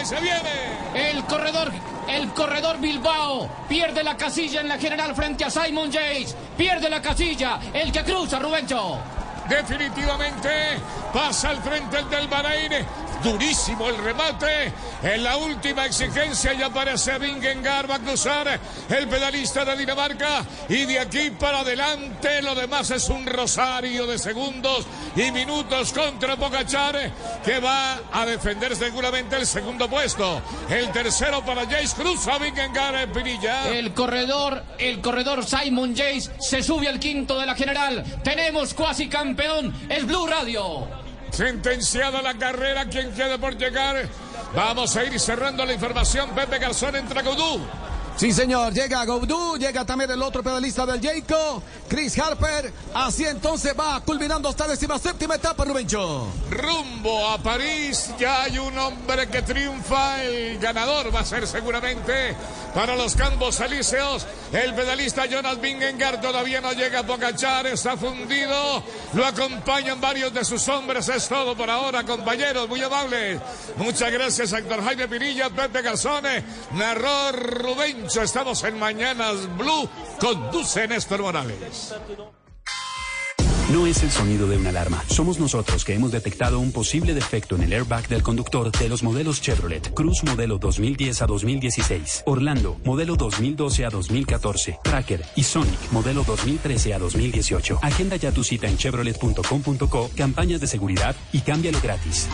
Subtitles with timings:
[0.00, 0.76] y se viene.
[0.94, 1.72] El corredor,
[2.08, 6.36] el corredor Bilbao pierde la casilla en la general frente a Simon Yates.
[6.56, 8.98] Pierde la casilla, el que cruza, Rubencho.
[9.48, 10.50] Definitivamente
[11.12, 12.72] pasa al frente el del Bahrein.
[13.32, 14.72] Durísimo el remate.
[15.02, 17.90] En la última exigencia ya aparece Vingegaard.
[17.90, 20.44] Va a cruzar el pedalista de Dinamarca.
[20.68, 24.86] Y de aquí para adelante lo demás es un rosario de segundos
[25.16, 27.12] y minutos contra Pogachar
[27.44, 30.40] que va a defender seguramente el segundo puesto.
[30.70, 33.70] El tercero para Jace Cruz a Vingegaard en Pinilla.
[33.70, 38.04] El corredor, el corredor Simon Yates se sube al quinto de la general.
[38.22, 41.05] Tenemos cuasi campeón, es Blue Radio.
[41.36, 44.08] Sentenciada la carrera, quien quede por llegar.
[44.54, 46.30] Vamos a ir cerrando la información.
[46.30, 47.60] Pepe Garzón entra Godú.
[48.16, 52.72] Sí, señor, llega Goudou, llega también el otro pedalista del Jayco, Chris Harper.
[52.94, 56.26] Así entonces va culminando esta décima séptima etapa, Rubencho.
[56.48, 60.24] Rumbo a París, ya hay un hombre que triunfa.
[60.24, 62.34] El ganador va a ser seguramente
[62.74, 64.26] para los Campos Elíseos.
[64.50, 68.82] El pedalista Jonas Vingegaard todavía no llega a Pocachar, está fundido.
[69.12, 71.06] Lo acompañan varios de sus hombres.
[71.10, 73.38] Es todo por ahora, compañeros, muy amables.
[73.76, 76.42] Muchas gracias, actor Jaime Pinilla, Pepe Garzone,
[76.72, 78.05] narró Rubén.
[78.14, 79.88] Estamos en Mañanas Blue.
[80.20, 81.92] Conduce Néstor Morales.
[83.72, 85.02] No es el sonido de una alarma.
[85.08, 89.02] Somos nosotros que hemos detectado un posible defecto en el airbag del conductor de los
[89.02, 89.92] modelos Chevrolet.
[89.92, 92.22] Cruz modelo 2010 a 2016.
[92.26, 94.78] Orlando modelo 2012 a 2014.
[94.84, 97.80] Tracker y Sonic modelo 2013 a 2018.
[97.82, 102.28] Agenda ya tu cita en chevrolet.com.co, campañas de seguridad y cámbialo gratis.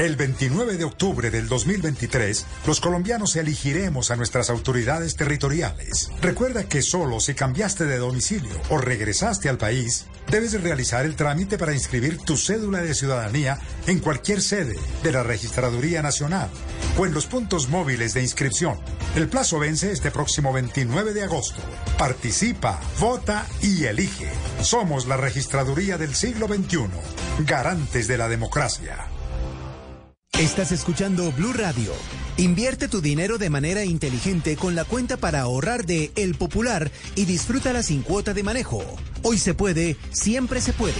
[0.00, 6.10] El 29 de octubre del 2023, los colombianos elegiremos a nuestras autoridades territoriales.
[6.22, 11.58] Recuerda que solo si cambiaste de domicilio o regresaste al país, debes realizar el trámite
[11.58, 16.48] para inscribir tu cédula de ciudadanía en cualquier sede de la Registraduría Nacional
[16.96, 18.78] o en los puntos móviles de inscripción.
[19.16, 21.60] El plazo vence este próximo 29 de agosto.
[21.98, 24.30] Participa, vota y elige.
[24.62, 26.88] Somos la Registraduría del siglo XXI,
[27.44, 28.96] garantes de la democracia.
[30.40, 31.92] Estás escuchando Blue Radio.
[32.38, 37.26] Invierte tu dinero de manera inteligente con la cuenta para ahorrar de El Popular y
[37.26, 38.82] disfrútala sin cuota de manejo.
[39.22, 40.94] Hoy se puede, siempre se puede.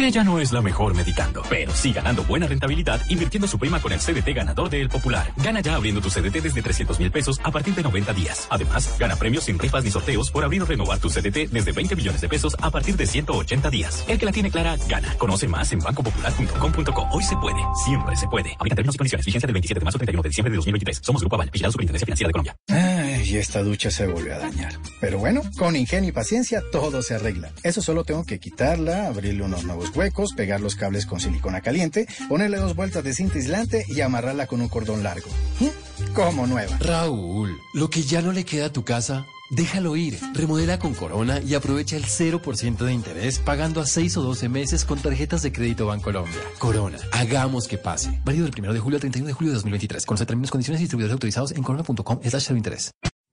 [0.00, 3.90] Ella no es la mejor meditando, pero sí ganando buena rentabilidad invirtiendo su prima con
[3.90, 5.32] el CDT ganador de Popular.
[5.38, 8.46] Gana ya abriendo tu CDT desde 300 mil pesos a partir de 90 días.
[8.48, 11.96] Además, gana premios sin rifas ni sorteos por abrir o renovar tu CDT desde 20
[11.96, 14.04] millones de pesos a partir de 180 días.
[14.06, 15.14] El que la tiene clara, gana.
[15.18, 17.08] Conoce más en bancopopular.com.co.
[17.10, 18.54] Hoy se puede, siempre se puede.
[18.54, 19.26] Aplica términos y condiciones.
[19.26, 21.00] Vigencia del 27 de marzo al 31 de diciembre de 2023.
[21.02, 22.56] Somos Grupo Aval, vigilado Superintendencia Financiera de Colombia.
[22.68, 24.74] Ay, esta ducha se volvió a dañar.
[25.00, 27.50] Pero bueno, con ingenio y paciencia todo se arregla.
[27.64, 32.06] Eso solo tengo que quitarla, abrirle unos nuevos huecos, pegar los cables con silicona caliente,
[32.28, 35.28] ponerle dos vueltas de cinta aislante y amarrarla con un cordón largo.
[35.60, 36.12] ¿Mm?
[36.14, 36.76] Como nueva.
[36.78, 40.18] Raúl, lo que ya no le queda a tu casa, déjalo ir.
[40.34, 44.84] Remodela con Corona y aprovecha el 0% de interés pagando a 6 o 12 meses
[44.84, 46.40] con tarjetas de crédito Bancolombia.
[46.58, 48.20] Corona, hagamos que pase.
[48.24, 50.06] Válido del 1 de julio al 31 de julio de 2023.
[50.06, 52.90] Con los términos, condiciones y distribuidores autorizados en corona.com slash interés.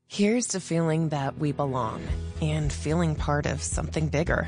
[0.07, 1.99] Here's to feeling that we belong
[2.39, 4.47] and feeling part of something bigger.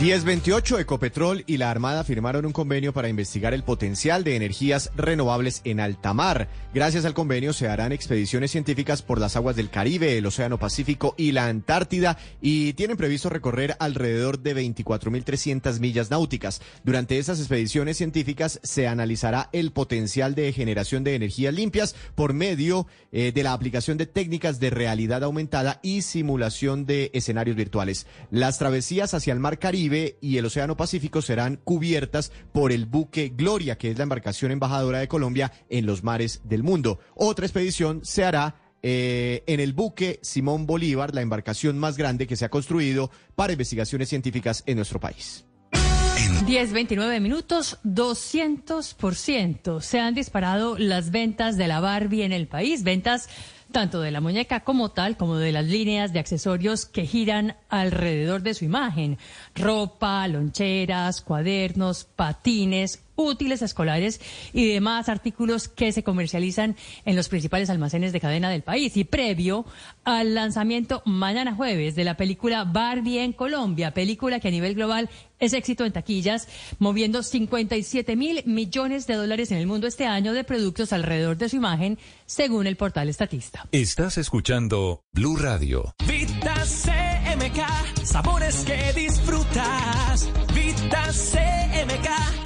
[0.00, 5.60] 1028 Ecopetrol y la Armada firmaron un convenio para investigar el potencial de energías renovables
[5.64, 6.48] en alta mar.
[6.72, 11.14] Gracias al convenio se harán expediciones científicas por las aguas del Caribe, el Océano Pacífico
[11.18, 16.62] y la Antártida y tienen previsto recorrer alrededor de 24.300 millas náuticas.
[16.82, 22.86] Durante esas expediciones científicas se analizará el potencial de generación de energías limpias por medio
[23.12, 28.06] eh, de la aplicación de técnicas de realidad aumentada y simulación de escenarios virtuales.
[28.30, 29.89] Las travesías hacia el Mar Caribe
[30.20, 34.98] y el Océano Pacífico serán cubiertas por el buque Gloria, que es la embarcación embajadora
[34.98, 36.98] de Colombia en los mares del mundo.
[37.14, 42.36] Otra expedición se hará eh, en el buque Simón Bolívar, la embarcación más grande que
[42.36, 45.44] se ha construido para investigaciones científicas en nuestro país.
[45.72, 49.80] En 10-29 minutos, 200%.
[49.80, 53.28] Se han disparado las ventas de la Barbie en el país, ventas
[53.70, 58.42] tanto de la muñeca como tal, como de las líneas de accesorios que giran alrededor
[58.42, 59.18] de su imagen.
[59.54, 64.20] Ropa, loncheras, cuadernos, patines, útiles escolares
[64.52, 68.96] y demás artículos que se comercializan en los principales almacenes de cadena del país.
[68.96, 69.64] Y previo
[70.04, 75.08] al lanzamiento mañana jueves de la película Barbie en Colombia, película que a nivel global
[75.38, 80.32] es éxito en taquillas, moviendo 57 mil millones de dólares en el mundo este año
[80.32, 83.66] de productos alrededor de su imagen, según el portal Estatista.
[83.72, 85.94] Estás escuchando Blue Radio.
[86.06, 90.28] Vita CMK, sabores que disfrutas.
[90.54, 92.39] Vita CMK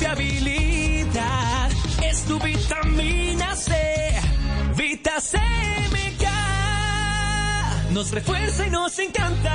[0.00, 1.70] confiabilidad,
[2.02, 3.72] es tu vitamina C.
[4.76, 6.24] Vita CMK
[7.92, 9.54] nos refuerza y nos encanta.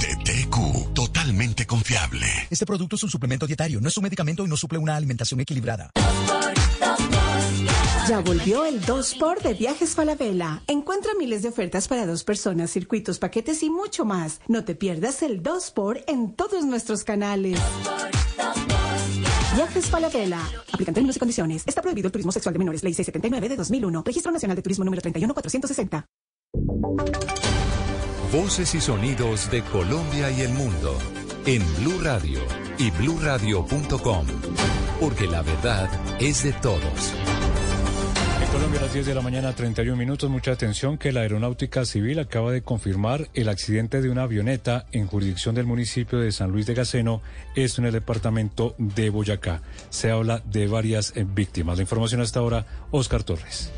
[0.00, 2.26] De TQ, totalmente confiable.
[2.50, 5.40] Este producto es un suplemento dietario, no es un medicamento y no suple una alimentación
[5.40, 5.92] equilibrada.
[8.08, 10.62] Ya volvió el 2x de Viajes Falabella.
[10.66, 14.40] Encuentra miles de ofertas para dos personas, circuitos, paquetes y mucho más.
[14.48, 17.60] No te pierdas el 2x en todos nuestros canales.
[19.54, 20.40] Viajes Falabella.
[20.72, 21.62] Aplican términos y condiciones.
[21.66, 22.82] Está prohibido el turismo sexual de menores.
[22.82, 24.02] Ley 679 de 2001.
[24.04, 26.06] Registro Nacional de Turismo número 31460.
[28.32, 30.98] Voces y sonidos de Colombia y el mundo
[31.46, 32.40] en Blue Radio
[32.78, 34.26] y bluradio.com,
[35.00, 35.90] porque la verdad
[36.20, 37.14] es de todos.
[38.40, 40.30] En Colombia a las 10 de la mañana, 31 minutos.
[40.30, 45.06] Mucha atención que la Aeronáutica Civil acaba de confirmar el accidente de una avioneta en
[45.06, 47.22] jurisdicción del municipio de San Luis de Gaceno,
[47.56, 49.62] esto en el departamento de Boyacá.
[49.90, 51.76] Se habla de varias eh, víctimas.
[51.78, 53.72] La información hasta ahora, Oscar Torres.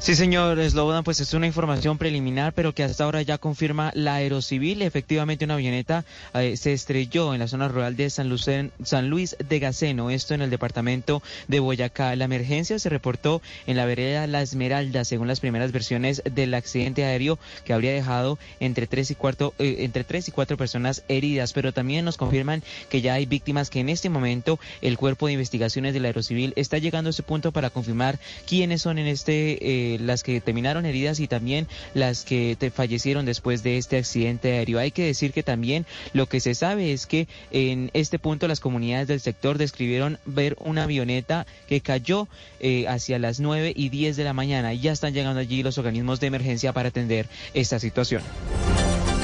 [0.00, 4.14] Sí, señor Slobodan, pues es una información preliminar, pero que hasta ahora ya confirma la
[4.14, 4.80] Aerocivil.
[4.82, 6.04] Efectivamente, una avioneta
[6.34, 10.34] eh, se estrelló en la zona rural de San, Lucen, San Luis de Gaceno, esto
[10.34, 12.14] en el departamento de Boyacá.
[12.14, 17.04] La emergencia se reportó en la vereda La Esmeralda, según las primeras versiones del accidente
[17.04, 21.52] aéreo que habría dejado entre tres y, cuatro, eh, entre tres y cuatro personas heridas,
[21.52, 25.32] pero también nos confirman que ya hay víctimas que en este momento el Cuerpo de
[25.32, 29.58] Investigaciones de la Aerocivil está llegando a ese punto para confirmar quiénes son en este...
[29.60, 34.78] Eh, las que terminaron heridas y también las que fallecieron después de este accidente aéreo.
[34.78, 38.60] Hay que decir que también lo que se sabe es que en este punto las
[38.60, 42.28] comunidades del sector describieron ver una avioneta que cayó
[42.60, 46.20] eh, hacia las 9 y 10 de la mañana ya están llegando allí los organismos
[46.20, 48.22] de emergencia para atender esta situación.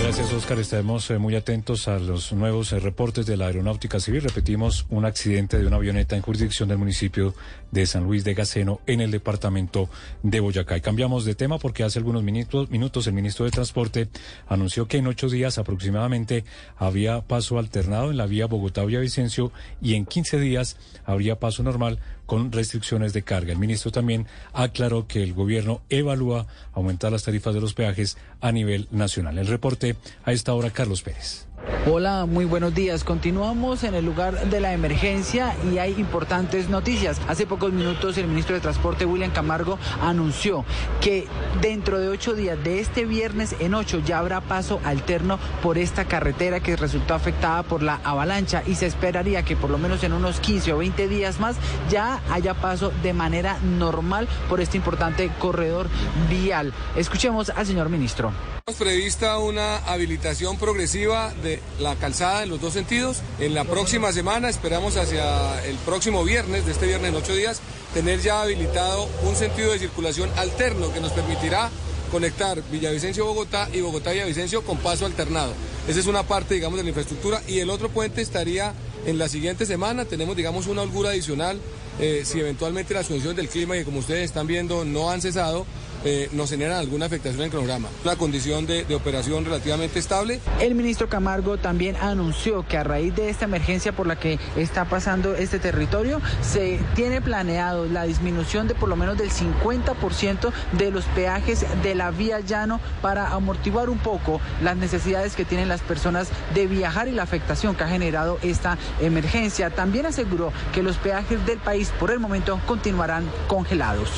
[0.05, 0.59] Gracias, Oscar.
[0.59, 4.21] Estaremos eh, muy atentos a los nuevos eh, reportes de la Aeronáutica Civil.
[4.21, 7.35] Repetimos, un accidente de una avioneta en jurisdicción del municipio
[7.71, 9.89] de San Luis de Gaceno en el departamento
[10.23, 10.77] de Boyacá.
[10.77, 14.09] Y cambiamos de tema porque hace algunos minutos, minutos el ministro de Transporte
[14.47, 16.45] anunció que en ocho días aproximadamente
[16.77, 22.53] había paso alternado en la vía Bogotá-Villavicencio y en 15 días habría paso normal con
[22.53, 23.53] restricciones de carga.
[23.53, 28.53] El ministro también aclaró que el gobierno evalúa aumentar las tarifas de los peajes a
[28.53, 29.39] nivel nacional.
[29.39, 31.47] El reporte a esta hora, Carlos Pérez.
[31.87, 33.05] Hola, muy buenos días.
[33.05, 37.21] Continuamos en el lugar de la emergencia y hay importantes noticias.
[37.29, 40.65] Hace pocos minutos el ministro de Transporte, William Camargo, anunció
[41.01, 41.27] que
[41.61, 46.07] dentro de ocho días, de este viernes en ocho, ya habrá paso alterno por esta
[46.07, 50.13] carretera que resultó afectada por la avalancha y se esperaría que por lo menos en
[50.13, 51.57] unos 15 o 20 días más
[51.91, 55.89] ya haya paso de manera normal por este importante corredor
[56.29, 56.73] vial.
[56.97, 58.33] Escuchemos al señor ministro.
[58.67, 63.23] Hemos prevista una habilitación progresiva de la calzada en los dos sentidos.
[63.39, 67.61] En la próxima semana, esperamos hacia el próximo viernes, de este viernes en ocho días,
[67.93, 71.71] tener ya habilitado un sentido de circulación alterno que nos permitirá
[72.11, 75.53] conectar Villavicencio-Bogotá y Bogotá-Villavicencio con paso alternado.
[75.89, 78.73] Esa es una parte, digamos, de la infraestructura y el otro puente estaría
[79.07, 80.05] en la siguiente semana.
[80.05, 81.61] Tenemos, digamos, una holgura adicional
[82.01, 85.65] eh, si eventualmente las condiciones del clima, que como ustedes están viendo no han cesado,
[86.05, 87.89] eh, nos generan alguna afectación en el cronograma.
[88.05, 90.41] Una condición de, de, operación relativamente estable.
[90.61, 94.85] El ministro Camargo también anunció que a raíz de esta emergencia por la que está
[94.85, 100.91] pasando este territorio, se tiene planeado la disminución de por lo menos del 50% de
[100.91, 105.81] los peajes de la vía llano para amortiguar un poco las necesidades que tienen las
[105.81, 109.71] personas de viajar y la afectación que ha generado esta emergencia.
[109.71, 114.11] También aseguró que los peajes del país por el momento continuarán congelados.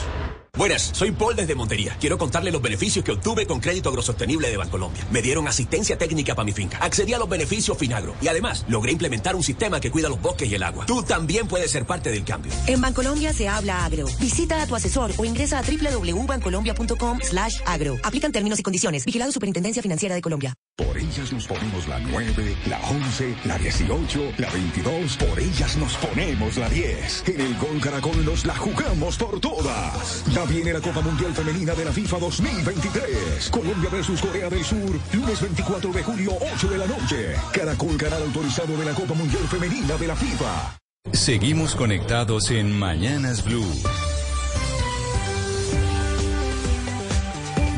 [0.56, 1.94] Buenas, soy Paul desde Montería.
[2.00, 5.06] Quiero contarle los beneficios que obtuve con crédito agrosostenible de Bancolombia.
[5.10, 6.78] Me dieron asistencia técnica para mi finca.
[6.78, 8.14] Accedí a los beneficios Finagro.
[8.22, 10.86] Y además, logré implementar un sistema que cuida los bosques y el agua.
[10.86, 12.52] Tú también puedes ser parte del cambio.
[12.66, 14.06] En Bancolombia se habla agro.
[14.18, 17.98] Visita a tu asesor o ingresa a www.bancolombia.com slash agro.
[18.02, 19.04] Aplican términos y condiciones.
[19.04, 20.54] Vigilado Superintendencia Financiera de Colombia.
[20.76, 25.16] Por ellas nos ponemos la 9, la 11, la 18, la 22.
[25.16, 27.25] Por ellas nos ponemos la 10.
[27.28, 30.22] En el Gol Caracol nos la jugamos por todas.
[30.47, 33.50] Viene la Copa Mundial Femenina de la FIFA 2023.
[33.50, 34.99] Colombia versus Corea del Sur.
[35.12, 37.35] Lunes 24 de julio, 8 de la noche.
[37.53, 40.79] Caracol, canal autorizado de la Copa Mundial Femenina de la FIFA.
[41.12, 43.65] Seguimos conectados en Mañanas Blue.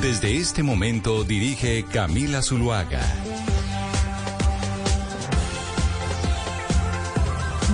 [0.00, 3.02] Desde este momento dirige Camila Zuluaga.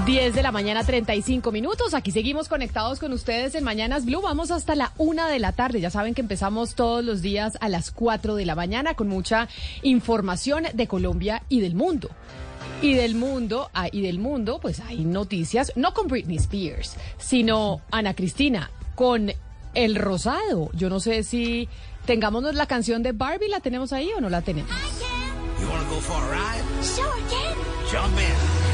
[0.07, 1.95] 10 de la mañana, 35 minutos.
[1.95, 4.21] Aquí seguimos conectados con ustedes en Mañanas Blue.
[4.21, 5.81] Vamos hasta la una de la tarde.
[5.81, 9.49] Ya saben que empezamos todos los días a las 4 de la mañana con mucha
[9.83, 12.11] información de Colombia y del mundo.
[12.83, 17.81] Y del mundo, ah, y del mundo, pues hay noticias, no con Britney Spears, sino
[17.91, 19.33] Ana Cristina, con
[19.73, 20.71] El Rosado.
[20.75, 21.67] Yo no sé si
[22.05, 24.71] tengámonos la canción de Barbie, ¿la tenemos ahí o no la tenemos?
[25.61, 26.85] You wanna go for a ride?
[26.85, 27.57] Sure can.
[27.91, 28.74] Jump in.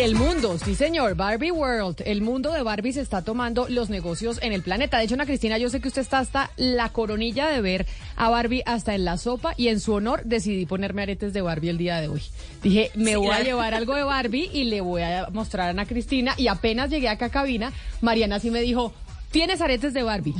[0.00, 3.90] Y el mundo, sí señor, Barbie World, el mundo de Barbie se está tomando los
[3.90, 4.96] negocios en el planeta.
[4.96, 8.30] De hecho, Ana Cristina, yo sé que usted está hasta la coronilla de ver a
[8.30, 11.76] Barbie hasta en la sopa y en su honor decidí ponerme aretes de Barbie el
[11.76, 12.22] día de hoy.
[12.62, 15.70] Dije, me Sí, voy a llevar algo de Barbie y le voy a mostrar a
[15.72, 18.94] Ana Cristina y apenas llegué acá a cabina, Mariana sí me dijo,
[19.30, 20.34] tienes aretes de Barbie.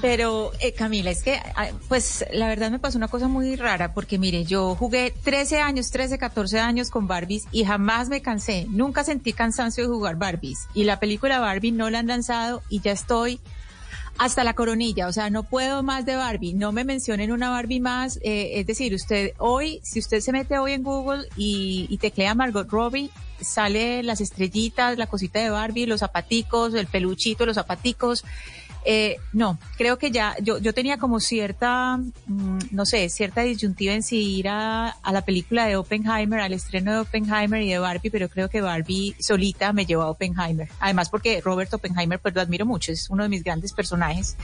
[0.00, 3.94] Pero, eh, Camila, es que, ah, pues, la verdad me pasó una cosa muy rara,
[3.94, 8.66] porque mire, yo jugué 13 años, 13, 14 años con Barbies y jamás me cansé.
[8.70, 10.68] Nunca sentí cansancio de jugar Barbies.
[10.74, 13.40] Y la película Barbie no la han lanzado y ya estoy
[14.18, 17.80] hasta la coronilla, o sea, no puedo más de Barbie, no me mencionen una Barbie
[17.80, 21.96] más, eh, es decir, usted hoy, si usted se mete hoy en Google y, y
[21.98, 23.10] teclea Margot Robbie,
[23.40, 28.24] sale las estrellitas, la cosita de Barbie, los zapaticos, el peluchito, los zapaticos,
[28.84, 33.94] eh, no, creo que ya, yo, yo tenía como cierta, mm, no sé, cierta disyuntiva
[33.94, 37.78] en si ir a, a la película de Oppenheimer, al estreno de Oppenheimer y de
[37.78, 40.68] Barbie, pero creo que Barbie solita me llevó a Oppenheimer.
[40.80, 44.36] Además porque Robert Oppenheimer, pues lo admiro mucho, es uno de mis grandes personajes.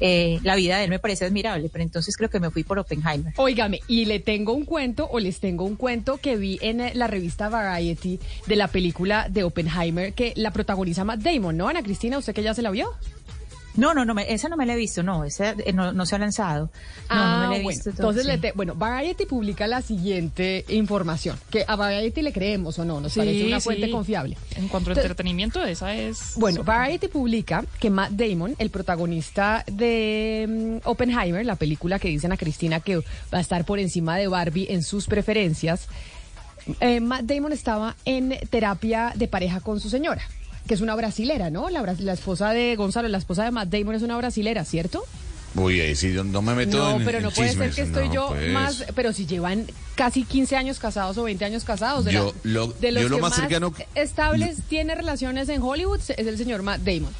[0.00, 2.78] Eh, la vida de él me parece admirable, pero entonces creo que me fui por
[2.78, 3.32] Oppenheimer.
[3.36, 6.92] Óigame, y le tengo un cuento, o les tengo un cuento que vi en eh,
[6.94, 11.68] la revista Variety de la película de Oppenheimer, que la protagoniza Matt Damon, ¿no?
[11.68, 12.90] Ana Cristina, ¿usted que ya se la vio?
[13.76, 16.06] No, no, no, me- esa no me la he visto, no, esa eh, no, no
[16.06, 16.70] se ha lanzado.
[17.10, 17.90] No, no Ah, me la he bueno, visto.
[17.90, 18.28] entonces, sí.
[18.28, 23.00] le te- bueno, Variety publica la siguiente información, que a Variety le creemos o no,
[23.00, 23.64] nos Sí, parece una sí.
[23.64, 24.36] fuente confiable.
[24.56, 26.32] En cuanto a Entonces- entretenimiento, esa es.
[26.36, 32.32] Bueno, Variety publica que Matt Damon, el protagonista de mm, Oppenheimer, la película que dicen
[32.32, 33.02] a Cristina que va
[33.32, 35.88] a estar por encima de Barbie en sus preferencias,
[36.80, 40.22] eh, Matt Damon estaba en terapia de pareja con su señora,
[40.66, 41.68] que es una brasilera, ¿no?
[41.70, 41.82] La,
[42.12, 45.04] esposa de Gonzalo, la esposa de Matt Damon es una brasilera, ¿cierto?
[45.54, 47.80] Uy, ahí sí, no- no me meto No, en pero en no puede ser que
[47.82, 48.52] estoy no, yo pues.
[48.52, 52.04] más, pero si llevan casi 15 años casados o 20 años casados.
[52.04, 55.62] De, Yo la- lo- de los yo lo que más cercano- estables tiene relaciones en
[55.62, 57.12] Hollywood es el señor Matt Damon.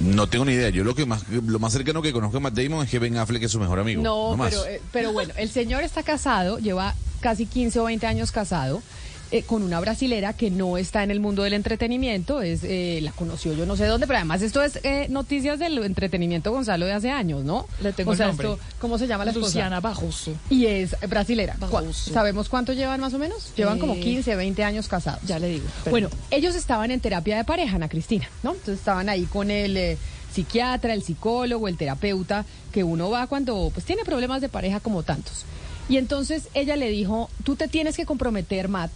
[0.00, 0.68] No tengo ni idea.
[0.70, 3.16] Yo lo que más lo más cercano que conozco a Matt Damon es que Ben
[3.16, 4.02] Affleck es su mejor amigo.
[4.02, 8.32] No, pero, eh, pero bueno, el señor está casado, lleva casi 15 o 20 años
[8.32, 8.82] casado.
[9.30, 13.10] Eh, con una brasilera que no está en el mundo del entretenimiento, es eh, la
[13.12, 16.92] conoció yo no sé dónde, pero además esto es eh, noticias del entretenimiento Gonzalo de
[16.92, 17.66] hace años, ¿no?
[17.82, 18.48] Le tengo o el nombre.
[18.52, 19.46] esto, ¿cómo se llama la esposa?
[19.48, 20.32] Luciana Barroso.
[20.50, 21.56] Y es brasilera.
[21.58, 22.12] ¿Cuá- Barroso.
[22.12, 23.52] ¿Sabemos cuánto llevan más o menos?
[23.56, 25.20] Llevan como Eh, 15, 20 años casados.
[25.26, 25.64] Ya le digo.
[25.90, 28.52] Bueno, ellos estaban en terapia de pareja, Ana Cristina, ¿no?
[28.52, 29.98] Entonces estaban ahí con el eh,
[30.32, 35.02] psiquiatra, el psicólogo, el terapeuta, que uno va cuando pues tiene problemas de pareja como
[35.02, 35.44] tantos.
[35.88, 38.90] Y entonces ella le dijo, tú te tienes que comprometer, Matt,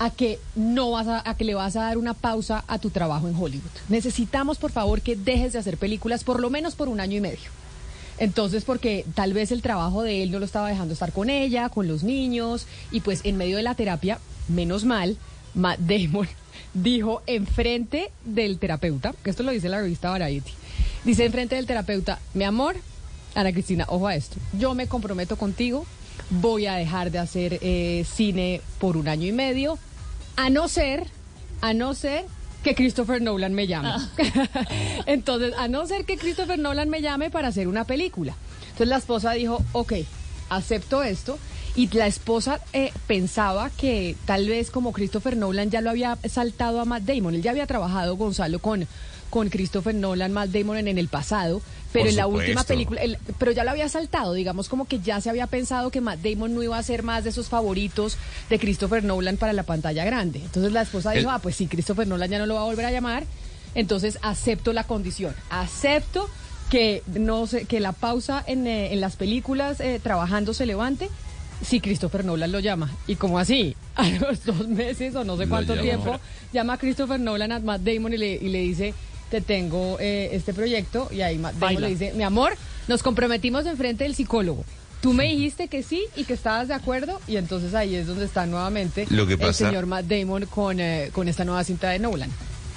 [0.00, 3.28] a que no vas a, que le vas a dar una pausa a tu trabajo
[3.28, 3.70] en Hollywood.
[3.90, 7.20] Necesitamos, por favor, que dejes de hacer películas por lo menos por un año y
[7.20, 7.50] medio.
[8.18, 11.68] Entonces, porque tal vez el trabajo de él no lo estaba dejando estar con ella,
[11.68, 15.18] con los niños, y pues en medio de la terapia, menos mal,
[15.54, 16.28] Matt Damon
[16.72, 20.52] dijo enfrente del terapeuta, que esto lo dice la revista Variety,
[21.04, 22.76] dice enfrente del terapeuta, mi amor,
[23.34, 25.84] Ana Cristina, ojo a esto, yo me comprometo contigo,
[26.30, 29.78] voy a dejar de hacer eh, cine por un año y medio,
[30.40, 31.06] a no ser,
[31.60, 32.24] a no ser
[32.62, 33.90] que Christopher Nolan me llame.
[35.06, 38.34] Entonces, a no ser que Christopher Nolan me llame para hacer una película.
[38.62, 39.92] Entonces la esposa dijo, ok,
[40.48, 41.38] acepto esto.
[41.76, 46.80] Y la esposa eh, pensaba que tal vez como Christopher Nolan ya lo había saltado
[46.80, 48.88] a Matt Damon, él ya había trabajado Gonzalo con
[49.30, 52.44] con Christopher Nolan, Matt Damon en, en el pasado, pero Por en la supuesto.
[52.50, 55.90] última película, el- pero ya lo había saltado, digamos como que ya se había pensado
[55.90, 58.16] que Matt Damon no iba a ser más de esos favoritos
[58.50, 60.40] de Christopher Nolan para la pantalla grande.
[60.40, 62.64] Entonces la esposa dijo, El- ah, pues sí, Christopher Nolan ya no lo va a
[62.64, 63.24] volver a llamar,
[63.74, 66.28] entonces acepto la condición, acepto
[66.70, 71.08] que no sé, que la pausa en, eh, en las películas eh, trabajando se levante
[71.64, 72.90] si Christopher Nolan lo llama.
[73.06, 76.18] Y como así, a los dos meses o no sé cuánto tiempo,
[76.52, 78.94] llama a Christopher Nolan a Matt Damon y le, y le dice,
[79.30, 81.08] te tengo eh, este proyecto.
[81.10, 81.88] Y ahí Matt Damon Baila.
[81.88, 82.52] le dice, mi amor,
[82.88, 84.64] nos comprometimos enfrente del psicólogo.
[85.00, 88.26] Tú me dijiste que sí y que estabas de acuerdo y entonces ahí es donde
[88.26, 91.98] está nuevamente Lo que el señor Matt Damon con, eh, con esta nueva cinta de
[91.98, 92.30] Nolan.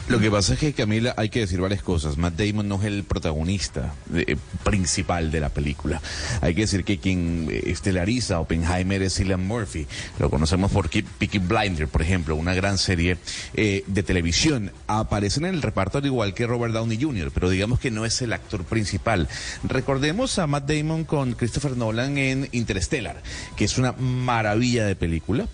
[0.09, 2.17] Lo que pasa es que Camila hay que decir varias cosas.
[2.17, 6.01] Matt Damon no es el protagonista de- principal de la película.
[6.41, 9.87] Hay que decir que quien eh, estelariza Oppenheimer es Cillian Murphy.
[10.19, 13.17] Lo conocemos por Peaky Blinder, por ejemplo, una gran serie
[13.53, 14.71] eh, de televisión.
[14.87, 18.21] Aparecen en el reparto al igual que Robert Downey Jr., pero digamos que no es
[18.21, 19.29] el actor principal.
[19.63, 23.23] Recordemos a Matt Damon con Christopher Nolan en Interstellar,
[23.55, 25.47] que es una maravilla de película.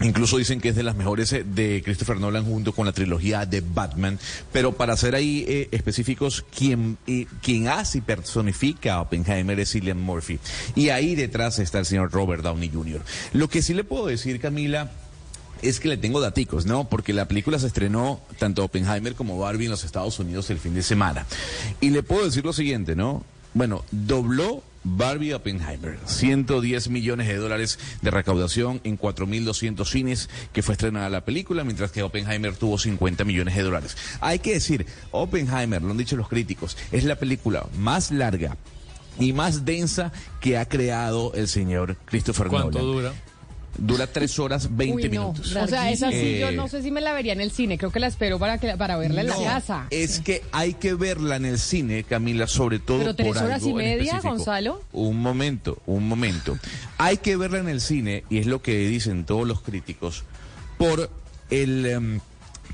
[0.00, 3.46] Incluso dicen que es de las mejores eh, de Christopher Nolan junto con la trilogía
[3.46, 4.18] de Batman.
[4.52, 7.26] Pero para ser ahí eh, específicos, quien, eh,
[7.68, 10.38] hace y personifica a Oppenheimer es Cillian Murphy.
[10.74, 13.02] Y ahí detrás está el señor Robert Downey Jr.
[13.32, 14.90] Lo que sí le puedo decir, Camila,
[15.62, 16.88] es que le tengo daticos, ¿no?
[16.88, 20.74] Porque la película se estrenó tanto Oppenheimer como Barbie en los Estados Unidos el fin
[20.74, 21.26] de semana.
[21.80, 23.24] Y le puedo decir lo siguiente, ¿no?
[23.54, 30.72] Bueno, dobló Barbie Oppenheimer, 110 millones de dólares de recaudación en 4.200 cines que fue
[30.74, 33.96] estrenada la película, mientras que Oppenheimer tuvo 50 millones de dólares.
[34.20, 38.56] Hay que decir, Oppenheimer, lo han dicho los críticos, es la película más larga
[39.18, 42.92] y más densa que ha creado el señor Christopher ¿Cuánto Nolan.
[42.92, 43.12] dura?
[43.78, 45.10] Dura 3 horas 20 Uy, no.
[45.10, 45.54] minutos.
[45.56, 47.78] O sea, esa sí yo Eh, no sé si me la vería en el cine,
[47.78, 49.86] creo que la espero para, que, para verla en la casa.
[49.90, 53.62] Es que hay que verla en el cine, Camila, sobre todo Pero tres por horas
[53.62, 54.20] algo y media.
[54.20, 54.82] Gonzalo.
[54.92, 56.58] Un momento, un momento.
[56.98, 60.24] Hay que verla en el cine, y es lo que dicen todos los críticos,
[60.76, 61.10] por
[61.50, 61.86] el...
[61.86, 62.20] em,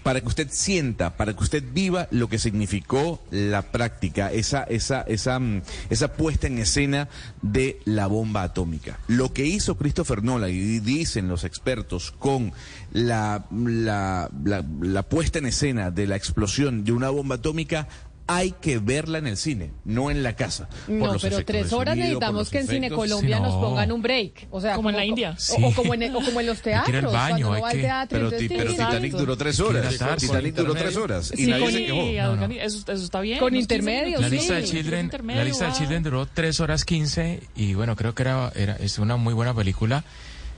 [0.04, 5.00] para que usted sienta, para que usted viva lo que significó la práctica, esa, esa,
[5.00, 7.08] esa, mm, esa puesta en escena
[7.40, 9.00] de la bomba atómica.
[9.08, 12.52] Lo que hizo Christopher Nolan, y dicen los expertos, con
[12.92, 17.88] la, la, la, la puesta en escena de la explosión de una bomba atómica,
[18.26, 20.66] hay que verla en el cine, no en la casa.
[20.86, 22.90] por No, los pero tres de horas sonido, necesitamos que en Cine.
[22.90, 23.60] Colombia Sí, nos no.
[23.60, 24.46] pongan un break.
[24.50, 25.36] O sea, Como en la India.
[25.60, 26.94] O, o como en, o como en los teatros.
[26.96, 29.88] el baño, cuando va al que- teatro, Pero, ti- pero Titanic duró tres horas.
[30.18, 31.32] Titanic con duró tres horas.
[31.34, 32.20] Y Sí, nadie se quejó.
[32.22, 33.38] Adol Cami- Eso, eso está bien.
[33.40, 34.20] Con unos 15 intermedios.
[34.22, 34.36] La sí.
[34.36, 35.76] lista de Children, Intermedio, la lista de va.
[35.76, 39.52] Children duró 3 horas 15 y bueno, creo que era, era es una muy buena
[39.54, 40.02] película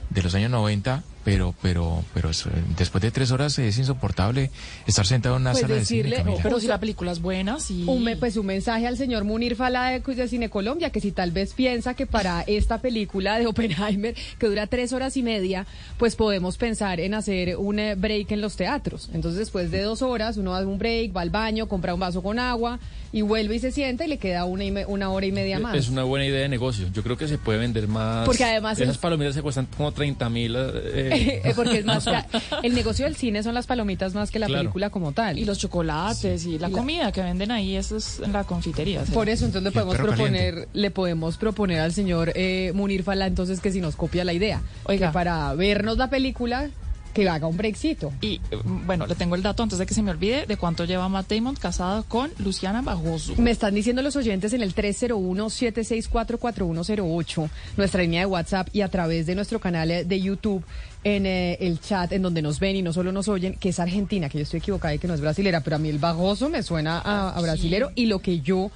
[0.09, 2.45] de los años 90, pero pero pero es-
[2.77, 4.49] después de 3 horas es insoportable
[4.87, 6.03] estar sentado en una Pues sala de cine.
[6.03, 6.39] decirle, Camila.
[6.43, 7.83] Pero si la película es buena, sí.
[7.85, 11.11] Un, me- pues un mensaje al señor Munir Fala de, de Cine Colombia, que si
[11.11, 15.65] tal vez piensa que para esta película de Oppenheimer, que dura tres horas y media,
[15.97, 19.09] pues podemos pensar en hacer un eh, break en los teatros.
[19.13, 22.23] Entonces después de dos horas uno hace un break, va al baño, compra un vaso
[22.23, 22.79] con agua
[23.11, 25.59] y vuelve y se sienta y le queda una, y me- una hora y media
[25.59, 25.75] más.
[25.75, 26.87] Es una buena idea de negocio.
[26.93, 28.25] Yo creo que se puede vender más.
[28.25, 30.55] Porque además Esas es- palomitas se cuestan como 30 mil.
[30.57, 32.05] Eh, Porque es más,
[32.63, 34.63] el negocio del cine son las palomitas más que la Claro.
[34.63, 35.37] película como tal.
[35.39, 38.43] Y los chocolates y la Y la- comida que venden ahí, eso es en la
[38.43, 39.05] confitería.
[39.05, 39.11] ¿sí?
[39.11, 40.67] Por eso, entonces le podemos proponer, caliente.
[40.73, 44.61] le podemos proponer al señor eh, Munir Fala entonces que si nos copia la idea,
[44.85, 45.07] Oiga.
[45.07, 46.69] que para vernos la película
[47.17, 48.13] que haga un breakcito.
[48.21, 50.85] Y eh, bueno, le tengo el dato antes de que se me olvide de cuánto
[50.85, 53.33] lleva Matt Damon casado con Luciana Bajoso.
[53.37, 59.25] Me están diciendo los oyentes en el 301-764-4108, nuestra línea de WhatsApp y a través
[59.25, 60.63] de nuestro canal eh, de YouTube
[61.03, 63.79] en eh, el chat en donde nos ven y no solo nos oyen, que es
[63.79, 66.49] argentina, que yo estoy equivocada y que no es brasilera, pero a mí el bajoso
[66.49, 68.69] me suena a, a brasilero y lo que yo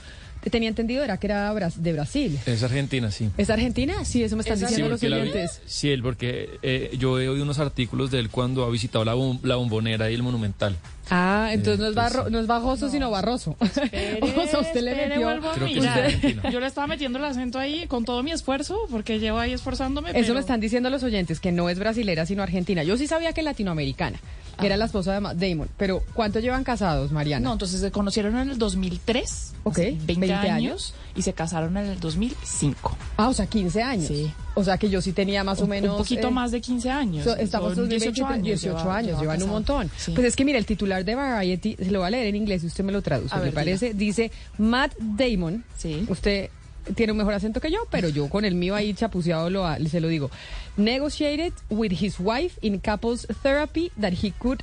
[0.49, 2.39] tenía entendido era que era bras- de Brasil.
[2.45, 3.30] Es Argentina, sí.
[3.38, 4.04] ¿Es Argentina?
[4.06, 5.62] Sí, eso me están Es diciendo los oyentes.
[5.65, 9.15] sí, él, porque eh, yo he oído unos artículos de él cuando ha visitado la,
[9.15, 10.75] bom- la bombonera y el monumental.
[11.10, 13.56] Ah, entonces no, es barro- no es bajoso, sino barroso.
[13.60, 15.30] o sea, usted le metió...
[15.56, 16.38] Creo que.
[16.52, 20.10] Yo le estaba metiendo el acento ahí con todo mi esfuerzo, porque llevo ahí esforzándome.
[20.12, 22.84] Eso pero- me están diciendo los oyentes, que no es brasilera, sino argentina.
[22.84, 24.20] Yo sí sabía que latinoamericana,
[24.60, 25.68] que era la esposa de Damon.
[25.78, 27.44] Pero, ¿cuánto llevan casados, Mariana?
[27.46, 30.94] No, entonces se conocieron en el 2003, Ok, hace 20, 20 años, años.
[31.15, 32.97] Y se casaron en el 2005.
[33.17, 34.08] Ah, o sea, 15 años.
[34.08, 34.32] Sí.
[34.56, 35.91] O sea, que yo sí tenía más o menos...
[35.91, 37.24] Un poquito eh, más de 15 años.
[37.24, 38.43] so- estamos Son en 18 años.
[38.43, 39.91] 18 lleva- años, lleva llevan un montón.
[39.97, 40.12] Sí.
[40.13, 42.63] Pues es que mira, el titular de Variety, se lo voy a leer en inglés
[42.63, 43.93] y usted me lo traduce, A me ver, parece.
[43.93, 46.06] Dice, Matt Damon, Sí.
[46.10, 46.50] usted
[46.95, 50.02] tiene un mejor acento que yo, pero yo con el mío ahí chapuceado lo, se
[50.02, 50.32] lo digo.
[50.78, 54.62] Negotiated with his wife in couples therapy that he could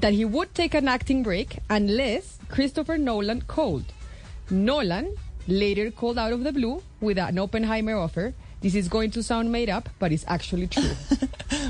[0.00, 3.84] that he would take an acting break unless Christopher Nolan called.
[4.48, 5.08] Nolan
[5.48, 8.34] later called out of the blue with an Oppenheimer offer.
[8.60, 10.90] This is going to sound made up, but it's actually true.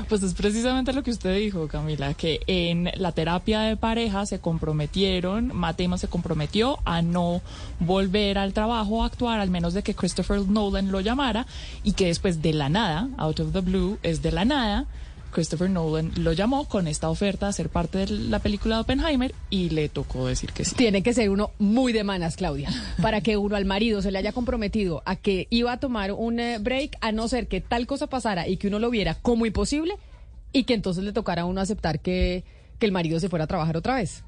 [0.09, 4.39] Pues es precisamente lo que usted dijo, Camila, que en la terapia de pareja se
[4.39, 7.41] comprometieron, Damon se comprometió a no
[7.79, 11.45] volver al trabajo a actuar, al menos de que Christopher Nolan lo llamara,
[11.83, 14.87] y que después de la nada, out of the blue, es de la nada,
[15.31, 19.33] Christopher Nolan lo llamó con esta oferta a ser parte de la película de Oppenheimer
[19.49, 20.75] y le tocó decir que sí.
[20.75, 22.69] Tiene que ser uno muy de manas, Claudia,
[23.01, 26.39] para que uno al marido se le haya comprometido a que iba a tomar un
[26.39, 29.45] eh, break, a no ser que tal cosa pasara y que uno lo viera como
[29.45, 29.95] imposible
[30.51, 32.43] y que entonces le tocara a uno aceptar que,
[32.79, 34.23] que el marido se fuera a trabajar otra vez.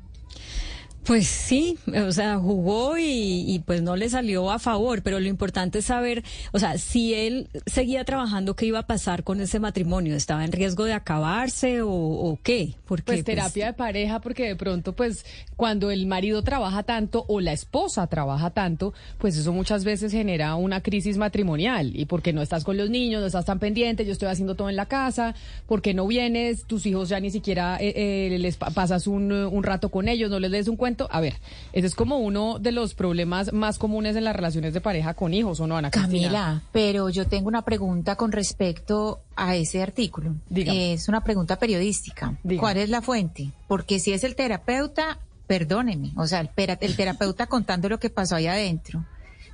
[1.04, 5.28] Pues sí, o sea, jugó y, y, pues no le salió a favor, pero lo
[5.28, 9.60] importante es saber, o sea, si él seguía trabajando, ¿qué iba a pasar con ese
[9.60, 10.16] matrimonio?
[10.16, 12.76] ¿Estaba en riesgo de acabarse o, o qué?
[12.86, 17.40] Porque, pues terapia de pareja, porque de pronto, pues cuando el marido trabaja tanto o
[17.42, 22.44] la esposa trabaja tanto, pues eso muchas veces genera una crisis matrimonial y porque no
[22.44, 25.34] estás con los niños, no estás tan pendiente, yo estoy haciendo todo en la casa,
[25.66, 27.94] porque no vienes, tus hijos ya ni siquiera eh,
[28.34, 30.91] eh, les pa- pasas un, un rato con ellos, no les des un cuento.
[31.10, 31.36] A ver,
[31.74, 35.34] ese es como uno de los problemas más comunes en las relaciones de pareja con
[35.34, 36.28] hijos, ¿o no, Ana Cristina?
[36.28, 40.36] Camila, pero yo tengo una pregunta con respecto a ese artículo.
[40.54, 42.38] Es una pregunta periodística.
[42.60, 43.52] ¿Cuál es la fuente?
[43.68, 48.36] Porque si es el terapeuta, perdóneme, o sea, el, el terapeuta contando lo que pasó
[48.36, 49.06] ahí adentro.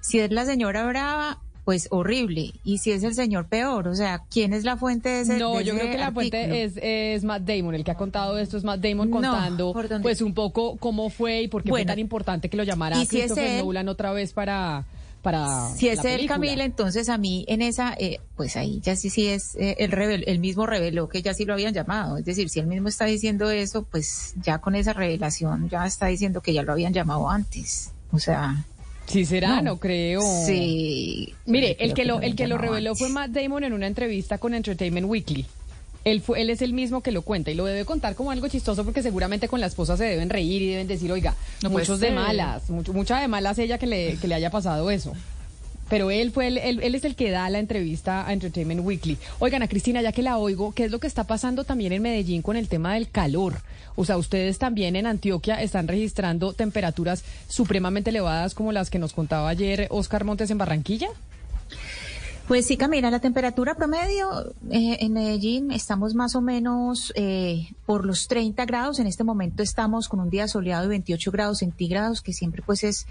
[0.02, 2.54] Si es la señora brava, pues horrible.
[2.64, 5.58] Y si es el señor peor, o sea, ¿quién es la fuente de ese No,
[5.58, 6.30] de yo ese creo que la artículo?
[6.30, 10.22] fuente es, es Matt Damon, el que ha contado esto es Matt Damon contando pues
[10.22, 13.18] un poco cómo fue y por qué fue tan importante que lo llamara y si
[13.18, 14.86] es Christopher él- Nolan otra vez para,
[15.22, 16.26] para Si es él.
[16.26, 19.92] Camila, entonces a mí en esa, eh, pues ahí ya sí, sí es, eh, el,
[19.92, 22.16] revel, el mismo reveló que ya sí lo habían llamado.
[22.18, 26.06] Es decir, si él mismo está diciendo eso, pues ya con esa revelación ya está
[26.06, 27.92] diciendo que ya lo habían llamado antes.
[28.14, 28.64] O sea.
[29.08, 30.22] Sí será, no, creo.
[30.46, 31.34] Sí.
[31.46, 34.54] Mire, el que lo, el que lo reveló fue Matt Damon en una entrevista con
[34.54, 35.46] Entertainment Weekly.
[36.04, 38.48] Él, fue, él es el mismo que lo cuenta y lo debe contar como algo
[38.48, 41.84] chistoso porque seguramente con la esposa se deben reír y deben decir, oiga, No puede
[41.84, 42.16] muchos de ser.
[42.16, 45.14] malas, mucho, mucha de malas ella que le, que le haya pasado eso.
[45.90, 49.18] Pero él fue el, él, él es el que da la entrevista a Entertainment Weekly.
[49.40, 52.02] Oigan, a Cristina, ya que la oigo, ¿qué es lo que está pasando también en
[52.02, 53.62] Medellín con el tema del calor?
[53.98, 59.12] O sea, ustedes también en Antioquia están registrando temperaturas supremamente elevadas como las que nos
[59.12, 61.10] contaba ayer Oscar Montes en Barranquilla.
[62.48, 68.06] Pues sí, Camila, la temperatura promedio eh, en Medellín estamos más o menos eh, por
[68.06, 69.00] los 30 grados.
[69.00, 72.86] En este momento estamos con un día soleado de 28 grados centígrados, que siempre pues
[72.86, 73.06] es,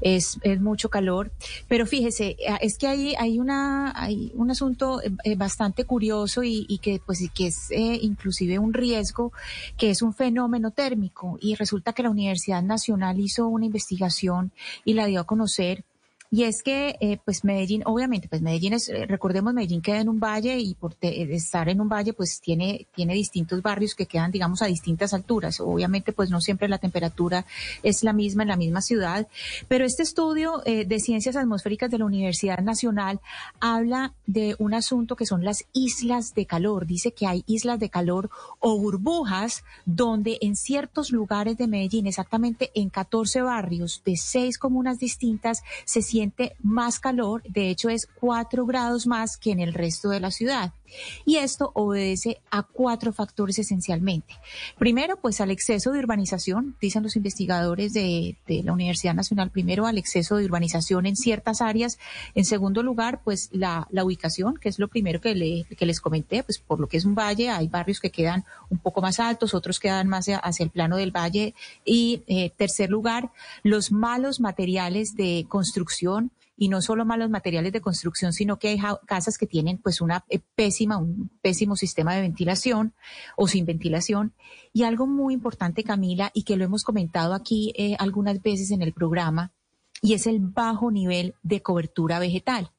[0.00, 1.30] es, es mucho calor.
[1.68, 6.64] Pero fíjese, eh, es que hay, hay, una, hay un asunto eh, bastante curioso y,
[6.66, 9.30] y que pues que es inclusive un riesgo,
[9.76, 11.36] que es un fenómeno térmico.
[11.38, 14.52] Y resulta que la Universidad Nacional hizo una investigación
[14.86, 15.84] y la dio a conocer
[16.32, 20.08] y es que, eh, pues Medellín, obviamente, pues Medellín es, eh, recordemos, Medellín queda en
[20.08, 24.30] un valle y por estar en un valle, pues tiene, tiene distintos barrios que quedan,
[24.30, 25.58] digamos, a distintas alturas.
[25.58, 27.44] Obviamente, pues no siempre la temperatura
[27.82, 29.26] es la misma en la misma ciudad,
[29.66, 33.18] pero este estudio eh, de ciencias atmosféricas de la Universidad Nacional
[33.58, 36.86] habla de un asunto que son las islas de calor.
[36.86, 42.70] Dice que hay islas de calor o burbujas donde en ciertos lugares de Medellín, exactamente
[42.74, 46.19] en 14 barrios de seis comunas distintas, se siente
[46.62, 47.42] más calor.
[47.48, 50.72] De hecho, es cuatro grados más que en el resto de la ciudad.
[51.24, 54.34] Y esto obedece a cuatro factores esencialmente.
[54.78, 59.98] Primero, pues al exceso de urbanización, dicen los investigadores de, la Universidad Nacional, primero al
[59.98, 61.98] exceso de urbanización en ciertas áreas.
[62.34, 66.58] En segundo lugar, pues la, ubicación, que es lo primero que, le- les comenté, pues
[66.58, 69.80] por lo que es un valle, hay barrios que quedan un poco más altos, otros
[69.80, 71.54] quedan más hacia, hacia el plano del valle.
[71.84, 73.30] Y eh, tercer lugar,
[73.62, 78.78] los malos materiales de construcción y no solo malos materiales de construcción, sino que hay
[79.06, 82.92] casas que tienen pues una eh, pésima, un pésimo sistema de ventilación
[83.34, 84.34] o sin ventilación.
[84.70, 88.82] Y algo muy importante, Camila, y que lo hemos comentado aquí eh, algunas veces en
[88.82, 89.52] el programa,
[90.02, 92.70] y es el bajo nivel de cobertura vegetal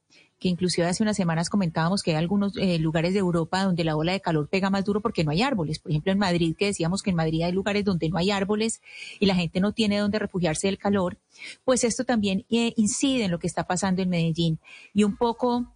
[0.42, 3.96] que inclusive hace unas semanas comentábamos que hay algunos eh, lugares de Europa donde la
[3.96, 5.78] ola de calor pega más duro porque no hay árboles.
[5.78, 8.82] Por ejemplo, en Madrid, que decíamos que en Madrid hay lugares donde no hay árboles
[9.20, 11.20] y la gente no tiene donde refugiarse del calor,
[11.64, 14.58] pues esto también eh, incide en lo que está pasando en Medellín.
[14.96, 15.68] Y un poco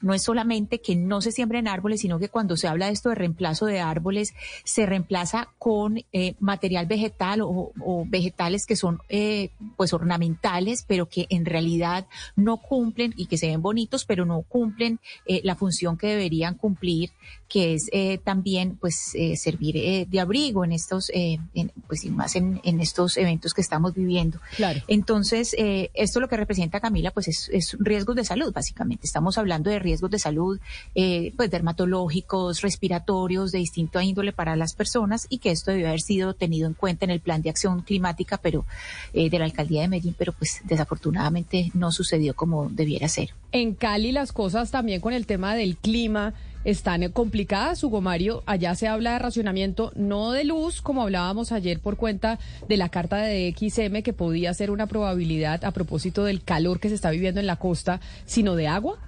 [0.00, 3.08] no es solamente que no se siembren árboles, sino que cuando se habla de esto
[3.08, 4.34] de reemplazo de árboles,
[4.64, 7.72] se reemplaza con eh, material vegetal o,
[8.06, 13.48] vegetales que son eh, pues ornamentales, pero que en realidad no cumplen y que se
[13.48, 17.10] ven bonitos, pero no cumplen eh, la función que deberían cumplir
[17.50, 22.04] que es eh, también pues eh, servir eh, de abrigo en estos, eh, en, pues
[22.04, 24.38] y más en, en estos eventos que estamos viviendo.
[24.56, 24.80] Claro.
[24.86, 29.04] Entonces, eh, esto lo que representa Camila, pues es, es riesgos de salud, básicamente.
[29.04, 30.60] Estamos hablando de riesgos de salud,
[30.94, 36.02] eh, pues dermatológicos, respiratorios, de distinto índole para las personas y que esto debe haber
[36.02, 38.64] sido tenido en cuenta en el plan de acción climática, pero
[39.12, 43.30] eh, de la alcaldía de Medellín, pero pues desafortunadamente no sucedió como debiera ser.
[43.50, 46.32] En Cali las cosas también con el tema del clima
[46.64, 48.42] están complicadas, Hugo Mario.
[48.46, 52.88] Allá se habla de racionamiento, no de luz, como hablábamos ayer por cuenta de la
[52.88, 57.10] carta de XM, que podía ser una probabilidad a propósito del calor que se está
[57.10, 58.98] viviendo en la costa, sino de agua.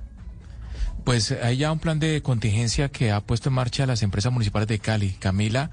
[1.04, 4.68] Pues hay ya un plan de contingencia que ha puesto en marcha las empresas municipales
[4.68, 5.10] de Cali.
[5.18, 5.70] Camila,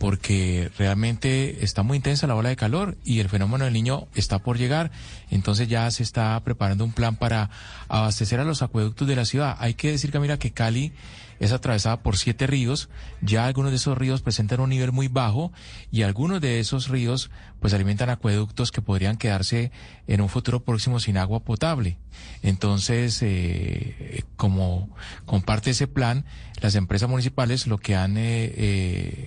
[0.00, 4.38] porque realmente está muy intensa la ola de calor y el fenómeno del niño está
[4.38, 4.90] por llegar.
[5.30, 7.50] Entonces ya se está preparando un plan para
[7.86, 9.58] abastecer a los acueductos de la ciudad.
[9.60, 10.94] Hay que decir, Camila, que Cali
[11.38, 12.88] es atravesada por siete ríos.
[13.20, 15.52] Ya algunos de esos ríos presentan un nivel muy bajo
[15.90, 19.70] y algunos de esos ríos pues alimentan acueductos que podrían quedarse
[20.06, 21.98] en un futuro próximo sin agua potable.
[22.42, 24.88] Entonces, eh, como
[25.26, 26.24] comparte ese plan,
[26.60, 29.19] las empresas municipales lo que han, eh, eh,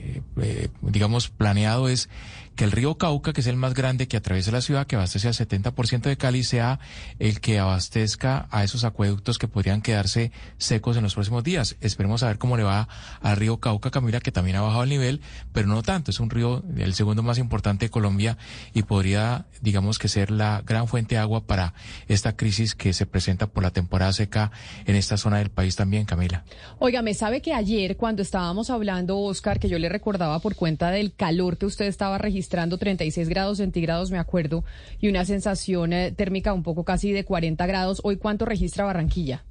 [1.03, 2.07] digamos, planeado es
[2.55, 5.27] que el río Cauca, que es el más grande que atraviesa la ciudad, que abastece
[5.27, 6.79] al 70% de Cali, sea
[7.19, 11.75] el que abastezca a esos acueductos que podrían quedarse secos en los próximos días.
[11.81, 12.87] Esperemos a ver cómo le va
[13.21, 16.11] al río Cauca, Camila, que también ha bajado el nivel, pero no tanto.
[16.11, 18.37] Es un río, el segundo más importante de Colombia
[18.73, 21.73] y podría, digamos, que ser la gran fuente de agua para
[22.07, 24.51] esta crisis que se presenta por la temporada seca
[24.85, 26.43] en esta zona del país también, Camila.
[26.79, 30.91] Oiga, me sabe que ayer cuando estábamos hablando, Oscar, que yo le recordaba por cuenta
[30.91, 34.63] del calor que usted estaba registrando, 36 grados centígrados, me acuerdo,
[34.99, 38.01] y una sensación eh, térmica un poco casi de 40 grados.
[38.03, 39.43] ¿Hoy cuánto registra Barranquilla?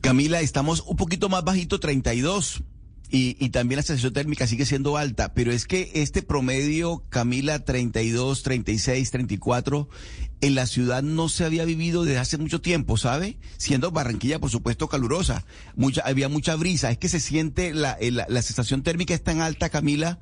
[0.00, 2.62] Camila, estamos un poquito más bajito, 32.
[3.12, 7.64] Y, y también la sensación térmica sigue siendo alta, pero es que este promedio, Camila,
[7.64, 9.88] 32, 36, 34,
[10.40, 13.36] en la ciudad no se había vivido desde hace mucho tiempo, ¿sabe?
[13.56, 15.44] Siendo Barranquilla, por supuesto, calurosa.
[15.74, 16.90] Mucha, había mucha brisa.
[16.92, 20.20] Es que se siente, la, la, la sensación térmica es tan alta, Camila,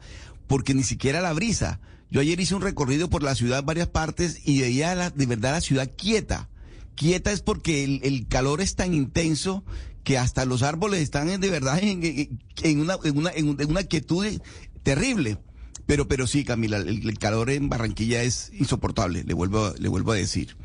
[0.49, 1.79] porque ni siquiera la brisa.
[2.11, 5.53] Yo ayer hice un recorrido por la ciudad varias partes y veía la, de verdad
[5.53, 6.49] la ciudad quieta.
[6.97, 9.63] Quieta es porque el, calor es tan intenso
[10.03, 14.27] que hasta los árboles están en- de verdad en una, en, una, en una quietud
[14.83, 15.39] terrible.
[15.87, 20.13] Pero, pero sí, Camila, el, el calor en Barranquilla es insoportable, le vuelvo, le vuelvo
[20.13, 20.57] a decir.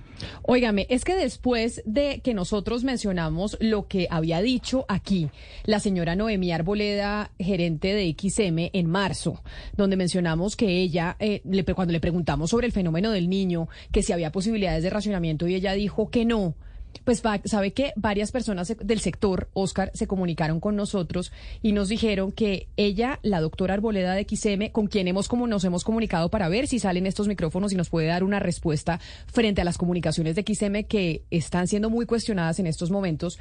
[0.44, 5.30] Óigame, es que después de que nosotros mencionamos lo que había dicho aquí
[5.66, 9.42] la señora Noemí Arboleda, gerente de XM, en marzo,
[9.76, 14.04] donde mencionamos que ella, eh, le cuando le preguntamos sobre el fenómeno del niño, que
[14.04, 16.56] si había posibilidades de racionamiento y ella dijo que no.
[17.04, 22.32] Pues sabe que varias personas del sector, Oscar, se comunicaron con nosotros y nos dijeron
[22.32, 26.48] que ella, la doctora Arboleda de XM, con quien hemos como nos hemos comunicado para
[26.48, 30.36] ver si salen estos micrófonos y nos puede dar una respuesta frente a las comunicaciones
[30.36, 33.38] de XM que están siendo muy cuestionadas en estos momentos.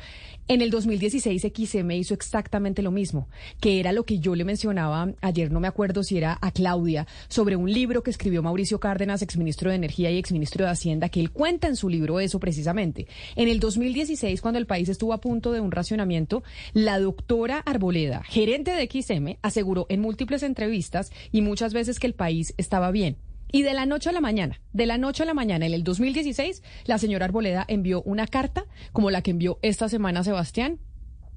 [0.48, 3.28] En el 2016 XM hizo exactamente lo mismo,
[3.60, 7.06] que era lo que yo le mencionaba ayer, no me acuerdo si era a Claudia,
[7.28, 11.20] sobre un libro que escribió Mauricio Cárdenas, exministro de Energía y exministro de Hacienda, que
[11.20, 13.06] él cuenta en su libro eso precisamente.
[13.42, 18.22] En el 2016, cuando el país estuvo a punto de un racionamiento, la doctora Arboleda,
[18.22, 23.16] gerente de XM, aseguró en múltiples entrevistas y muchas veces que el país estaba bien.
[23.50, 25.82] Y de la noche a la mañana, de la noche a la mañana, en el
[25.82, 30.78] 2016, la señora Arboleda envió una carta, como la que envió esta semana Sebastián,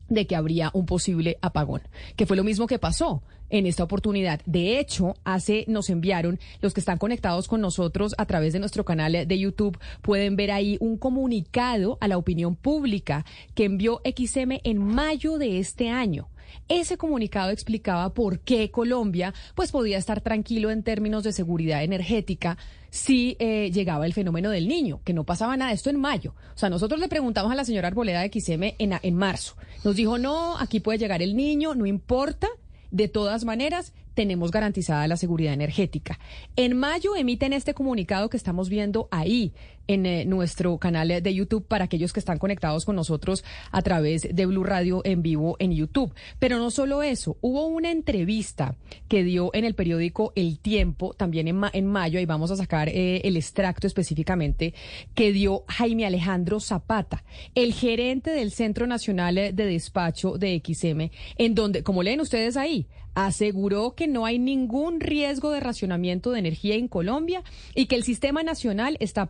[0.08, 1.82] de que habría un posible apagón,
[2.16, 4.42] que fue lo mismo que pasó en esta oportunidad.
[4.46, 8.86] De hecho, hace nos enviaron los que están conectados con nosotros a través de nuestro
[8.86, 14.60] canal de YouTube pueden ver ahí un comunicado a la opinión pública que envió XM
[14.64, 16.30] en mayo de este año.
[16.68, 22.58] Ese comunicado explicaba por qué Colombia pues podía estar tranquilo en términos de seguridad energética
[22.90, 26.34] si eh, llegaba el fenómeno del niño, que no pasaba nada, esto en mayo.
[26.56, 29.56] O sea, nosotros le preguntamos a la señora Arboleda de XM en, en marzo.
[29.84, 32.48] Nos dijo, no, aquí puede llegar el niño, no importa.
[32.92, 36.20] De todas maneras, tenemos garantizada la seguridad energética.
[36.56, 39.54] En mayo emiten este comunicado que estamos viendo ahí
[39.88, 44.28] en eh, nuestro canal de YouTube para aquellos que están conectados con nosotros a través
[44.34, 46.14] de Blue Radio en vivo en YouTube.
[46.40, 48.76] Pero no solo eso, hubo una entrevista
[49.08, 52.56] que dio en el periódico El Tiempo, también en, ma- en mayo, y vamos a
[52.56, 54.74] sacar eh, el extracto específicamente,
[55.14, 57.24] que dio Jaime Alejandro Zapata,
[57.56, 62.88] el gerente del Centro Nacional de Despacho de XM, en donde, como leen ustedes ahí,
[63.16, 67.44] aseguró que no hay ningún riesgo de racionamiento de energía en Colombia
[67.74, 69.26] y que el sistema nacional está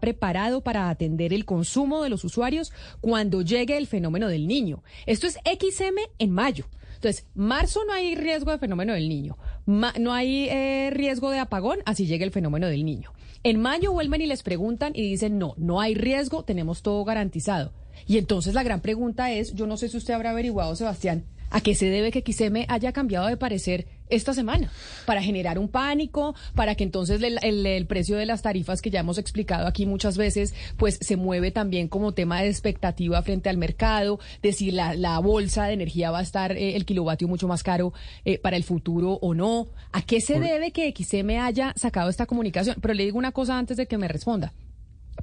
[0.62, 4.84] para atender el consumo de los usuarios cuando llegue el fenómeno del niño.
[5.06, 6.66] Esto es XM en mayo.
[6.96, 11.80] Entonces, marzo no hay riesgo de fenómeno del niño, no hay eh, riesgo de apagón,
[11.86, 13.12] así llega el fenómeno del niño.
[13.44, 17.74] En mayo vuelven y les preguntan y dicen, no, no hay riesgo, tenemos todo garantizado.
[18.08, 21.62] Y entonces la gran pregunta es, yo no sé si usted habrá averiguado, Sebastián, ¿a
[21.62, 24.72] qué se debe que XM haya cambiado de parecer esta semana?
[25.06, 28.90] Para generar un pánico, para que entonces el, el- el precio de las tarifas que
[28.92, 33.50] ya hemos explicado aquí muchas veces, pues se mueve también como tema de expectativa frente
[33.50, 37.28] al mercado, de si la, la bolsa de energía va a estar eh, el kilovatio
[37.28, 37.94] mucho más caro
[38.26, 39.68] eh, para el futuro o no.
[39.92, 42.76] ¿A qué se debe que XM haya sacado esta comunicación?
[42.82, 44.54] Pero le digo una cosa antes de que me responda.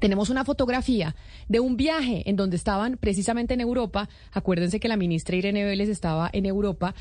[0.01, 1.14] Tenemos una fotografía
[1.49, 4.09] de un viaje en donde estaban precisamente en Europa.
[4.33, 6.95] Acuérdense que la ministra Irene Vélez estaba en Europa.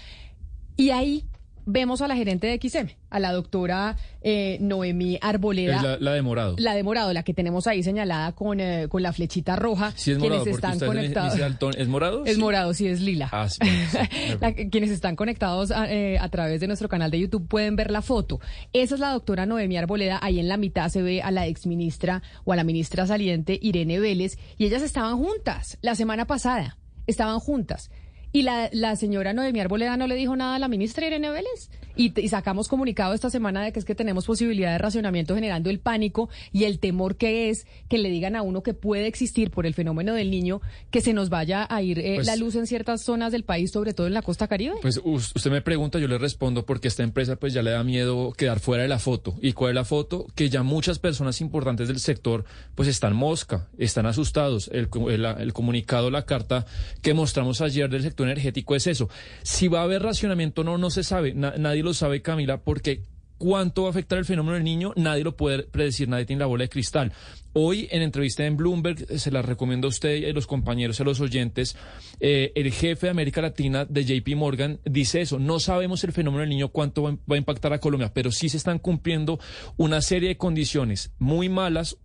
[0.76, 1.24] Y ahí
[1.66, 5.76] vemos a la gerente de XM, a la doctora eh, Noemí Arboleda.
[5.78, 6.56] Es la, la de morado.
[6.60, 9.94] La de morado, la que tenemos ahí señalada con, eh, con la flechita roja.
[9.96, 11.36] Sí es morado, quienes están conectados.
[11.78, 12.26] ¿Es morado?
[12.26, 12.40] Es Sí.
[12.42, 13.30] morado, sí, es lila.
[13.32, 13.98] Ah, sí, sí.
[14.42, 17.92] La- quienes están conectados a, eh, a través de nuestro canal de YouTube pueden ver
[17.92, 18.40] la foto.
[18.74, 20.20] Esa es la doctora Noemí Arboleda.
[20.22, 24.00] Ahí en la mitad se ve a la exministra o a la ministra saliente Irene
[24.00, 26.78] Vélez y ellas estaban juntas la semana pasada.
[27.08, 27.90] Estaban juntas.
[28.34, 31.70] Y la, la señora Noemí Arboleda no le dijo nada a la ministra Irene Vélez.
[32.02, 35.70] Y, y sacamos comunicado esta semana de que es que tenemos posibilidad de racionamiento generando
[35.70, 39.52] el pánico y el temor que es que le digan a uno que puede existir
[39.52, 42.56] por el fenómeno del niño que se nos vaya a ir eh, Pues- la luz
[42.56, 44.76] en ciertas zonas del país, sobre todo en la costa caribe.
[44.82, 47.84] Pues us- usted me pregunta, yo le respondo porque esta empresa pues ya le da
[47.84, 49.36] miedo quedar fuera de la foto.
[49.42, 50.26] ¿Y cuál es la foto?
[50.36, 54.70] Que ya muchas personas importantes del sector pues están mosca, están asustados.
[54.74, 56.66] El, el- el comunicado, la carta
[57.02, 59.10] que mostramos ayer del sector energético es eso.
[59.44, 61.34] Si va a haber racionamiento no, no se sabe.
[61.34, 63.04] Na- nadie lo sabe, Camila, porque
[63.38, 66.46] cuánto va a afectar el fenómeno del niño, nadie lo puede predecir, nadie tiene la
[66.46, 67.12] bola de cristal.
[67.54, 71.00] Hoy, en entrevista en Bloomberg, eh, se la recomiendo a usted y a los compañeros,
[71.00, 71.76] y a los oyentes,
[72.20, 76.42] eh, el jefe de América Latina de JP Morgan dice eso, no sabemos el fenómeno
[76.42, 79.40] del niño cuánto va, a- va a impactar a Colombia, pero sí se están cumpliendo
[79.76, 81.98] una serie de condiciones muy malas,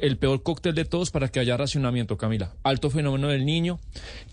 [0.00, 2.54] el peor cóctel de todos para que haya racionamiento, Camila.
[2.62, 3.78] Alto fenómeno del niño,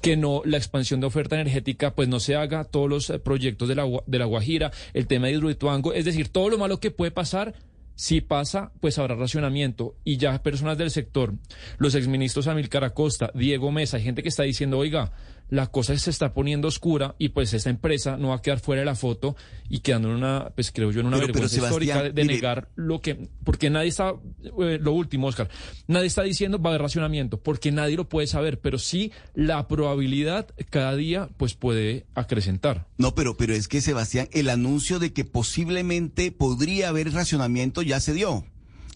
[0.02, 3.70] que no la expansión de oferta energética pues no se haga, todos los eh, proyectos
[3.70, 6.92] de la, de la Guajira, el tema de Hidroituango, es decir, todo lo malo que
[6.92, 7.54] puede pasar,
[7.96, 9.96] si pasa, pues habrá racionamiento.
[10.04, 11.34] Y ya personas del sector,
[11.78, 15.12] los exministros Amilcar Acosta, Diego Mesa, hay gente que está diciendo, oiga,
[15.54, 18.80] la cosa se está poniendo oscura y pues esta empresa no va a quedar fuera
[18.80, 19.36] de la foto
[19.70, 22.16] y quedando en una, pues creo yo, en una Pero- pero, vergüenza histórica de, Sebastián,
[22.16, 24.14] de mire- negar lo que, porque nadie está,
[24.62, 25.50] eh, lo último, Oscar,
[25.88, 29.68] nadie está diciendo va a haber racionamiento, porque nadie lo puede saber, pero sí la
[29.68, 32.88] probabilidad cada día pues puede acrecentar.
[32.98, 38.00] No, pero, pero es que Sebastián, el anuncio de que posiblemente podría haber racionamiento ya
[38.00, 38.44] se dio.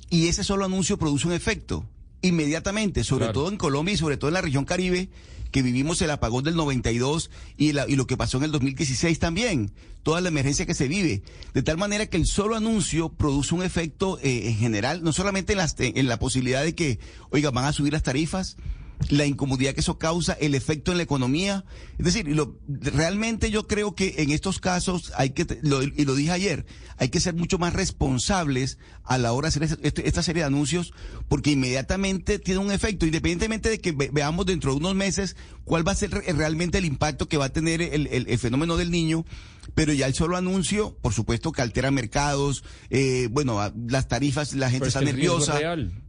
[0.09, 1.85] Y ese solo anuncio produce un efecto
[2.23, 3.33] inmediatamente, sobre Claro.
[3.41, 5.09] todo en Colombia y sobre todo en la región Caribe,
[5.51, 9.19] que vivimos el apagón del 92 y, la- y lo que pasó en el 2016
[9.19, 9.71] también,
[10.03, 11.21] toda la emergencia que se vive.
[11.53, 15.53] De tal manera que el solo anuncio produce un efecto eh, en general, no solamente
[15.53, 18.57] en, las- en la posibilidad de que, oiga, van a subir las tarifas,
[19.09, 21.63] la incomodidad que eso causa, el efecto en la economía.
[21.99, 26.15] Es decir, lo- realmente yo creo que en estos casos hay que, lo- y lo
[26.15, 26.65] dije ayer,
[26.97, 30.41] hay que ser mucho más responsables a la hora de hacer este- este- esta serie
[30.41, 30.93] de anuncios,
[31.27, 35.87] porque inmediatamente tiene un efecto, independientemente de que ve- veamos dentro de unos meses cuál
[35.87, 38.77] va a ser re- realmente el impacto que va a tener el, el- el fenómeno
[38.77, 39.25] del niño.
[39.75, 44.69] Pero ya el solo anuncio, por supuesto que altera mercados, eh, bueno, las tarifas, la
[44.71, 45.59] gente Pero es está que el riesgo es nerviosa.
[45.59, 46.03] real.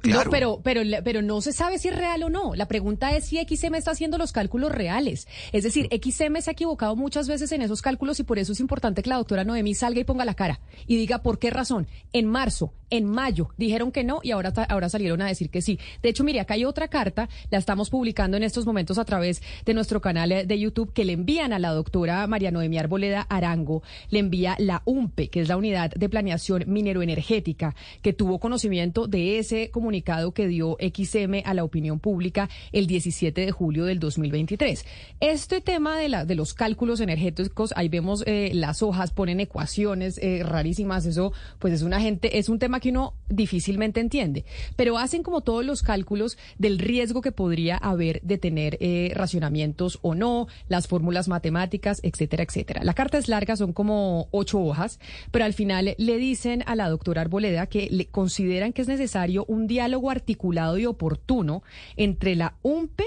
[0.00, 0.24] Claro.
[0.24, 2.54] No, pero, pero, pero no se sabe si es real o no.
[2.54, 5.26] La pregunta es si XM está haciendo los cálculos reales.
[5.52, 8.60] Es decir, XM se ha equivocado muchas veces en esos cálculos y por eso es
[8.60, 11.86] importante que la doctora Noemí salga y ponga la cara y diga por qué razón.
[12.12, 15.78] En marzo, en mayo, dijeron que no y ahora, ahora salieron a decir que sí.
[16.02, 19.42] De hecho, mire, acá hay otra carta, la estamos publicando en estos momentos a través
[19.64, 23.22] de nuestro canal eh, de YouTube que le envían a la doctora María Noemí Arboleda
[23.28, 29.06] Arango, le envía la UMPE, que es la Unidad de Planeación Mineroenergética, que tuvo conocimiento
[29.06, 33.98] de ese comunicado que dio XM a la opinión pública el 17 de julio del
[33.98, 34.84] 2023.
[35.20, 40.18] Este tema de, la, de los cálculos energéticos, ahí vemos eh, las hojas, ponen ecuaciones
[40.18, 44.44] eh, rarísimas, eso pues es una gente, es un tema que uno difícilmente entiende,
[44.76, 49.98] pero hacen como todos los cálculos del riesgo que podría haber de tener eh, racionamientos
[50.02, 52.84] o no, las fórmulas matemáticas, etcétera, etcétera.
[52.84, 54.98] La carta es larga, son como ocho hojas,
[55.30, 59.44] pero al final le dicen a la doctora Arboleda que le consideran que es necesario
[59.46, 61.62] un diálogo articulado y oportuno
[61.96, 63.04] entre la UMPE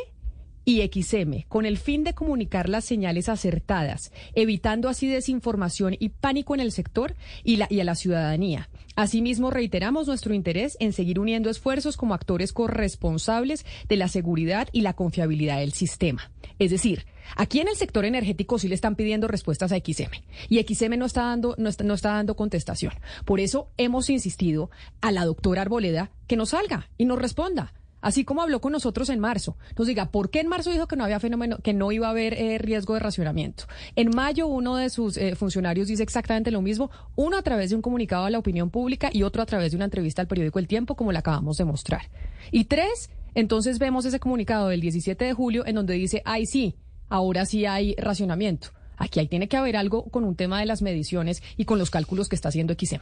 [0.66, 6.54] y XM, con el fin de comunicar las señales acertadas, evitando así desinformación y pánico
[6.54, 8.70] en el sector y, a la ciudadanía.
[8.96, 14.82] Asimismo, reiteramos nuestro interés en seguir uniendo esfuerzos como actores corresponsables de la seguridad y
[14.82, 16.32] la confiabilidad del sistema.
[16.60, 17.06] Es decir,
[17.36, 20.12] aquí en el sector energético sí le están pidiendo respuestas a XM
[20.50, 22.94] y XM no está dando, no está, no está dando contestación.
[23.26, 27.74] Por eso hemos insistido a la doctora Arboleda que nos salga y nos responda.
[28.02, 30.96] Así como habló con nosotros en marzo, nos diga por qué en marzo dijo que
[30.96, 33.66] no había fenómeno, que no iba a haber eh, riesgo de racionamiento.
[33.96, 37.76] En mayo uno de sus eh, funcionarios dice exactamente lo mismo, uno a través de
[37.76, 40.60] un comunicado a la opinión pública y otro a través de una entrevista al periódico
[40.60, 42.10] El Tiempo, como le acabamos de mostrar.
[42.52, 46.76] Y tres, entonces vemos ese comunicado del 17 de julio en donde dice, ay sí,
[47.10, 48.70] ahora sí hay racionamiento.
[48.98, 51.90] Aquí hay, tiene que haber algo con un tema de las mediciones y con los
[51.90, 53.02] cálculos que está haciendo XM.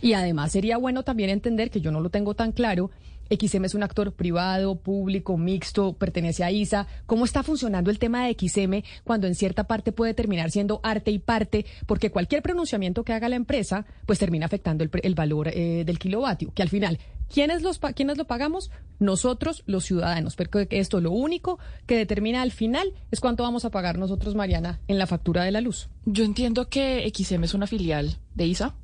[0.00, 2.90] Y además sería bueno también entender que yo no lo tengo tan claro.
[3.30, 6.86] XM es un actor privado, público, mixto, pertenece a ISA.
[7.06, 11.10] ¿Cómo está funcionando el tema de XM cuando en cierta parte puede terminar siendo arte
[11.10, 11.66] y parte?
[11.86, 15.98] Porque cualquier pronunciamiento que haga la empresa, pues termina afectando el, el valor eh, del
[15.98, 16.98] kilovatio, que al final,
[17.32, 18.70] ¿quiénes, los, ¿quiénes lo pagamos?
[18.98, 20.36] Nosotros, los ciudadanos.
[20.36, 24.80] Porque esto lo único que determina al final es cuánto vamos a pagar nosotros, Mariana,
[24.88, 25.88] en la factura de la luz.
[26.04, 28.74] Yo entiendo que XM es una filial de ISA.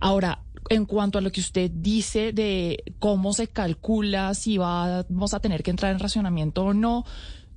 [0.00, 5.40] Ahora, en cuanto a lo que usted dice de cómo se calcula si vamos a
[5.40, 7.04] tener que entrar en racionamiento o no,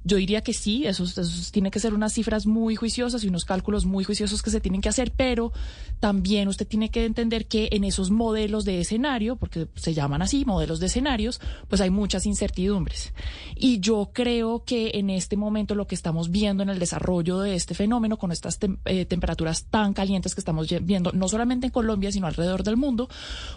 [0.07, 3.45] yo diría que sí, eso, eso tiene que ser unas cifras muy juiciosas y unos
[3.45, 5.51] cálculos muy juiciosos que se tienen que hacer, pero
[5.99, 10.45] también usted tiene que entender que en esos modelos de escenario, porque se llaman así,
[10.45, 13.13] modelos de escenarios, pues hay muchas incertidumbres.
[13.55, 17.55] Y yo creo que en este momento lo que estamos viendo en el desarrollo de
[17.55, 22.11] este fenómeno, con estas eh, temperaturas tan calientes que estamos viendo, no solamente en Colombia,
[22.11, 23.09] sino alrededor del mundo,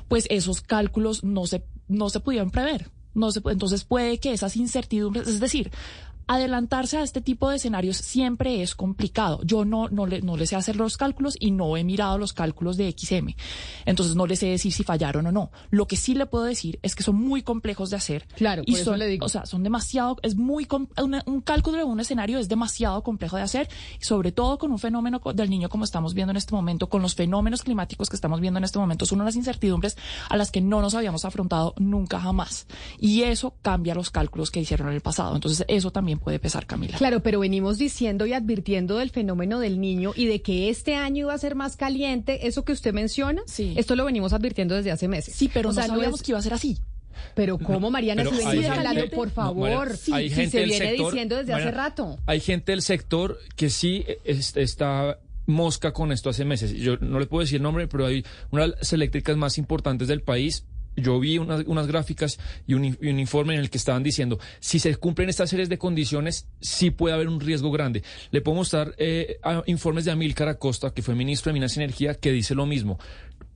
[0.09, 2.90] pues esos cálculos no se, no se pudieron prever.
[3.14, 5.70] Entonces puede que esas incertidumbres, es decir,
[6.35, 9.41] adelantarse a este tipo de escenarios siempre es complicado.
[9.43, 12.33] Yo no, no, le, no le sé hacer los cálculos y no he mirado los
[12.33, 13.35] cálculos de XM.
[13.85, 15.51] Entonces no le sé decir si fallaron o no.
[15.70, 18.28] Lo que sí le puedo decir es que son muy complejos de hacer.
[18.37, 19.26] Claro, y eso son, le digo.
[19.26, 20.68] O sea, son demasiado, es muy,
[21.03, 23.68] una- un cálculo de un escenario es demasiado complejo de hacer,
[24.01, 27.16] sobre todo con un fenómeno del niño como estamos viendo en este momento, con los
[27.16, 29.97] fenómenos climáticos que estamos viendo en este momento, son unas incertidumbres
[30.28, 32.68] a las que no nos habíamos afrontado nunca jamás.
[33.01, 35.35] Y eso cambia los cálculos que hicieron en el pasado.
[35.35, 36.96] Entonces eso también puede pesar, Camila.
[36.98, 41.20] Claro, pero venimos diciendo y advirtiendo del fenómeno del niño y de que este año
[41.26, 43.42] iba a ser más caliente, eso que usted menciona,
[43.76, 45.34] esto lo venimos advirtiendo desde hace meses.
[45.34, 46.78] Sí, pero O no sabíamos es- que iba a ser así.
[47.34, 50.50] Pero ¿cómo, Mariana, Pero si gente- hablando, por no, favor, Mariana, si, hay si gente
[50.58, 52.18] se viene sector- diciendo desde hace rato.
[52.26, 56.72] Hay gente del sector que sí es- está mosca con esto hace meses.
[56.72, 60.06] Yo no le puedo decir el nombre, pero hay una de las eléctricas más importantes
[60.08, 60.64] del país.
[60.97, 64.95] Yo vi unas, unas gráficas y un, informe en el que estaban diciendo, si se
[64.97, 68.03] cumplen estas series de condiciones, sí puede haber un riesgo grande.
[68.30, 72.14] Le puedo mostrar eh, informes de Amílcar Acosta, que fue ministro de Minas y Energía,
[72.14, 72.99] que dice lo mismo.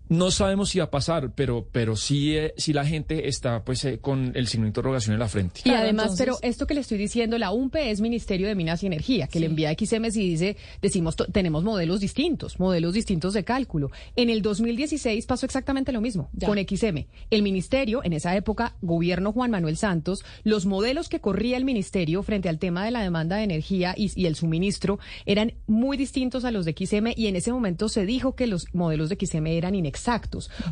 [0.09, 3.85] No sabemos si va a pasar, pero, pero sí, eh, sí la gente está pues
[3.87, 5.63] eh, con el signo de interrogación en la frente.
[5.65, 8.87] Y además, pero esto que le estoy diciendo, la UMPE es Ministerio de Minas y
[8.87, 13.91] Energía, que le envía XM y dice, decimos, tenemos modelos distintos, modelos distintos de cálculo.
[14.15, 16.49] En el 2016 pasó exactamente lo mismo Ya.
[16.49, 17.07] con XM.
[17.31, 22.23] El ministerio, en esa época, gobierno Juan Manuel Santos, los modelos que corría el ministerio
[22.23, 26.45] frente al tema de la demanda de energía y, y el suministro eran muy distintos
[26.45, 29.47] a los de XM y en ese momento se dijo que los modelos de XM
[29.47, 29.94] eran inexactos.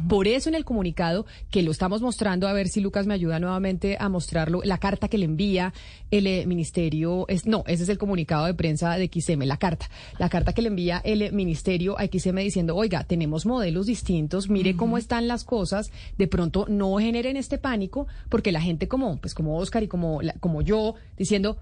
[0.09, 3.39] Por eso en el comunicado que lo estamos mostrando, a ver si Lucas me ayuda
[3.39, 5.73] nuevamente a mostrarlo, la carta que le envía
[6.11, 9.89] el eh, ministerio, es, no, ese es el comunicado de prensa de XM, la carta,
[10.19, 14.49] la carta que le envía el eh, ministerio a XM diciendo, oiga, tenemos modelos distintos,
[14.51, 19.17] mire cómo están las cosas, de pronto no generen este pánico, porque la gente como,
[19.19, 21.57] pues como Oscar y como, la- como yo, diciendo,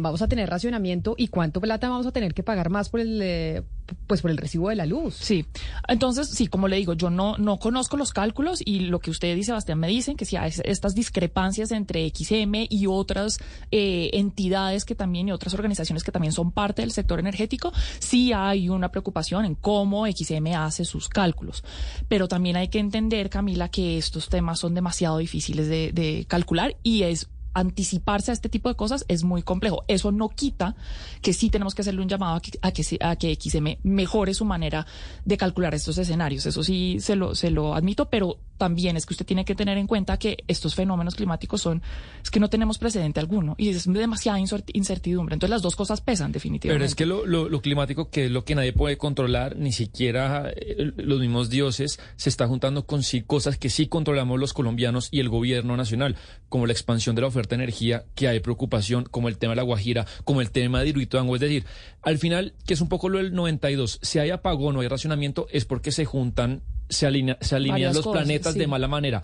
[0.00, 3.20] vamos a tener racionamiento y cuánto plata vamos a tener que pagar más por el
[3.22, 3.62] eh,
[4.06, 5.14] pues por el recibo de la luz.
[5.14, 5.46] Sí.
[5.88, 9.36] Entonces, sí, como le digo, yo no, no conozco los cálculos y lo que usted
[9.36, 13.38] y Sebastián me dicen, que si hay estas discrepancias entre XM y otras
[13.70, 18.32] eh, entidades que también y otras organizaciones que también son parte del sector energético, sí
[18.32, 21.64] hay una preocupación en cómo XM hace sus cálculos.
[22.08, 26.76] Pero también hay que entender, Camila, que estos temas son demasiado difíciles de, de calcular
[26.82, 27.28] y es
[27.58, 29.84] anticiparse a este tipo de cosas es muy complejo.
[29.88, 30.76] Eso no quita
[31.22, 34.44] que sí tenemos que hacerle un llamado a que, a que, a XM mejore su
[34.44, 34.86] manera
[35.24, 36.46] de calcular estos escenarios.
[36.46, 39.76] Eso sí se lo, se lo admito, pero también es que usted tiene que tener
[39.76, 41.82] en cuenta que estos fenómenos climáticos son,
[42.22, 44.38] es que no tenemos precedente alguno y es demasiada
[44.72, 45.34] incertidumbre.
[45.34, 46.78] Entonces las dos cosas pesan definitivamente.
[46.78, 49.72] Pero es que lo, lo- lo climático, que es lo que nadie puede controlar, ni
[49.72, 54.52] siquiera eh, los mismos dioses, se está juntando con sí cosas que sí controlamos los
[54.52, 56.16] colombianos y el gobierno nacional,
[56.48, 59.52] como la expansión de la oferta oferta de energía que hay preocupación, como el tema
[59.52, 61.34] de la Guajira, como el tema de Iruituango.
[61.36, 61.64] Es decir,
[62.02, 65.46] al final, que es un poco lo del 92, si hay apagón o hay racionamiento,
[65.50, 68.58] es porque se juntan, se, alinea- se alinean Varias los cosas, planetas sí.
[68.58, 69.22] de mala manera.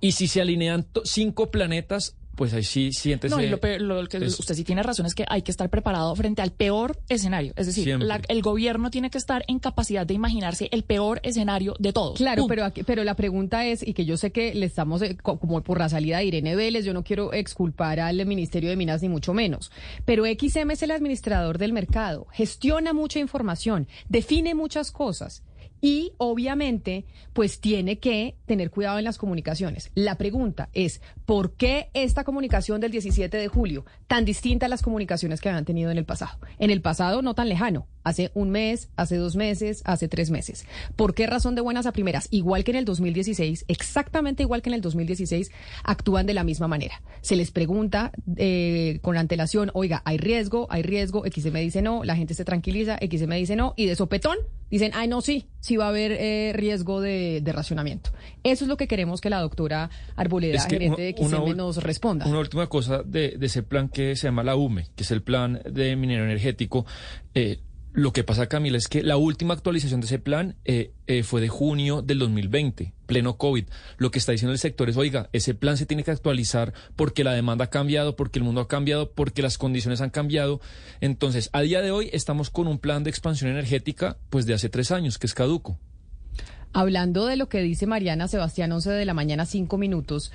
[0.00, 3.34] Y si se alinean cinco planetas, pues ahí sí siéntese.
[3.34, 5.50] No, y lo, peor- lo que es- usted sí tiene razón es que hay que
[5.50, 7.52] estar preparado frente al peor escenario.
[7.56, 11.74] Es decir, la- el gobierno tiene que estar en capacidad de imaginarse el peor escenario
[11.80, 12.16] de todos.
[12.18, 15.16] Claro, pero, aquí- pero la pregunta es, y que yo sé que le estamos, eh,
[15.16, 18.76] co- como por la salida de Irene Vélez, yo no quiero exculpar al Ministerio de
[18.76, 19.72] Minas ni mucho menos,
[20.04, 25.42] pero XM es el administrador del mercado, gestiona mucha información, define muchas cosas.
[25.86, 29.92] Y obviamente, pues tiene que tener cuidado en las comunicaciones.
[29.94, 34.82] La pregunta es, ¿por qué esta comunicación del 17 de julio tan distinta a las
[34.82, 36.40] comunicaciones que habían tenido en el pasado?
[36.58, 40.64] En el pasado no tan lejano, hace un mes, hace dos meses, hace tres meses.
[40.94, 42.28] ¿Por qué razón de buenas a primeras?
[42.30, 45.50] Igual que en el 2016, exactamente igual que en el 2016,
[45.82, 47.02] actúan de la misma manera.
[47.20, 52.14] Se les pregunta eh, con antelación, oiga, hay riesgo, hay riesgo, XM dice no, la
[52.14, 54.36] gente se tranquiliza, XM dice no, y de sopetón
[54.70, 58.10] dicen, ay, no, sí, sí va a haber eh, riesgo de, de racionamiento.
[58.44, 61.54] Eso es lo que queremos que la doctora Arboleda, Es que gerente de XM, una
[61.54, 62.26] nos responda.
[62.26, 65.22] Una última cosa de, de ese plan que se llama la UME, que es el
[65.22, 66.86] plan de minero energético.
[67.34, 67.60] Eh,
[67.96, 71.40] lo que pasa, Camila, es que la última actualización de ese plan eh, eh, fue
[71.40, 73.64] de junio del 2020, pleno COVID.
[73.96, 77.24] Lo que está diciendo el sector es, oiga, ese plan se tiene que actualizar porque
[77.24, 80.60] la demanda ha cambiado, porque el mundo ha cambiado, porque las condiciones han cambiado.
[81.00, 84.68] Entonces, a día de hoy estamos con un plan de expansión energética, pues de hace
[84.68, 85.78] tres años, que es caduco.
[86.74, 90.32] Hablando de lo que dice Mariana Sebastián, 11 de la mañana, 5 minutos,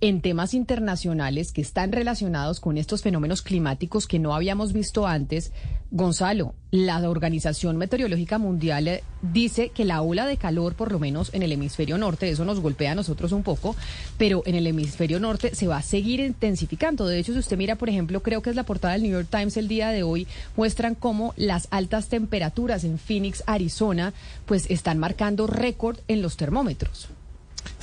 [0.00, 5.52] en temas internacionales que están relacionados con estos fenómenos climáticos que no habíamos visto antes,
[5.90, 11.32] Gonzalo, la Organización Meteorológica Mundial eh, dice que la ola de calor, por lo menos
[11.32, 13.76] en el hemisferio norte, eso nos golpea a nosotros un poco,
[14.18, 17.06] pero en el hemisferio norte se va a seguir intensificando.
[17.06, 19.28] De hecho, si usted mira, por ejemplo, creo que es la portada del New York
[19.30, 20.26] Times el día de hoy,
[20.56, 24.12] muestran cómo las altas temperaturas en Phoenix, Arizona,
[24.44, 27.08] pues están marcando récord en los termómetros.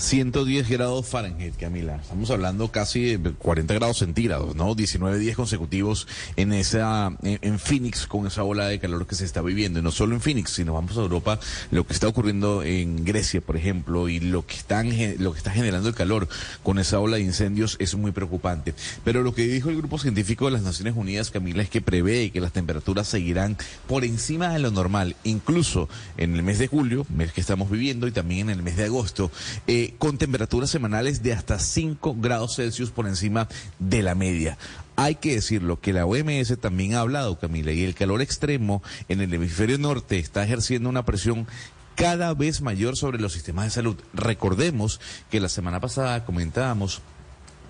[0.03, 1.95] 110 grados Fahrenheit, Camila.
[1.95, 4.75] Estamos hablando casi de 40 grados centígrados, ¿no?
[4.75, 9.23] 19 días consecutivos en esa en, en Phoenix con esa ola de calor que se
[9.23, 9.79] está viviendo.
[9.79, 11.39] Y no solo en Phoenix, sino vamos a Europa,
[11.71, 14.89] lo que está ocurriendo en Grecia, por ejemplo, y lo que están
[15.19, 16.27] lo que está generando el calor
[16.63, 18.75] con esa ola de incendios es muy preocupante.
[19.05, 22.29] Pero lo que dijo el grupo científico de las Naciones Unidas, Camila, es que prevé
[22.31, 25.87] que las temperaturas seguirán por encima de lo normal, incluso
[26.17, 28.83] en el mes de julio, mes que estamos viviendo, y también en el mes de
[28.83, 29.31] agosto,
[29.67, 33.47] eh, con temperaturas semanales de hasta 5 grados Celsius por encima
[33.79, 34.57] de la media.
[34.95, 39.21] Hay que decirlo que la OMS también ha hablado, Camila, y el calor extremo en
[39.21, 41.47] el hemisferio norte está ejerciendo una presión
[41.95, 43.97] cada vez mayor sobre los sistemas de salud.
[44.13, 47.01] Recordemos que la semana pasada comentábamos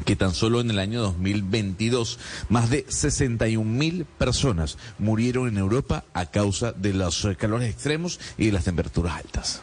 [0.06, 2.20] que tan solo en el año 2022
[2.50, 8.48] más de 61 mil personas murieron en Europa a causa de los calores extremos y
[8.48, 9.62] de las temperaturas altas.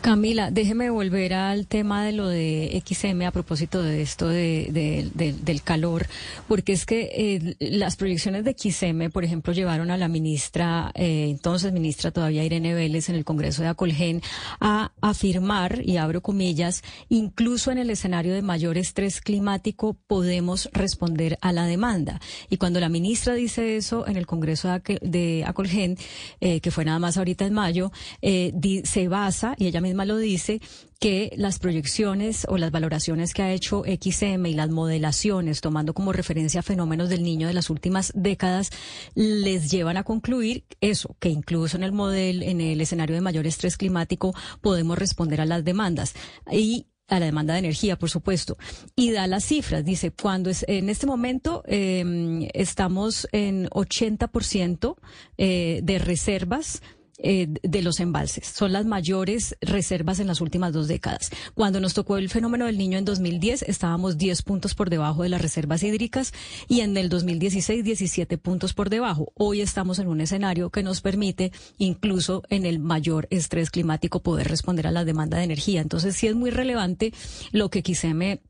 [0.00, 5.10] Camila, déjeme volver al tema de lo de XM a propósito de esto de, de-
[5.14, 6.06] de- del calor,
[6.48, 11.26] porque es que eh, las proyecciones de XM, por ejemplo, llevaron a la ministra, eh,
[11.28, 14.22] entonces ministra todavía Irene Vélez en el Congreso de Acolgen,
[14.58, 21.36] a afirmar, y abro comillas, incluso en el escenario de mayor estrés climático podemos responder
[21.42, 22.20] a la demanda.
[22.48, 24.70] Y cuando la ministra dice eso en el Congreso
[25.02, 25.98] de Acolgen,
[26.40, 27.92] eh, que fue nada más ahorita en mayo,
[28.22, 30.60] eh, di- se basa, y ella misma lo dice,
[30.98, 36.12] que las proyecciones o las valoraciones que ha hecho XM y las modelaciones, tomando como
[36.12, 38.70] referencia fenómenos del niño de las últimas décadas,
[39.14, 43.46] les llevan a concluir eso, que incluso en el modelo, en el escenario de mayor
[43.46, 46.14] estrés climático, podemos responder a las demandas.
[46.50, 48.56] Y a la demanda de energía, por supuesto.
[48.96, 49.84] Y da las cifras.
[49.84, 54.96] Dice, cuando es, en este momento eh, estamos en 80%
[55.36, 56.82] eh, de reservas
[57.22, 58.46] eh, de los embalses.
[58.46, 61.30] Son las mayores reservas en las últimas dos décadas.
[61.54, 65.28] Cuando nos tocó el fenómeno del niño en 2010, estábamos 10 puntos por debajo de
[65.28, 66.32] las reservas hídricas
[66.68, 69.32] y en el 2016, 17 puntos por debajo.
[69.34, 74.48] Hoy estamos en un escenario que nos permite, incluso en el mayor estrés climático, poder
[74.48, 75.80] responder a la demanda de energía.
[75.80, 77.12] Entonces, sí es muy relevante
[77.52, 78.40] lo que XM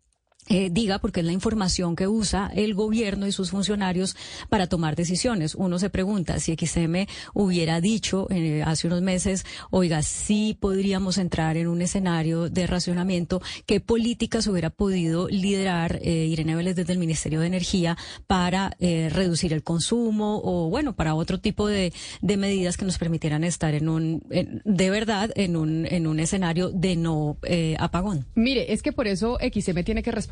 [0.48, 4.16] eh, diga, porque es la información que usa el gobierno y sus funcionarios
[4.48, 5.54] para tomar decisiones.
[5.54, 11.56] Uno se pregunta si XM hubiera dicho eh, hace unos meses, oiga, sí podríamos entrar
[11.56, 16.98] en un escenario de racionamiento, qué políticas hubiera podido liderar eh, Irene Vélez desde el
[16.98, 22.36] Ministerio de Energía para eh, reducir el consumo o, bueno, para otro tipo de, de
[22.36, 26.70] medidas que nos permitieran estar en un, en- de verdad, en un, en un escenario
[26.70, 27.36] de no
[27.78, 28.26] apagón.
[28.34, 30.29] Mire, es que por eso XM tiene que responder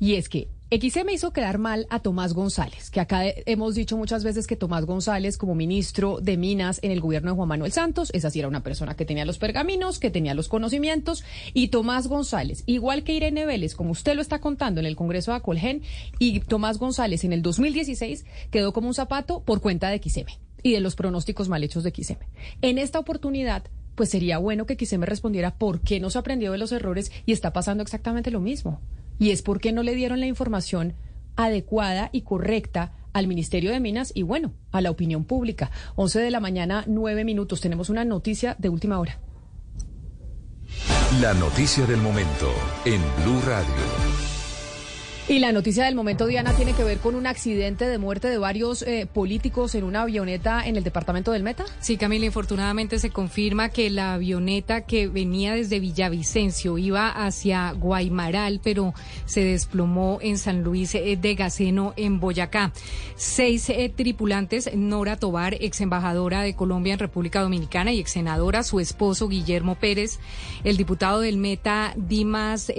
[0.00, 4.22] Y es que XM hizo quedar mal a Tomás González, que acá hemos dicho muchas
[4.22, 8.10] veces que Tomás González, como ministro de Minas en el gobierno de Juan Manuel Santos,
[8.12, 11.24] esa sí era una persona que tenía los pergaminos, que tenía los conocimientos,
[11.54, 15.30] y Tomás González, igual que Irene Vélez, como usted lo está contando en el Congreso
[15.30, 15.82] de Acolgen,
[16.18, 20.28] y Tomás González en el 2016 quedó como un zapato por cuenta de XM
[20.62, 22.18] y de los pronósticos mal hechos de XM.
[22.60, 23.64] En esta oportunidad,
[23.94, 27.32] pues sería bueno que XM respondiera por qué no se aprendió de los errores y
[27.32, 28.80] está pasando exactamente lo mismo.
[29.18, 30.94] Y es porque no le dieron la información
[31.36, 35.70] adecuada y correcta al Ministerio de Minas y bueno, a la opinión pública.
[35.96, 37.60] 11 de la mañana, 9 minutos.
[37.60, 39.18] Tenemos una noticia de última hora.
[41.20, 42.52] La noticia del momento
[42.84, 44.17] en Blue Radio.
[45.30, 48.38] Y la noticia del momento, Diana, tiene que ver con un accidente de muerte de
[48.38, 51.66] varios eh, políticos en una avioneta en el departamento del Meta.
[51.80, 58.62] Sí, Camila, infortunadamente se confirma que la avioneta que venía desde Villavicencio iba hacia Guaymaral,
[58.64, 58.94] pero
[59.26, 62.72] se desplomó en San Luis eh, de Gaceno, en Boyacá.
[63.14, 68.62] Seis eh, tripulantes, Nora Tobar, ex embajadora de Colombia en República Dominicana y ex senadora,
[68.62, 70.20] su esposo Guillermo Pérez,
[70.64, 72.72] el diputado del Meta Dimas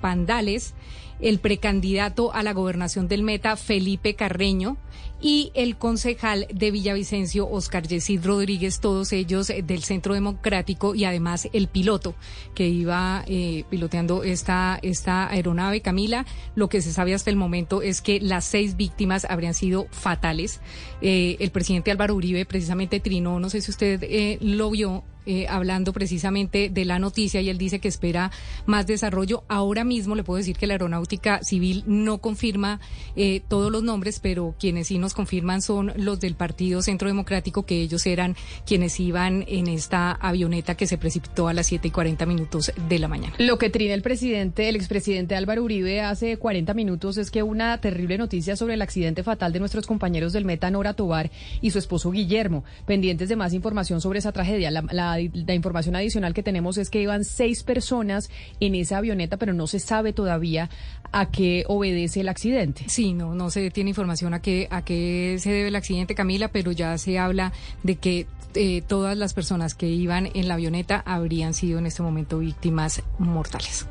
[0.00, 0.74] Pandales,
[1.20, 4.76] el precandidato a la gobernación del Meta, Felipe Carreño,
[5.24, 11.48] y el concejal de Villavicencio, Oscar Yesid Rodríguez, todos ellos del Centro Democrático y además
[11.54, 12.14] el piloto
[12.54, 15.80] que iba eh, piloteando esta, esta aeronave.
[15.80, 19.86] Camila, lo que se sabe hasta el momento es que las seis víctimas habrían sido
[19.92, 20.60] fatales.
[21.00, 25.46] Eh, el presidente Álvaro Uribe precisamente trinó, no sé si usted eh, lo vio, eh,
[25.48, 28.30] hablando precisamente de la noticia y él dice que espera
[28.66, 29.44] más desarrollo.
[29.48, 32.80] Ahora mismo le puedo decir que la aeronáutica civil no confirma
[33.16, 37.64] eh, todos los nombres, pero quienes sí nos confirman son los del Partido Centro Democrático,
[37.64, 41.90] que ellos eran quienes iban en esta avioneta que se precipitó a las 7 y
[41.90, 43.34] 40 minutos de la mañana.
[43.38, 47.80] Lo que trina el presidente, el expresidente Álvaro Uribe hace 40 minutos es que una
[47.80, 51.78] terrible noticia sobre el accidente fatal de nuestros compañeros del Meta Nora Tobar y su
[51.78, 52.64] esposo Guillermo.
[52.86, 54.70] Pendientes de más información sobre esa tragedia.
[54.70, 59.52] La, la, información adicional que tenemos es que iban seis personas en esa avioneta, pero
[59.52, 60.70] no se sabe todavía
[61.12, 62.84] a qué obedece el accidente.
[62.88, 66.48] Sí, no, no se tiene información a qué, a qué se debe el accidente, Camila,
[66.48, 67.52] pero ya se habla
[67.82, 72.02] de que eh, todas las personas que iban en la avioneta habrían sido en este
[72.02, 73.86] momento víctimas mortales.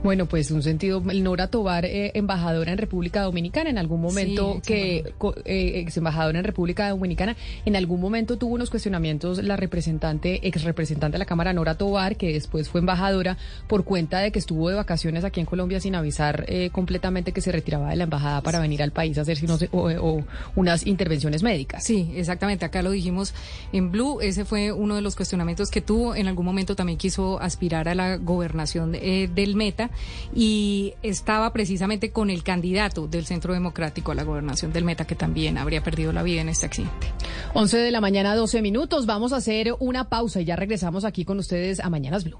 [0.00, 5.12] Bueno, pues un sentido, Nora Tobar, eh, embajadora en República Dominicana, en algún momento que,
[5.44, 10.62] eh, ex embajadora en República Dominicana, en algún momento tuvo unos cuestionamientos la representante, ex
[10.62, 13.36] representante de la Cámara, Nora Tobar, que después fue embajadora,
[13.66, 17.40] por cuenta de que estuvo de vacaciones aquí en Colombia sin avisar eh, completamente que
[17.40, 20.24] se retiraba de la embajada para venir al país a hacer no sé, o, o
[20.54, 21.82] unas intervenciones médicas.
[21.82, 23.34] Sí, exactamente, acá lo dijimos
[23.72, 27.40] en Blue, ese fue uno de los cuestionamientos que tuvo, en algún momento también quiso
[27.40, 29.87] aspirar a la gobernación eh, del Meta
[30.34, 35.14] y estaba precisamente con el candidato del Centro Democrático a la gobernación del Meta, que
[35.14, 37.12] también habría perdido la vida en este accidente.
[37.54, 39.06] 11 de la mañana, 12 minutos.
[39.06, 42.38] Vamos a hacer una pausa y ya regresamos aquí con ustedes a Mañanas Blue.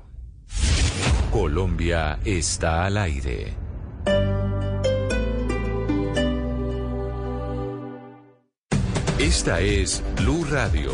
[1.30, 3.54] Colombia está al aire.
[9.18, 10.92] Esta es Blue Radio.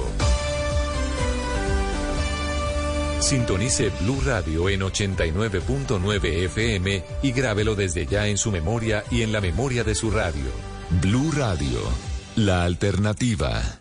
[3.24, 9.32] Sintonice Blue Radio en 89.9 FM y grábelo desde ya en su memoria y en
[9.32, 10.44] la memoria de su radio.
[11.00, 11.80] Blue Radio,
[12.36, 13.80] la alternativa.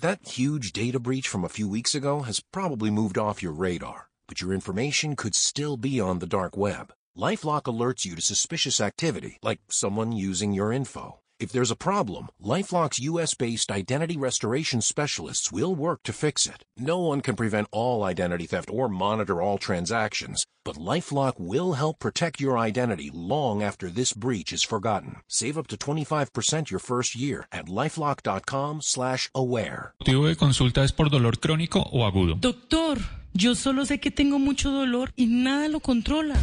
[0.00, 4.10] That huge data breach from a few weeks ago has probably moved off your radar,
[4.28, 6.92] but your information could still be on the dark web.
[7.18, 11.16] LifeLock alerts you to suspicious activity, like someone using your info.
[11.44, 16.64] If there's a problem, LifeLock's US-based identity restoration specialists will work to fix it.
[16.78, 21.98] No one can prevent all identity theft or monitor all transactions, but LifeLock will help
[21.98, 25.16] protect your identity long after this breach is forgotten.
[25.28, 29.92] Save up to 25% your first year at lifelock.com/aware.
[30.00, 32.36] ¿Motivo de consulta es por dolor crónico o agudo?
[32.40, 33.00] Doctor,
[33.34, 36.40] yo solo sé que tengo mucho dolor y nada lo controla.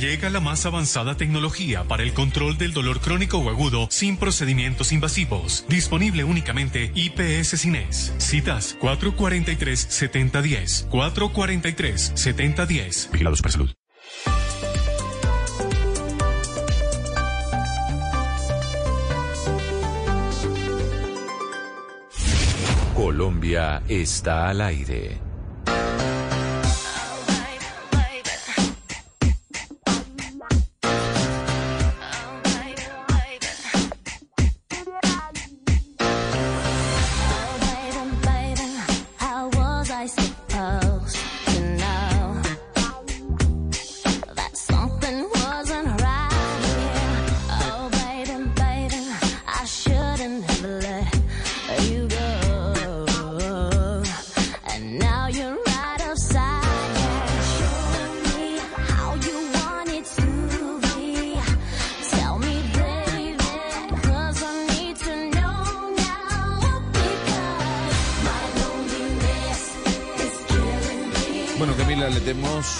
[0.00, 4.92] Llega la más avanzada tecnología para el control del dolor crónico o agudo sin procedimientos
[4.92, 5.64] invasivos.
[5.68, 8.12] Disponible únicamente IPS Cines.
[8.18, 10.90] Citas 443-7010.
[10.90, 13.10] 443-7010.
[13.10, 13.72] Vigilados para salud.
[22.94, 25.25] Colombia está al aire.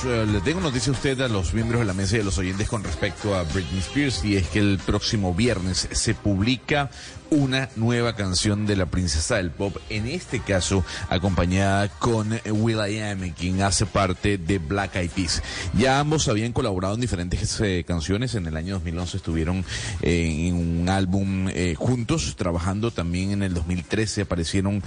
[0.04, 2.38] Eh, le tengo noticia a usted, a los miembros de la mesa y a los
[2.38, 6.90] oyentes con respecto a Britney Spears, y es que el próximo viernes se publica
[7.28, 13.62] una nueva canción de la princesa del pop, en este caso acompañada con Will.i.am, quien
[13.62, 15.42] hace parte de Black Eyed Peas.
[15.76, 19.64] Ya ambos habían colaborado en diferentes eh, canciones, en el año 2011 estuvieron
[20.02, 24.82] eh, en un álbum juntos, trabajando también en el 2013, aparecieron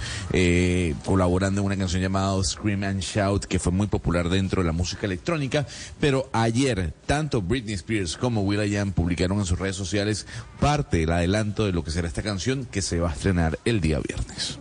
[1.04, 4.72] colaborando en una canción llamada Scream and Shout, que fue muy popular dentro de la
[4.72, 5.66] música electrónica,
[5.98, 10.26] pero ayer tanto Britney Spears como Will.i.am publicaron en sus redes sociales
[10.58, 13.80] parte del adelanto de lo que será esta canción que se va a estrenar el
[13.80, 14.58] día viernes.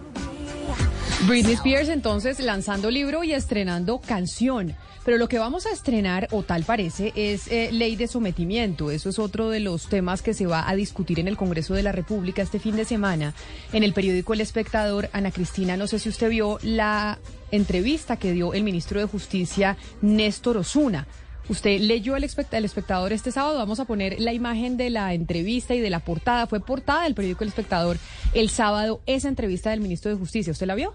[1.28, 4.76] Britney Spears entonces lanzando libro y estrenando canción.
[5.06, 8.92] Pero lo que vamos a estrenar, o tal parece, es eh, ley de sometimiento.
[8.92, 11.84] Eso es otro de los temas que se va a discutir en el Congreso de
[11.84, 13.34] la República este fin de semana.
[13.74, 17.18] En el periódico El Espectador, Ana Cristina, no sé si usted vio la
[17.52, 21.08] entrevista que dio el ministro de Justicia, Néstor Osuna.
[21.50, 23.58] Usted leyó el, espect el espectador este sábado.
[23.58, 26.46] Vamos a poner la imagen de la entrevista y de la portada.
[26.46, 27.98] Fue portada del periódico El Espectador
[28.34, 30.52] el sábado esa entrevista del ministro de Justicia.
[30.52, 30.94] ¿Usted la vio?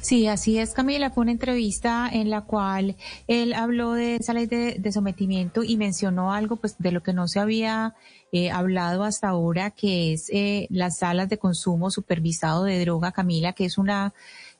[0.00, 1.10] Sí, así es, Camila.
[1.10, 2.96] Fue una entrevista en la cual
[3.28, 7.12] él habló de esa ley de, de sometimiento y mencionó algo pues de lo que
[7.12, 7.94] no se había
[8.34, 13.52] eh, hablado hasta ahora, que es eh, las salas de consumo supervisado de droga, Camila,
[13.52, 14.14] que es una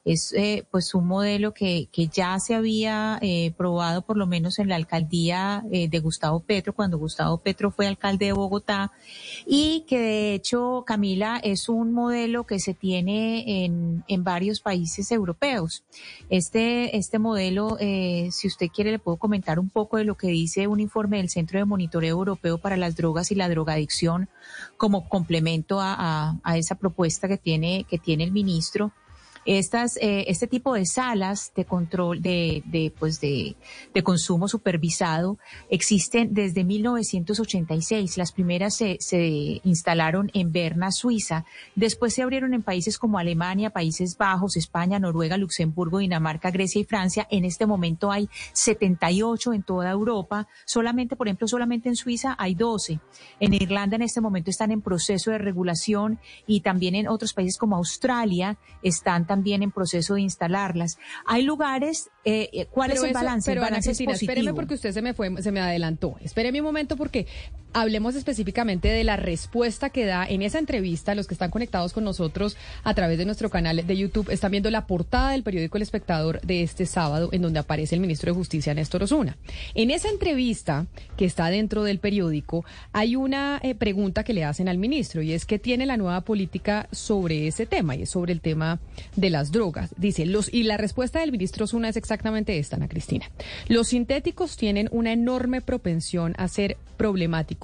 [0.05, 4.59] es eh, pues un modelo que, que ya se había eh, probado por lo menos
[4.59, 8.92] en la alcaldía eh, de Gustavo Petro, cuando Gustavo Petro fue alcalde de Bogotá,
[9.46, 15.12] y que de hecho, Camila, es un modelo que se tiene en, en varios países
[15.12, 15.84] europeos.
[16.30, 20.28] Este, este modelo, eh, si usted quiere, le puedo comentar un poco de lo que
[20.28, 24.28] dice un informe del Centro de Monitoreo Europeo para las Drogas y la Drogadicción
[24.76, 28.92] como complemento a, a, a esa propuesta que tiene, que tiene el ministro
[29.45, 33.57] estas, eh, este tipo de salas de control, de, de pues de,
[33.93, 35.38] de, consumo supervisado
[35.70, 38.16] existen desde 1986.
[38.16, 41.45] Las primeras se, se instalaron en Berna, Suiza.
[41.74, 46.84] Después se abrieron en países como Alemania, Países Bajos, España, Noruega, Luxemburgo, Dinamarca, Grecia y
[46.84, 47.26] Francia.
[47.30, 50.47] En este momento hay 78 en toda Europa.
[50.64, 53.01] Solamente, por ejemplo, solamente en Suiza hay 12.
[53.40, 57.59] En Irlanda en este momento están en proceso de regulación y también en otros países
[57.59, 60.99] como Australia están también en proceso de instalarlas.
[61.24, 63.51] Hay lugares, eh, ¿cuál pero es el eso, balance?
[63.51, 64.33] Pero el balance Ana es Cristina, positivo.
[64.33, 66.16] espéreme porque usted se me fue, se me adelantó.
[66.20, 67.26] Espéreme un momento porque
[67.73, 71.14] hablemos específicamente de la respuesta que da en esa entrevista.
[71.14, 74.70] Los que están conectados con nosotros a través de nuestro canal de YouTube están viendo
[74.70, 78.37] la portada del periódico El Espectador de este sábado, en donde aparece el ministro de
[78.37, 79.37] Justicia, Néstor Osuna.
[79.75, 84.68] En esa entrevista que está dentro del periódico, hay una eh, pregunta que le hacen
[84.68, 88.33] al ministro y es que tiene la nueva política sobre ese tema y es sobre
[88.33, 88.81] el tema
[89.16, 89.95] de las drogas.
[89.97, 93.31] Dice, y la respuesta del ministro Osuna es exactamente esta, Ana Cristina.
[93.68, 97.62] Los sintéticos tienen una enorme propensión a ser problemáticos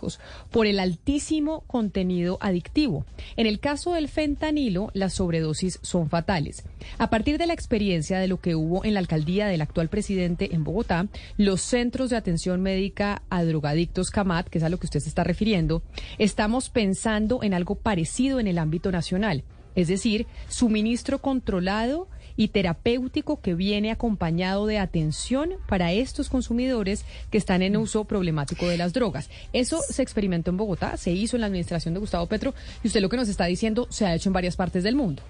[0.51, 3.05] por el altísimo contenido adictivo.
[3.37, 6.65] En el caso del fentanilo, las sobredosis son fatales.
[6.99, 10.55] A partir de la experiencia de lo que hubo en la alcaldía del actual presidente
[10.55, 14.87] en Bogotá, los centros de atención médica a drogadictos CAMAT, que es a lo que
[14.87, 15.83] usted se está refiriendo,
[16.19, 19.45] estamos pensando en algo parecido en el ámbito nacional.
[19.75, 27.37] Es decir, suministro controlado y terapéutico que viene acompañado de atención para estos consumidores que
[27.37, 29.29] están en uso problemático de las drogas.
[29.53, 33.01] Eso se experimentó en Bogotá, se hizo en la administración de Gustavo Petro y usted
[33.01, 35.23] lo que nos está diciendo se ha hecho en varias partes del mundo.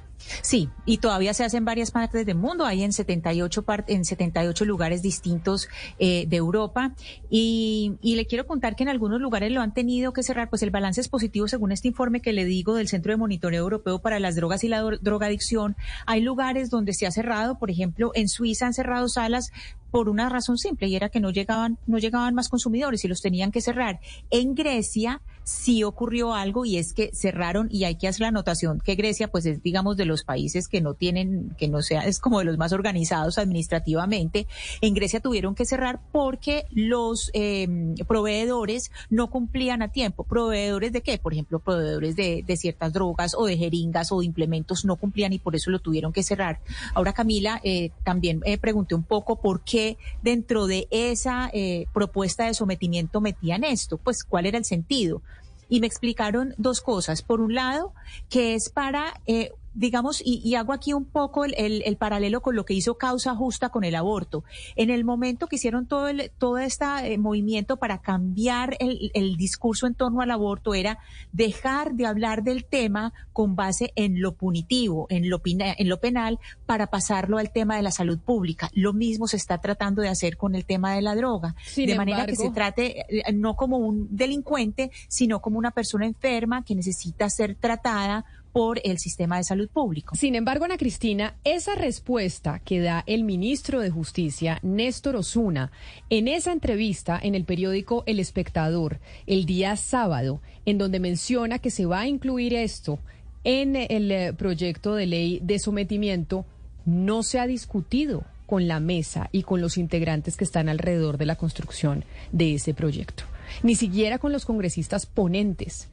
[0.43, 4.05] Sí, y todavía se hace en varias partes del mundo, hay en 78, part en
[4.05, 6.95] 78 lugares distintos eh, de Europa.
[7.31, 10.63] Y, y, le quiero contar que en algunos lugares lo han tenido que cerrar, pues
[10.63, 14.01] el balance es positivo según este informe que le digo del Centro de Monitoreo Europeo
[14.01, 15.77] para las Drogas y la Drogadicción.
[16.07, 19.51] Hay lugares donde se ha cerrado, por ejemplo, en Suiza han cerrado salas
[19.91, 23.21] por una razón simple y era que no llegaban, no llegaban más consumidores y los
[23.21, 24.01] tenían que cerrar.
[24.31, 28.81] En Grecia sí ocurrió algo y es que cerraron y hay que hacer la anotación
[28.85, 32.19] que Grecia pues es digamos de los países que no tienen, que no sea, es
[32.21, 34.47] como de los más organizados administrativamente.
[34.81, 37.67] En Grecia tuvieron que cerrar porque los eh,
[38.07, 40.25] proveedores no cumplían a tiempo.
[40.25, 41.19] ¿Proveedores de qué?
[41.19, 45.33] Por ejemplo, proveedores de, de ciertas drogas o de jeringas o de implementos no cumplían
[45.33, 46.61] y por eso lo tuvieron que cerrar.
[46.95, 52.45] Ahora Camila, eh, también eh, pregunté un poco por qué dentro de esa eh, propuesta
[52.45, 55.23] de sometimiento metían esto, pues cuál era el sentido.
[55.69, 57.23] Y me explicaron dos cosas.
[57.23, 57.93] Por un lado,
[58.29, 62.41] que es para eh, digamos, y, y hago aquí un poco el, el- el paralelo
[62.41, 64.45] con lo que hizo Causa Justa con el aborto.
[64.77, 69.87] En el momento que hicieron todo el, todo este movimiento para cambiar el, el discurso
[69.87, 70.99] en torno al aborto era
[71.33, 76.39] dejar de hablar del tema con base en lo punitivo, en lo, en lo penal,
[76.67, 78.71] para pasarlo al tema de la salud pública.
[78.75, 81.55] Lo mismo se está tratando de hacer con el tema de la droga.
[81.65, 86.07] Sin de manera que se trate eh, no como un delincuente, sino como una persona
[86.07, 90.15] enferma que necesita ser tratada por el sistema de salud público.
[90.17, 95.71] Sin embargo, Ana Cristina, esa respuesta que da el ministro de Justicia, Néstor Osuna,
[96.11, 101.71] en esa entrevista en el periódico El Espectador, el día sábado, en donde menciona que
[101.71, 102.99] se va a incluir esto
[103.45, 106.45] en el eh, proyecto de ley de sometimiento,
[106.85, 111.27] no se ha discutido con la mesa y con los integrantes que están alrededor de
[111.27, 113.25] la construcción de ese proyecto,
[113.63, 115.89] ni siquiera con los congresistas ponentes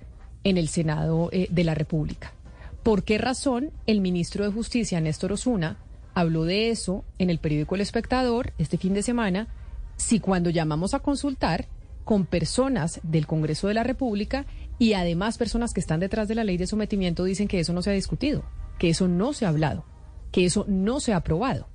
[0.45, 2.32] en el Senado eh, de la República.
[2.86, 5.80] ¿Por qué razón el ministro de Justicia, Néstor Osuna,
[6.14, 9.48] habló de eso en el periódico El Espectador este fin de semana,
[9.96, 11.68] si cuando llamamos a consultar
[12.04, 14.46] con personas del Congreso de la República
[14.78, 17.82] y además personas que están detrás de la ley de sometimiento dicen que eso no
[17.82, 18.44] se ha discutido,
[18.78, 19.84] que eso no se ha hablado,
[20.32, 21.68] que eso no se ha aprobado?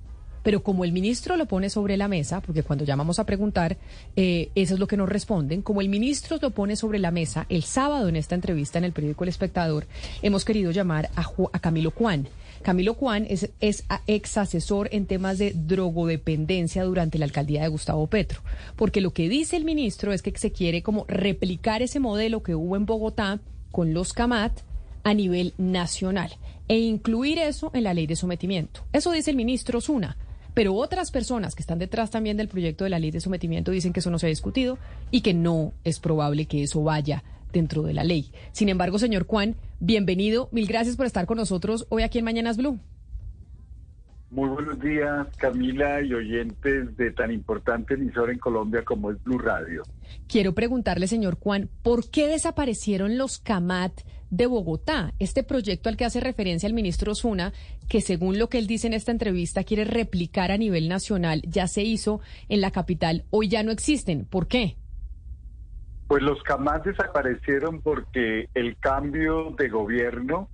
[0.42, 3.76] Pero como el ministro lo pone sobre la mesa, porque cuando llamamos a preguntar,
[4.16, 7.46] eh, eso es lo que nos responden, como el ministro lo pone sobre la mesa,
[7.48, 9.86] el sábado en esta entrevista en el periódico El Espectador,
[10.22, 12.28] hemos querido llamar a, a Camilo Cuán.
[12.62, 18.06] Camilo Cuán es, es ex asesor en temas de drogodependencia durante la alcaldía de Gustavo
[18.06, 18.40] Petro,
[18.76, 22.54] porque lo que dice el ministro es que se quiere como replicar ese modelo que
[22.54, 24.52] hubo en Bogotá con los CAMAT,
[25.02, 26.30] a nivel nacional
[26.68, 28.84] e incluir eso en la ley de sometimiento.
[28.92, 30.16] Eso dice el ministro Osuna.
[30.60, 33.94] Pero otras personas que están detrás también del proyecto de la ley de sometimiento dicen
[33.94, 34.76] que eso no se ha discutido
[35.10, 38.30] y que no es probable que eso vaya dentro de la ley.
[38.52, 40.50] Sin embargo, señor Juan, bienvenido.
[40.52, 42.78] Mil gracias por estar con nosotros hoy aquí en Mañanas Blue.
[44.30, 49.38] Muy buenos días, Camila y oyentes de tan importante emisora en Colombia como es Blue
[49.38, 49.84] Radio.
[50.28, 53.92] Quiero preguntarle, señor Juan, ¿por qué desaparecieron los CAMAT
[54.30, 55.12] de Bogotá?
[55.18, 57.52] Este proyecto al que hace referencia el ministro Osuna,
[57.88, 61.66] que según lo que él dice en esta entrevista quiere replicar a nivel nacional, ya
[61.66, 64.24] se hizo en la capital, hoy ya no existen.
[64.24, 64.76] ¿Por qué?
[66.08, 70.48] Pues los CAMAS desaparecieron porque el cambio de gobierno,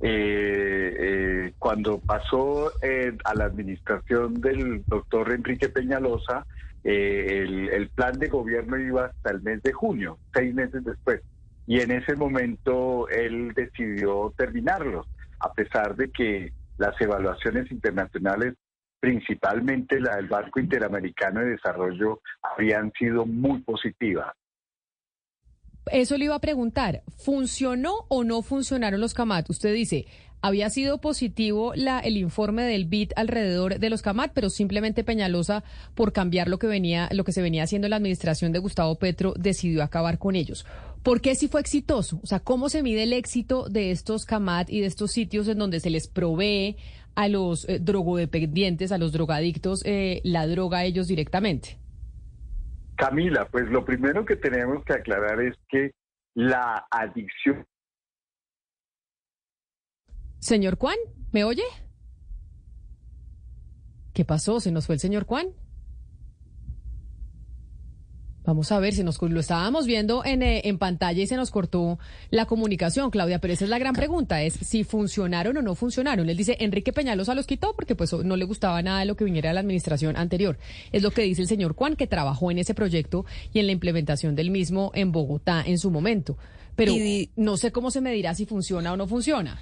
[0.00, 6.46] eh, eh, cuando pasó eh, a la administración del doctor Enrique Peñalosa,
[6.84, 11.20] eh, el plan de gobierno iba hasta el mes de junio, seis meses después.
[11.66, 15.06] Y en ese momento él decidió terminarlos,
[15.40, 18.54] a pesar de que las evaluaciones internacionales,
[19.00, 24.32] principalmente la del Banco Interamericano de Desarrollo, habían sido muy positivas.
[25.90, 29.50] Eso le iba a preguntar, ¿funcionó o no funcionaron los CAMAT?
[29.50, 30.06] Usted dice,
[30.40, 35.64] había sido positivo la, el informe del BID alrededor de los CAMAT, pero simplemente Peñalosa,
[35.94, 38.96] por cambiar lo que venía, lo que se venía haciendo en la administración de Gustavo
[38.96, 40.66] Petro, decidió acabar con ellos.
[41.02, 42.20] ¿Por qué sí fue exitoso?
[42.22, 45.58] O sea, ¿cómo se mide el éxito de estos CAMAT y de estos sitios en
[45.58, 46.76] donde se les provee
[47.14, 51.78] a los eh, drogodependientes, a los drogadictos, eh, la droga a ellos directamente?
[52.96, 55.90] Camila, pues lo primero que tenemos que aclarar es que
[56.34, 57.66] la adicción
[60.42, 60.96] Señor Juan,
[61.30, 61.62] ¿me oye?
[64.12, 64.58] ¿Qué pasó?
[64.58, 65.52] ¿Se nos fue el señor Juan?
[68.44, 71.52] Vamos a ver, si nos lo estábamos viendo en, eh, en pantalla y se nos
[71.52, 71.98] cortó
[72.30, 76.28] la comunicación, Claudia, pero esa es la gran pregunta, es si funcionaron o no funcionaron.
[76.28, 79.24] Él dice, Enrique Peñalosa los quitó porque pues no le gustaba nada de lo que
[79.24, 80.58] viniera de la administración anterior.
[80.90, 83.72] Es lo que dice el señor Juan, que trabajó en ese proyecto y en la
[83.72, 86.36] implementación del mismo en Bogotá en su momento.
[86.74, 86.94] Pero
[87.36, 89.60] no sé cómo se medirá si funciona o no funciona.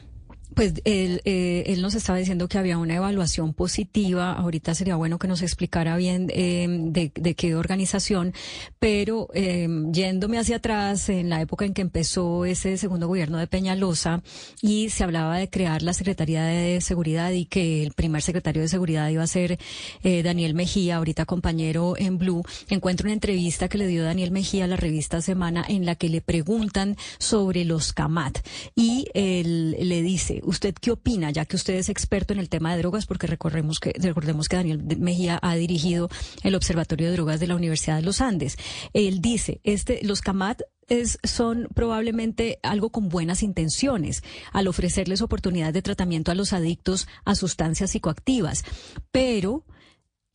[0.54, 4.32] Pues él, eh, él nos estaba diciendo que había una evaluación positiva.
[4.32, 8.34] Ahorita sería bueno que nos explicara bien de, de, qué organización,
[8.78, 13.46] pero eh, yéndome hacia atrás, en la época en que empezó ese segundo gobierno de
[13.46, 14.22] Peñalosa
[14.60, 18.68] y se hablaba de crear la Secretaría de Seguridad y que el primer secretario de
[18.68, 19.58] Seguridad iba a ser
[20.02, 24.64] eh, Daniel Mejía, ahorita compañero en Blue, encuentro una entrevista que le dio Daniel Mejía
[24.64, 28.38] a la revista Semana en la que le preguntan sobre los CAMAT
[28.74, 32.72] y él le dice, ¿usted qué opina, ya que usted es experto en el tema
[32.72, 33.06] de drogas?
[33.06, 36.08] Porque recordemos que, recordemos que Daniel Mejía ha dirigido
[36.42, 38.56] el Observatorio de Drogas de la Universidad de los Andes.
[38.92, 44.22] Él dice, este, los CAMAT es, son probablemente algo con buenas intenciones
[44.52, 48.64] al ofrecerles oportunidades de tratamiento a los adictos a sustancias psicoactivas,
[49.12, 49.64] pero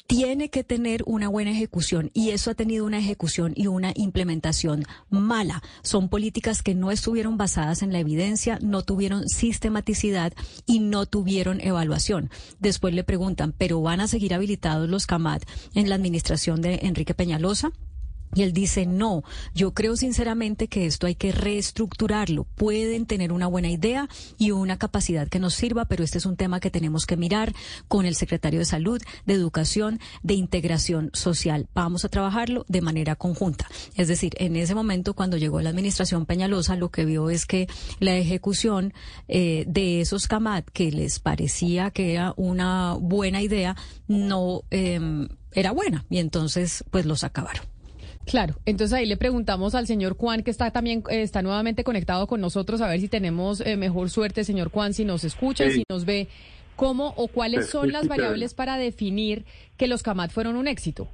[0.08, 4.86] tiene que tener una buena ejecución y eso ha tenido una ejecución y una implementación
[5.10, 5.64] mala.
[5.82, 10.34] Son políticas que no estuvieron basadas en la evidencia, no tuvieron sistematicidad
[10.66, 12.30] y no tuvieron evaluación.
[12.60, 15.44] Después le preguntan, ¿pero van a seguir habilitados los CAMAT
[15.74, 17.72] en la administración de Enrique Peñalosa?
[18.34, 19.24] Y él dice, no,
[19.54, 22.44] yo creo sinceramente que esto hay que reestructurarlo.
[22.56, 26.36] Pueden tener una buena idea y una capacidad que nos sirva, pero este es un
[26.36, 27.54] tema que tenemos que mirar
[27.88, 31.68] con el secretario de Salud, de Educación, de Integración Social.
[31.74, 33.68] Vamos a trabajarlo de manera conjunta.
[33.96, 37.68] Es decir, en ese momento, cuando llegó la administración Peñalosa, lo que vio es que
[38.00, 38.94] la ejecución
[39.28, 43.76] eh, de esos CAMAT, que les parecía que era una buena idea,
[44.08, 46.06] no eh, era buena.
[46.10, 47.75] Y entonces, pues los acabaron.
[48.26, 52.26] Claro, entonces ahí le preguntamos al señor Juan, que está también, eh, está nuevamente conectado
[52.28, 55.78] con nosotros, a ver si tenemos eh, mejor suerte, señor Juan, si nos escucha, Sí.
[55.78, 56.28] si nos ve,
[56.76, 59.46] cómo o cuáles son las variables para definir
[59.78, 61.08] que los CAMAT fueron un éxito.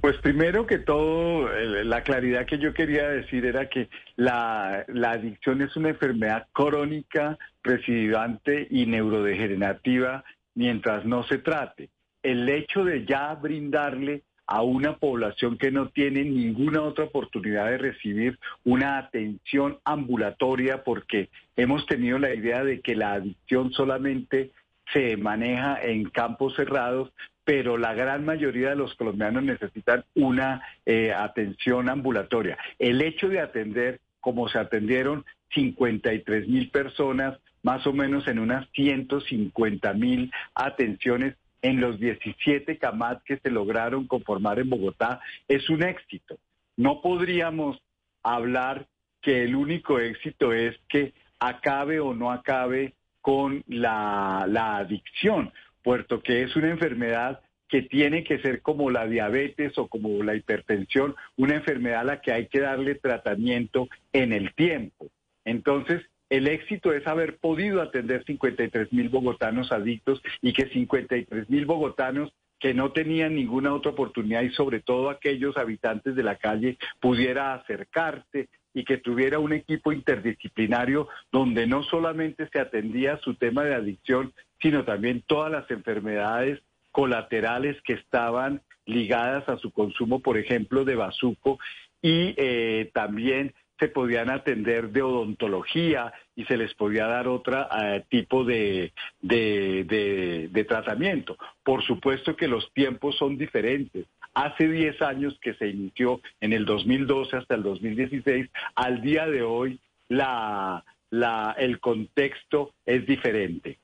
[0.00, 1.48] Pues primero que todo,
[1.84, 7.36] la claridad que yo quería decir era que la, la adicción es una enfermedad crónica,
[7.64, 11.90] recidivante y neurodegenerativa mientras no se trate.
[12.22, 17.76] El hecho de ya brindarle a una población que no tiene ninguna otra oportunidad de
[17.76, 24.50] recibir una atención ambulatoria, porque hemos tenido la idea de que la adicción solamente
[24.90, 27.12] se maneja en campos cerrados,
[27.44, 32.56] pero la gran mayoría de los colombianos necesitan una eh, atención ambulatoria.
[32.78, 38.66] El hecho de atender, como se atendieron 53 mil personas, más o menos en unas
[38.70, 45.82] 150 mil atenciones en los 17 CAMAT que se lograron conformar en Bogotá, es un
[45.82, 46.38] éxito.
[46.76, 47.80] No podríamos
[48.22, 48.86] hablar
[49.20, 55.52] que el único éxito es que acabe o no acabe con la, la adicción,
[55.82, 60.34] puesto que es una enfermedad que tiene que ser como la diabetes o como la
[60.34, 65.08] hipertensión, una enfermedad a la que hay que darle tratamiento en el tiempo.
[65.44, 71.66] Entonces, el éxito es haber podido atender 53 mil bogotanos adictos y que 53 mil
[71.66, 76.76] bogotanos que no tenían ninguna otra oportunidad y sobre todo aquellos habitantes de la calle
[77.00, 83.64] pudiera acercarse y que tuviera un equipo interdisciplinario donde no solamente se atendía su tema
[83.64, 86.60] de adicción, sino también todas las enfermedades
[86.90, 91.58] colaterales que estaban ligadas a su consumo, por ejemplo, de bazuco
[92.02, 97.66] y eh, también se podían atender de odontología y se les podía dar otro
[98.08, 101.36] tipo de, de, de, tratamiento.
[101.62, 104.06] Por supuesto que los tiempos son diferentes.
[104.34, 109.42] Hace 10 años que se inició, en el 2012 hasta el 2016, al día de
[109.42, 113.78] hoy la, la, el contexto es diferente.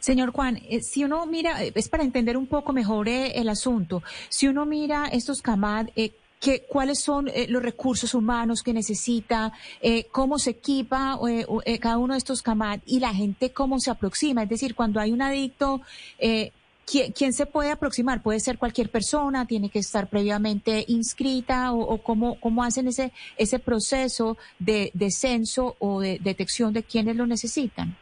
[0.00, 3.48] Señor Juan, eh, si uno mira, eh, es para entender un poco mejor eh, el
[3.48, 6.12] asunto, si uno mira estos CAMAD, eh,
[6.42, 11.78] que, cuáles son eh, los recursos humanos que necesita, eh, cómo se equipa eh, eh,
[11.78, 14.42] cada uno de estos CAMAD y la gente cómo se aproxima.
[14.42, 15.82] Es decir, cuando hay un adicto,
[16.84, 18.22] ¿quién, se puede aproximar?
[18.22, 23.12] Puede ser cualquier persona, tiene que estar previamente inscrita o, o cómo, cómo hacen ese,
[23.36, 27.96] ese proceso de, de censo o de detección de quienes lo necesitan.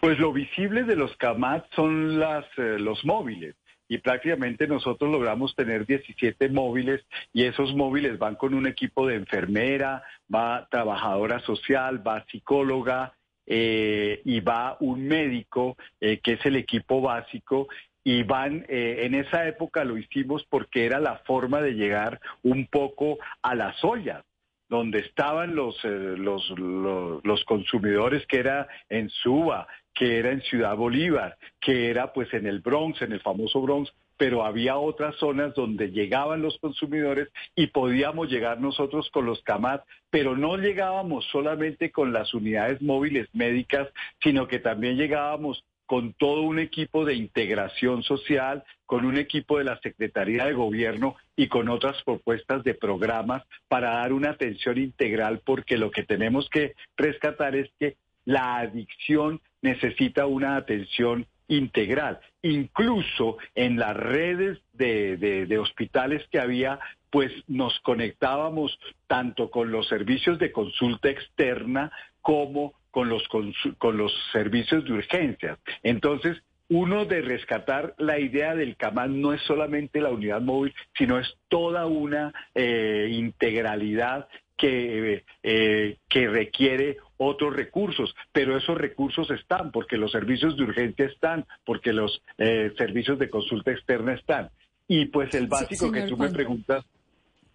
[0.00, 3.54] Pues lo visible de los CAMAT son las, eh, los móviles.
[3.90, 9.16] Y prácticamente nosotros logramos tener 17 móviles y esos móviles van con un equipo de
[9.16, 13.14] enfermera, va trabajadora social, va psicóloga
[13.46, 17.66] eh, y va un médico, eh, que es el equipo básico.
[18.04, 22.68] Y van, eh, en esa época lo hicimos porque era la forma de llegar un
[22.68, 24.24] poco a las ollas
[24.70, 30.42] donde estaban los, eh, los, los, los consumidores, que era en Suba, que era en
[30.42, 35.16] Ciudad Bolívar, que era pues en el Bronx, en el famoso Bronx, pero había otras
[35.16, 41.24] zonas donde llegaban los consumidores y podíamos llegar nosotros con los CAMAT, pero no llegábamos
[41.32, 43.88] solamente con las unidades móviles médicas,
[44.22, 49.64] sino que también llegábamos con todo un equipo de integración social, con un equipo de
[49.64, 55.40] la Secretaría de Gobierno y con otras propuestas de programas para dar una atención integral,
[55.44, 57.96] porque lo que tenemos que rescatar es que
[58.30, 62.20] la adicción necesita una atención integral.
[62.42, 66.78] Incluso en las redes de, de- hospitales que había,
[67.10, 68.78] pues nos conectábamos
[69.08, 71.90] tanto con los servicios de consulta externa
[72.22, 75.58] como con los, con los servicios de urgencias.
[75.82, 81.18] Entonces, uno de rescatar la idea del CAMAN no es solamente la unidad móvil, sino
[81.18, 89.70] es toda una eh, integralidad que, eh, que requiere otros recursos, pero esos recursos están
[89.72, 94.50] porque los servicios de urgencia están, porque los eh, servicios de consulta externa están.
[94.88, 96.32] Y pues el básico que tú me Juan.
[96.32, 96.84] preguntas,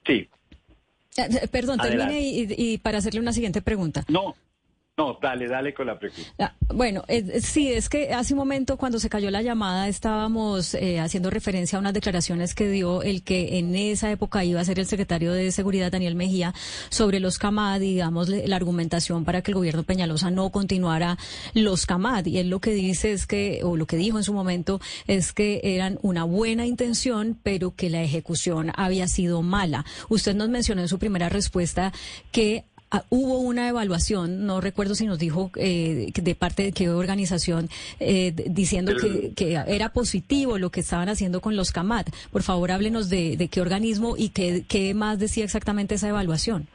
[0.05, 0.29] sí,
[1.49, 4.03] Perdón, termine y, y para hacerle una siguiente pregunta.
[4.09, 4.35] no,
[4.97, 6.23] no, dale, dale con la pregunta.
[6.39, 10.73] Ah, Bueno, eh, sí, es que hace un momento cuando se cayó la llamada estábamos
[10.73, 14.65] eh, haciendo referencia a unas declaraciones que dio el que en esa época iba a
[14.65, 16.53] ser el secretario de Seguridad, Daniel Mejía,
[16.89, 21.17] sobre los CAMAD, digamos, la argumentación para que el gobierno Peñalosa no continuara
[21.53, 22.27] los CAMAD.
[22.27, 25.33] Y él lo que dice es que, o lo que dijo en su momento, es
[25.33, 29.83] que eran una buena intención, pero que la ejecución había sido mala.
[30.07, 31.91] Usted nos mencionó en su primera respuesta
[32.31, 36.89] que Ah, hubo una evaluación, no recuerdo si nos dijo eh, de parte de qué
[36.89, 37.67] organización,
[37.99, 42.09] eh, diciendo que, que era positivo lo que estaban haciendo con los CAMAT.
[42.31, 46.67] Por favor, háblenos de, de qué organismo y qué, qué más decía exactamente esa evaluación.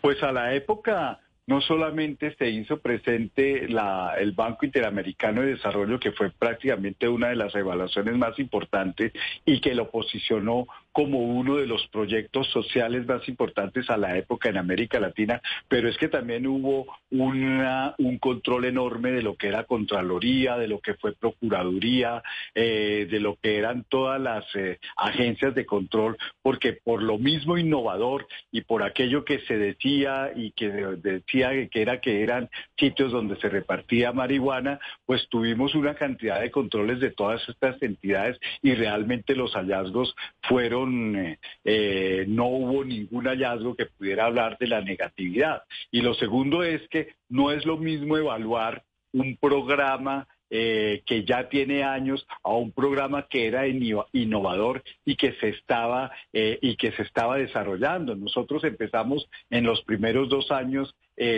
[0.00, 5.98] Pues a la época no solamente se hizo presente la, el Banco Interamericano de Desarrollo,
[5.98, 9.12] que fue prácticamente una de las evaluaciones más importantes
[9.44, 14.48] y que lo posicionó como uno de los proyectos sociales más importantes a la época
[14.48, 19.48] en América Latina, pero es que también hubo una, un control enorme de lo que
[19.48, 22.22] era Contraloría, de lo que fue Procuraduría,
[22.54, 27.58] eh, de lo que eran todas las eh, agencias de control, porque por lo mismo
[27.58, 32.48] innovador y por aquello que se decía y que de- decía que era que eran
[32.78, 38.38] sitios donde se repartía marihuana, pues tuvimos una cantidad de controles de todas estas entidades
[38.62, 44.66] y realmente los hallazgos fueron, eh, eh, no hubo ningún hallazgo que pudiera hablar de
[44.66, 45.62] la negatividad.
[45.90, 51.48] Y lo segundo es que no es lo mismo evaluar un programa eh, que ya
[51.48, 56.92] tiene años a un programa que era inno- innovador y que se estaba y que
[56.92, 58.16] se estaba desarrollando.
[58.16, 60.94] Nosotros empezamos en los primeros dos años,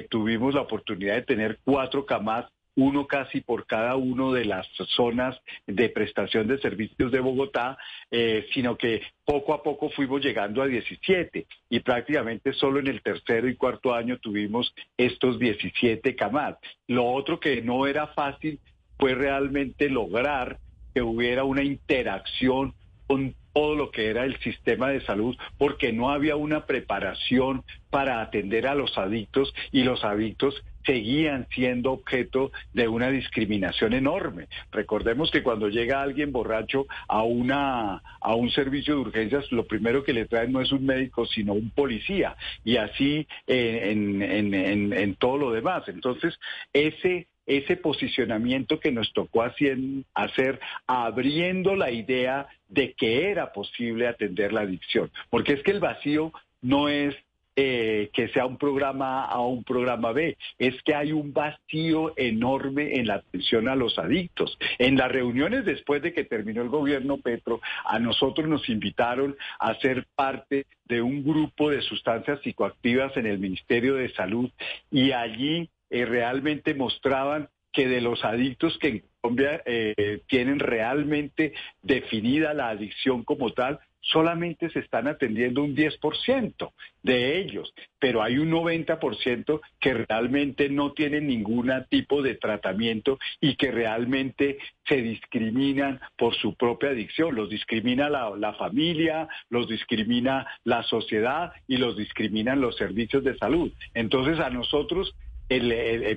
[0.09, 2.47] tuvimos la oportunidad de tener cuatro camas
[2.77, 4.66] uno casi por cada uno de las
[4.97, 7.77] zonas de prestación de servicios de Bogotá,
[8.11, 13.03] eh, sino que poco a poco fuimos llegando a 17 y prácticamente solo en el
[13.03, 16.57] tercero y cuarto año tuvimos estos 17 camas.
[16.87, 18.59] Lo otro que no era fácil
[18.99, 20.59] fue realmente lograr
[20.95, 22.75] que hubiera una interacción
[23.07, 28.20] con todo lo que era el sistema de salud, porque no había una preparación para
[28.22, 34.48] atender a los adictos y los adictos seguían siendo objeto de una discriminación enorme.
[34.72, 40.03] Recordemos que cuando llega alguien borracho a una a un servicio de urgencias, lo primero
[40.03, 44.92] que le traen no es un médico, sino un policía, y así en, en, en,
[44.92, 45.84] en todo lo demás.
[45.88, 46.38] Entonces,
[46.72, 47.28] ese
[47.59, 54.62] ese posicionamiento que nos tocó hacer, abriendo la idea de que era posible atender la
[54.62, 55.11] adicción.
[55.30, 57.14] Porque es que el vacío no es
[57.55, 62.14] eh, que sea un programa A o un programa B, es que hay un vacío
[62.16, 64.57] enorme en la atención a los adictos.
[64.78, 69.74] En las reuniones después de que terminó el gobierno Petro, a nosotros nos invitaron a
[69.80, 74.50] ser parte de un grupo de sustancias psicoactivas en el Ministerio de Salud
[74.90, 81.53] y allí eh, realmente mostraban que de los adictos que en Colombia eh, tienen realmente
[81.82, 86.72] definida la adicción como tal, solamente se están atendiendo un 10%
[87.03, 93.57] de ellos, pero hay un 90% que realmente no tienen ningún tipo de tratamiento y
[93.57, 97.34] que realmente se discriminan por su propia adicción.
[97.34, 103.36] Los discrimina la, la familia, los discrimina la sociedad y los discriminan los servicios de
[103.36, 103.72] salud.
[103.95, 105.14] Entonces a nosotros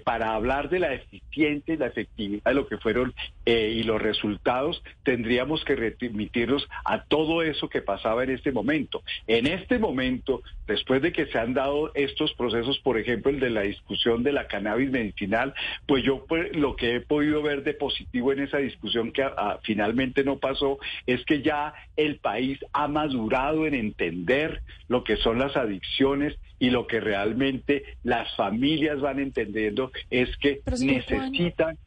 [0.03, 3.13] para hablar de la eficiencia y la efectividad de lo que fueron
[3.45, 9.03] eh, y los resultados, tendríamos que remitirnos a todo eso que pasaba en este momento.
[9.27, 13.49] En este momento, después de que se han dado estos procesos, por ejemplo, el de
[13.49, 15.53] la discusión de la cannabis medicinal,
[15.85, 19.59] pues yo pues, lo que he podido ver de positivo en esa discusión que ah,
[19.63, 25.39] finalmente no pasó es que ya el país ha madurado en entender lo que son
[25.39, 31.77] las adicciones y lo que realmente las familias van entendiendo es que necesitan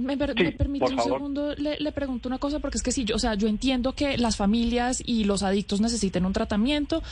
[0.00, 1.12] Me, per- Sí, me permite un favor.
[1.12, 3.92] segundo, le, le pregunto una cosa, porque es que sí, yo, o sea, yo entiendo
[3.92, 7.04] que las familias y los adictos necesiten un tratamiento,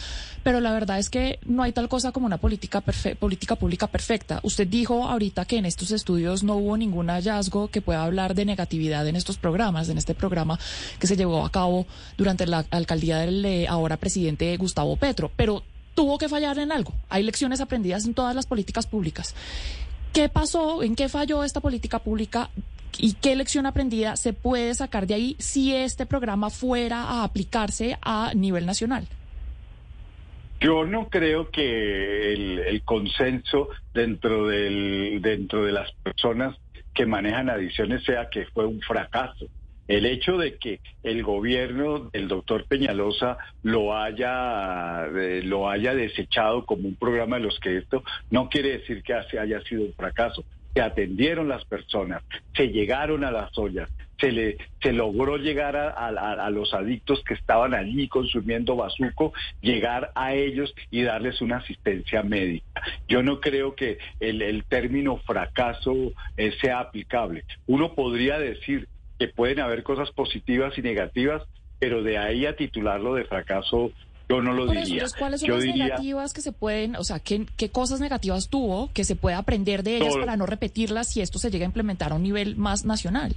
[0.43, 3.87] pero la verdad es que no hay tal cosa como una política, perfe- política pública
[3.87, 4.41] perfecta.
[4.43, 8.45] Usted dijo ahorita que en estos estudios no hubo ningún hallazgo que pueda hablar de
[8.45, 10.59] negatividad en estos programas, en este programa
[10.99, 11.87] que se llevó a cabo
[12.19, 15.63] durante la alcaldía del eh, ahora presidente Gustavo Petro, pero
[15.95, 16.93] tuvo que fallar en algo.
[17.09, 19.35] Hay lecciones aprendidas en todas las políticas públicas.
[20.13, 20.83] ¿Qué pasó?
[20.83, 22.51] ¿En qué falló esta política pública?
[22.99, 27.99] ¿Y qué lección aprendida se puede sacar de ahí si este programa fuera a aplicarse
[28.03, 29.07] a nivel nacional?
[30.61, 36.57] Yo no creo que el, consenso dentro del dentro de las personas
[36.95, 39.47] que manejan adicciones sea que fue un fracaso.
[39.87, 46.65] El hecho de que el gobierno del doctor Peñalosa lo haya eh, lo haya desechado
[46.65, 50.45] como un programa de los que esto no quiere decir que haya sido un fracaso.
[50.75, 52.23] Se atendieron las personas,
[52.57, 53.89] se llegaron a las ollas,
[54.19, 60.35] se le se logró llegar a, los adictos que estaban allí consumiendo bazuco, llegar a
[60.35, 62.83] ellos y darles una asistencia médica.
[63.07, 67.45] Yo no creo que el, el término fracaso eh, sea aplicable.
[67.67, 68.89] Uno podría decir
[69.19, 71.43] que pueden haber cosas positivas y negativas,
[71.79, 73.93] pero de ahí a titularlo de fracaso
[74.29, 74.95] yo no lo Por eso, diría.
[74.95, 78.01] entonces, ¿cuáles son yo las diría negativas que se pueden, o sea, ¿qué, qué cosas
[78.01, 81.65] negativas tuvo que se pueda aprender de ellas para no repetirlas si esto se llega
[81.65, 83.35] a implementar a un nivel más nacional?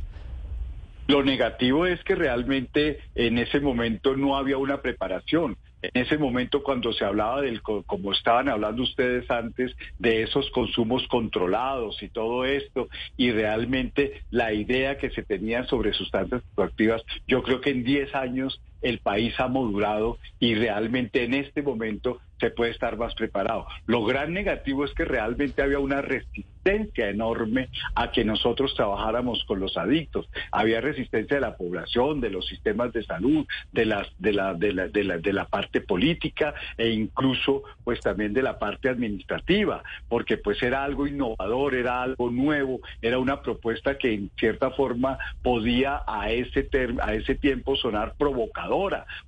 [1.08, 5.58] Lo negativo es que realmente en ese momento no había una preparación.
[5.82, 10.50] En ese momento cuando se hablaba del, co- como estaban hablando ustedes antes, de esos
[10.52, 17.04] consumos controlados y todo esto, y realmente la idea que se tenía sobre sustancias psicoactivas,
[17.28, 22.20] yo creo que en 10 años el país ha modulado y realmente en este momento
[22.40, 23.66] se puede estar más preparado.
[23.88, 29.60] Lo gran negativo es que realmente había una resistencia enorme a que nosotros trabajáramos con
[29.60, 30.30] los adictos.
[30.52, 34.74] Había resistencia de la población, de los sistemas de salud, de la de la de
[34.74, 34.88] la,
[35.18, 40.84] de la parte política e incluso pues también de la parte administrativa, porque pues era
[40.84, 46.70] algo innovador, era algo nuevo, era una propuesta que en cierta forma podía a ese
[46.70, 48.67] term- a ese tiempo sonar provocadora,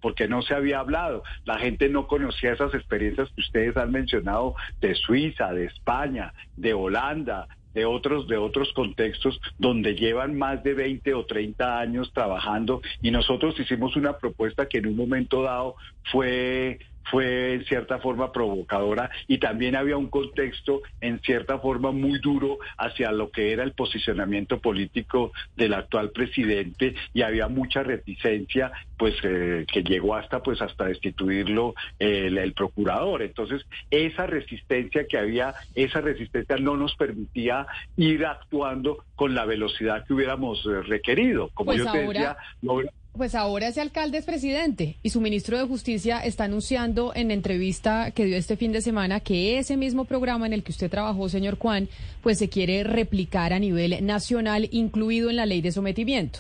[0.02, 4.56] porque no se había hablado, la gente no conocía esas experiencias que ustedes han mencionado
[4.82, 10.74] de Suiza, de España, de Holanda, de otros de otros contextos donde llevan más de
[10.74, 12.82] 20 o 30 años trabajando.
[13.02, 15.76] Y nosotros hicimos una propuesta que en un momento dado
[16.12, 16.80] fue
[17.10, 22.58] fue en cierta forma provocadora y también había un contexto en cierta forma muy duro
[22.78, 29.16] hacia lo que era el posicionamiento político del actual presidente y había mucha reticencia pues
[29.24, 33.22] eh, que llegó hasta pues hasta destituirlo eh, el, el procurador.
[33.22, 37.66] Entonces esa resistencia que había esa resistencia no nos permitía
[37.98, 41.50] ir actuando con la velocidad que hubiéramos eh, requerido.
[41.54, 45.58] Como Pues yo te decía logra- Pues ahora ese alcalde es presidente y su ministro
[45.58, 50.06] de Justicia está anunciando en entrevista que dio este fin de semana que ese mismo
[50.06, 51.90] programa en el que usted trabajó, señor Juan,
[52.24, 56.40] pues se quiere replicar a nivel nacional, incluido en la ley de sometimiento.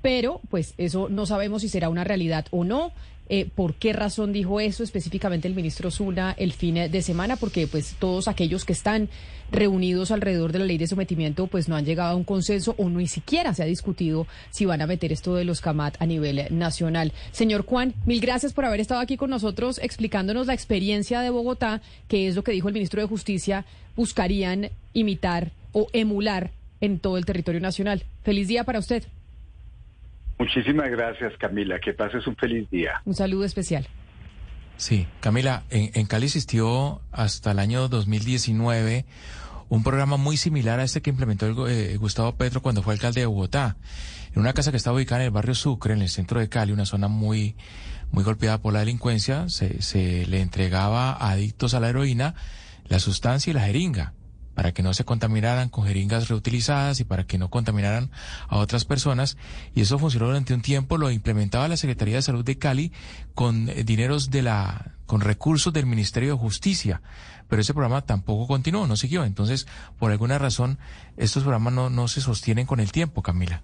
[0.00, 2.92] Pero, pues eso no sabemos si será una realidad o no.
[3.28, 7.36] Eh, ¿Por qué razón dijo eso específicamente el ministro Zuna el fin de semana?
[7.36, 9.08] Porque pues todos aquellos que están
[9.50, 12.88] reunidos alrededor de la ley de sometimiento pues no han llegado a un consenso o
[12.88, 16.46] ni siquiera se ha discutido si van a meter esto de los CAMAT a nivel
[16.50, 17.12] nacional.
[17.32, 21.80] Señor Juan, mil gracias por haber estado aquí con nosotros explicándonos la experiencia de Bogotá,
[22.08, 23.64] que es lo que dijo el ministro de Justicia,
[23.96, 26.50] buscarían imitar o emular
[26.80, 28.04] en todo el territorio nacional.
[28.22, 29.04] Feliz día para usted.
[30.38, 33.86] Muchísimas gracias Camila que pases un feliz día Un saludo especial.
[34.76, 39.06] Sí, Camila, en, en Cali existió hasta el año 2019
[39.68, 43.20] un programa muy similar a este que implementó el eh, Gustavo Petro cuando fue alcalde
[43.20, 43.76] de Bogotá.
[44.32, 46.72] En una casa que estaba ubicada en el barrio Sucre, en el centro de Cali,
[46.72, 47.56] una zona muy,
[48.10, 52.34] muy golpeada por la delincuencia, se, se le entregaba a adictos a la heroína
[52.88, 54.12] la sustancia y la jeringa
[54.56, 58.10] para que no se contaminaran con jeringas reutilizadas y para que no contaminaran
[58.48, 59.36] a otras personas.
[59.74, 62.90] Y eso funcionó durante un tiempo, lo implementaba la Secretaría de Salud de Cali
[63.34, 67.02] con eh, dineros de la, con recursos del Ministerio de Justicia.
[67.48, 69.24] Pero ese programa tampoco continuó, no siguió.
[69.24, 69.66] Entonces,
[69.98, 70.78] por alguna razón,
[71.18, 73.62] estos programas no, no se sostienen con el tiempo, Camila.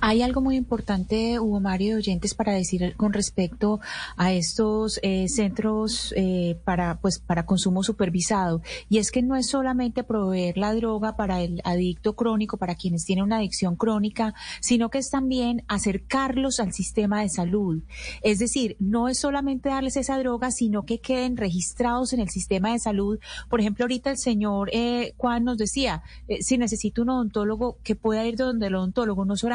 [0.00, 3.80] Hay algo muy importante, Hugo Mario, de oyentes, para decir con respecto
[4.16, 8.62] a estos eh, centros eh, para, pues, para consumo supervisado.
[8.88, 13.04] Y es que no es solamente proveer la droga para el adicto crónico, para quienes
[13.04, 17.82] tienen una adicción crónica, sino que es también acercarlos al sistema de salud.
[18.22, 22.72] Es decir, no es solamente darles esa droga, sino que queden registrados en el sistema
[22.72, 23.18] de salud.
[23.48, 27.96] Por ejemplo, ahorita el señor eh, Juan nos decía, eh, si necesito un odontólogo, que
[27.96, 29.24] pueda ir de donde el odontólogo.
[29.24, 29.47] No solamente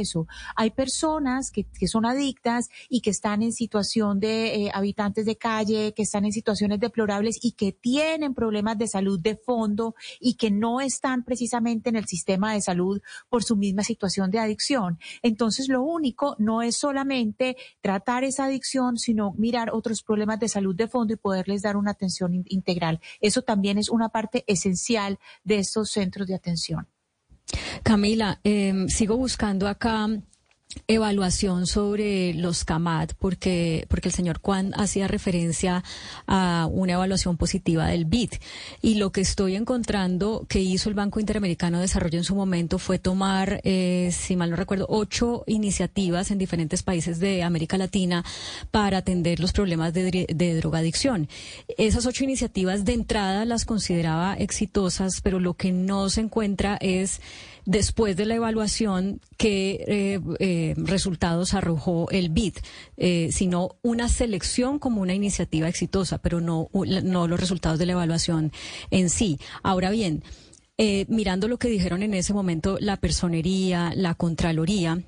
[0.00, 0.26] eso,
[0.56, 5.92] hay personas que, son adictas y que están en situación de eh, habitantes de calle,
[5.94, 10.50] que están en situaciones deplorables y que tienen problemas de salud de fondo y que
[10.50, 14.98] no están precisamente en el sistema de salud por su misma situación de adicción.
[15.22, 20.74] Entonces, lo único no es solamente tratar esa adicción, sino mirar otros problemas de salud
[20.74, 23.00] de fondo y poderles dar una atención in- integral.
[23.20, 26.88] Eso también es una parte esencial de estos centros de atención.
[27.82, 30.08] Camila, eh, sigo buscando acá
[30.86, 35.82] evaluación sobre los CAMAT porque porque el señor Juan hacía referencia
[36.26, 38.32] a una evaluación positiva del BID
[38.82, 42.78] y lo que estoy encontrando que hizo el Banco Interamericano de Desarrollo en su momento
[42.78, 48.24] fue tomar eh, si mal no recuerdo ocho iniciativas en diferentes países de América Latina
[48.70, 51.28] para atender los problemas de, de drogadicción.
[51.78, 57.20] Esas ocho iniciativas de entrada las consideraba exitosas pero lo que no se encuentra es
[57.66, 62.56] después de la evaluación qué eh, eh, resultados arrojó el BID,
[62.96, 67.92] eh, sino una selección como una iniciativa exitosa, pero no, no los resultados de la
[67.92, 68.52] evaluación
[68.90, 69.38] en sí.
[69.62, 70.22] Ahora bien,
[70.76, 75.04] eh, mirando lo que dijeron en ese momento la personería, la contraloría,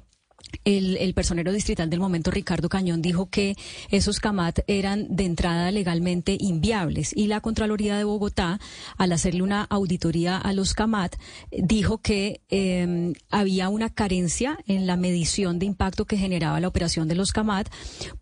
[0.65, 3.57] el, personero distrital del momento, Ricardo Cañón, dijo que
[3.91, 8.61] esos CAMAT eran de entrada legalmente inviables y la Contraloría de Bogotá,
[8.97, 11.17] al hacerle una auditoría a los CAMAT,
[11.51, 17.09] dijo que eh, había una carencia en la medición de impacto que generaba la operación
[17.09, 17.69] de los CAMAT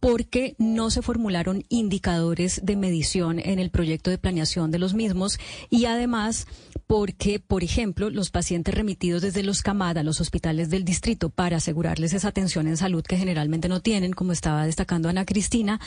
[0.00, 5.38] porque no se formularon indicadores de medición en el proyecto de planeación de los mismos
[5.70, 6.46] y además
[6.86, 11.56] porque, por ejemplo, los pacientes remitidos desde los CAMAD a los hospitales del distrito para
[11.56, 15.80] asegurarles atención en salud que generalmente no tienen, como estaba destacando Ana Cristina,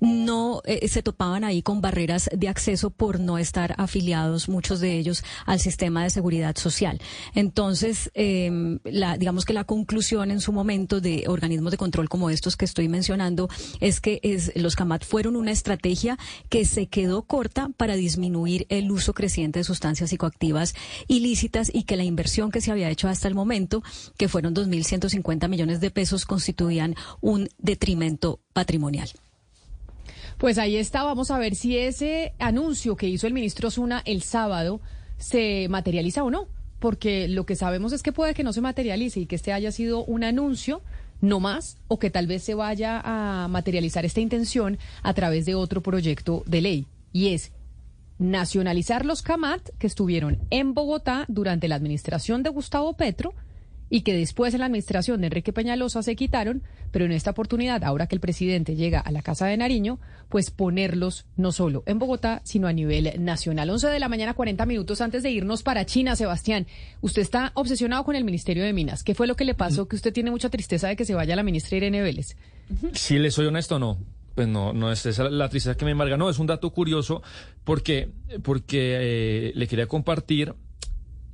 [0.00, 4.96] no eh, se topaban ahí con barreras de acceso por no estar afiliados, muchos de
[4.96, 7.00] ellos, al sistema de seguridad social.
[7.34, 8.78] Entonces, eh,
[9.18, 12.88] digamos que la conclusión en su momento de organismos de control como estos que estoy
[12.88, 13.48] mencionando
[13.80, 14.20] es que
[14.54, 16.18] los CAMAT fueron una estrategia
[16.48, 20.74] que se quedó corta para disminuir el uso creciente de sustancias psicoactivas
[21.08, 23.82] ilícitas y que la inversión que se había hecho hasta el momento,
[24.16, 29.08] que fueron 2.150 millones de pesos, constituían un detrimento patrimonial.
[30.38, 34.22] Pues ahí está, vamos a ver si ese anuncio que hizo el ministro Zuna el
[34.22, 34.80] sábado
[35.18, 36.48] se materializa o no,
[36.80, 39.70] porque lo que sabemos es que puede que no se materialice y que este haya
[39.70, 40.82] sido un anuncio
[41.20, 45.54] no más, o que tal vez se vaya a materializar esta intención a través de
[45.54, 47.52] otro proyecto de ley, y es
[48.18, 53.34] nacionalizar los CAMAT que estuvieron en Bogotá durante la administración de Gustavo Petro
[53.92, 56.62] y que después en la administración de Enrique Peñalosa se quitaron,
[56.92, 60.00] pero en esta oportunidad, ahora que el presidente llega a la Casa de Nariño,
[60.30, 63.68] pues ponerlos no solo en Bogotá, sino a nivel nacional.
[63.68, 66.66] 11 de la mañana, 40 minutos antes de irnos para China, Sebastián.
[67.02, 69.04] Usted está obsesionado con el Ministerio de Minas.
[69.04, 69.86] ¿Qué fue lo que le pasó?
[69.86, 72.34] Que usted tiene mucha tristeza de que se vaya la ministra Irene Vélez.
[72.94, 73.98] Si le soy honesto, no.
[74.34, 76.16] Pues no, no es esa la tristeza que me embarga.
[76.16, 77.22] No, es un dato curioso
[77.62, 78.08] porque,
[78.42, 78.96] porque
[79.50, 80.54] eh, le quería compartir.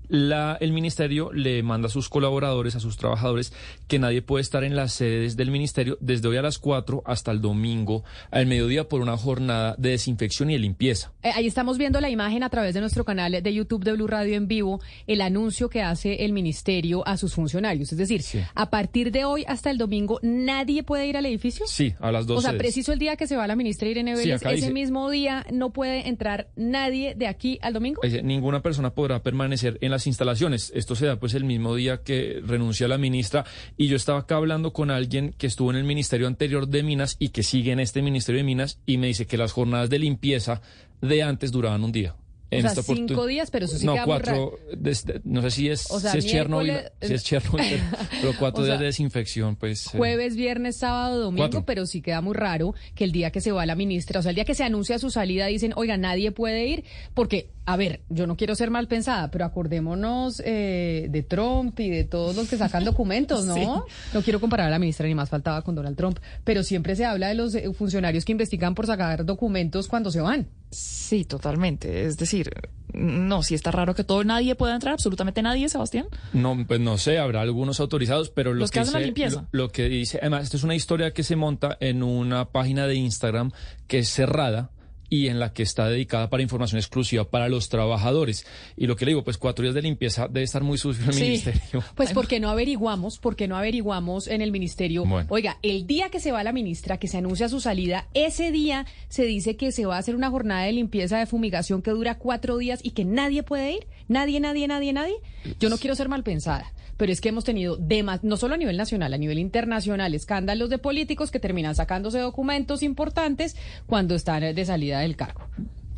[0.09, 3.53] La, el ministerio le manda a sus colaboradores, a sus trabajadores,
[3.87, 7.31] que nadie puede estar en las sedes del ministerio desde hoy a las 4 hasta
[7.31, 11.13] el domingo al mediodía por una jornada de desinfección y de limpieza.
[11.23, 14.07] Eh, ahí estamos viendo la imagen a través de nuestro canal de YouTube de Blue
[14.07, 17.93] Radio en vivo, el anuncio que hace el ministerio a sus funcionarios.
[17.93, 18.23] Es decir,
[18.55, 21.67] a partir de hoy hasta el domingo, ¿nadie puede ir al edificio?
[21.67, 22.39] Sí, a las 12.
[22.39, 25.11] O sea, preciso el día que se va la ministra Irene Vélez, ese dice- mismo
[25.11, 28.01] día no puede entrar nadie de aquí al domingo.
[28.03, 30.73] Dice, ninguna persona podrá permanecer en las instalaciones.
[30.75, 33.45] Esto se da pues el mismo día que renuncia la ministra
[33.77, 37.16] y yo estaba acá hablando con alguien que estuvo en el ministerio anterior de Minas
[37.19, 39.99] y que sigue en este ministerio de Minas y me dice que las jornadas de
[39.99, 40.62] limpieza
[41.01, 42.15] de antes duraban un día.
[42.51, 46.01] O sea, cinco días, pero eso sí no, cuatro, desde- no sé si es, O
[46.01, 47.79] sea, si es Chernobyl, si es Chernobyl,
[48.23, 49.89] pero, cuatro O sea, días de desinfección, pues.
[49.89, 51.65] eh, Jueves, viernes, sábado, domingo, Cuatro.
[51.66, 54.31] pero sí queda muy raro que el día que se va la ministra, o sea,
[54.31, 58.01] el día que se anuncia su salida, dicen, oiga, nadie puede ir, porque, a ver,
[58.09, 62.49] yo no quiero ser mal pensada, pero acordémonos eh, de Trump y de todos los
[62.49, 63.55] que sacan documentos, ¿no?
[63.55, 63.66] Sí.
[64.15, 67.05] No quiero comparar a la ministra, ni más faltaba con Donald Trump, pero siempre se
[67.05, 70.49] habla de los eh, funcionarios que investigan por sacar documentos cuando se van.
[70.70, 72.05] Sí, totalmente.
[72.05, 72.51] Es decir,
[72.93, 76.07] no, si está raro que todo nadie pueda entrar, absolutamente nadie, Sebastián.
[76.32, 79.47] No, pues no sé, habrá algunos autorizados, pero lo Los que hacen la dice- limpieza.
[79.53, 82.86] Lo, lo que dice, además, esto es una historia que se monta en una página
[82.86, 83.51] de Instagram
[83.86, 84.70] que es cerrada
[85.11, 88.47] y en la que está dedicada para información exclusiva para los trabajadores.
[88.77, 91.15] Y lo que le digo, pues cuatro días de limpieza debe estar muy sucio el
[91.15, 91.23] Sí.
[91.23, 91.83] ministerio.
[91.95, 95.05] Pues porque no averiguamos, porque no averiguamos en el ministerio.
[95.05, 95.27] Bueno.
[95.31, 98.87] Oiga, el día que se va la ministra, que se anuncia su salida, ese día
[99.09, 102.17] se dice que se va a hacer una jornada de limpieza de fumigación que dura
[102.19, 103.87] cuatro días y que nadie puede ir.
[104.09, 105.15] Nadie, nadie, nadie, nadie.
[105.61, 106.73] Yo no quiero ser mal pensada.
[106.97, 110.69] Pero es que hemos tenido demas, no solo a nivel nacional, a nivel internacional, escándalos
[110.69, 113.55] de políticos que terminan sacándose documentos importantes
[113.87, 115.43] cuando están de salida del cargo.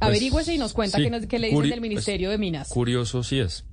[0.01, 2.69] Averígüese y nos cuenta sí, qué, nos- qué le dicen del Ministerio de Minas.
[2.69, 3.65] Curioso sí es.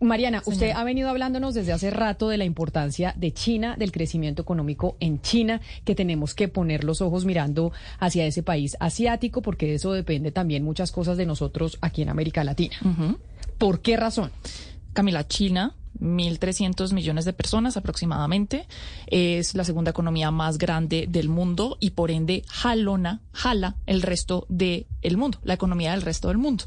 [0.00, 4.42] Mariana, usted ha venido hablándonos desde hace rato de la importancia de China, del crecimiento
[4.42, 9.66] económico en China, que tenemos que poner los ojos mirando hacia ese país asiático, porque
[9.66, 12.76] de eso depende también muchas cosas de nosotros aquí en América Latina.
[13.58, 14.30] ¿Por qué razón?
[14.92, 18.66] Camila, China 1.300 millones de personas aproximadamente.
[19.06, 24.46] Es la segunda economía más grande del mundo y por ende jalona, jala el resto
[24.48, 26.64] del mundo, la economía del resto del mundo.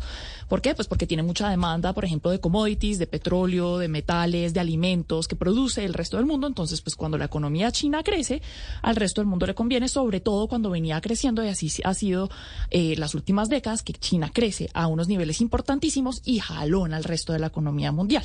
[0.48, 0.76] ¿Por qué?
[0.76, 5.28] Pues porque tiene mucha demanda, por ejemplo, de commodities, de petróleo, de metales, de alimentos
[5.28, 6.48] que produce el resto del mundo.
[6.48, 8.42] Entonces, pues cuando la economía china crece,
[8.82, 12.30] al resto del mundo le conviene, sobre todo cuando venía creciendo y así ha sido
[12.70, 17.34] eh, las últimas décadas que China crece a unos niveles importantísimos y jalona al resto
[17.34, 18.24] de la economía mundial.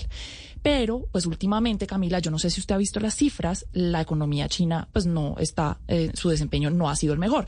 [0.62, 4.48] Pero, pues últimamente, Camila, yo no sé si usted ha visto las cifras, la economía
[4.48, 7.46] china, pues no está, eh, su desempeño no ha sido el mejor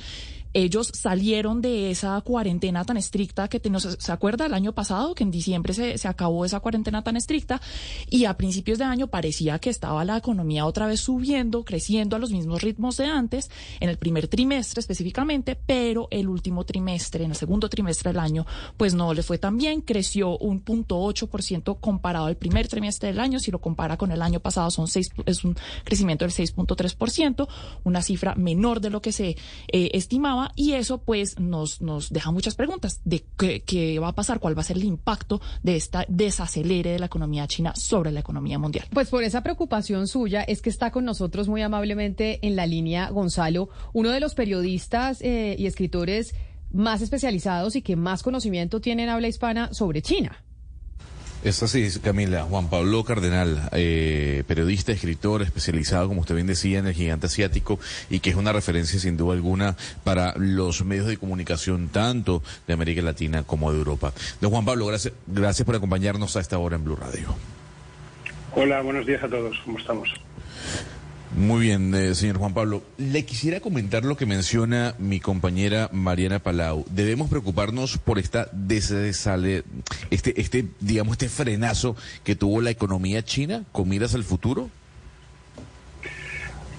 [0.54, 3.60] ellos salieron de esa cuarentena tan estricta que
[3.98, 7.60] se acuerda el año pasado que en diciembre se, se, acabó esa cuarentena tan estricta
[8.08, 12.18] y a principios de año parecía que estaba la economía otra vez subiendo, creciendo a
[12.18, 13.50] los mismos ritmos de antes,
[13.80, 18.46] en el primer trimestre específicamente, pero el último trimestre, en el segundo trimestre del año,
[18.76, 22.68] pues no le fue tan bien, creció un punto ocho por ciento comparado al primer
[22.68, 26.24] trimestre del año, si lo compara con el año pasado son seis, es un crecimiento
[26.24, 27.48] del 6.3%,
[27.82, 29.36] una cifra menor de lo que se
[29.68, 34.14] eh, estimaba y eso pues nos, nos deja muchas preguntas de qué, qué, va a
[34.14, 38.10] pasar, cuál va a ser el impacto de esta desacelere de la economía china sobre
[38.10, 38.86] la economía mundial.
[38.92, 43.10] Pues por esa preocupación suya es que está con nosotros muy amablemente en la línea
[43.10, 46.34] Gonzalo, uno de los periodistas eh, y escritores
[46.72, 50.43] más especializados y que más conocimiento tienen habla hispana sobre China.
[51.44, 52.44] Es así, Camila.
[52.44, 57.78] Juan Pablo Cardenal, eh, periodista, escritor, especializado, como usted bien decía, en el gigante asiático
[58.08, 62.72] y que es una referencia sin duda alguna para los medios de comunicación tanto de
[62.72, 64.14] América Latina como de Europa.
[64.40, 67.34] Don Juan Pablo, gracias, gracias por acompañarnos a esta hora en Blue Radio.
[68.56, 69.54] Hola, buenos días a todos.
[69.66, 70.08] ¿Cómo estamos?
[71.32, 72.82] Muy bien, eh, señor Juan Pablo.
[72.96, 76.84] Le quisiera comentar lo que menciona mi compañera Mariana Palau.
[76.90, 79.64] Debemos preocuparnos por esta desale,
[80.10, 84.70] este, este, digamos, este frenazo que tuvo la economía china con miras al futuro.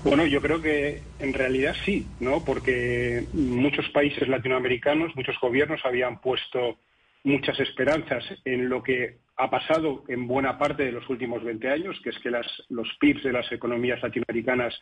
[0.06, 2.46] Bueno, yo creo que en realidad sí, ¿no?
[2.46, 6.78] Porque muchos países latinoamericanos, muchos gobiernos habían puesto
[7.26, 12.00] muchas esperanzas en lo que ha pasado en buena parte de los últimos 20 años,
[12.04, 14.80] que es que los PIBs de las economías latinoamericanas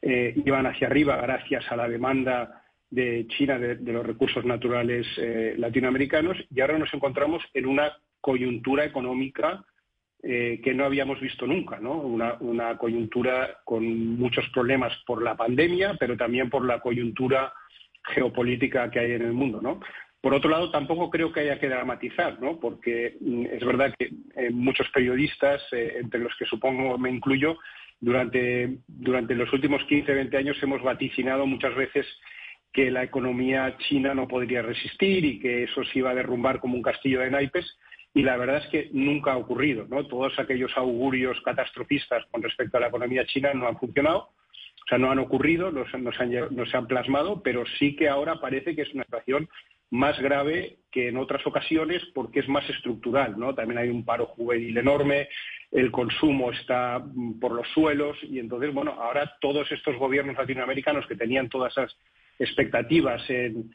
[0.00, 5.54] eh, iban hacia arriba gracias a la demanda de China de, los recursos naturales eh,
[5.58, 9.64] latinoamericanos y ahora nos encontramos en una coyuntura económica
[10.22, 11.78] eh, que no habíamos visto nunca.
[11.80, 17.52] Una, coyuntura con muchos problemas por la pandemia, pero también por la coyuntura
[18.04, 19.60] geopolítica que hay en el mundo.
[20.20, 22.58] Por otro lado, tampoco creo que haya que dramatizar, ¿no?
[22.58, 27.56] porque mm, es verdad que eh, muchos periodistas, eh, entre los que supongo me incluyo,
[28.00, 32.06] durante, durante los últimos 15, 20 años hemos vaticinado muchas veces
[32.72, 36.76] que la economía china no podría resistir y que eso se iba a derrumbar como
[36.76, 37.66] un castillo de naipes.
[38.14, 39.86] Y la verdad es que nunca ha ocurrido.
[39.88, 40.06] ¿no?
[40.06, 44.18] Todos aquellos augurios catastrofistas con respecto a la economía china no han funcionado.
[44.18, 48.82] O sea, no han ocurrido, no se, han plasmado, pero sí que ahora parece que
[48.82, 49.48] es una situación
[49.90, 53.36] más grave que en otras ocasiones porque es más estructural.
[53.54, 55.28] También hay un paro juvenil enorme,
[55.70, 61.06] el consumo está mm, por los suelos y entonces, bueno, ahora todos estos gobiernos latinoamericanos
[61.06, 61.96] que tenían todas esas
[62.38, 63.70] expectativas en,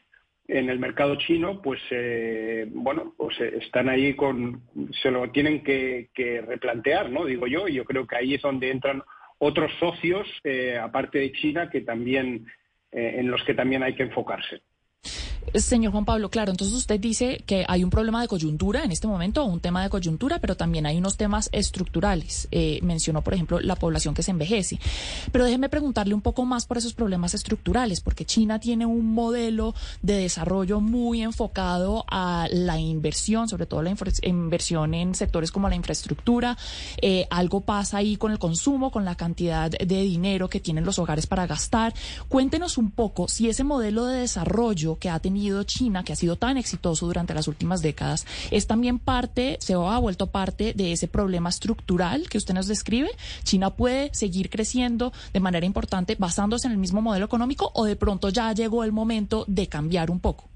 [0.48, 4.62] en el mercado chino, pues eh, bueno, pues eh, están ahí con,
[5.02, 6.10] se lo tienen que,
[6.46, 7.24] replantear, ¿no?
[7.24, 9.02] Digo yo, y yo creo que ahí es donde entran
[9.38, 12.46] otros socios, eh, aparte de China, que también,
[12.92, 14.62] en los que también hay que enfocarse.
[15.54, 19.06] Señor Juan Pablo, claro, entonces usted dice que hay un problema de coyuntura en este
[19.06, 22.48] momento, un tema de coyuntura, pero también hay unos temas estructurales.
[22.50, 24.80] Eh, mencionó, por ejemplo, la población que se envejece.
[25.30, 29.74] Pero déjeme preguntarle un poco más por esos problemas estructurales, porque China tiene un modelo
[30.02, 35.76] de desarrollo muy enfocado a la inversión, sobre todo la inversión en sectores como la
[35.76, 36.58] infraestructura.
[37.00, 40.98] Eh, algo pasa ahí con el consumo, con la cantidad de dinero que tienen los
[40.98, 41.94] hogares para gastar.
[42.28, 46.36] Cuéntenos un poco si ese modelo de desarrollo que ha tenido China, que ha sido
[46.36, 51.08] tan exitoso durante las últimas décadas, es también parte, se ha vuelto parte de ese
[51.08, 53.10] problema estructural que usted nos describe.
[53.42, 57.96] China puede seguir creciendo de manera importante basándose en el mismo modelo económico o de
[57.96, 60.48] pronto ya llegó el momento de cambiar un poco.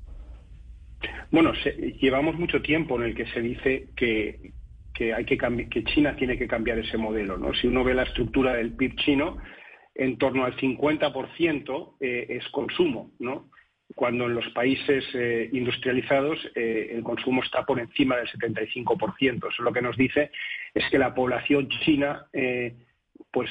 [1.30, 4.52] Bueno, se, llevamos mucho tiempo en el que se dice que,
[4.94, 7.54] que hay que que China tiene que cambiar ese modelo, ¿no?
[7.54, 9.36] Si uno ve la estructura del PIB chino,
[9.98, 13.50] en torno al 50% eh, es consumo, ¿no?
[13.94, 19.48] Cuando en los países eh, industrializados eh, el consumo está por encima del 75%.
[19.48, 20.30] Eso lo que nos dice
[20.74, 22.74] es que la población china, eh,
[23.30, 23.50] pues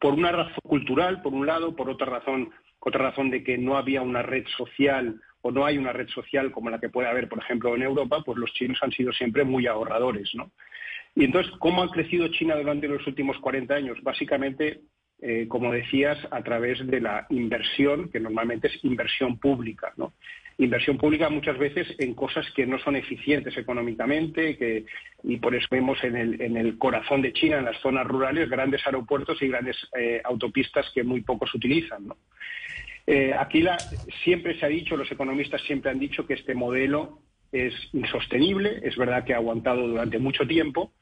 [0.00, 2.50] por una razón cultural, por un lado, por otra razón,
[2.80, 6.50] otra razón de que no había una red social o no hay una red social
[6.50, 9.44] como la que puede haber, por ejemplo, en Europa, pues los chinos han sido siempre
[9.44, 10.50] muy ahorradores, ¿no?
[11.14, 13.98] Y entonces, ¿cómo ha crecido China durante los últimos 40 años?
[14.02, 14.80] Básicamente,
[15.26, 20.12] eh, como decías, a través de la inversión, que normalmente es inversión pública, ¿no?
[20.58, 24.84] Inversión pública muchas veces en cosas que no son eficientes económicamente,
[25.22, 28.50] y por eso vemos en el, en el corazón de China, en las zonas rurales,
[28.50, 32.18] grandes aeropuertos y grandes eh, autopistas que muy pocos utilizan, ¿no?
[33.06, 33.64] Eh, aquí
[34.24, 37.20] siempre se ha dicho, los economistas siempre han dicho que este modelo
[37.50, 40.92] es insostenible, es verdad que ha aguantado durante mucho tiempo,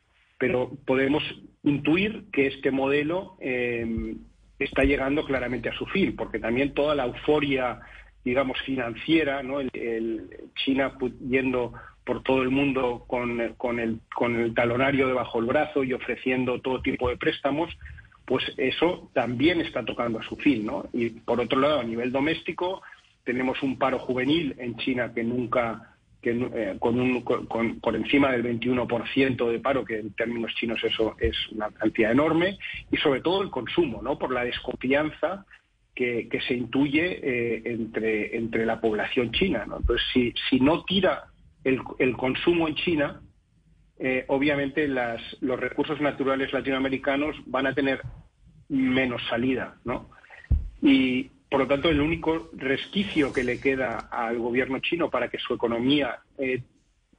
[0.42, 1.22] pero podemos
[1.62, 4.16] intuir que este modelo eh,
[4.58, 7.78] está llegando claramente a su fin, porque también toda la euforia,
[8.24, 9.60] digamos, financiera, ¿no?
[9.60, 10.98] El, China
[11.28, 15.92] yendo por todo el mundo con, con el, con el talonario debajo del brazo y
[15.92, 17.70] ofreciendo todo tipo de préstamos,
[18.24, 20.86] pues eso también está tocando a su fin, ¿no?
[20.92, 22.82] Y por otro lado, a nivel doméstico,
[23.22, 25.91] tenemos un paro juvenil en China que nunca
[26.22, 30.82] que eh, con un, con- por encima del 21% de paro, que en términos chinos
[30.84, 32.58] eso es una cantidad enorme,
[32.90, 34.18] y sobre todo el consumo, ¿no?
[34.18, 35.44] Por la desconfianza
[35.94, 39.64] que, se intuye eh, entre, entre la población china.
[39.64, 41.24] Entonces, si, si no tira
[41.64, 43.20] el, el consumo en China,
[43.98, 48.00] eh, obviamente los recursos naturales latinoamericanos van a tener
[48.68, 50.08] menos salida, ¿no?
[50.80, 55.38] Y por lo tanto, el único resquicio que le queda al gobierno chino para que
[55.38, 56.62] su economía eh,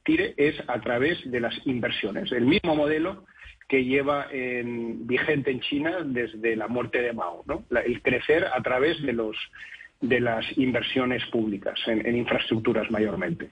[0.04, 2.30] tire es a través de las inversiones.
[2.32, 3.24] El mismo modelo
[3.68, 7.64] que lleva en- vigente en China desde la muerte de Mao, ¿no?
[7.80, 13.50] El crecer a través de las inversiones públicas en infraestructuras mayormente.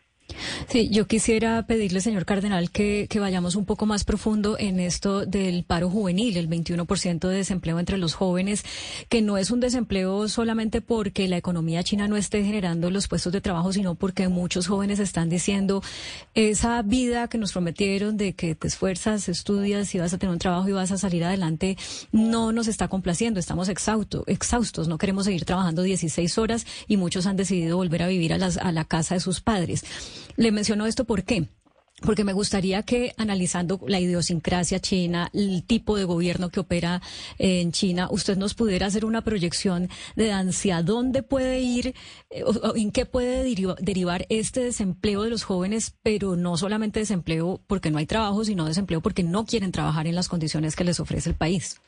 [0.68, 5.26] Sí, yo quisiera pedirle, señor Cardenal, que, que vayamos un poco más profundo en esto
[5.26, 8.64] del paro juvenil, el 21% de desempleo entre los jóvenes,
[9.08, 13.32] que no es un desempleo solamente porque la economía china no esté generando los puestos
[13.32, 15.82] de trabajo, sino porque muchos jóvenes están diciendo
[16.34, 20.38] esa vida que nos prometieron de que te esfuerzas, estudias y vas a tener un
[20.38, 21.76] trabajo y vas a salir adelante,
[22.12, 27.26] no nos está complaciendo, estamos exhausto, exhaustos, no queremos seguir trabajando 16 horas y muchos
[27.26, 29.84] han decidido volver a vivir a, las- a la casa de sus padres.
[30.36, 31.48] Le menciono esto ¿por qué?
[32.04, 37.00] Porque me gustaría que analizando la idiosincrasia china, el tipo de gobierno que opera
[37.38, 41.94] en China, usted nos pudiera hacer una proyección de hacia dónde puede ir,
[42.30, 46.98] eh, o, en qué puede deriva- derivar este desempleo de los jóvenes, pero no solamente
[46.98, 50.82] desempleo porque no hay trabajo, sino desempleo porque no quieren trabajar en las condiciones que
[50.84, 51.80] les ofrece el país.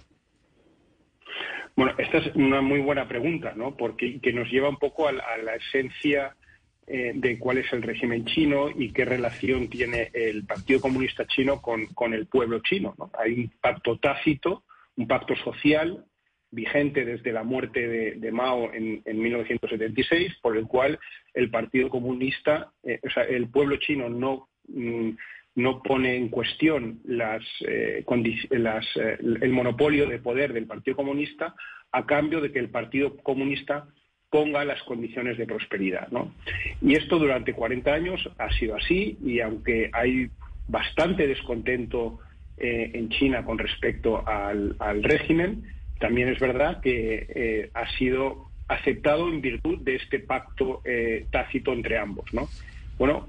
[1.74, 3.76] Bueno, esta es una muy buena pregunta, ¿no?
[3.76, 6.36] Porque que nos lleva un poco a la esencia
[6.86, 11.60] eh, de cuál es el régimen chino y qué relación tiene el Partido Comunista Chino
[11.60, 12.94] con, con el pueblo chino.
[12.98, 13.10] ¿no?
[13.18, 14.64] Hay un pacto tácito,
[14.96, 16.04] un pacto social
[16.50, 20.98] vigente desde la muerte de, Mao en, en 1976, por el cual
[21.32, 25.10] el Partido Comunista, eh, o sea, el pueblo chino no mm,
[25.56, 28.04] no pone en cuestión las, eh,
[28.50, 31.54] las, eh, el monopolio de poder del Partido Comunista
[31.92, 33.86] a cambio de que el Partido Comunista
[34.34, 36.08] ponga las condiciones de prosperidad.
[36.10, 36.34] ¿no?
[36.82, 40.28] Y esto durante 40 años ha sido así y aunque hay
[40.66, 42.18] bastante descontento
[42.56, 44.74] eh, en China con respecto al,
[45.04, 45.62] régimen,
[46.00, 51.72] también es verdad que eh, ha sido aceptado en virtud de este pacto eh, tácito
[51.72, 52.24] entre ambos.
[52.34, 52.48] ¿no?
[52.98, 53.28] Bueno,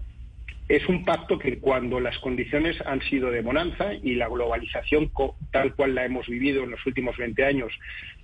[0.68, 5.11] es un pacto que cuando las condiciones han sido de bonanza y la globalización
[5.52, 7.72] tal cual la hemos vivido en los últimos 20 años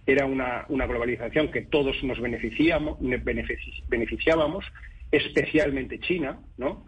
[0.05, 4.65] era una, una globalización que todos nos beneficiamos, ne- benefici- beneficiábamos,
[5.11, 6.85] especialmente China, ¿no?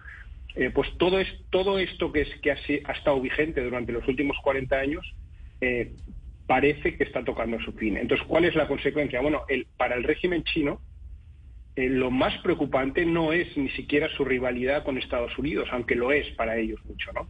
[0.56, 4.07] Eh, pues todo, es, todo esto que, es, que ha, ha estado vigente durante los
[4.07, 5.15] últimos 40 años
[5.61, 5.94] eh,
[6.45, 7.98] parece que está tocando su fin.
[7.98, 9.22] Entonces, ¿cuál es la consecuencia?
[9.22, 10.81] Bueno, el, para el régimen chino,
[11.76, 16.11] eh, lo más preocupante no es ni siquiera su rivalidad con Estados Unidos, aunque lo
[16.11, 17.30] es para ellos mucho, ¿no?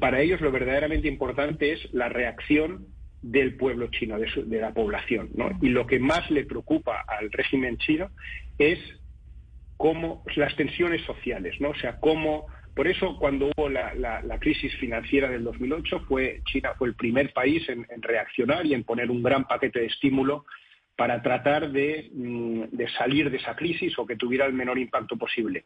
[0.00, 5.30] Para ellos lo verdaderamente importante es la reacción del pueblo chino, de, la población.
[5.60, 8.10] Y lo que más le preocupa al régimen chino
[8.58, 8.78] es
[9.76, 11.70] cómo las tensiones sociales, ¿no?
[11.70, 16.88] O sea, cómo por eso cuando hubo la, crisis financiera del 2008 fue China fue
[16.88, 20.44] el primer país en, reaccionar y en poner un gran paquete de estímulo
[20.94, 22.64] para tratar de, mm,
[22.98, 25.64] salir de esa crisis o que tuviera el menor impacto posible.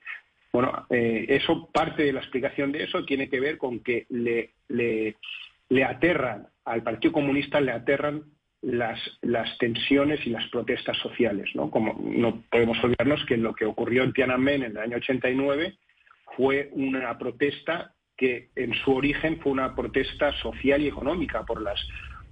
[0.53, 4.51] Bueno, eh, eso parte de la explicación de eso tiene que ver con que le,
[5.71, 8.23] le aterran al Partido Comunista le aterran
[8.63, 11.71] las, las tensiones y las protestas sociales, ¿no?
[11.71, 15.79] Como no podemos olvidarnos que lo que ocurrió en Tiananmen en el año 89
[16.37, 21.81] fue una protesta que en su origen fue una protesta social y económica por las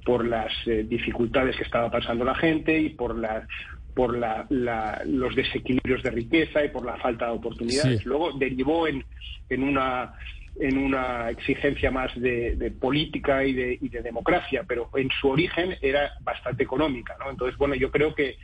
[0.04, 3.46] por las eh, dificultades que estaba pasando la gente y por la
[3.94, 8.00] por la- la- los desequilibrios de riqueza y por la falta de oportunidades.
[8.00, 8.04] Sí.
[8.08, 9.04] Luego derivó en,
[9.48, 10.12] en una
[10.60, 15.76] en una exigencia más de, política y de, y de democracia, pero en su origen
[15.80, 17.16] era bastante económica.
[17.30, 18.36] Entonces, bueno, yo creo que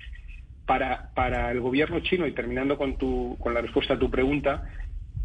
[0.66, 4.64] para, para el gobierno chino, y terminando con, tu, con la respuesta a tu pregunta,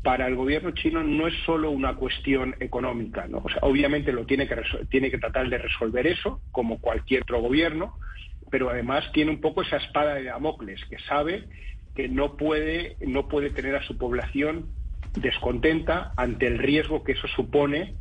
[0.03, 3.28] para el gobierno chino no es solo una cuestión económica,
[3.61, 4.56] obviamente lo tiene que,
[4.90, 7.95] tiene que tratar de resolver eso, como cualquier otro gobierno,
[8.49, 11.45] pero además tiene un poco esa espada de Damocles, que sabe
[11.95, 14.68] que no puede, no puede tener a su población
[15.15, 17.95] descontenta ante el riesgo que eso supone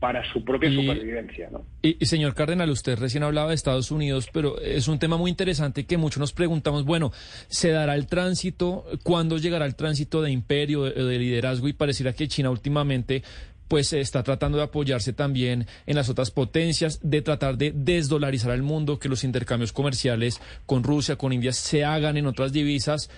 [0.00, 1.64] para su propia Y- supervivencia, ¿no?
[1.82, 5.30] Y, y, señor Cardenal, usted recién hablaba de Estados Unidos, pero es un tema muy
[5.30, 7.10] interesante que muchos nos preguntamos, bueno,
[7.48, 8.84] ¿se dará el tránsito?
[9.02, 11.68] ¿Cuándo llegará el tránsito de imperio, de, de liderazgo?
[11.68, 13.22] Y pareciera que China últimamente
[13.66, 18.62] pues está tratando de apoyarse también en las otras potencias, de tratar de desdolarizar al
[18.62, 23.08] mundo, que los intercambios comerciales con Rusia, con India se hagan en otras divisas.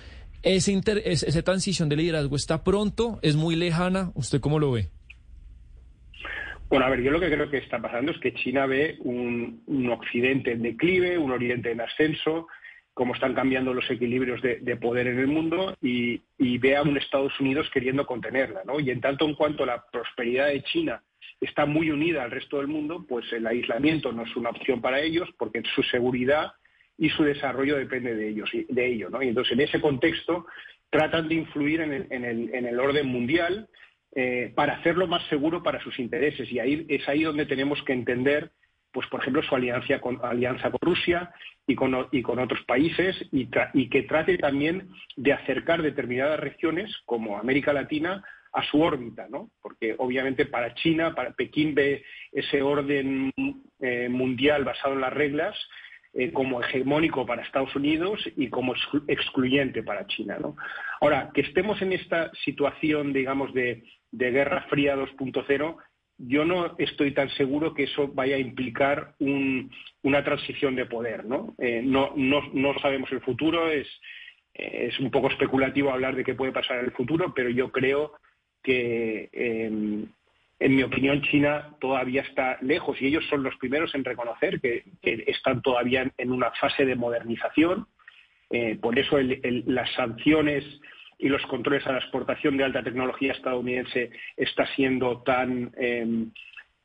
[0.43, 4.11] Ese inter- es- esa transición de liderazgo está pronto, es muy lejana.
[4.15, 4.89] ¿Usted cómo lo ve?
[6.69, 9.63] Bueno, a ver, yo lo que creo que está pasando es que China ve un,
[9.91, 12.49] occidente en declive, un oriente en ascenso,
[12.93, 16.83] cómo están cambiando los equilibrios de, de poder en el mundo y, y ve a
[16.83, 18.81] un Estados Unidos queriendo contenerla, ¿no?
[18.81, 21.03] Y en tanto en cuanto la prosperidad de China
[21.41, 25.01] está muy unida al resto del mundo, pues el aislamiento no es una opción para
[25.01, 26.53] ellos porque su seguridad
[26.99, 29.23] y su desarrollo depende de ellos de ello, ¿no?
[29.23, 30.47] Y entonces en ese contexto
[30.91, 33.69] tratan de influir en el, en el- en el orden mundial
[34.15, 37.93] eh, para hacerlo más seguro para sus intereses y ahí es ahí donde tenemos que
[37.93, 38.51] entender
[38.93, 41.31] pues por ejemplo su alianza con alianza con Rusia
[41.67, 47.37] y con, y con otros países y que trate también de acercar determinadas regiones como
[47.37, 48.25] América Latina
[48.55, 49.51] a su órbita, ¿no?
[49.61, 52.03] Porque obviamente para China, para Pekín ve
[52.33, 53.31] ese orden
[53.81, 55.55] eh, mundial basado en las reglas
[56.19, 60.39] eh, como hegemónico para Estados Unidos y como exclu- excluyente para China.
[60.41, 60.57] ¿no?
[61.01, 63.83] Ahora, que estemos en esta situación, digamos, de,
[64.31, 65.77] Guerra Fría 2.0,
[66.19, 69.71] yo no estoy tan seguro que eso vaya a implicar un-
[70.03, 71.27] una transición de poder.
[71.27, 71.55] ¿no?
[71.59, 72.15] Eh, no,
[72.81, 73.87] sabemos el futuro, es,
[75.01, 78.13] un poco especulativo hablar de qué puede pasar en el futuro, pero yo creo
[78.63, 80.07] que eh,
[80.59, 84.85] en mi opinión, China todavía está lejos y ellos son los primeros en reconocer que,
[85.03, 87.87] están todavía en, una fase de modernización.
[88.51, 90.65] Eh, por eso las sanciones
[91.19, 96.27] y los controles a la exportación de alta tecnología estadounidense está siendo tan, eh,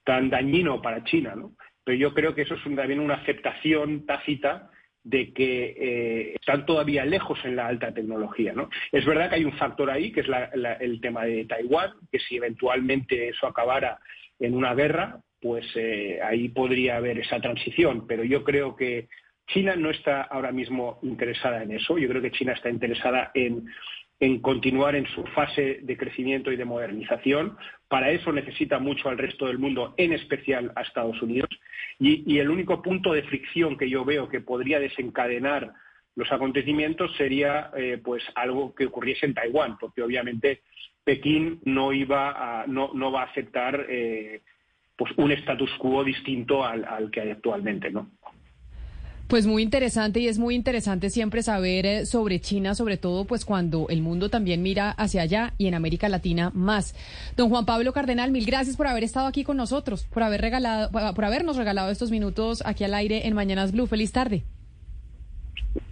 [0.03, 1.35] tan dañino para China.
[1.84, 4.69] Pero yo creo que eso es también una aceptación tácita
[5.03, 8.53] de que eh, están todavía lejos en la alta tecnología.
[8.53, 8.69] ¿no?
[8.91, 12.19] Es verdad que hay un factor ahí, que es la- el tema de Taiwán, que
[12.19, 13.99] si eventualmente eso acabara
[14.40, 18.06] en una guerra, pues eh, ahí podría haber esa transición.
[18.07, 19.07] Pero yo creo que
[19.48, 21.98] China no está ahora mismo interesada en eso.
[21.98, 23.65] Yo creo que China está interesada en,
[24.22, 27.57] en continuar en su fase de crecimiento y de modernización.
[27.88, 31.49] Para eso necesita mucho al resto del mundo, en especial a Estados Unidos.
[31.99, 35.73] Y, el único punto de fricción que yo veo que podría desencadenar
[36.15, 40.61] los acontecimientos sería eh, pues algo que ocurriese en Taiwán, porque obviamente
[41.03, 44.41] Pekín no iba no, no va a aceptar eh,
[44.95, 48.11] pues un status quo distinto al, al que hay actualmente, ¿no?
[49.31, 53.45] Pues muy interesante y es muy interesante siempre saber eh, sobre China, sobre todo pues
[53.45, 56.95] cuando el mundo también mira hacia allá y en América Latina más.
[57.37, 60.91] Don Juan Pablo Cardenal, mil gracias por haber estado aquí con nosotros, por haber regalado,
[60.91, 63.87] por habernos regalado estos minutos aquí al aire en Mañanas Blue.
[63.87, 64.43] Feliz tarde.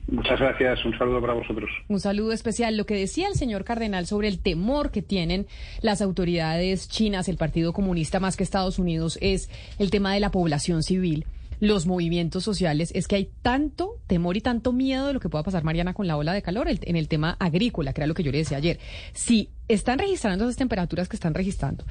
[0.07, 1.69] Muchas gracias, un saludo para vosotros.
[1.87, 2.75] Un saludo especial.
[2.75, 5.47] Lo que decía el señor Cardenal sobre el temor que tienen
[5.81, 10.29] las autoridades chinas, el Partido Comunista más que Estados Unidos, es el tema de la
[10.29, 11.25] población civil,
[11.59, 12.91] los movimientos sociales.
[12.95, 16.07] Es que hay tanto temor y tanto miedo de lo que pueda pasar, Mariana, con
[16.07, 18.39] la ola de calor el- en el tema agrícola, que era lo que yo le
[18.39, 18.79] decía ayer.
[19.13, 21.85] Si están registrando esas temperaturas que están registrando,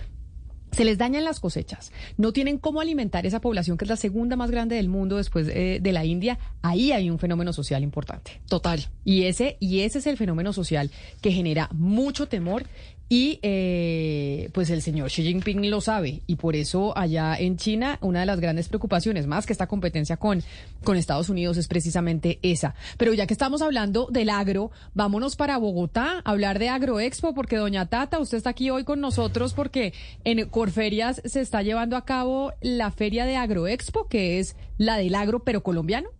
[0.70, 4.36] se les dañan las cosechas, no tienen cómo alimentar esa población que es la segunda
[4.36, 8.42] más grande del mundo después eh, de la India, ahí hay un fenómeno social importante.
[8.48, 8.84] Total.
[9.02, 10.90] Y ese, y ese es el fenómeno social
[11.22, 12.64] que genera mucho temor
[13.08, 17.98] y eh, pues el señor Xi Jinping lo sabe y por eso allá en China
[18.02, 20.42] una de las grandes preocupaciones, más que esta competencia con,
[20.84, 22.74] con Estados Unidos, es precisamente esa.
[22.98, 27.56] Pero ya que estamos hablando del agro, vámonos para Bogotá a hablar de Agroexpo porque
[27.56, 29.94] doña Tata, usted está aquí hoy con nosotros porque
[30.24, 35.14] en Corferias se está llevando a cabo la feria de Agroexpo, que es la del
[35.14, 36.10] agro pero colombiano.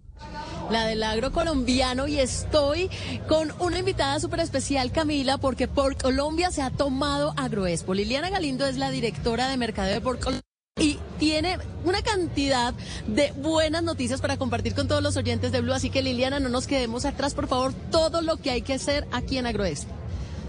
[0.70, 2.90] La del agro colombiano y estoy
[3.28, 7.94] con una invitada súper especial, Camila, porque por Colombia se ha tomado Agroexpo.
[7.94, 10.42] Liliana Galindo es la directora de Mercadeo de por Colombia.
[10.80, 12.72] Y tiene una cantidad
[13.08, 15.72] de buenas noticias para compartir con todos los oyentes de Blue.
[15.72, 19.06] Así que Liliana, no nos quedemos atrás, por favor, todo lo que hay que hacer
[19.10, 19.97] aquí en Agroexpo.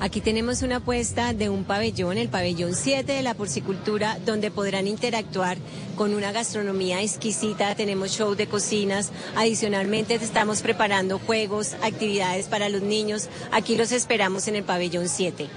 [0.01, 4.87] Aquí tenemos una apuesta de un pabellón, el pabellón 7 de la porcicultura, donde podrán
[4.87, 5.57] interactuar
[5.97, 7.75] con una gastronomía exquisita.
[7.75, 9.11] Tenemos show de cocinas.
[9.35, 13.27] Adicionalmente estamos preparando juegos, actividades para los niños.
[13.51, 15.47] Aquí los esperamos en el pabellón 7.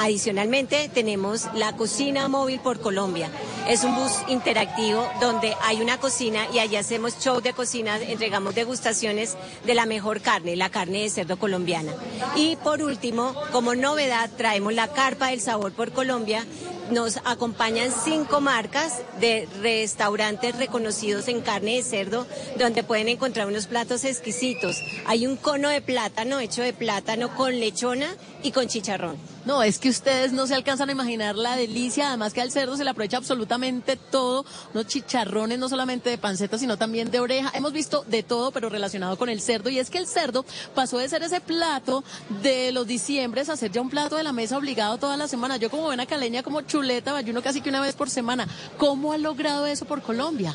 [0.00, 3.32] Adicionalmente tenemos la cocina móvil por Colombia.
[3.68, 8.54] Es un bus interactivo donde hay una cocina y allí hacemos show de cocina, entregamos
[8.54, 11.92] degustaciones de la mejor carne, la carne de cerdo colombiana.
[12.36, 16.46] Y por último, como novedad, traemos la carpa del sabor por Colombia.
[16.90, 22.26] Nos acompañan cinco marcas de restaurantes reconocidos en carne de cerdo,
[22.58, 24.82] donde pueden encontrar unos platos exquisitos.
[25.06, 29.16] Hay un cono de plátano hecho de plátano con lechona y con chicharrón.
[29.44, 32.76] No, es que ustedes no se alcanzan a imaginar la delicia, además que al cerdo
[32.76, 34.44] se le aprovecha absolutamente todo,
[34.74, 37.50] unos chicharrones no solamente de panceta, sino también de oreja.
[37.54, 40.44] Hemos visto de todo, pero relacionado con el cerdo, y es que el cerdo
[40.74, 42.04] pasó de ser ese plato
[42.42, 45.56] de los diciembres a ser ya un plato de la mesa obligado toda la semana.
[45.56, 48.46] Yo como buena caleña, como chuleta, ayuno casi que una vez por semana.
[48.76, 50.54] ¿Cómo ha logrado eso por Colombia?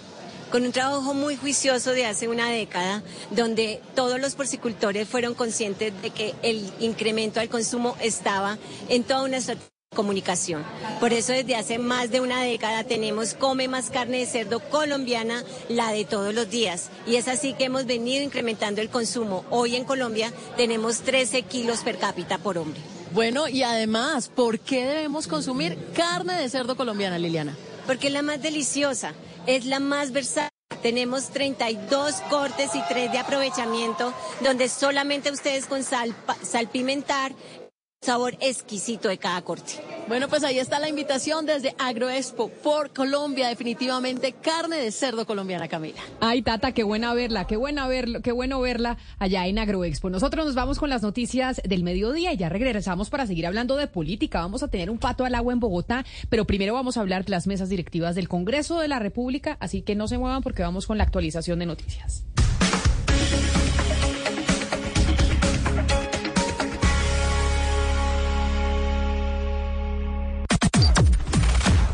[0.51, 3.01] con un trabajo muy juicioso de hace una década,
[3.31, 9.23] donde todos los porcicultores fueron conscientes de que el incremento al consumo estaba en toda
[9.23, 10.63] una estrategia de comunicación.
[10.99, 15.43] Por eso desde hace más de una década tenemos Come más carne de cerdo colombiana,
[15.69, 16.91] la de todos los días.
[17.07, 19.45] Y es así que hemos venido incrementando el consumo.
[19.49, 22.92] Hoy en Colombia tenemos 13 kilos per cápita por hombre.
[23.13, 27.55] Bueno, y además, ¿por qué debemos consumir carne de cerdo colombiana, Liliana?
[27.85, 29.13] Porque es la más deliciosa,
[29.45, 30.49] es la más versátil.
[30.81, 37.33] Tenemos 32 cortes y 3 de aprovechamiento, donde solamente ustedes con sal, salpimentar,
[38.03, 39.73] sabor exquisito de cada corte.
[40.07, 45.69] Bueno, pues ahí está la invitación desde Agroexpo por Colombia, definitivamente carne de cerdo colombiana,
[45.69, 46.01] Camila.
[46.19, 50.09] Ay, Tata, qué buena verla, qué buena verlo, qué bueno verla allá en Agroexpo.
[50.09, 53.87] Nosotros nos vamos con las noticias del mediodía y ya regresamos para seguir hablando de
[53.87, 54.41] política.
[54.41, 57.31] Vamos a tener un pato al agua en Bogotá, pero primero vamos a hablar de
[57.31, 60.85] las mesas directivas del Congreso de la República, así que no se muevan porque vamos
[60.85, 62.25] con la actualización de noticias.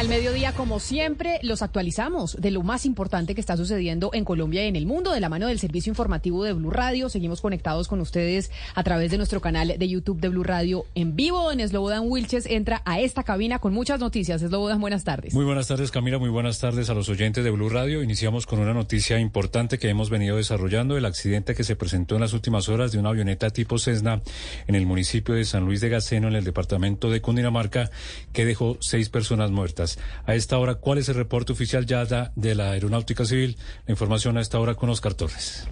[0.00, 4.64] Al mediodía, como siempre, los actualizamos de lo más importante que está sucediendo en Colombia
[4.64, 7.10] y en el mundo, de la mano del servicio informativo de Blue Radio.
[7.10, 11.16] Seguimos conectados con ustedes a través de nuestro canal de YouTube de Blue Radio en
[11.16, 11.42] vivo.
[11.42, 14.40] Don Slobodan Wilches entra a esta cabina con muchas noticias.
[14.40, 15.34] Slobodan, buenas tardes.
[15.34, 16.18] Muy buenas tardes, Camila.
[16.18, 18.02] Muy buenas tardes a los oyentes de Blue Radio.
[18.02, 22.22] Iniciamos con una noticia importante que hemos venido desarrollando: el accidente que se presentó en
[22.22, 24.22] las últimas horas de una avioneta tipo Cessna
[24.66, 27.90] en el municipio de San Luis de Gaceno, en el departamento de Cundinamarca,
[28.32, 29.89] que dejó seis personas muertas.
[30.26, 32.04] A esta hora, ¿cuál es el reporte oficial ya
[32.34, 33.56] de la Aeronáutica Civil?
[33.86, 35.68] La información a esta hora con Oscar Torres.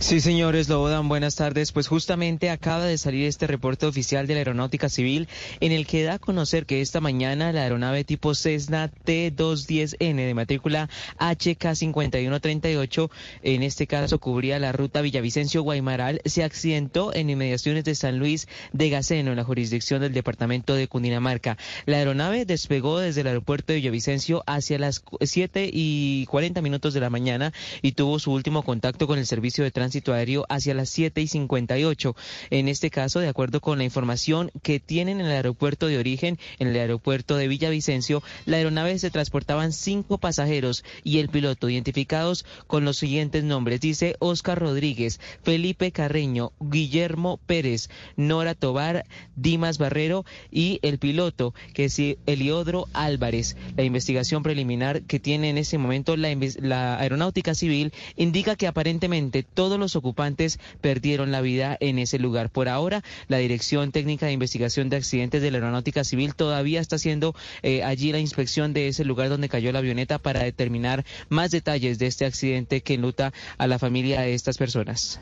[0.00, 1.72] Sí, señores, Lobodan, buenas tardes.
[1.72, 5.28] Pues justamente acaba de salir este reporte oficial de la Aeronáutica Civil
[5.60, 10.34] en el que da a conocer que esta mañana la aeronave tipo Cessna T210N de
[10.34, 13.10] matrícula HK5138,
[13.42, 18.88] en este caso cubría la ruta Villavicencio-Guaymaral, se accidentó en inmediaciones de San Luis de
[18.88, 21.58] Gaceno, en la jurisdicción del departamento de Cundinamarca.
[21.84, 27.00] La aeronave despegó desde el aeropuerto de Villavicencio hacia las 7 y 40 minutos de
[27.00, 27.52] la mañana
[27.82, 31.28] y tuvo su último contacto con el servicio de tránsito aéreo hacia las 7 y
[31.28, 32.16] 58.
[32.50, 36.38] En este caso, de acuerdo con la información que tienen en el aeropuerto de origen,
[36.58, 42.44] en el aeropuerto de Villavicencio, la aeronave se transportaban cinco pasajeros y el piloto identificados
[42.66, 43.80] con los siguientes nombres.
[43.80, 49.06] Dice Oscar Rodríguez, Felipe Carreño, Guillermo Pérez, Nora Tobar,
[49.36, 53.56] Dimas Barrero y el piloto, que es Eliodro Álvarez.
[53.76, 59.42] La investigación preliminar que tiene en ese momento la, la aeronáutica civil indica que aparentemente
[59.42, 62.50] todos los ocupantes perdieron la vida en ese lugar.
[62.50, 66.96] Por ahora, la Dirección Técnica de Investigación de Accidentes de la Aeronáutica Civil todavía está
[66.96, 71.50] haciendo eh, allí la inspección de ese lugar donde cayó la avioneta para determinar más
[71.50, 75.20] detalles de este accidente que enluta a la familia de estas personas.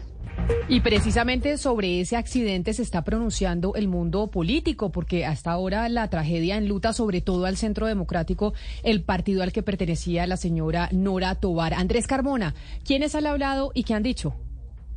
[0.69, 6.09] Y precisamente sobre ese accidente se está pronunciando el mundo político, porque hasta ahora la
[6.11, 8.53] tragedia enluta sobre todo al Centro Democrático,
[8.83, 11.75] el partido al que pertenecía la señora Nora Tobar.
[11.75, 12.55] Andrés Carmona,
[12.85, 14.35] ¿quiénes han hablado y qué han dicho?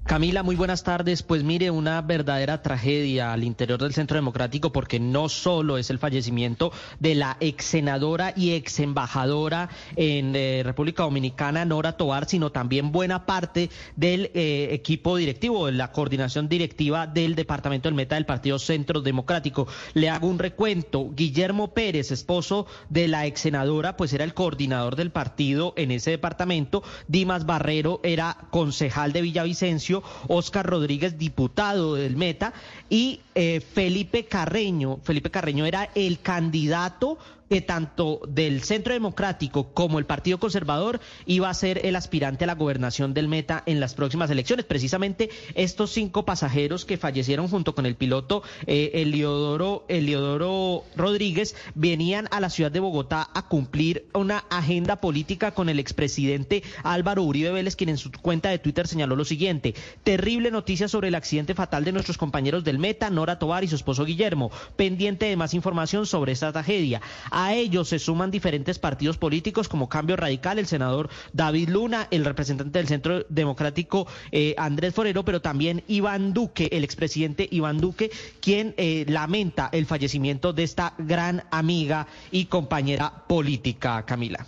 [0.03, 1.21] Camila, muy buenas tardes.
[1.23, 5.99] Pues mire, una verdadera tragedia al interior del Centro Democrático porque no solo es el
[5.99, 12.51] fallecimiento de la ex senadora y ex embajadora en eh, República Dominicana, Nora Tobar, sino
[12.51, 18.15] también buena parte del eh, equipo directivo, de la coordinación directiva del Departamento del Meta
[18.15, 19.67] del Partido Centro Democrático.
[19.93, 21.11] Le hago un recuento.
[21.13, 26.09] Guillermo Pérez, esposo de la ex senadora, pues era el coordinador del partido en ese
[26.09, 26.83] departamento.
[27.07, 32.53] Dimas Barrero era concejal de Villavicencio municipio, Oscar Rodríguez, diputado del Meta,
[32.89, 34.99] y eh, Felipe Carreño.
[35.03, 37.17] Felipe Carreño era el candidato
[37.51, 42.47] que tanto del Centro Democrático como el Partido Conservador iba a ser el aspirante a
[42.47, 44.65] la gobernación del Meta en las próximas elecciones.
[44.65, 52.39] Precisamente estos cinco pasajeros que fallecieron junto con el piloto eh, Eliodoro, Rodríguez venían a
[52.39, 57.75] la ciudad de Bogotá a cumplir una agenda política con el expresidente Álvaro Uribe Vélez,
[57.75, 59.75] quien en su cuenta de Twitter señaló lo siguiente.
[60.05, 63.75] Terrible noticia sobre el accidente fatal de nuestros compañeros del Meta, Nora Tobar y su
[63.75, 64.51] esposo Guillermo.
[64.77, 67.01] Pendiente de más información sobre esta tragedia.
[67.41, 72.23] A ellos se suman diferentes partidos políticos como Cambio Radical, el senador David Luna, el
[72.23, 78.11] representante del Centro Democrático eh, Andrés Forero, pero también Iván Duque, el expresidente Iván Duque,
[78.41, 84.45] quien eh, lamenta el fallecimiento de esta gran amiga y compañera política, Camila.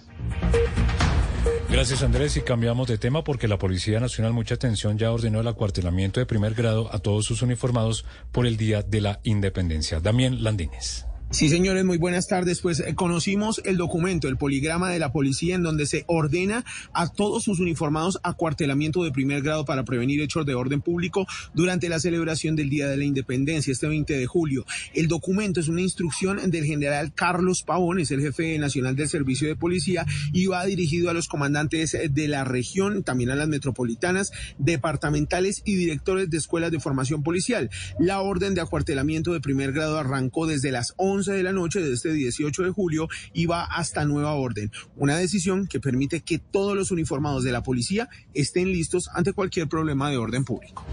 [1.71, 5.47] Gracias Andrés y cambiamos de tema porque la Policía Nacional, mucha atención, ya ordenó el
[5.47, 9.99] acuartelamiento de primer grado a todos sus uniformados por el Día de la Independencia.
[9.99, 11.07] Damián Landines.
[11.33, 12.61] Sí, señores, muy buenas tardes.
[12.61, 17.11] Pues eh, conocimos el documento, el poligrama de la policía, en donde se ordena a
[17.11, 21.99] todos sus uniformados acuartelamiento de primer grado para prevenir hechos de orden público durante la
[21.99, 24.63] celebración del Día de la Independencia, este 20 de julio.
[24.93, 29.47] El documento es una instrucción del general Carlos Pavón, es el jefe nacional del Servicio
[29.47, 34.31] de Policía, y va dirigido a los comandantes de la región, también a las metropolitanas,
[34.59, 37.71] departamentales y directores de escuelas de formación policial.
[37.97, 41.93] La orden de acuartelamiento de primer grado arrancó desde las 11 de la noche de
[41.93, 44.71] este 18 de julio y va hasta nueva orden.
[44.95, 49.67] Una decisión que permite que todos los uniformados de la policía estén listos ante cualquier
[49.67, 50.85] problema de orden público.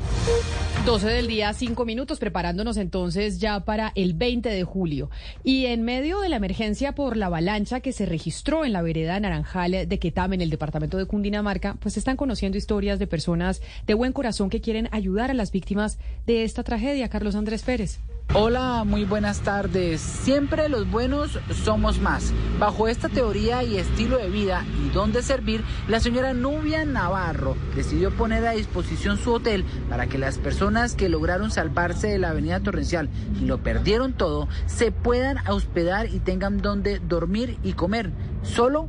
[0.86, 5.10] 12 del día, 5 minutos, preparándonos entonces ya para el 20 de julio.
[5.44, 9.20] Y en medio de la emergencia por la avalancha que se registró en la vereda
[9.20, 13.92] Naranjal de Quetame, en el departamento de Cundinamarca, pues están conociendo historias de personas de
[13.92, 17.10] buen corazón que quieren ayudar a las víctimas de esta tragedia.
[17.10, 17.98] Carlos Andrés Pérez.
[18.32, 20.00] Hola, muy buenas tardes.
[20.00, 22.32] Siempre los buenos somos más.
[22.60, 27.56] Bajo esta teoría y estilo de vida y don de servir, la señora Nubia Navarro
[27.74, 32.28] decidió poner a disposición su hotel para que las personas que lograron salvarse de la
[32.28, 33.08] avenida Torrencial
[33.40, 38.12] y lo perdieron todo, se puedan hospedar y tengan donde dormir y comer,
[38.44, 38.86] solo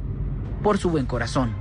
[0.62, 1.52] por su buen corazón.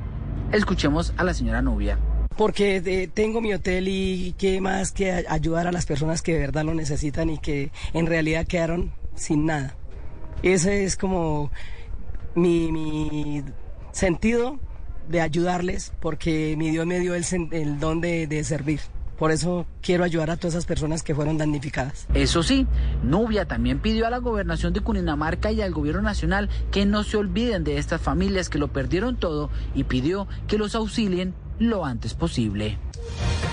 [0.53, 1.99] Escuchemos a la señora Nubia
[2.41, 6.39] porque eh, tengo mi hotel y qué más que ayudar a las personas que de
[6.39, 9.77] verdad lo necesitan y que en realidad quedaron sin nada.
[10.43, 11.51] Ese es como
[12.35, 13.45] mi,
[13.93, 14.59] sentido
[15.11, 18.81] de ayudarles porque mi Dios me dio el don de, de servir.
[19.19, 22.07] Por eso quiero ayudar a todas esas personas que fueron damnificadas.
[22.15, 22.67] Eso sí,
[23.03, 27.19] Nubia también pidió a la gobernación de Cundinamarca y al gobierno nacional que no se
[27.19, 32.15] olviden de estas familias que lo perdieron todo y pidió que los auxilien lo antes
[32.15, 32.77] posible.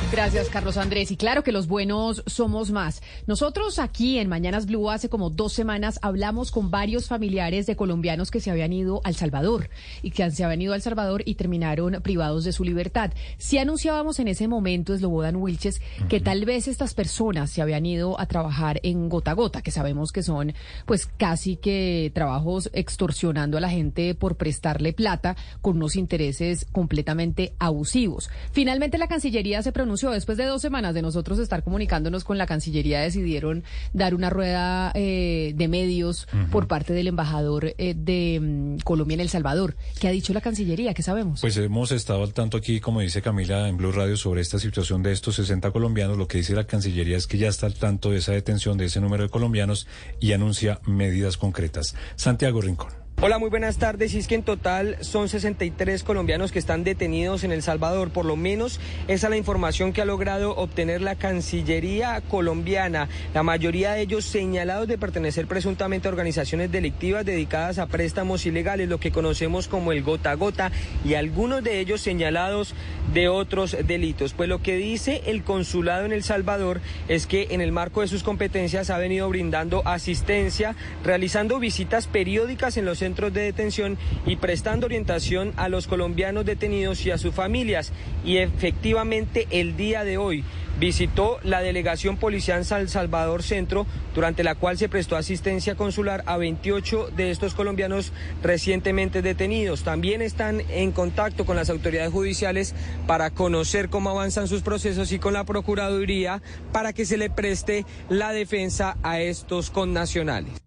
[0.10, 1.12] Gracias, Carlos Andrés.
[1.12, 3.02] Y claro que los buenos somos más.
[3.28, 8.32] Nosotros aquí en Mañanas Blue hace como dos semanas hablamos con varios familiares de colombianos
[8.32, 9.70] que se habían ido al Salvador
[10.02, 13.12] y que se habían ido al Salvador y terminaron privados de su libertad.
[13.38, 18.18] Si anunciábamos en ese momento, Slobodan Wilches, que tal vez estas personas se habían ido
[18.18, 20.54] a trabajar en gota a gota, que sabemos que son
[20.86, 27.54] pues casi que trabajos extorsionando a la gente por prestarle plata con unos intereses completamente
[27.60, 28.30] abusivos.
[28.54, 32.45] Finalmente la Cancillería se pronunció después de dos semanas de nosotros estar comunicándonos con la
[32.45, 33.64] Cancillería decidieron
[33.94, 39.22] dar una rueda eh, de medios por parte del embajador eh, de mm, Colombia en
[39.22, 39.76] El Salvador.
[39.99, 40.94] ¿Qué ha dicho la Cancillería?
[40.94, 41.41] ¿Qué sabemos?
[41.41, 45.03] Pues hemos estado al tanto aquí, como dice Camila, en Blue Radio sobre esta situación
[45.03, 46.18] de estos 60 colombianos.
[46.18, 48.86] Lo que dice la Cancillería es que ya está al tanto de esa detención de
[48.86, 49.88] ese número de colombianos
[50.19, 51.95] y anuncia medidas concretas.
[52.15, 53.07] Santiago Rincón.
[53.19, 54.14] Hola, muy buenas tardes.
[54.14, 58.11] Y es que en total son 63 colombianos que están detenidos en El Salvador.
[58.11, 63.10] Por lo menos esa es la información que ha logrado obtener la Cancillería colombiana.
[63.34, 68.88] La mayoría de ellos señalados de pertenecer presuntamente a organizaciones delictivas dedicadas a préstamos ilegales,
[68.88, 70.72] lo que conocemos como el gota a gota,
[71.03, 72.76] y algunos de ellos señalados
[73.15, 74.34] de otros delitos.
[74.34, 78.10] Pues lo que dice el consulado en El Salvador es que en el marco de
[78.10, 84.36] sus competencias ha venido brindando asistencia, realizando visitas periódicas en los centros de detención y
[84.36, 87.94] prestando orientación a los colombianos detenidos y a sus familias.
[88.26, 90.44] Y efectivamente el día de hoy
[90.78, 96.36] visitó la delegación policial San Salvador Centro, durante la cual se prestó asistencia consular a
[96.38, 98.12] 28 de estos colombianos
[98.44, 99.84] recientemente detenidos.
[99.84, 102.76] También están en contacto con las autoridades judiciales
[103.08, 106.42] para conocer cómo avanzan sus procesos y con la Procuraduría
[106.74, 110.66] para que se le preste la defensa a estos connacionales.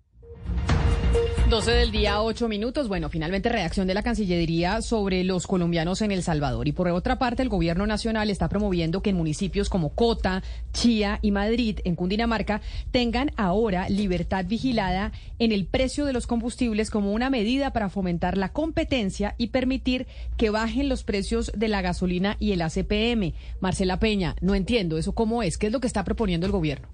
[1.50, 2.86] 12 del día, 8 minutos.
[2.86, 6.68] Bueno, finalmente reacción de la Cancillería sobre los colombianos en El Salvador.
[6.68, 11.18] Y por otra parte, el gobierno nacional está promoviendo que en municipios como Cota, Chía
[11.22, 12.60] y Madrid, en Cundinamarca,
[12.92, 15.10] tengan ahora libertad vigilada
[15.40, 20.06] en el precio de los combustibles como una medida para fomentar la competencia y permitir
[20.36, 23.34] que bajen los precios de la gasolina y el ACPM.
[23.58, 25.58] Marcela Peña, no entiendo eso cómo es.
[25.58, 26.86] ¿Qué es lo que está proponiendo el gobierno?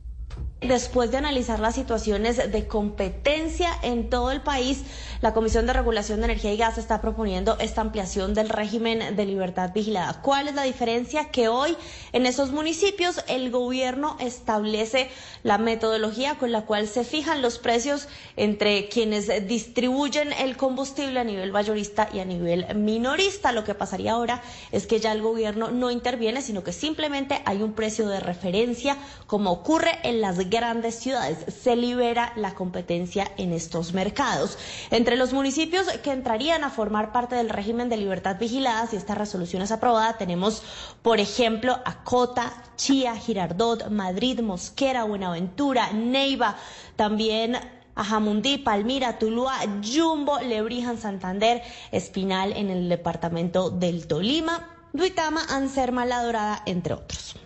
[0.63, 4.85] Después de analizar las situaciones de competencia en todo el país,
[5.21, 9.27] la Comisión de Regulación de Energía y Gas está proponiendo esta ampliación del régimen de
[9.27, 10.23] libertad vigilada.
[10.23, 11.27] ¿Cuál es la diferencia?
[11.27, 11.77] Que hoy
[12.13, 15.11] en esos municipios el gobierno establece
[15.43, 21.25] la metodología con la cual se fijan los precios entre quienes distribuyen el combustible a
[21.25, 23.53] nivel mayorista y a nivel minorista.
[23.53, 24.43] Lo que pasaría ahora
[24.73, 28.97] es que ya el gobierno no interviene, sino que simplemente hay un precio de referencia,
[29.27, 31.39] como ocurre en las grandes ciudades.
[31.63, 34.59] Se libera la competencia en estos mercados.
[34.91, 39.15] Entre los municipios que entrarían a formar parte del régimen de libertad vigilada, si esta
[39.15, 40.63] resolución es aprobada, tenemos,
[41.03, 46.57] por ejemplo, Acota, Chía, Girardot, Madrid, Mosquera, Buenaventura, Neiva,
[46.97, 47.57] también
[47.95, 51.63] Ajamundí, Palmira, Tuluá, Jumbo, Lebrijan, Santander,
[51.93, 57.37] Espinal en el departamento del Tolima, Duitama, Anserma, La Dorada, entre otros.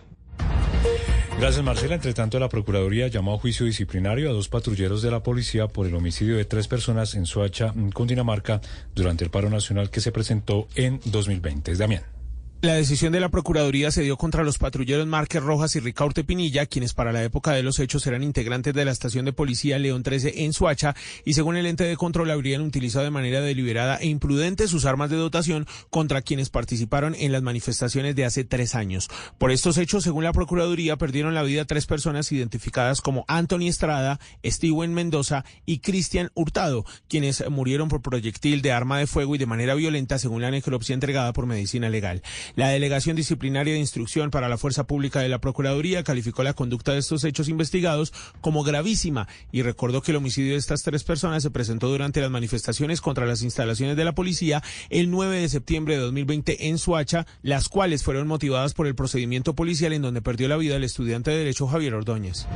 [1.39, 1.95] Gracias, Marcela.
[1.95, 5.87] Entre tanto, la Procuraduría llamó a juicio disciplinario a dos patrulleros de la policía por
[5.87, 8.61] el homicidio de tres personas en Soacha, Cundinamarca,
[8.93, 11.75] durante el paro nacional que se presentó en 2020.
[11.75, 12.20] Damián.
[12.63, 16.67] La decisión de la Procuraduría se dio contra los patrulleros Márquez Rojas y Ricaurte Pinilla,
[16.67, 20.03] quienes para la época de los hechos eran integrantes de la estación de policía León
[20.03, 24.05] 13 en Suacha y según el ente de control habrían utilizado de manera deliberada e
[24.05, 29.09] imprudente sus armas de dotación contra quienes participaron en las manifestaciones de hace tres años.
[29.39, 34.19] Por estos hechos, según la Procuraduría, perdieron la vida tres personas identificadas como Anthony Estrada,
[34.45, 39.47] Steven Mendoza y Cristian Hurtado, quienes murieron por proyectil de arma de fuego y de
[39.47, 42.21] manera violenta según la necropsia entregada por medicina legal.
[42.55, 46.93] La Delegación Disciplinaria de Instrucción para la Fuerza Pública de la Procuraduría calificó la conducta
[46.93, 51.43] de estos hechos investigados como gravísima y recordó que el homicidio de estas tres personas
[51.43, 55.95] se presentó durante las manifestaciones contra las instalaciones de la policía el 9 de septiembre
[55.95, 60.47] de 2020 en Suacha, las cuales fueron motivadas por el procedimiento policial en donde perdió
[60.47, 62.47] la vida el estudiante de Derecho Javier Ordóñez.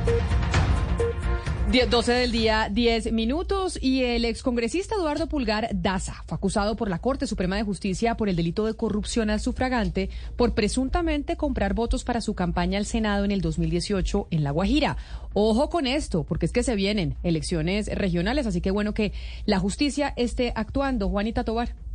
[1.72, 3.78] 12 del día, 10 minutos.
[3.82, 8.28] Y el excongresista Eduardo Pulgar Daza fue acusado por la Corte Suprema de Justicia por
[8.28, 13.24] el delito de corrupción al sufragante por presuntamente comprar votos para su campaña al Senado
[13.24, 14.96] en el 2018 en La Guajira.
[15.34, 19.12] Ojo con esto, porque es que se vienen elecciones regionales, así que bueno que
[19.44, 21.08] la justicia esté actuando.
[21.08, 21.85] Juanita Tobar.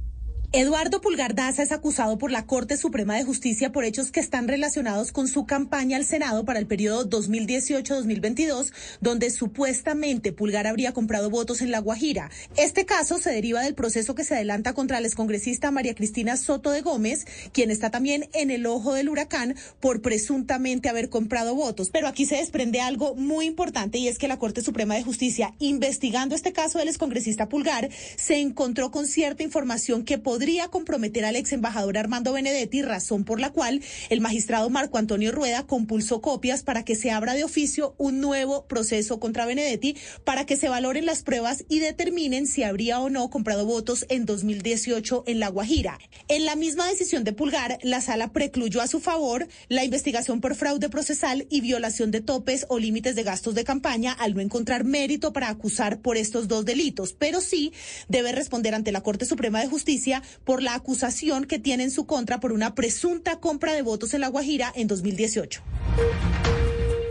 [0.53, 4.49] Eduardo Pulgar Daza es acusado por la Corte Suprema de Justicia por hechos que están
[4.49, 11.29] relacionados con su campaña al Senado para el periodo 2018-2022, donde supuestamente Pulgar habría comprado
[11.29, 12.29] votos en La Guajira.
[12.57, 16.71] Este caso se deriva del proceso que se adelanta contra la excongresista María Cristina Soto
[16.71, 21.91] de Gómez, quien está también en el ojo del huracán por presuntamente haber comprado votos.
[21.91, 25.53] Pero aquí se desprende algo muy importante y es que la Corte Suprema de Justicia,
[25.59, 31.23] investigando este caso del excongresista Pulgar, se encontró con cierta información que podría podría comprometer
[31.23, 36.19] al ex embajador Armando Benedetti, razón por la cual el magistrado Marco Antonio Rueda compulsó
[36.19, 40.67] copias para que se abra de oficio un nuevo proceso contra Benedetti para que se
[40.67, 45.49] valoren las pruebas y determinen si habría o no comprado votos en 2018 en La
[45.49, 45.99] Guajira.
[46.27, 50.55] En la misma decisión de Pulgar, la sala precluyó a su favor la investigación por
[50.55, 54.85] fraude procesal y violación de topes o límites de gastos de campaña al no encontrar
[54.85, 57.73] mérito para acusar por estos dos delitos, pero sí
[58.07, 62.05] debe responder ante la Corte Suprema de Justicia por la acusación que tiene en su
[62.05, 65.61] contra por una presunta compra de votos en La Guajira en 2018.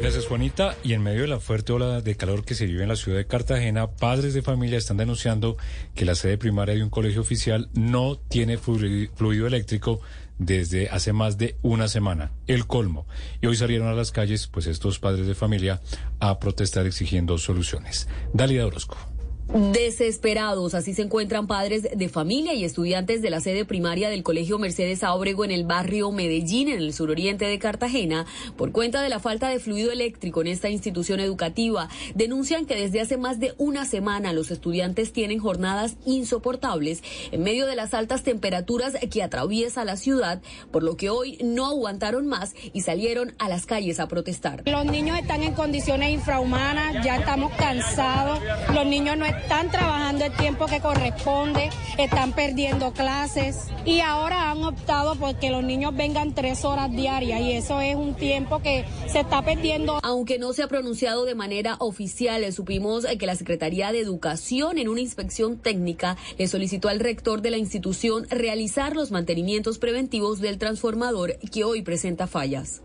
[0.01, 0.77] Gracias, Juanita.
[0.83, 3.19] Y en medio de la fuerte ola de calor que se vive en la ciudad
[3.19, 5.59] de Cartagena, padres de familia están denunciando
[5.95, 10.01] que la sede primaria de un colegio oficial no tiene fluido eléctrico
[10.39, 13.07] desde hace más de una semana, el colmo.
[13.43, 15.83] Y hoy salieron a las calles, pues estos padres de familia,
[16.19, 18.09] a protestar exigiendo soluciones.
[18.33, 18.97] Dalida Orozco.
[19.53, 24.61] Desesperados, así se encuentran padres de familia y estudiantes de la sede primaria del Colegio
[24.61, 29.19] Mercedes Ábrego en el barrio Medellín, en el suroriente de Cartagena, por cuenta de la
[29.19, 31.89] falta de fluido eléctrico en esta institución educativa.
[32.15, 37.03] Denuncian que desde hace más de una semana los estudiantes tienen jornadas insoportables
[37.33, 40.41] en medio de las altas temperaturas que atraviesa la ciudad,
[40.71, 44.63] por lo que hoy no aguantaron más y salieron a las calles a protestar.
[44.67, 48.39] Los niños están en condiciones infrahumanas, ya estamos cansados,
[48.73, 54.51] los niños no están están trabajando el tiempo que corresponde, están perdiendo clases y ahora
[54.51, 58.61] han optado por que los niños vengan tres horas diarias y eso es un tiempo
[58.61, 59.99] que se está perdiendo.
[60.03, 64.89] Aunque no se ha pronunciado de manera oficial, supimos que la Secretaría de Educación en
[64.89, 70.59] una inspección técnica le solicitó al rector de la institución realizar los mantenimientos preventivos del
[70.59, 72.83] transformador que hoy presenta fallas.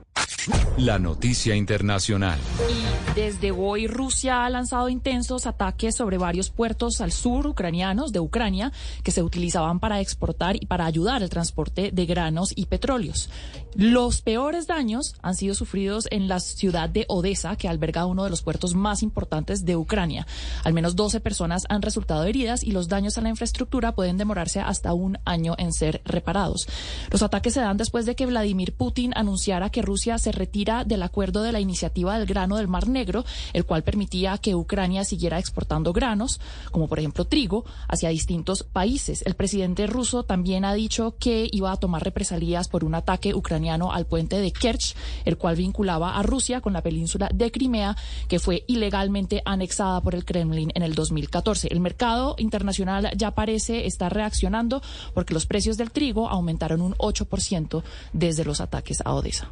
[0.77, 2.37] La noticia internacional.
[2.69, 8.19] Y desde hoy Rusia ha lanzado intensos ataques sobre varios puertos al sur ucranianos de
[8.19, 8.71] Ucrania
[9.03, 13.29] que se utilizaban para exportar y para ayudar al transporte de granos y petróleos.
[13.75, 18.29] Los peores daños han sido sufridos en la ciudad de Odessa, que alberga uno de
[18.29, 20.27] los puertos más importantes de Ucrania.
[20.63, 24.59] Al menos 12 personas han resultado heridas y los daños a la infraestructura pueden demorarse
[24.59, 26.67] hasta un año en ser reparados.
[27.11, 31.03] Los ataques se dan después de que Vladimir Putin anunciara que Rusia se retira del
[31.03, 35.39] acuerdo de la iniciativa del grano del Mar Negro, el cual permitía que Ucrania siguiera
[35.39, 36.39] exportando granos,
[36.71, 39.23] como por ejemplo trigo, hacia distintos países.
[39.25, 43.91] El presidente ruso también ha dicho que iba a tomar represalias por un ataque ucraniano
[43.91, 44.95] al puente de Kerch,
[45.25, 47.95] el cual vinculaba a Rusia con la península de Crimea,
[48.27, 51.69] que fue ilegalmente anexada por el Kremlin en el 2014.
[51.71, 54.81] El mercado internacional ya parece estar reaccionando
[55.13, 57.83] porque los precios del trigo aumentaron un 8%
[58.13, 59.51] desde los ataques a Odessa.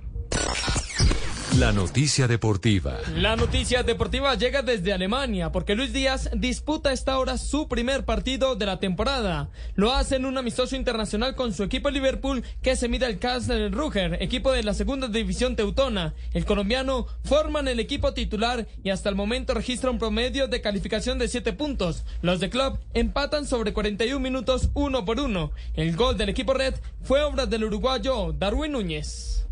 [1.59, 2.97] La noticia deportiva.
[3.15, 8.55] La noticia deportiva llega desde Alemania porque Luis Díaz disputa esta hora su primer partido
[8.55, 9.51] de la temporada.
[9.75, 13.69] Lo hace en un amistoso internacional con su equipo Liverpool que se mide al Castle
[13.69, 16.15] Ruger, equipo de la segunda división teutona.
[16.33, 21.19] El colombiano forman el equipo titular y hasta el momento registra un promedio de calificación
[21.19, 22.03] de 7 puntos.
[22.23, 25.51] Los de club empatan sobre 41 minutos uno por uno.
[25.75, 26.73] El gol del equipo red
[27.03, 29.45] fue obra del uruguayo Darwin Núñez.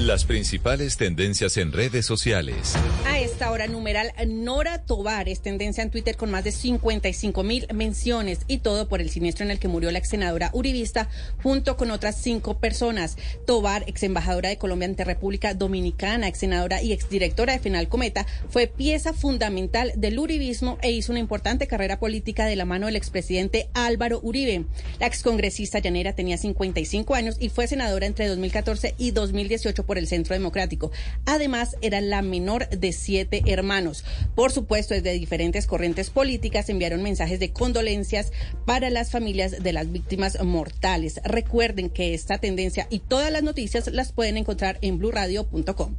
[0.00, 2.74] Las principales tendencias en redes sociales.
[3.06, 7.66] A esta hora, numeral Nora Tobar es tendencia en Twitter con más de 55 mil
[7.74, 11.10] menciones y todo por el siniestro en el que murió la ex senadora Uribista
[11.42, 13.18] junto con otras cinco personas.
[13.46, 17.88] Tobar, ex embajadora de Colombia ante República Dominicana, ex senadora y ex directora de Final
[17.88, 22.86] Cometa, fue pieza fundamental del uribismo e hizo una importante carrera política de la mano
[22.86, 24.64] del expresidente Álvaro Uribe.
[24.98, 30.06] La excongresista llanera tenía 55 años y fue senadora entre 2014 y 2018 por el
[30.06, 30.92] Centro Democrático.
[31.26, 34.04] Además, era la menor de siete hermanos.
[34.36, 38.30] Por supuesto, desde diferentes corrientes políticas enviaron mensajes de condolencias
[38.66, 41.20] para las familias de las víctimas mortales.
[41.24, 45.96] Recuerden que esta tendencia y todas las noticias las pueden encontrar en blurradio.com.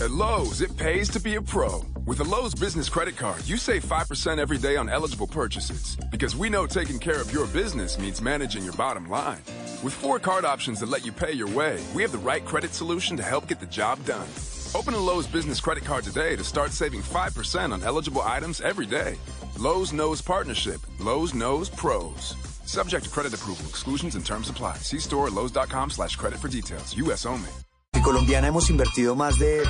[0.00, 1.80] At Lowe's, it pays to be a pro.
[2.04, 5.96] With a Lowe's business credit card, you save 5% every day on eligible purchases.
[6.10, 9.42] Because we know taking care of your business means managing your bottom line.
[9.84, 12.74] With four card options that let you pay your way, we have the right credit
[12.74, 14.26] solution to help get the job done.
[14.74, 18.86] Open a Lowe's business credit card today to start saving 5% on eligible items every
[18.86, 19.16] day.
[19.58, 20.80] Lowe's knows partnership.
[20.98, 22.34] Lowe's knows pros.
[22.64, 23.66] Subject to credit approval.
[23.68, 24.76] Exclusions and terms apply.
[24.78, 26.96] See store at lowes.com slash credit for details.
[26.96, 27.26] U.S.
[27.26, 27.50] only.
[27.94, 29.62] En Colombiana hemos invertido más de...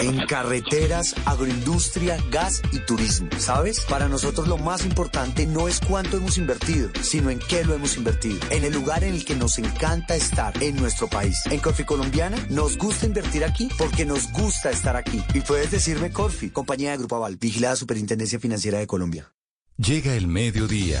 [0.00, 3.28] En carreteras, agroindustria, gas y turismo.
[3.38, 3.80] ¿Sabes?
[3.88, 7.96] Para nosotros lo más importante no es cuánto hemos invertido, sino en qué lo hemos
[7.96, 8.38] invertido.
[8.50, 11.40] En el lugar en el que nos encanta estar, en nuestro país.
[11.50, 15.22] En Corfi Colombiana nos gusta invertir aquí porque nos gusta estar aquí.
[15.32, 19.32] Y puedes decirme Corfi, compañía de Grupo Aval, vigilada Superintendencia Financiera de Colombia.
[19.76, 21.00] Llega el mediodía.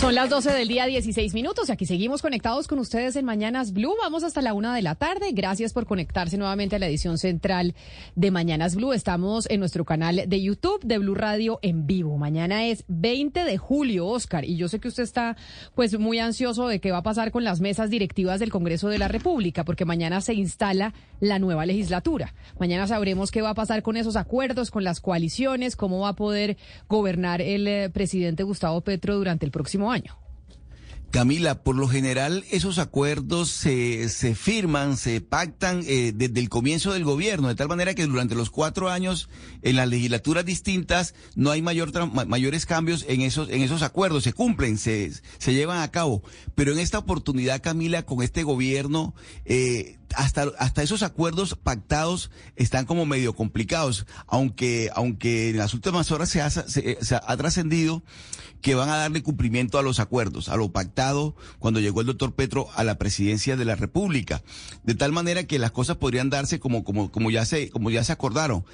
[0.00, 3.74] Son las 12 del día, 16 minutos, y aquí seguimos conectados con ustedes en Mañanas
[3.74, 3.94] Blue.
[4.00, 5.32] Vamos hasta la una de la tarde.
[5.32, 7.74] Gracias por conectarse nuevamente a la edición central
[8.16, 8.94] de Mañanas Blue.
[8.94, 12.16] Estamos en nuestro canal de YouTube de Blue Radio en vivo.
[12.16, 15.36] Mañana es 20 de julio, Oscar, y yo sé que usted está
[15.74, 18.96] pues muy ansioso de qué va a pasar con las mesas directivas del Congreso de
[18.96, 22.32] la República, porque mañana se instala la nueva legislatura.
[22.58, 26.16] Mañana sabremos qué va a pasar con esos acuerdos, con las coaliciones, cómo va a
[26.16, 26.56] poder
[26.88, 30.20] gobernar el eh, presidente Gustavo Petro durante el próximo año.
[31.10, 36.92] Camila, por lo general esos acuerdos se, se firman, se pactan eh, desde el comienzo
[36.92, 39.28] del gobierno, de tal manera que durante los cuatro años
[39.62, 41.90] en las legislaturas distintas no hay mayor
[42.28, 46.22] mayores cambios en esos, en esos acuerdos, se cumplen, se, se llevan a cabo.
[46.54, 49.12] Pero en esta oportunidad, Camila, con este gobierno,
[49.44, 56.10] eh, hasta, hasta esos acuerdos pactados están como medio complicados, aunque, aunque en las últimas
[56.10, 58.02] horas se ha, se, ha trascendido
[58.60, 62.34] que van a darle cumplimiento a los acuerdos, a lo pactado cuando llegó el doctor
[62.34, 64.42] Petro a la presidencia de la República,
[64.84, 68.04] de tal manera que las cosas podrían darse como, como, como ya se, como ya
[68.04, 68.64] se acordaron.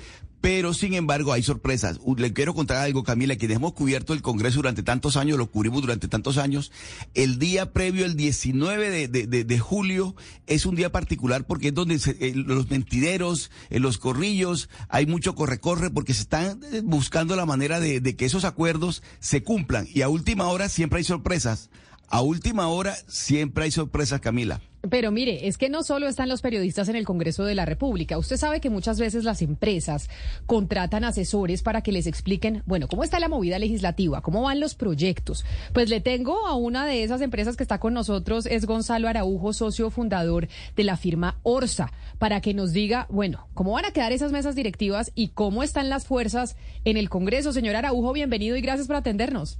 [0.46, 1.98] Pero sin embargo hay sorpresas.
[2.16, 5.80] Le quiero contar algo, Camila, que hemos cubierto el Congreso durante tantos años, lo cubrimos
[5.80, 6.70] durante tantos años.
[7.14, 10.14] El día previo, el 19 de, de, de, julio,
[10.46, 15.34] es un día particular porque es donde se, los mentideros, en los corrillos, hay mucho
[15.34, 19.88] corre-corre porque se están eh, buscando la manera de que esos acuerdos se cumplan.
[19.92, 21.70] Y a última hora siempre hay sorpresas.
[22.08, 24.60] A última hora siempre hay sorpresas, Camila.
[24.88, 28.18] Pero mire, es que no solo están los periodistas en el Congreso de la República.
[28.18, 30.08] Usted sabe que muchas veces las empresas
[30.46, 34.76] contratan asesores para que les expliquen, bueno, cómo está la movida legislativa, cómo van los
[34.76, 35.44] proyectos.
[35.72, 39.52] Pues le tengo a una de esas empresas que está con nosotros, es Gonzalo Araujo,
[39.52, 40.46] socio fundador
[40.76, 44.54] de la firma Orsa, para que nos diga, bueno, cómo van a quedar esas mesas
[44.54, 47.52] directivas y cómo están las fuerzas en el Congreso.
[47.52, 49.58] Señor Araujo, bienvenido y gracias por atendernos.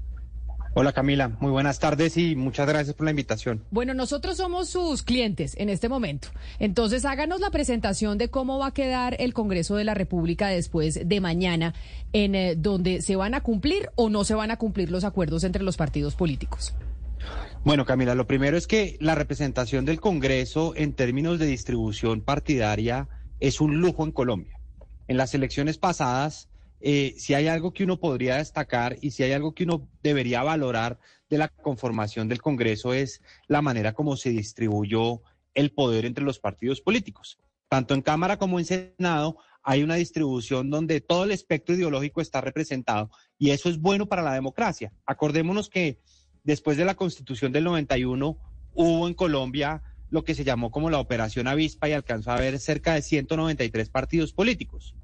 [0.79, 3.65] Hola Camila, muy buenas tardes y muchas gracias por la invitación.
[3.71, 6.29] Bueno, nosotros somos sus clientes en este momento.
[6.59, 11.09] Entonces háganos la presentación de cómo va a quedar el Congreso de la República después
[11.09, 11.73] de mañana,
[12.13, 15.45] en eh, donde se van a cumplir o no se van a cumplir los acuerdos
[15.45, 16.75] entre los partidos políticos.
[17.65, 23.09] Bueno, Camila, lo primero es que la representación del Congreso en términos de distribución partidaria
[23.41, 24.61] es un lujo en Colombia.
[25.09, 26.51] En las elecciones pasadas
[26.89, 30.45] eh, si hay algo que uno podría destacar y si hay algo que uno debería
[30.45, 35.21] valorar de la conformación del Congreso es la manera como se distribuyó
[35.55, 37.41] el poder entre los partidos políticos.
[37.69, 42.41] Tanto en Cámara como en Senado hay una distribución donde todo el espectro ideológico está
[42.41, 44.93] representado y eso es bueno para la democracia.
[45.07, 45.99] Acordémonos que
[46.45, 48.39] después de la Constitución del 91
[48.75, 52.61] hubo en Colombia lo que se llamó como la Operación Avispa y alcanzó a haber
[52.61, 54.95] cerca de 193 partidos políticos.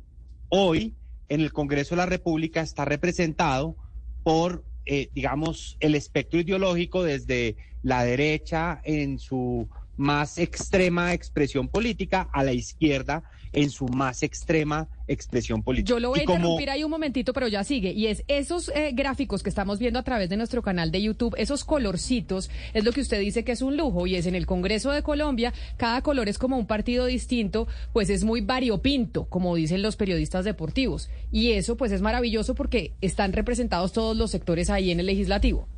[0.48, 0.94] Hoy
[1.32, 3.78] en el Congreso de la República está representado
[4.22, 12.28] por, eh, digamos, el espectro ideológico desde la derecha en su más extrema expresión política
[12.34, 15.90] a la izquierda en su más extrema expresión política.
[15.90, 17.92] Yo lo voy a interrumpir ahí un momentito, pero ya sigue.
[17.92, 21.34] Y es esos eh, gráficos que estamos viendo a través de nuestro canal de YouTube,
[21.36, 24.06] esos colorcitos, es lo que usted dice que es un lujo.
[24.06, 28.10] Y es en el Congreso de Colombia, cada color es como un partido distinto, pues
[28.10, 31.10] es muy variopinto, como dicen los periodistas deportivos.
[31.30, 35.68] Y eso pues es maravilloso porque están representados todos los sectores ahí en el legislativo.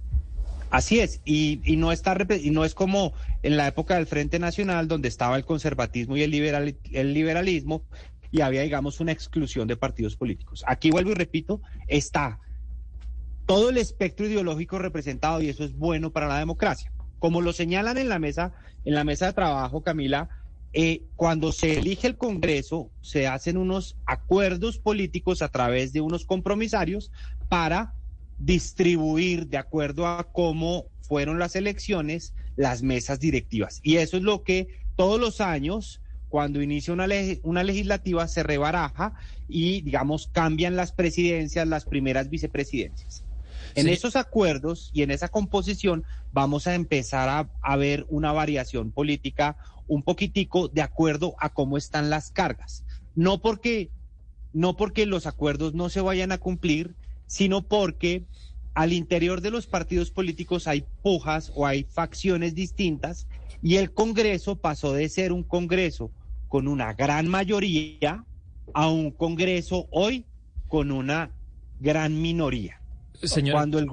[0.75, 3.13] Así es, y, no está y no es como
[3.45, 7.85] en la época del Frente Nacional, donde estaba el conservatismo y el, liberal, el liberalismo,
[8.33, 10.65] y había, digamos, una exclusión de partidos políticos.
[10.67, 12.41] Aquí vuelvo y repito, está
[13.47, 16.93] todo el espectro ideológico representado y eso es bueno para la democracia.
[17.21, 18.53] Como lo señalan en la mesa,
[18.85, 20.29] en la mesa de trabajo, Camila,
[20.73, 26.25] eh, cuando se elige el Congreso, se hacen unos acuerdos políticos a través de unos
[26.25, 27.13] compromisarios
[27.49, 27.95] para
[28.39, 33.81] distribuir de acuerdo a cómo fueron las elecciones las mesas directivas.
[33.83, 37.07] Y eso es lo que todos los años, cuando inicia una,
[37.43, 39.15] una legislativa, se rebaraja
[39.49, 43.25] y, digamos, cambian las presidencias, las primeras vicepresidencias.
[43.75, 48.93] En esos acuerdos y en esa composición vamos a empezar a, a, ver una variación
[48.93, 49.57] política
[49.89, 52.85] un poquitico de acuerdo a cómo están las cargas.
[53.17, 53.91] No porque,
[54.53, 56.95] no porque los acuerdos no se vayan a cumplir,
[57.27, 58.25] sino porque
[58.75, 63.27] al interior de los partidos políticos hay pujas o hay facciones distintas
[63.63, 66.11] y el Congreso pasó de ser un Congreso
[66.49, 68.25] con una gran mayoría
[68.73, 70.27] a un Congreso hoy
[70.69, 71.31] con una
[71.81, 72.81] gran minoría.
[73.23, 73.55] Señor.
[73.55, 73.87] Cuando el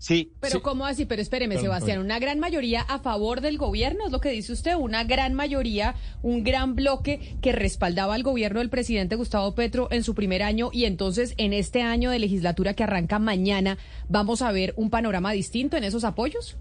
[0.00, 0.32] Sí.
[0.40, 1.04] Pero ¿cómo así?
[1.04, 4.74] Pero espéreme, Sebastián, una gran mayoría a favor del gobierno, es lo que dice usted,
[4.74, 10.02] una gran mayoría, un gran bloque que respaldaba al gobierno del presidente Gustavo Petro en
[10.02, 13.76] su primer año y entonces en este año de legislatura que arranca mañana,
[14.08, 16.56] ¿vamos a ver un panorama distinto en esos apoyos?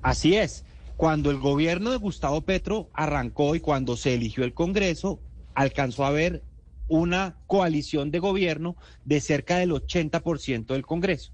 [0.00, 0.64] Así es.
[0.96, 5.20] Cuando el gobierno de Gustavo Petro arrancó y cuando se eligió el Congreso,
[5.54, 6.42] alcanzó a ver
[6.88, 11.32] una coalición de gobierno de cerca del 80% del Congreso.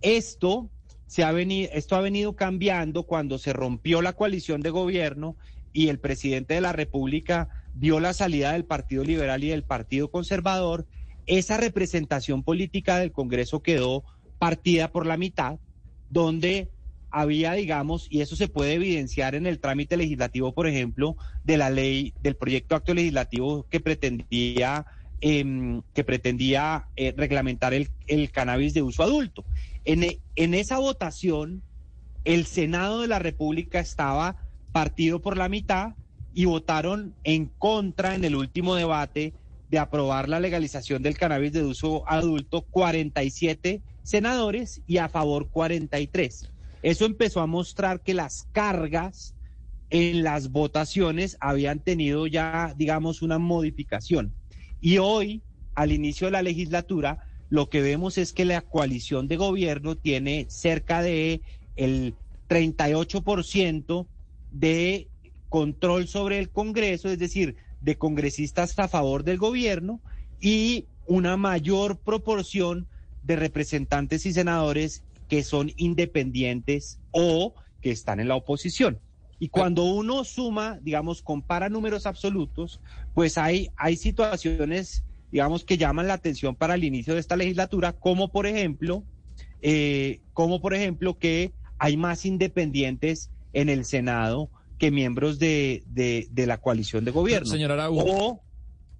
[0.00, 0.68] Esto
[1.08, 5.36] se ha venido, esto ha venido cambiando cuando se rompió la coalición de gobierno
[5.72, 10.10] y el presidente de la República vio la salida del Partido Liberal y del Partido
[10.10, 10.86] Conservador.
[11.26, 14.04] Esa representación política del Congreso quedó
[14.38, 15.58] partida por la mitad,
[16.10, 16.68] donde
[17.10, 21.70] había, digamos, y eso se puede evidenciar en el trámite legislativo, por ejemplo, de la
[21.70, 24.84] ley, del proyecto acto legislativo que pretendía,
[25.22, 29.46] em, que pretendía eh, reglamentar el cannabis de uso adulto.
[29.88, 31.62] En, esa votación,
[32.24, 34.36] el Senado de la República estaba
[34.70, 35.94] partido por la mitad
[36.34, 39.32] y votaron en contra en el último debate
[39.70, 46.50] de aprobar la legalización del cannabis de uso adulto 47 senadores y a favor 43.
[46.82, 49.34] Eso empezó a mostrar que las cargas
[49.88, 54.34] en las votaciones habían tenido ya, digamos, una modificación.
[54.82, 55.40] Y hoy,
[55.74, 60.46] al inicio de la legislatura, lo que vemos es que la coalición de gobierno tiene
[60.48, 61.40] cerca de
[61.76, 62.14] el
[62.48, 64.06] 38%
[64.52, 65.08] de
[65.48, 70.00] control sobre el Congreso, es decir, de congresistas a favor del gobierno
[70.40, 72.86] y una mayor proporción
[73.22, 78.98] de representantes y senadores que son independientes o que están en la oposición.
[79.38, 82.80] Y cuando uno suma, digamos, compara números absolutos,
[83.14, 87.92] pues hay, hay situaciones, digamos, que llaman la atención para el inicio de esta legislatura,
[87.92, 89.04] como por ejemplo,
[89.60, 96.46] eh, como por ejemplo que hay más independientes en el Senado que miembros de, de,
[96.46, 97.48] la coalición de gobierno.
[97.48, 98.40] Señora Araujo.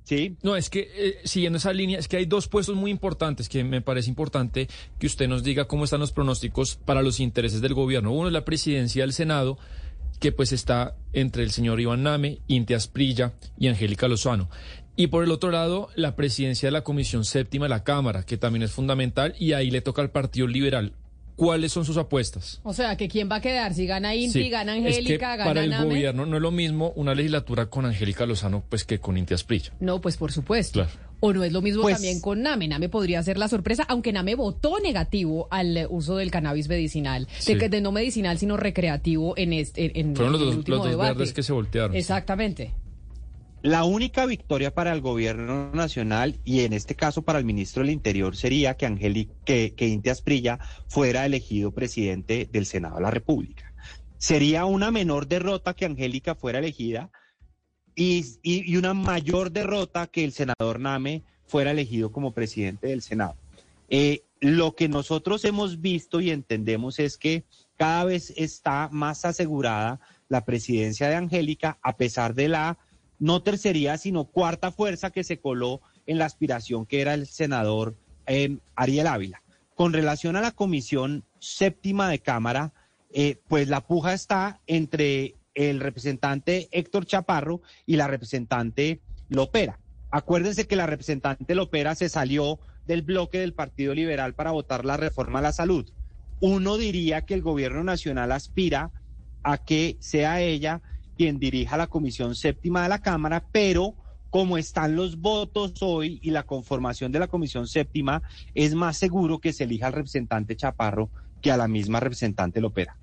[0.03, 0.37] sí.
[0.43, 3.63] No, es que eh, siguiendo esa línea, es que hay dos puestos muy importantes que
[3.63, 4.69] me parece importante
[4.99, 8.13] que usted nos diga cómo están los pronósticos para los intereses del gobierno.
[8.13, 9.59] Uno es la presidencia del Senado,
[10.19, 14.49] que pues está entre el señor Iván Name, Intias Prilla y Angélica Lozano.
[14.99, 18.37] Y por el otro lado, la presidencia de la Comisión Séptima de la Cámara, que
[18.37, 20.93] también es fundamental, y ahí le toca al Partido Liberal.
[21.37, 22.61] ¿Cuáles son sus apuestas?
[22.65, 25.71] O sea, que quién va a quedar, si gana Inti, gana Angélica, gana Para el
[25.71, 25.85] Name?
[25.87, 29.71] gobierno no es lo mismo una legislatura con Angélica Lozano pues que con Inti Asprilla.
[29.79, 30.85] No, pues por supuesto.
[31.21, 32.67] O no es lo mismo Pues- también con Name.
[32.67, 37.29] Name podría ser la sorpresa, aunque Name votó negativo al uso del cannabis medicinal.
[37.39, 37.53] Sí.
[37.55, 40.77] De, que- de no medicinal, sino recreativo en este en, Fueron los el dos, último
[40.79, 41.13] los dos debate.
[41.15, 41.95] verdes que se voltearon.
[41.97, 42.73] Exactamente.
[43.63, 47.91] La única victoria para el gobierno nacional y en este caso para el ministro del
[47.93, 53.11] Interior sería que Angélica, que, que Inti Asprilla fuera elegido presidente del Senado de la
[53.11, 53.73] República.
[54.17, 57.11] Sería una menor derrota que Angélica fuera elegida
[57.97, 63.03] y, y- y una mayor derrota que el senador Name fuera elegido como presidente del
[63.03, 63.35] Senado.
[63.89, 67.43] Eh, lo que nosotros hemos visto y entendemos es que
[67.77, 69.99] cada vez está más asegurada
[70.29, 72.79] la presidencia de Angélica a pesar de la
[73.19, 77.97] no tercería, sino cuarta fuerza que se coló en la aspiración que era el senador
[78.27, 79.43] eh, Ariel Ávila.
[79.75, 82.73] Con relación a la comisión séptima de Cámara,
[83.11, 89.79] eh, pues la puja está entre el representante Héctor Chaparro y la representante Lopera.
[90.11, 94.97] Acuérdense que la representante Lopera se salió del bloque del Partido Liberal para votar la
[94.97, 95.91] reforma a la salud.
[96.41, 98.91] Uno diría que el gobierno nacional aspira
[99.43, 100.81] a que sea ella
[101.19, 103.97] quien dirija la comisión séptima de la Cámara, pero
[104.31, 108.23] como están los votos hoy y la conformación de la comisión séptima,
[108.55, 111.11] es más seguro que se elija al representante Chaparro
[111.43, 112.97] que a la misma representante Lopera.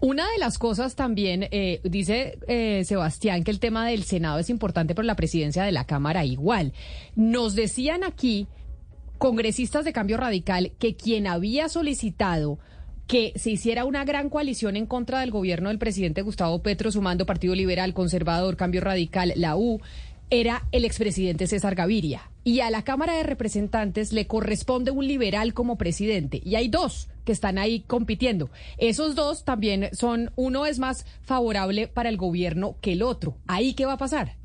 [0.00, 4.50] Una de las cosas también, eh, dice eh, Sebastián, que el tema del Senado es
[4.50, 6.72] importante, pero la presidencia de la Cámara igual.
[7.14, 8.48] Nos decían aquí,
[9.18, 12.58] congresistas de cambio radical, que quien había solicitado
[13.10, 17.26] que se hiciera una gran coalición en contra del gobierno del presidente Gustavo Petro, sumando
[17.26, 19.80] Partido Liberal, Conservador, Cambio Radical, la U,
[20.30, 22.30] era el expresidente César Gaviria.
[22.44, 26.40] Y a la Cámara de Representantes le corresponde un liberal como presidente.
[26.44, 28.48] Y hay dos que están ahí compitiendo.
[28.78, 33.36] Esos dos también son, uno es más favorable para el gobierno que el otro.
[33.48, 34.36] ¿Ahí qué va a pasar?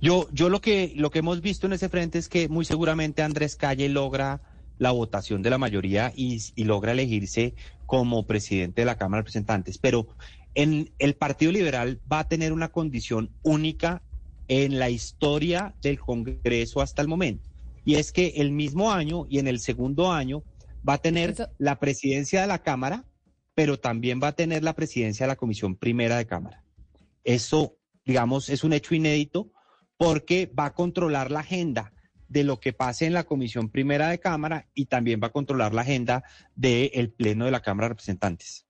[0.00, 3.22] Yo, yo lo que lo que hemos visto en ese frente es que muy seguramente
[3.22, 4.42] Andrés Calle logra
[4.78, 7.54] la votación de la mayoría y, y logra elegirse
[7.86, 9.78] como presidente de la Cámara de Representantes.
[9.78, 10.08] Pero
[10.54, 14.02] en el Partido Liberal va a tener una condición única
[14.48, 17.48] en la historia del Congreso hasta el momento.
[17.84, 20.42] Y es que el mismo año y en el segundo año
[20.86, 23.04] va a tener la presidencia de la Cámara,
[23.54, 26.64] pero también va a tener la presidencia de la Comisión Primera de Cámara.
[27.24, 29.50] Eso, digamos, es un hecho inédito
[29.96, 31.92] porque va a controlar la agenda
[32.28, 35.74] de lo que pase en la Comisión Primera de Cámara y también va a controlar
[35.74, 36.24] la agenda
[36.54, 38.64] del Pleno de la Cámara de Representantes.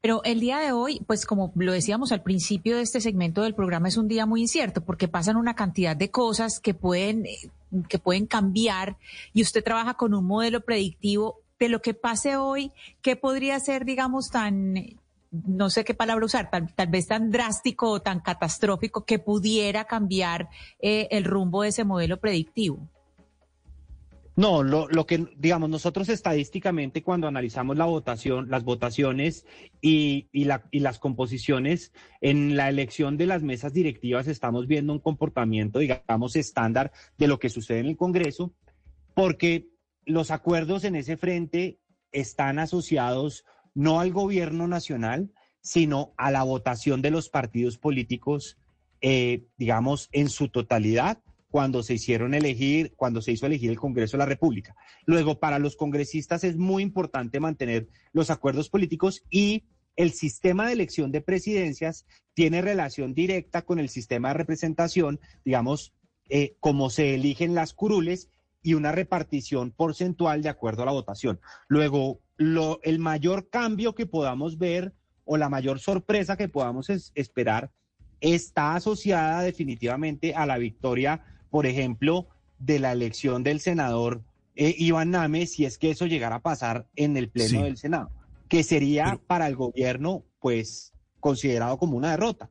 [0.00, 3.54] Pero el día de hoy, pues como lo decíamos al principio de este segmento del
[3.54, 7.36] programa, es un día muy incierto porque pasan una cantidad de cosas que pueden, eh,
[7.88, 8.96] que pueden cambiar
[9.32, 13.84] y usted trabaja con un modelo predictivo de lo que pase hoy, ¿qué podría ser,
[13.84, 14.74] digamos, tan,
[15.32, 19.84] no sé qué palabra usar, tal, tal vez tan drástico o tan catastrófico que pudiera
[19.84, 20.48] cambiar
[20.80, 22.88] eh, el rumbo de ese modelo predictivo?
[24.34, 29.44] No, lo, lo que, digamos, nosotros estadísticamente cuando analizamos la votación, las votaciones
[29.82, 31.92] y, y, la, y las composiciones
[32.22, 37.38] en la elección de las mesas directivas estamos viendo un comportamiento, digamos, estándar de lo
[37.38, 38.54] que sucede en el Congreso,
[39.14, 39.68] porque
[40.06, 41.78] los acuerdos en ese frente
[42.10, 45.30] están asociados no al gobierno nacional,
[45.60, 48.58] sino a la votación de los partidos políticos,
[49.00, 51.18] eh, digamos, en su totalidad
[51.52, 54.74] cuando se hicieron elegir, cuando se hizo elegir el Congreso de la República.
[55.04, 60.72] Luego, para los congresistas es muy importante mantener los acuerdos políticos y el sistema de
[60.72, 65.92] elección de presidencias tiene relación directa con el sistema de representación, digamos,
[66.30, 68.30] eh, como se eligen las curules
[68.62, 71.38] y una repartición porcentual de acuerdo a la votación.
[71.68, 74.92] Luego, lo, el mayor cambio que podamos ver
[75.24, 77.70] o la mayor sorpresa que podamos esperar
[78.20, 81.22] está asociada definitivamente a la victoria
[81.52, 82.28] por ejemplo,
[82.58, 84.22] de la elección del senador
[84.56, 88.10] eh, Iván Name, si es que eso llegara a pasar en el Pleno del Senado,
[88.48, 92.48] que sería para el gobierno, pues, considerado como una derrota.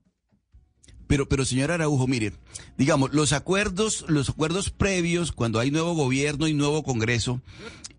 [1.11, 2.31] Pero, pero señor Araujo, mire,
[2.77, 7.41] digamos, los acuerdos, los acuerdos previos, cuando hay nuevo gobierno y nuevo Congreso,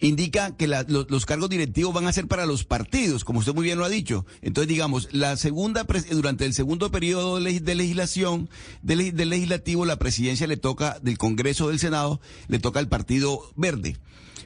[0.01, 3.79] indica que los, cargos directivos van a ser para los partidos, como usted muy bien
[3.79, 4.25] lo ha dicho.
[4.41, 8.49] Entonces, digamos, la segunda durante el segundo periodo de, legislación
[8.81, 12.19] del, del legislativo, la presidencia le toca del Congreso del Senado,
[12.49, 13.99] le toca al Partido Verde.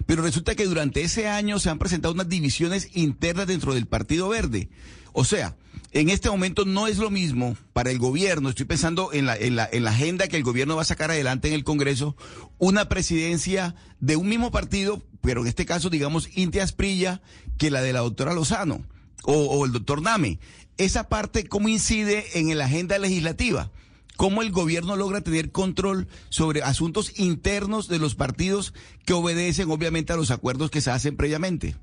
[0.07, 4.29] Pero resulta que durante ese año se han presentado unas divisiones internas dentro del Partido
[4.29, 4.69] Verde.
[5.13, 5.57] O sea,
[5.93, 9.57] en este momento no es lo mismo para el gobierno, estoy pensando en la, en
[9.57, 12.17] la, en la agenda que el gobierno va a sacar adelante en el Congreso,
[12.59, 17.23] una presidencia de un mismo partido, pero en este caso, digamos, Inti Asprilla,
[17.57, 18.85] que la de la doctora Lozano
[19.25, 20.39] o, o el doctor Name.
[20.77, 23.71] Esa parte, ¿cómo incide en la agenda legislativa?
[24.17, 28.73] ¿Cómo el gobierno logra tener control sobre asuntos internos de los partidos
[29.05, 31.77] que obedecen obviamente a los acuerdos que se hacen previamente?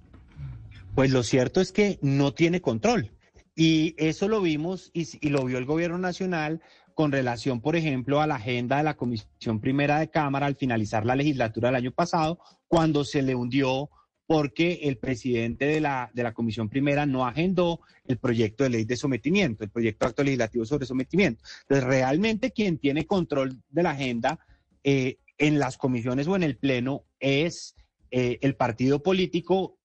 [0.96, 3.12] Pues lo cierto es que no tiene control.
[3.56, 6.62] Y eso lo vimos y, lo vio el gobierno nacional
[6.96, 11.06] con relación, por ejemplo, a la agenda de la Comisión Primera de Cámara al finalizar
[11.06, 13.90] la legislatura del año pasado, cuando se le hundió
[14.34, 18.84] porque el presidente de la, de la Comisión Primera no agendó el proyecto de ley
[18.84, 21.44] de sometimiento, el proyecto de acto legislativo sobre sometimiento.
[21.62, 24.40] Entonces, realmente quien tiene control de la agenda
[24.84, 27.76] eh, en las comisiones o en el Pleno es
[28.10, 29.78] eh, el partido político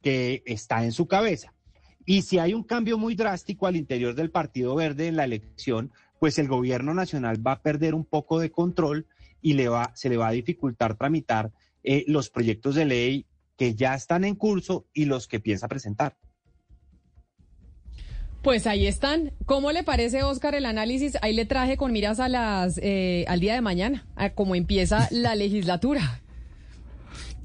[0.00, 1.52] que está en su cabeza.
[2.06, 5.92] Y si hay un cambio muy drástico al interior del Partido Verde en la elección,
[6.18, 9.06] pues el gobierno nacional va a perder un poco de control
[9.42, 11.52] y le va, se le va a dificultar tramitar
[11.82, 13.26] eh, los proyectos de ley
[13.60, 16.16] que ya están en curso y los que piensa presentar.
[18.40, 19.32] Pues ahí están.
[19.44, 21.18] ¿Cómo le parece, Oscar, el análisis?
[21.20, 25.08] Ahí le traje con miras a las, eh, al día de mañana, a cómo empieza
[25.10, 26.22] la legislatura.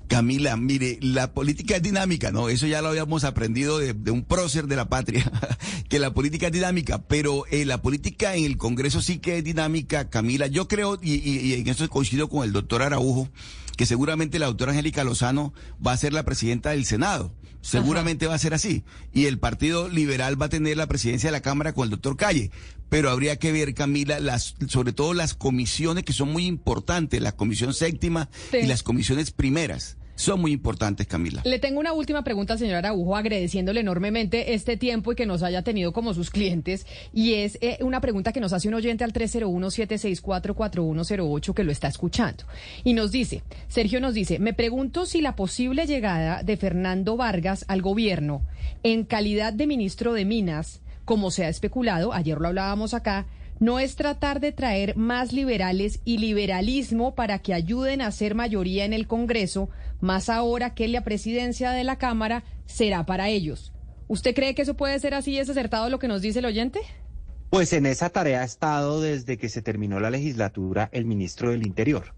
[0.08, 2.50] Camila, mire, la política es dinámica, ¿no?
[2.50, 5.32] Eso ya lo habíamos aprendido de, un prócer de la patria,
[5.90, 9.44] que la política es dinámica, pero eh, la política en el Congreso sí que es
[9.44, 10.48] dinámica, Camila.
[10.48, 13.30] Yo creo, y, y en eso coincido con el doctor Araujo,
[13.76, 15.54] que seguramente la doctora Angélica Lozano
[15.86, 17.34] va a ser la presidenta del Senado.
[17.66, 18.84] Seguramente va a ser así.
[19.12, 22.16] Y el Partido Liberal va a tener la presidencia de la Cámara con el doctor
[22.16, 22.52] Calle.
[22.90, 27.32] Pero habría que ver, Camila, las, sobre todo las comisiones que son muy importantes, la
[27.32, 31.42] comisión séptima y las comisiones primeras son muy importantes, Camila.
[31.44, 35.62] Le tengo una última pregunta, señor Araujo, agradeciéndole enormemente este tiempo y que nos haya
[35.62, 36.88] tenido como sus clientes.
[37.14, 41.88] Y es eh, una pregunta que nos hace un oyente al 301-764-4108 que lo está
[41.88, 42.46] escuchando.
[42.84, 47.66] Y nos dice, Sergio nos dice, me pregunto si la posible llegada de Fernando Vargas
[47.68, 48.46] al gobierno
[48.84, 53.26] en calidad de ministro de Minas, como se ha especulado, ayer lo hablábamos acá,
[53.60, 58.86] no es tratar de traer más liberales y liberalismo para que ayuden a ser mayoría
[58.86, 59.70] en el Congreso,
[60.02, 63.74] más ahora que la presidencia de la Cámara será para ellos.
[64.08, 65.38] ¿Usted cree que eso puede ser así?
[65.38, 66.80] ¿Es acertado lo que nos dice el oyente?
[67.50, 71.66] Pues en esa tarea ha estado desde que se terminó la legislatura el ministro del
[71.66, 72.14] Interior.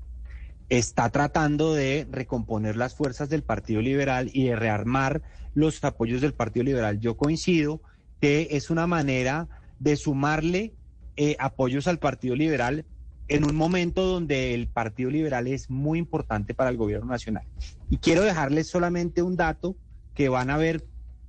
[0.69, 5.21] Está tratando de recomponer las fuerzas del Partido Liberal y de rearmar
[5.53, 6.99] los apoyos del Partido Liberal.
[6.99, 7.81] Yo coincido
[8.19, 9.47] que es una manera
[9.79, 10.73] de sumarle
[11.15, 12.85] eh, apoyos al Partido Liberal
[13.27, 17.45] en un momento donde el Partido Liberal es muy importante para el gobierno nacional.
[17.89, 19.75] Y quiero dejarles solamente un dato
[20.13, 20.85] que van a ver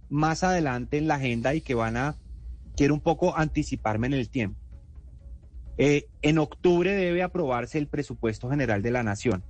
[0.09, 2.17] más adelante en la agenda y que van a,
[2.77, 4.61] quiero un poco anticiparme en el tiempo.
[5.77, 9.45] Eh, en octubre debe aprobarse el presupuesto general de la Nación,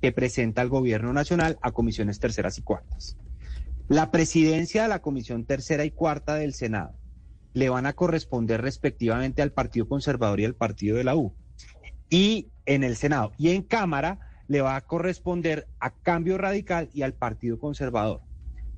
[0.00, 3.16] que presenta el gobierno nacional a comisiones terceras y cuartas.
[3.88, 6.92] La presidencia de la comisión tercera y cuarta del Senado
[7.54, 11.34] le van a corresponder respectivamente al Partido Conservador y al Partido de la U.
[12.10, 14.18] Y en el Senado y en Cámara
[14.48, 18.20] le va a corresponder a Cambio Radical y al Partido Conservador.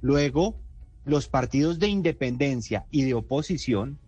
[0.00, 0.56] Luego,
[1.04, 3.98] los partidos de independencia y de oposición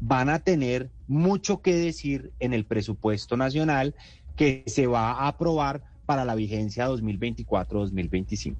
[0.00, 3.94] van a tener mucho que decir en el presupuesto nacional
[4.36, 8.56] que se va a aprobar para la vigencia 2024-2025.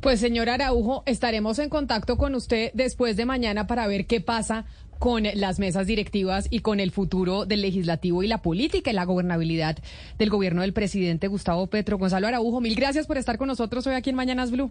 [0.00, 4.66] Pues señor Araujo, estaremos en contacto con usted después de mañana para ver qué pasa
[5.00, 9.06] con las mesas directivas y con el futuro del legislativo y la política y la
[9.06, 9.78] gobernabilidad
[10.18, 11.96] del gobierno del presidente Gustavo Petro.
[11.96, 14.70] Gonzalo Araujo, mil gracias por estar con nosotros hoy aquí en Mañanas Blue.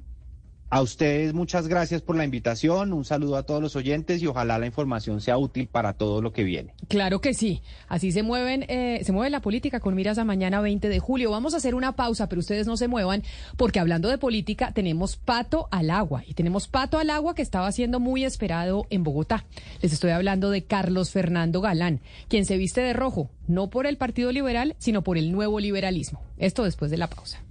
[0.71, 4.59] A ustedes muchas gracias por la invitación, un saludo a todos los oyentes y ojalá
[4.59, 6.75] la información sea útil para todo lo que viene.
[6.87, 10.61] Claro que sí, así se mueven, eh, se mueve la política con miras a mañana
[10.61, 11.31] 20 de julio.
[11.31, 13.23] Vamos a hacer una pausa, pero ustedes no se muevan
[13.57, 17.71] porque hablando de política tenemos pato al agua y tenemos pato al agua que estaba
[17.71, 19.45] siendo muy esperado en Bogotá.
[19.81, 23.97] Les estoy hablando de Carlos Fernando Galán, quien se viste de rojo, no por el
[23.97, 26.21] Partido Liberal, sino por el nuevo liberalismo.
[26.37, 27.41] Esto después de la pausa.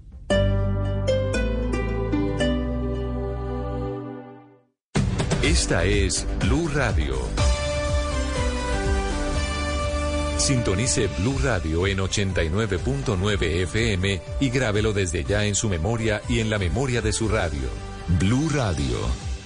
[5.43, 7.15] Esta es Blue Radio.
[10.37, 16.51] Sintonice Blue Radio en 89.9 FM y grábelo desde ya en su memoria y en
[16.51, 17.69] la memoria de su radio.
[18.19, 18.99] Blue Radio,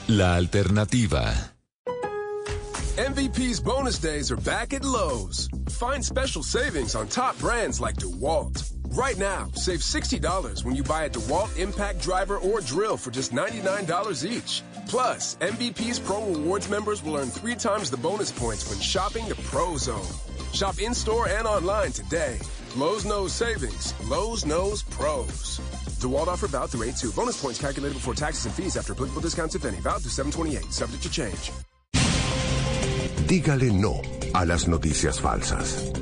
[0.08, 1.52] la alternativa.
[2.96, 5.46] MVP's bonus days are back at Lowe's.
[5.68, 8.81] Find special savings on top brands like DeWalt.
[8.92, 13.32] Right now, save $60 when you buy a DeWalt Impact Driver or Drill for just
[13.32, 14.62] $99 each.
[14.86, 19.34] Plus, MVP's Pro Rewards members will earn three times the bonus points when shopping the
[19.46, 20.06] Pro Zone.
[20.52, 22.38] Shop in store and online today.
[22.76, 23.94] Lowe's knows savings.
[24.10, 25.58] Lowe's knows pros.
[26.00, 27.12] DeWalt offer valid through 8 2.
[27.12, 29.78] Bonus points calculated before taxes and fees after applicable discounts, if any.
[29.78, 30.70] Valid through 728.
[30.70, 31.50] Subject to change.
[33.26, 34.02] Dígale no
[34.34, 36.01] a las noticias falsas.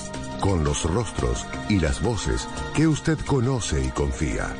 [0.41, 4.53] con los rostros y las voces que usted conoce y confía.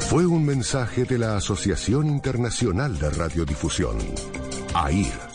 [0.00, 3.96] Fue un mensaje de la Asociación Internacional de Radiodifusión,
[4.74, 5.30] AIR.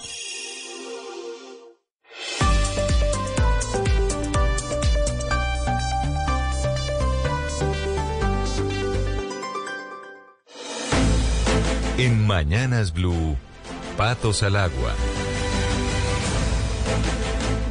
[11.98, 13.38] En Mañanas Blue,
[13.96, 14.94] Patos al Agua.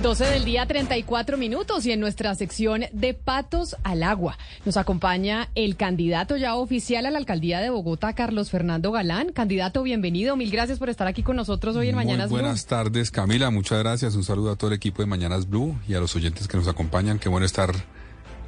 [0.05, 4.37] 12 del día, 34 minutos y en nuestra sección de Patos al Agua
[4.67, 9.33] nos acompaña el candidato ya oficial a la alcaldía de Bogotá, Carlos Fernando Galán.
[9.33, 10.37] Candidato, bienvenido.
[10.37, 12.37] Mil gracias por estar aquí con nosotros hoy en Mañanas Blue.
[12.37, 13.49] Buenas tardes, Camila.
[13.49, 14.15] Muchas gracias.
[14.15, 16.69] Un saludo a todo el equipo de Mañanas Blue y a los oyentes que nos
[16.69, 17.19] acompañan.
[17.19, 17.73] Qué bueno estar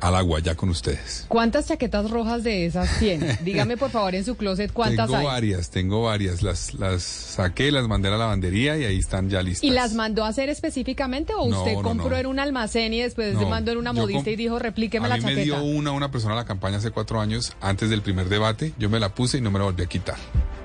[0.01, 1.25] al agua ya con ustedes.
[1.29, 3.39] ¿Cuántas chaquetas rojas de esas tiene?
[3.45, 5.23] Dígame por favor en su closet cuántas tengo hay.
[5.23, 6.43] Tengo varias, tengo varias.
[6.43, 9.65] Las, las saqué, las mandé a la lavandería y ahí están ya listas.
[9.65, 13.47] ¿Y las mandó a hacer específicamente o usted compró en un almacén y después se
[13.47, 15.37] mandó en una modista y dijo replíqueme la chaqueta?
[15.37, 18.73] me dio una, una persona a la campaña hace cuatro años, antes del primer debate.
[18.79, 20.17] Yo me la puse y no me la volví a quitar.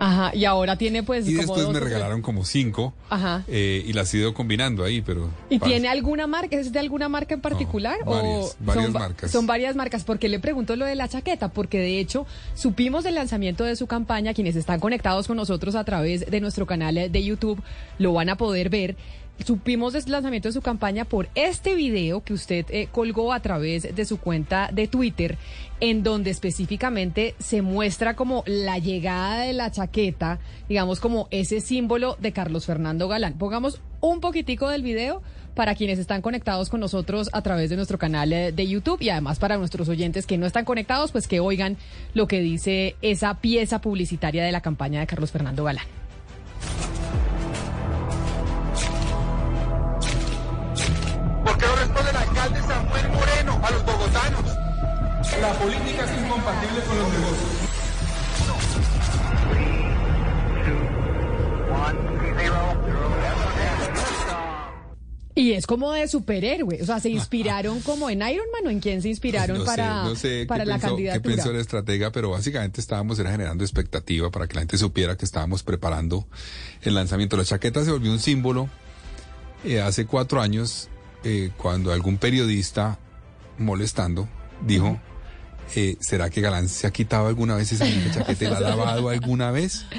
[0.03, 2.91] Ajá, y ahora tiene pues Y como después me regalaron como cinco.
[3.12, 3.44] Ajá.
[3.48, 5.30] Eh, y las he ido combinando ahí, pero...
[5.48, 6.56] ¿Y tiene alguna marca?
[6.56, 7.99] ¿Es de alguna marca en particular?
[8.03, 9.20] Varias, o varias son, marcas.
[9.27, 10.03] Son varias marcas.
[10.03, 11.49] ¿Por qué le pregunto lo de la chaqueta?
[11.49, 12.26] Porque de hecho
[12.56, 16.65] supimos del lanzamiento de su campaña, quienes están conectados con nosotros a través de nuestro
[16.65, 17.61] canal de YouTube
[17.98, 18.95] lo van a poder ver.
[19.45, 23.95] Supimos del lanzamiento de su campaña por este video que usted eh, colgó a través
[23.95, 25.38] de su cuenta de Twitter,
[25.80, 30.39] en donde específicamente se muestra como la llegada de la chaqueta,
[30.69, 33.34] digamos como ese símbolo de Carlos Fernando Galán.
[33.39, 35.23] Pongamos un poquitico del video
[35.56, 39.40] para quienes están conectados con nosotros a través de nuestro canal de YouTube y además
[39.40, 41.78] para nuestros oyentes que no están conectados, pues que oigan
[42.14, 45.86] lo que dice esa pieza publicitaria de la campaña de Carlos Fernando Galán.
[51.44, 54.45] ¿Por qué no responde el alcalde Samuel Moreno a los bogotanos?
[55.41, 57.51] La política es incompatible con los negocios.
[65.36, 68.80] Y es como de superhéroe, o sea, se inspiraron como en Iron Man o en
[68.80, 71.22] quién se inspiraron no para, sé, no sé para la pensó, candidatura.
[71.22, 75.16] qué pensó el estratega, pero básicamente estábamos era generando expectativa para que la gente supiera
[75.18, 76.28] que estábamos preparando
[76.82, 77.38] el lanzamiento.
[77.38, 78.70] La chaqueta se volvió un símbolo
[79.64, 80.90] eh, hace cuatro años
[81.24, 82.99] eh, cuando algún periodista
[83.58, 84.28] molestando
[84.66, 84.99] dijo,
[85.76, 89.10] eh, ¿será que Galán se ha quitado alguna vez esa chaqueta y la ha lavado
[89.10, 89.86] alguna vez?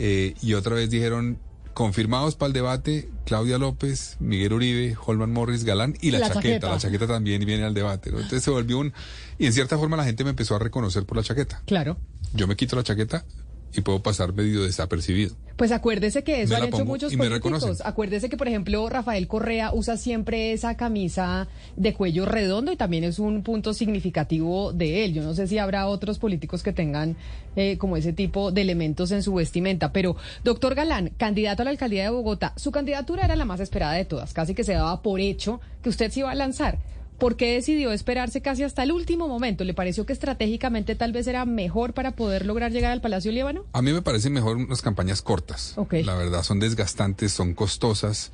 [0.00, 1.38] Eh, y otra vez dijeron,
[1.78, 6.42] confirmados para el debate, Claudia López, Miguel Uribe, Holman Morris, Galán y la, La chaqueta.
[6.42, 6.70] chaqueta.
[6.72, 8.10] La chaqueta también viene al debate.
[8.10, 8.16] ¿no?
[8.16, 8.92] Entonces se volvió un...
[9.38, 11.62] Y en cierta forma la gente me empezó a reconocer por la chaqueta.
[11.66, 11.96] Claro.
[12.34, 13.24] Yo me quito la chaqueta
[13.74, 15.34] y puedo pasar medio desapercibido.
[15.58, 17.82] Pues acuérdese que eso han hecho muchos políticos.
[17.84, 23.02] Acuérdese que, por ejemplo, Rafael Correa usa siempre esa camisa de cuello redondo y también
[23.02, 25.14] es un punto significativo de él.
[25.14, 27.16] Yo no sé si habrá otros políticos que tengan
[27.56, 29.92] eh, como ese tipo de elementos en su vestimenta.
[29.92, 30.14] Pero,
[30.44, 34.04] doctor Galán, candidato a la alcaldía de Bogotá, su candidatura era la más esperada de
[34.04, 34.32] todas.
[34.32, 36.78] Casi que se daba por hecho que usted se iba a lanzar.
[37.18, 39.64] ¿Por qué decidió esperarse casi hasta el último momento?
[39.64, 43.64] ¿Le pareció que estratégicamente tal vez era mejor para poder lograr llegar al Palacio Líbano?
[43.72, 45.72] A mí me parecen mejor unas campañas cortas.
[45.76, 45.94] Ok.
[46.04, 48.30] La verdad, son desgastantes, son costosas.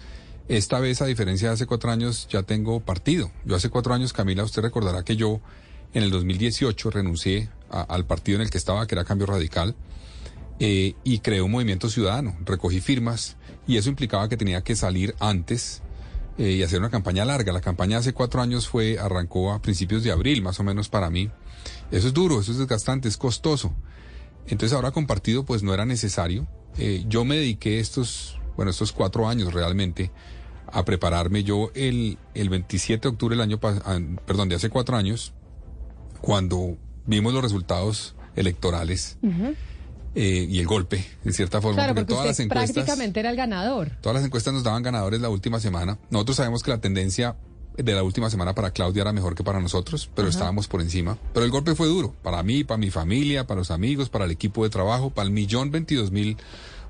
[0.48, 3.30] Esta vez, a diferencia de hace cuatro años, ya tengo partido.
[3.46, 5.40] Yo hace cuatro años, Camila, usted recordará que yo
[5.94, 9.74] en el 2018 renuncié a- al partido en el que estaba, que era Cambio Radical,
[10.60, 12.36] eh, y creé un movimiento ciudadano.
[12.44, 13.36] Recogí firmas
[13.66, 15.80] y eso implicaba que tenía que salir antes
[16.38, 17.52] eh, y hacer una campaña larga.
[17.52, 21.10] La campaña hace cuatro años fue, arrancó a principios de abril, más o menos para
[21.10, 21.30] mí.
[21.90, 23.72] Eso es duro, eso es desgastante, es costoso.
[24.46, 26.46] Entonces ahora con partido pues no era necesario.
[26.76, 30.10] Eh, yo me dediqué estos, bueno, estos cuatro años realmente
[30.66, 31.44] a prepararme.
[31.44, 35.32] Yo el, el 27 de octubre del año, ah, perdón, de hace cuatro años,
[36.20, 39.18] cuando vimos los resultados electorales
[40.14, 42.72] eh, y el golpe, en cierta forma, Claro, porque porque todas las encuestas...
[42.72, 43.90] prácticamente era el ganador.
[44.00, 45.98] Todas las encuestas nos daban ganadores la última semana.
[46.10, 47.36] Nosotros sabemos que la tendencia
[47.76, 50.36] de la última semana para Claudia era mejor que para nosotros, pero Ajá.
[50.36, 51.18] estábamos por encima.
[51.32, 54.30] Pero el golpe fue duro, para mí, para mi familia, para los amigos, para el
[54.30, 56.36] equipo de trabajo, para el millón veintidós mil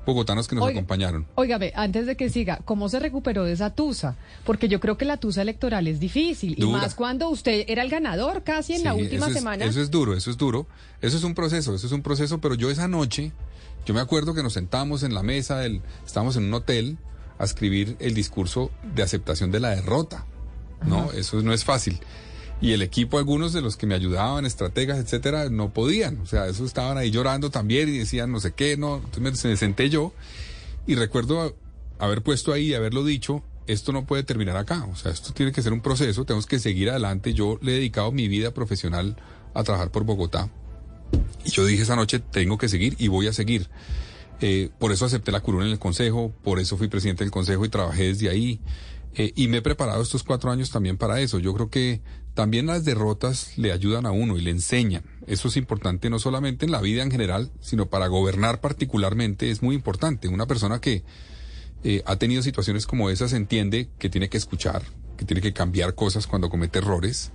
[0.05, 0.79] bogotanos que nos Oiga.
[0.79, 1.27] acompañaron.
[1.35, 4.17] Óigame, antes de que siga, ¿cómo se recuperó de esa tusa?
[4.45, 6.55] Porque yo creo que la tusa electoral es difícil.
[6.57, 6.79] Dura.
[6.79, 9.65] Y más cuando usted era el ganador casi en la última eso es- semana.
[9.65, 10.67] Eso es duro, eso es duro.
[11.01, 13.33] Eso es un proceso, eso es un proceso, pero yo esa noche,
[13.87, 16.97] yo me acuerdo que nos sentamos en la mesa, del, estábamos en un hotel
[17.39, 20.25] a escribir el discurso de aceptación de la derrota.
[20.87, 21.11] ¿No?
[21.13, 21.99] Eso no es fácil.
[22.65, 26.19] Y el equipo, algunos de los que me ayudaban, estrategas, etcétera, no podían.
[26.21, 29.03] O sea, eso estaban ahí llorando también y decían no sé qué, no.
[29.05, 30.15] Entonces me, senté yo
[30.87, 31.55] y recuerdo
[31.99, 34.87] haber puesto ahí y haberlo dicho, esto no puede terminar acá.
[34.91, 37.35] O sea, esto tiene que ser un proceso, tenemos que seguir adelante.
[37.35, 39.19] Yo le he dedicado mi vida profesional
[39.53, 40.49] a trabajar por Bogotá.
[41.45, 43.69] Y yo dije esa noche, tengo que seguir y voy a seguir.
[44.41, 47.63] Eh, por eso acepté la curul en el Consejo, por eso fui presidente del Consejo
[47.67, 48.59] y trabajé desde ahí.
[49.17, 51.39] Eh, y me he preparado estos cuatro años también para eso.
[51.39, 52.01] Yo creo que
[52.35, 55.05] también las derrotas le ayudan a uno y le enseñan.
[55.27, 59.63] Eso es importante no solamente en la vida en general, sino para gobernar particularmente es
[59.63, 60.29] muy importante.
[60.29, 61.05] Una persona que
[61.85, 64.83] eh, ha tenido situaciones como esas entiende que tiene que escuchar,
[65.17, 67.31] que tiene que cambiar cosas cuando comete errores.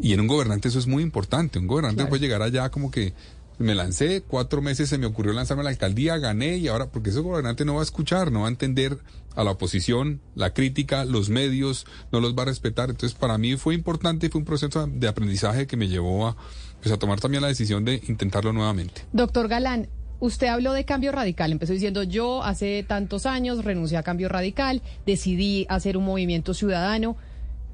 [0.00, 1.58] Y en un gobernante eso es muy importante.
[1.58, 2.08] Un gobernante Claro.
[2.08, 3.12] puede llegar allá como que
[3.58, 7.10] me lancé, cuatro meses se me ocurrió lanzarme a la alcaldía, gané y ahora, porque
[7.10, 8.96] ese gobernante no va a escuchar, no va a entender
[9.34, 12.90] a la oposición, la crítica, los medios, no los va a respetar.
[12.90, 16.36] Entonces para mí fue importante fue un proceso de aprendizaje que me llevó a,
[16.82, 19.02] pues, a tomar también la decisión de intentarlo nuevamente.
[19.12, 19.88] Doctor Galán,
[20.20, 21.52] usted habló de cambio radical.
[21.52, 27.16] Empezó diciendo, yo hace tantos años renuncié a cambio radical, decidí hacer un movimiento ciudadano.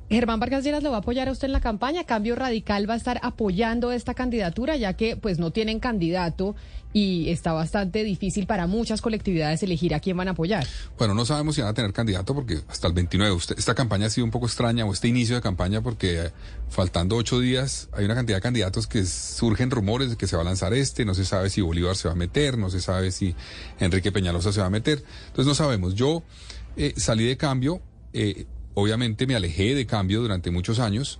[0.09, 2.05] Germán Vargas Lleras lo va a apoyar a usted en la campaña.
[2.05, 6.55] Cambio Radical va a estar apoyando esta candidatura, ya que pues no tienen candidato
[6.93, 10.65] y está bastante difícil para muchas colectividades elegir a quién van a apoyar.
[10.97, 13.35] Bueno, no sabemos si van a tener candidato porque hasta el 29.
[13.35, 16.31] Usted- esta campaña ha sido un poco extraña o este inicio de campaña porque
[16.71, 20.43] faltando ocho días hay una cantidad de candidatos que surgen rumores de que se va
[20.43, 21.05] a lanzar este.
[21.05, 23.35] No se sabe si Bolívar se va a meter, no se sabe si
[23.81, 25.03] Enrique Peñalosa se va a meter.
[25.27, 25.95] Entonces no sabemos.
[25.97, 26.23] Yo
[26.77, 27.83] eh, salí de cambio.
[28.13, 28.47] eh,
[28.77, 31.19] obviamente me alejé de cambio durante muchos años.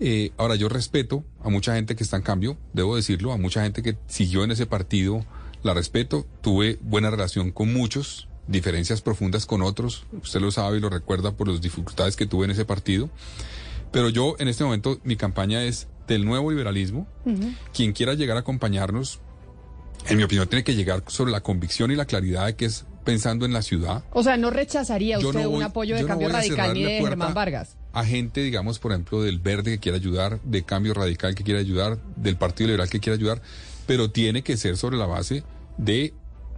[0.00, 3.62] Eh, ahora yo respeto a mucha gente que está en cambio, debo decirlo, a mucha
[3.62, 5.24] gente que siguió en ese partido,
[5.62, 10.80] la respeto, tuve buena relación con muchos, diferencias profundas con otros, usted lo sabe y
[10.80, 13.10] lo recuerda por las dificultades que tuve en ese partido,
[13.92, 17.06] pero yo en este momento mi campaña es del nuevo liberalismo,
[17.74, 19.20] quien quiera llegar a acompañarnos,
[20.08, 22.86] en mi opinión tiene que llegar sobre la convicción y la claridad de que es
[23.04, 26.08] pensando en la ciudad, O sea, ¿no rechazaría usted no voy- un apoyo de no
[26.08, 27.76] cambio radical ni de Germán Vargas?
[27.92, 31.58] a gente, digamos, por ejemplo, del Verde que quiera ayudar, de Cambio Radical que quiera
[31.60, 33.40] ayudar, del Partido Liberal que quiera ayudar,
[33.86, 35.42] pero tiene que ser sobre la base
[35.78, 36.12] de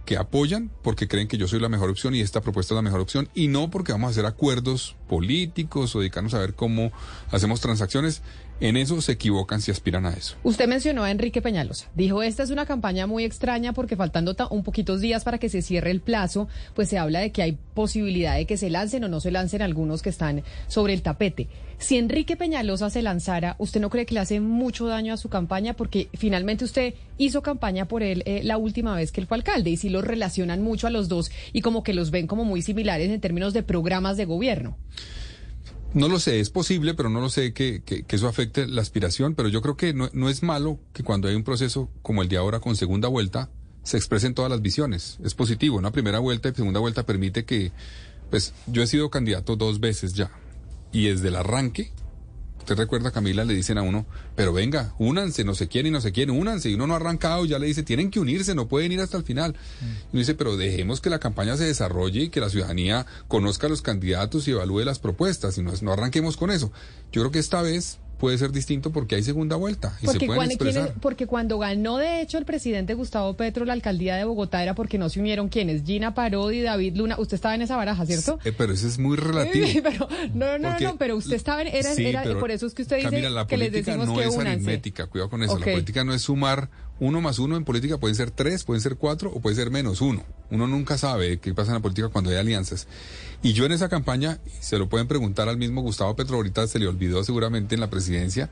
[0.05, 2.81] que apoyan porque creen que yo soy la mejor opción y esta propuesta es la
[2.81, 6.91] mejor opción y no porque vamos a hacer acuerdos políticos o dedicarnos a ver cómo
[7.31, 8.21] hacemos transacciones.
[8.61, 10.35] En eso se equivocan si aspiran a eso.
[10.43, 11.87] Usted mencionó a Enrique Peñalosa.
[11.95, 15.49] Dijo, esta es una campaña muy extraña porque faltando ta- un poquitos días para que
[15.49, 19.03] se cierre el plazo, pues se habla de que hay posibilidad de que se lancen
[19.03, 21.47] o no se lancen algunos que están sobre el tapete.
[21.79, 25.29] Si Enrique Peñalosa se lanzara, ¿usted no cree que le hace mucho daño a su
[25.29, 25.73] campaña?
[25.73, 29.77] Porque finalmente usted hizo campaña por él eh, la última vez que fue alcalde y
[29.77, 33.09] sí los relacionan mucho a los dos y como que los ven como muy similares
[33.09, 34.77] en términos de programas de gobierno.
[35.93, 38.81] No lo sé, es posible, pero no lo sé que, que- que eso afecte la
[38.81, 42.21] aspiración, pero yo creo que no, no es malo que cuando hay un proceso como
[42.21, 43.49] el de ahora con segunda vuelta,
[43.83, 45.17] se expresen todas las visiones.
[45.23, 45.77] Es positivo.
[45.77, 47.71] Una primera vuelta y segunda vuelta permite que,
[48.29, 50.31] pues, yo he sido candidato dos veces ya.
[50.93, 51.91] Y desde el arranque,
[52.61, 56.01] usted recuerda, Camila, le dicen a uno, pero venga, únanse, no se quieren y no
[56.01, 56.69] se quieren, únanse.
[56.69, 59.17] Y uno no ha arrancado, ya le dice, tienen que unirse, no pueden ir hasta
[59.17, 59.55] el final.
[59.81, 63.67] Y uno dice, pero dejemos que la campaña se desarrolle y que la ciudadanía conozca
[63.67, 65.57] a los candidatos y evalúe las propuestas.
[65.57, 66.71] Y no, no arranquemos con eso.
[67.11, 70.25] Yo creo que esta vez puede ser distinto porque hay segunda vuelta y porque se
[70.27, 70.83] pueden cuando, expresar.
[70.83, 74.75] ¿quiénes- porque cuando ganó, de hecho, el presidente Gustavo Petro la alcaldía de Bogotá era
[74.75, 77.15] porque no se unieron quienes, Gina Parodi, David Luna.
[77.19, 78.39] Usted estaba en esa baraja, ¿cierto?
[78.45, 79.65] Eh, pero eso es muy relativo.
[79.83, 82.67] pero, no, no, Porque- no, pero usted estaba en, era, Sí, era- pero, por eso
[82.67, 84.49] es que usted dice Camila, la que les decimos no que es únanse.
[84.51, 85.57] aritmética, cuidado con eso.
[85.57, 86.69] La política no es sumar
[86.99, 90.01] uno más uno en política, pueden ser tres, pueden ser cuatro o puede ser menos
[90.01, 90.23] uno.
[90.51, 92.85] Uno nunca sabe qué pasa en la política cuando hay alianzas.
[93.43, 96.77] Y yo en esa campaña, se lo pueden preguntar al mismo Gustavo Petro, ahorita se
[96.77, 98.51] le olvidó seguramente en la presidencia,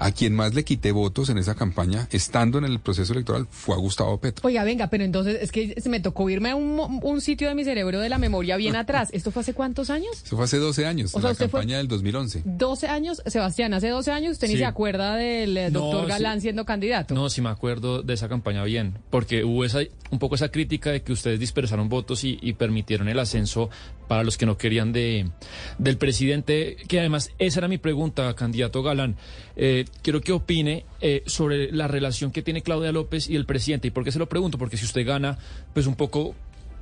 [0.00, 3.74] a quien más le quité votos en esa campaña, estando en el proceso electoral, fue
[3.76, 4.46] a Gustavo Petro.
[4.48, 7.54] Oiga, venga, pero entonces es que se me tocó irme a un, un sitio de
[7.54, 9.10] mi cerebro de la memoria bien atrás.
[9.12, 10.10] ¿Esto fue hace cuántos años?
[10.24, 12.42] Eso fue hace 12 años, O en sea, la usted fue- campaña del 2011.
[12.44, 16.08] 12 años, Sebastián, hace 12 años usted ni se acuerda del eh, No, doctor sí.
[16.08, 17.14] Galán siendo candidato.
[17.14, 19.80] No, sí me acuerdo de esa campaña bien, porque hubo esa,
[20.10, 23.68] un poco esa crítica de que ustedes dispersaron votos y, y permitieron el ascenso
[24.08, 25.30] para los que no querían de
[25.78, 29.16] del presidente, que además esa era mi pregunta, candidato Galán.
[29.56, 33.88] Eh, quiero que opine eh, sobre la relación que tiene Claudia López y el presidente.
[33.88, 34.58] ¿Y por qué se lo pregunto?
[34.58, 35.38] Porque si usted gana,
[35.74, 36.34] pues un poco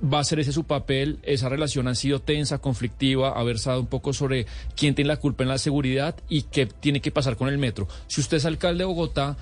[0.02, 1.18] va a ser ese su papel.
[1.24, 4.46] Esa relación ha sido tensa, conflictiva, ha versado un poco sobre
[4.76, 7.88] quién tiene la culpa en la seguridad y qué tiene que pasar con el metro.
[8.06, 9.36] Si usted es alcalde de Bogotá,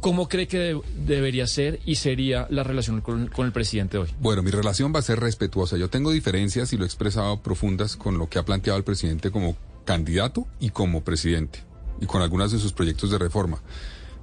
[0.00, 4.08] ¿cómo cree que de- debería ser y sería la relación con el presidente hoy?
[4.20, 5.76] Bueno, mi relación va a ser respetuosa.
[5.76, 9.30] Yo tengo diferencias y lo he expresado profundas con lo que ha planteado el presidente
[9.30, 11.60] como candidato y como presidente
[12.00, 13.62] y con algunos de sus proyectos de reforma.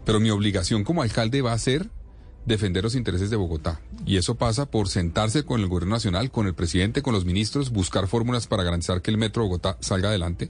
[0.05, 1.89] Pero mi obligación como alcalde va a ser
[2.45, 3.81] defender los intereses de Bogotá.
[4.05, 7.71] Y eso pasa por sentarse con el gobierno nacional, con el presidente, con los ministros,
[7.71, 10.49] buscar fórmulas para garantizar que el metro de Bogotá salga adelante,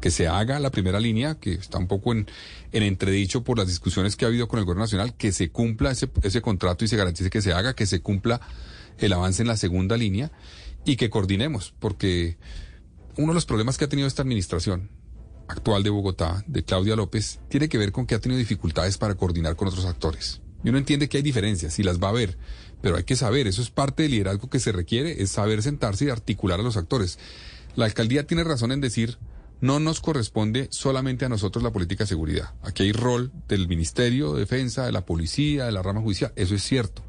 [0.00, 2.28] que se haga la primera línea, que está un poco en,
[2.70, 5.90] en entredicho por las discusiones que ha habido con el gobierno nacional, que se cumpla
[5.90, 8.40] ese, ese contrato y se garantice que se haga, que se cumpla
[8.98, 10.30] el avance en la segunda línea
[10.84, 12.38] y que coordinemos, porque
[13.16, 14.90] uno de los problemas que ha tenido esta administración
[15.48, 19.14] actual de Bogotá, de Claudia López, tiene que ver con que ha tenido dificultades para
[19.14, 20.40] coordinar con otros actores.
[20.64, 22.38] Y uno entiende que hay diferencias y las va a haber,
[22.80, 26.06] pero hay que saber, eso es parte del liderazgo que se requiere, es saber sentarse
[26.06, 27.18] y articular a los actores.
[27.76, 29.18] La alcaldía tiene razón en decir,
[29.60, 32.54] no nos corresponde solamente a nosotros la política de seguridad.
[32.62, 36.54] Aquí hay rol del Ministerio de Defensa, de la policía, de la rama judicial, eso
[36.54, 37.02] es cierto.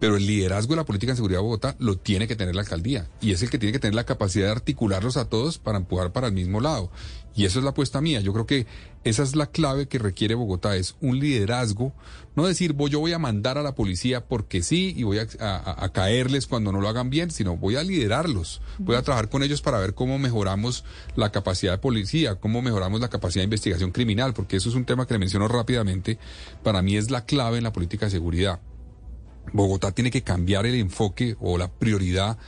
[0.00, 2.60] Pero el liderazgo de la política de seguridad de Bogotá lo tiene que tener la
[2.62, 3.08] alcaldía.
[3.20, 6.12] Y es el que tiene que tener la capacidad de articularlos a todos para empujar
[6.12, 6.90] para el mismo lado.
[7.34, 8.20] Y eso es la apuesta mía.
[8.20, 8.66] Yo creo que
[9.04, 10.76] esa es la clave que requiere Bogotá.
[10.76, 11.92] Es un liderazgo.
[12.34, 15.26] No decir, voy, yo voy a mandar a la policía porque sí y voy a,
[15.40, 18.60] a- a caerles cuando no lo hagan bien, sino voy a liderarlos.
[18.78, 20.84] Voy a trabajar con ellos para ver cómo mejoramos
[21.16, 24.84] la capacidad de policía, cómo mejoramos la capacidad de investigación criminal, porque eso es un
[24.84, 26.18] tema que le menciono rápidamente.
[26.62, 28.60] Para mí es la clave en la política de seguridad.
[29.52, 32.38] Bogotá tiene que cambiar el enfoque o la prioridad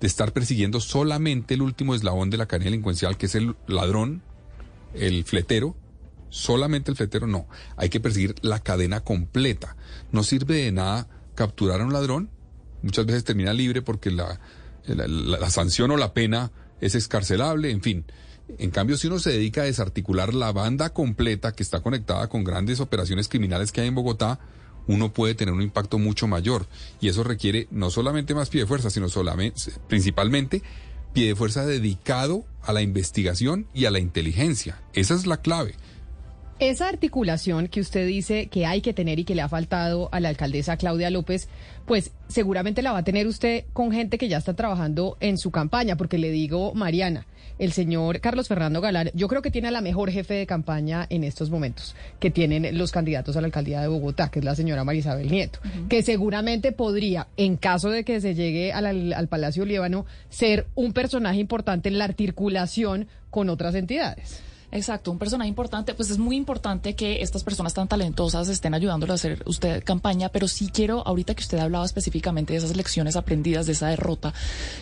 [0.00, 4.22] de estar persiguiendo solamente el último eslabón de la cadena delincuencial, que es el ladrón,
[4.94, 5.76] el fletero.
[6.30, 7.46] Solamente el fletero no.
[7.76, 9.76] Hay que perseguir la cadena completa.
[10.12, 12.30] No sirve de nada capturar a un ladrón.
[12.82, 14.38] Muchas veces termina libre porque la,
[14.86, 18.04] la, sanción o la pena es escarcelable, en fin.
[18.58, 22.44] En cambio, si uno se dedica a desarticular la banda completa que está conectada con
[22.44, 24.38] grandes operaciones criminales que hay en Bogotá,
[24.88, 26.66] uno puede tener un impacto mucho mayor.
[27.00, 30.62] Y eso requiere no solamente más pie de fuerza, sino solamente, principalmente
[31.12, 34.82] pie de fuerza dedicado a la investigación y a la inteligencia.
[34.92, 35.74] Esa es la clave.
[36.60, 40.18] Esa articulación que usted dice que hay que tener y que le ha faltado a
[40.18, 41.48] la alcaldesa Claudia López,
[41.86, 45.52] pues seguramente la va a tener usted con gente que ya está trabajando en su
[45.52, 47.26] campaña, porque le digo, Mariana,
[47.58, 51.06] el señor Carlos Fernando Galán, yo creo que tiene a la mejor jefe de campaña
[51.10, 54.54] en estos momentos, que tienen los candidatos a la alcaldía de Bogotá, que es la
[54.54, 59.64] señora Marisabel Nieto, que seguramente podría, en caso de que se llegue al, al Palacio
[59.64, 64.42] Líbano, ser un personaje importante en la articulación con otras entidades.
[64.70, 69.12] Exacto, un personaje importante, pues es muy importante que estas personas tan talentosas estén ayudándole
[69.12, 73.16] a hacer usted campaña, pero sí quiero, ahorita que usted hablaba específicamente de esas lecciones
[73.16, 74.34] aprendidas, de esa derrota,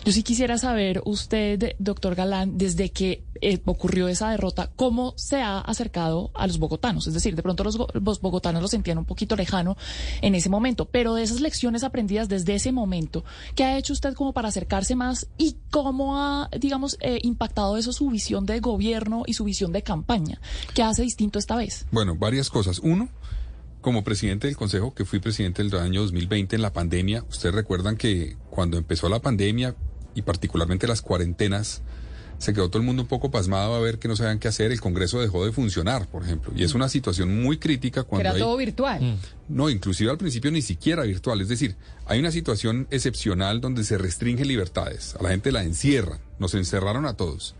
[0.03, 5.41] yo sí quisiera saber usted, doctor Galán, desde que eh, ocurrió esa derrota, cómo se
[5.41, 8.97] ha acercado a los bogotanos, es decir, de pronto los, go- los bogotanos lo sentían
[8.97, 9.77] un poquito lejano
[10.21, 13.23] en ese momento, pero de esas lecciones aprendidas desde ese momento,
[13.55, 17.93] ¿qué ha hecho usted como para acercarse más y cómo ha, digamos, eh, impactado eso
[17.93, 20.39] su visión de gobierno y su visión de campaña?
[20.73, 21.85] ¿Qué hace distinto esta vez?
[21.91, 22.79] Bueno, varias cosas.
[22.79, 23.09] Uno,
[23.81, 27.97] como presidente del Consejo, que fui presidente del año 2020 en la pandemia, ustedes recuerdan
[27.97, 29.75] que cuando empezó la pandemia
[30.15, 31.81] y particularmente las cuarentenas,
[32.37, 34.71] se quedó todo el mundo un poco pasmado a ver que no sabían qué hacer.
[34.71, 36.53] El Congreso dejó de funcionar, por ejemplo.
[36.55, 38.29] Y es una situación muy crítica cuando...
[38.29, 39.01] Era todo virtual.
[39.01, 39.15] Mm.
[39.49, 41.41] No, inclusive al principio ni siquiera virtual.
[41.41, 41.75] Es decir,
[42.05, 45.15] hay una situación excepcional donde se restringen libertades.
[45.15, 46.19] A la gente la encierran.
[46.37, 47.55] Nos encerraron a todos.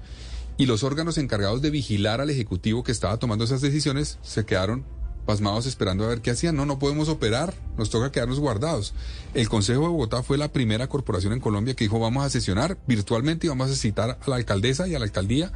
[0.57, 4.85] Y los órganos encargados de vigilar al Ejecutivo que estaba tomando esas decisiones se quedaron
[5.27, 6.55] pasmados esperando a ver qué hacían.
[6.55, 8.95] No, no podemos operar, nos toca quedarnos guardados.
[9.35, 12.77] El Consejo de Bogotá fue la primera corporación en Colombia que dijo vamos a sesionar
[12.87, 15.51] virtualmente y vamos a citar a la alcaldesa y a la alcaldía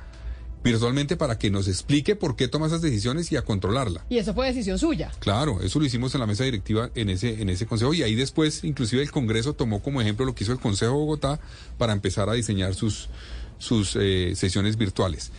[0.64, 4.06] virtualmente para que nos explique por qué toma esas decisiones y a controlarla.
[4.10, 5.12] Y eso fue decisión suya.
[5.20, 8.14] Claro, eso lo hicimos en la mesa directiva en ese, en ese consejo y ahí
[8.14, 11.40] después inclusive el Congreso tomó como ejemplo lo que hizo el Consejo de Bogotá
[11.80, 13.10] para empezar a diseñar sus,
[13.62, 15.32] sus eh, sesiones virtuales.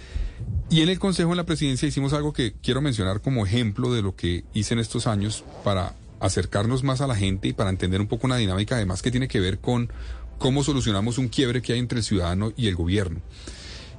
[0.71, 4.01] Y en el Consejo, en la Presidencia, hicimos algo que quiero mencionar como ejemplo de
[4.01, 8.01] lo que hice en estos años para acercarnos más a la gente y para entender
[8.01, 9.91] un poco una dinámica además que tiene que ver con
[10.39, 13.21] cómo solucionamos un quiebre que hay entre el ciudadano y el gobierno.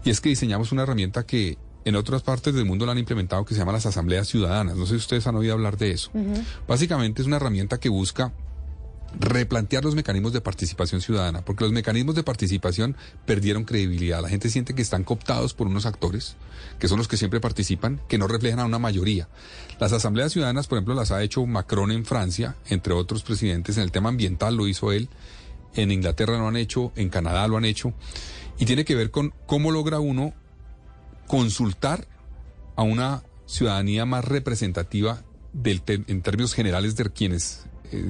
[0.06, 3.44] Y es que diseñamos una herramienta que en otras partes del mundo la han implementado
[3.44, 4.78] que se llama las asambleas ciudadanas.
[4.78, 6.12] No sé si ustedes han oído hablar de eso.
[6.68, 8.32] Básicamente es una herramienta que busca
[9.20, 14.22] replantear los mecanismos de participación ciudadana, porque los mecanismos de participación perdieron credibilidad.
[14.22, 16.36] La gente siente que están cooptados por unos actores,
[16.80, 19.28] que son los que siempre participan, que no reflejan a una mayoría.
[19.80, 23.84] Las asambleas ciudadanas, por ejemplo, las ha hecho Macron en Francia, entre otros presidentes, en
[23.84, 25.10] el tema ambiental lo hizo él,
[25.76, 27.94] en Inglaterra lo han hecho, en Canadá lo han hecho,
[28.58, 30.34] y tiene que ver con cómo logra uno
[31.28, 32.08] consultar
[32.76, 37.66] a una ciudadanía más representativa del en términos generales de quienes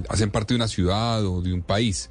[0.09, 2.09] hacen parte de una ciudad o de un país.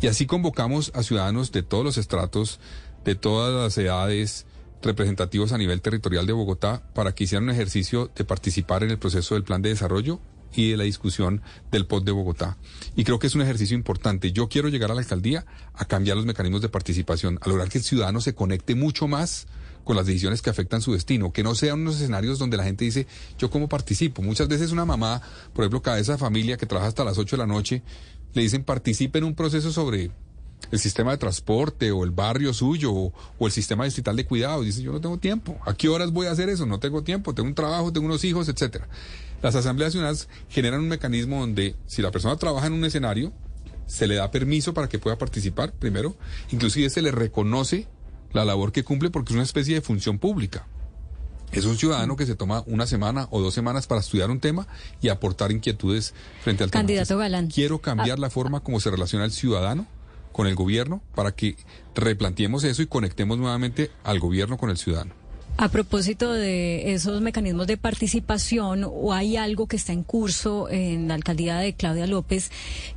[0.00, 2.60] Y así convocamos a ciudadanos de todos los estratos,
[3.04, 4.46] de todas las edades,
[4.82, 8.98] representativos a nivel territorial de Bogotá, para que hicieran un ejercicio de participar en el
[8.98, 10.20] proceso del plan de desarrollo
[10.54, 12.56] y de la discusión del POT de Bogotá.
[12.94, 14.32] Y creo que es un ejercicio importante.
[14.32, 15.44] Yo quiero llegar a la alcaldía
[15.74, 19.46] a cambiar los mecanismos de participación, a lograr que el ciudadano se conecte mucho más
[19.86, 22.84] con las decisiones que afectan su destino, que no sean unos escenarios donde la gente
[22.84, 23.06] dice,
[23.38, 24.20] yo cómo participo.
[24.20, 25.22] Muchas veces una mamá,
[25.54, 27.82] por ejemplo, cabeza de familia que trabaja hasta las 8 de la noche,
[28.34, 30.10] le dicen participe en un proceso sobre
[30.72, 34.64] el sistema de transporte o el barrio suyo o, el sistema distrital de cuidados.
[34.64, 35.56] Dice, yo no tengo tiempo.
[35.64, 36.66] ¿A qué horas voy a hacer eso?
[36.66, 37.32] No tengo tiempo.
[37.32, 38.88] Tengo un trabajo, tengo unos hijos, etcétera.
[39.40, 43.32] Las asambleas ciudadanas generan un mecanismo donde si la persona trabaja en un escenario,
[43.86, 46.16] se le da permiso para que pueda participar, primero.
[46.50, 47.86] Inclusive se le reconoce
[48.32, 50.66] la labor que cumple porque es una especie de función pública.
[51.52, 54.66] Es un ciudadano que se toma una semana o dos semanas para estudiar un tema
[55.00, 57.48] y aportar inquietudes frente al Candidato Galán.
[57.48, 58.20] Quiero cambiar ah.
[58.20, 59.86] la forma como se relaciona el ciudadano
[60.32, 61.56] con el gobierno para que
[61.94, 65.14] replanteemos eso y conectemos nuevamente al gobierno con el ciudadano.
[65.58, 71.08] A propósito de esos mecanismos de participación, o hay algo que está en curso en
[71.08, 72.50] la alcaldía de Claudia López,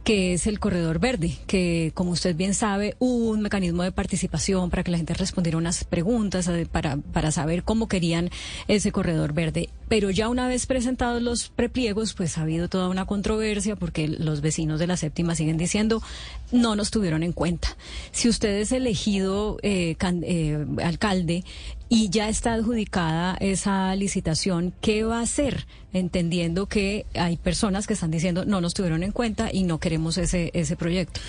[0.03, 4.69] que es el corredor verde, que como usted bien sabe, hubo un mecanismo de participación
[4.69, 8.29] para que la gente respondiera unas preguntas, para, para saber cómo querían
[8.67, 9.69] ese corredor verde.
[9.87, 14.41] Pero ya una vez presentados los prepliegos, pues ha habido toda una controversia porque los
[14.41, 16.03] vecinos de la séptima siguen diciendo
[16.51, 17.69] no nos tuvieron en cuenta.
[18.11, 21.45] Si usted es elegido eh, eh, alcalde,
[21.89, 25.65] y ya está adjudicada esa licitación, ¿qué va a hacer?
[25.91, 30.19] Entendiendo que hay personas que están diciendo no nos tuvieron en cuenta y no queremos
[30.19, 31.19] ese, ese proyecto.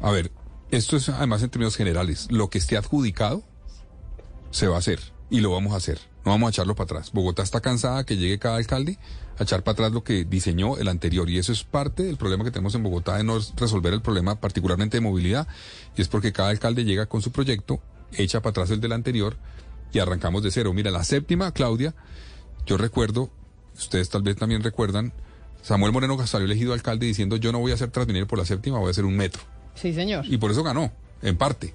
[0.00, 0.32] A ver,
[0.70, 2.28] esto es además en términos generales.
[2.30, 3.42] Lo que esté adjudicado
[4.50, 5.98] se va a hacer y lo vamos a hacer.
[6.24, 7.12] No vamos a echarlo para atrás.
[7.12, 8.98] Bogotá está cansada que llegue cada alcalde
[9.38, 12.44] a echar para atrás lo que diseñó el anterior y eso es parte del problema
[12.44, 15.46] que tenemos en Bogotá de no resolver el problema particularmente de movilidad
[15.96, 17.80] y es porque cada alcalde llega con su proyecto,
[18.12, 19.36] echa para atrás el del anterior
[19.92, 20.72] y arrancamos de cero.
[20.72, 21.94] Mira, la séptima, Claudia,
[22.66, 23.30] yo recuerdo,
[23.76, 25.12] ustedes tal vez también recuerdan,
[25.62, 28.78] Samuel Moreno salió elegido alcalde diciendo yo no voy a hacer Transmilenio por la séptima,
[28.78, 29.42] voy a hacer un metro.
[29.74, 30.24] Sí, señor.
[30.26, 30.92] Y por eso ganó,
[31.22, 31.74] en parte.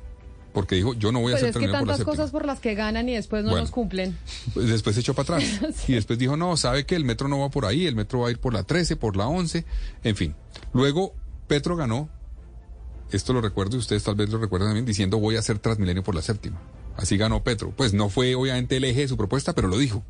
[0.54, 2.06] Porque dijo, yo no voy a hacer Transmilenio por la séptima.
[2.06, 4.18] tantas cosas por las que ganan y después no nos cumplen.
[4.54, 5.86] Pues después se echó para atrás.
[5.88, 8.28] Y después dijo, no, sabe que el metro no va por ahí, el metro va
[8.28, 9.66] a ir por la 13, por la 11,
[10.04, 10.36] en fin.
[10.74, 11.16] Luego,
[11.48, 12.10] Petro ganó,
[13.12, 16.04] esto lo recuerdo y ustedes tal vez lo recuerdan también, diciendo voy a hacer Transmilenio
[16.04, 16.60] por la séptima.
[16.96, 17.74] Así ganó Petro.
[17.76, 20.04] Pues no fue obviamente el eje de su propuesta, pero lo dijo.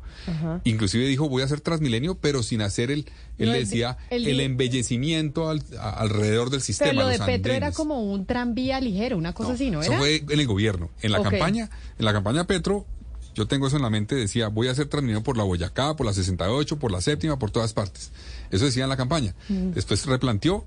[0.64, 3.06] Inclusive dijo, voy a hacer Transmilenio, pero sin hacer el,
[3.38, 6.90] él decía, el, embellecimiento alrededor del sistema.
[6.90, 9.94] Pero lo de Petro era como un tranvía ligero, una cosa así, ¿no era?
[9.94, 10.90] Eso fue en el gobierno.
[11.00, 12.86] En la campaña, en la campaña Petro,
[13.34, 16.06] yo tengo eso en la mente, decía, voy a hacer Transmilenio por la Boyacá, por
[16.06, 18.12] la 68, por la séptima, por todas partes.
[18.50, 19.34] Eso decía en la campaña.
[19.48, 19.70] Mm.
[19.70, 20.66] Después replanteó,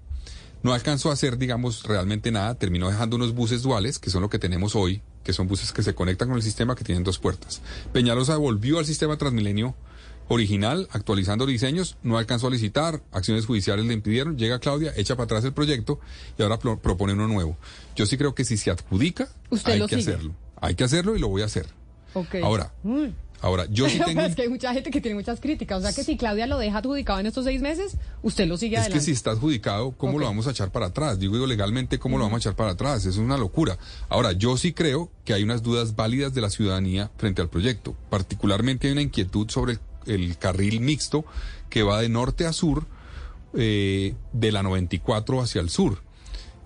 [0.64, 4.30] no alcanzó a hacer, digamos, realmente nada, terminó dejando unos buses duales, que son lo
[4.30, 7.20] que tenemos hoy, que son buses que se conectan con el sistema que tienen dos
[7.20, 7.62] puertas.
[7.92, 9.76] Peñalosa volvió al sistema Transmilenio
[10.30, 15.26] original, actualizando diseños, no alcanzó a licitar, acciones judiciales le impidieron, llega Claudia, echa para
[15.26, 16.00] atrás el proyecto
[16.40, 17.58] y ahora pro- propone uno nuevo.
[17.98, 20.14] Yo sí creo que si se adjudica, Usted hay lo que sigue.
[20.14, 20.34] hacerlo.
[20.62, 21.68] Hay que hacerlo y lo voy a hacer.
[22.42, 23.08] Ahora, Mm.
[23.42, 24.22] Ahora, yo sí Pero tengo...
[24.22, 25.80] es que hay mucha gente que tiene muchas críticas.
[25.80, 28.76] O sea que si Claudia lo deja adjudicado en estos seis meses, usted lo sigue
[28.76, 29.06] Es que adelante.
[29.06, 31.20] si está adjudicado, ¿cómo lo vamos a echar para atrás?
[31.20, 33.02] Digo, digo, legalmente, ¿cómo lo vamos a echar para atrás?
[33.02, 33.78] Eso es una locura.
[34.10, 37.96] Ahora, yo sí creo que hay unas dudas válidas de la ciudadanía frente al proyecto.
[38.10, 41.26] Particularmente hay una inquietud sobre el, el carril mixto
[41.70, 42.86] que va de norte a sur,
[43.54, 46.02] eh, de la 94 hacia el sur.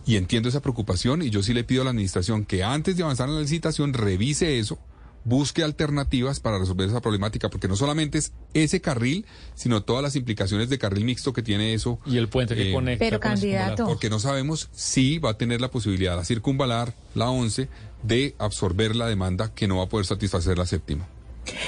[0.05, 3.03] Y entiendo esa preocupación y yo sí le pido a la administración que antes de
[3.03, 4.79] avanzar en la licitación revise eso,
[5.23, 9.25] busque alternativas para resolver esa problemática, porque no solamente es ese carril,
[9.55, 11.99] sino todas las implicaciones de carril mixto que tiene eso.
[12.05, 13.85] Y el puente que conecta Pero, con candidato.
[13.85, 17.67] Porque no sabemos si va a tener la posibilidad la circunvalar, la 11,
[18.03, 21.07] de absorber la demanda que no va a poder satisfacer la séptima.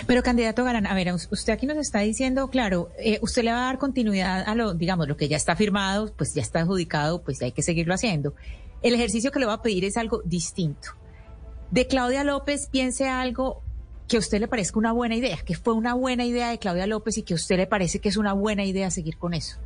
[0.06, 3.52] Pero candidato Garán, a ver, us- usted aquí nos está diciendo, claro, eh, usted le
[3.52, 6.60] va a dar continuidad a lo, digamos, lo que ya está firmado, pues ya está
[6.62, 8.36] adjudicado, pues hay que seguirlo haciendo.
[8.84, 10.90] El ejercicio que le va a pedir es algo distinto.
[11.74, 13.64] De Claudia López piense algo
[14.08, 16.86] que a usted le parezca una buena idea, que fue una buena idea de Claudia
[16.86, 19.58] López y que a usted le parece que es una buena idea seguir con eso.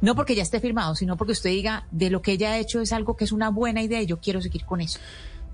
[0.00, 2.80] No porque ya esté firmado, sino porque usted diga, de lo que ella ha hecho
[2.80, 4.98] es algo que es una buena idea y yo quiero seguir con eso.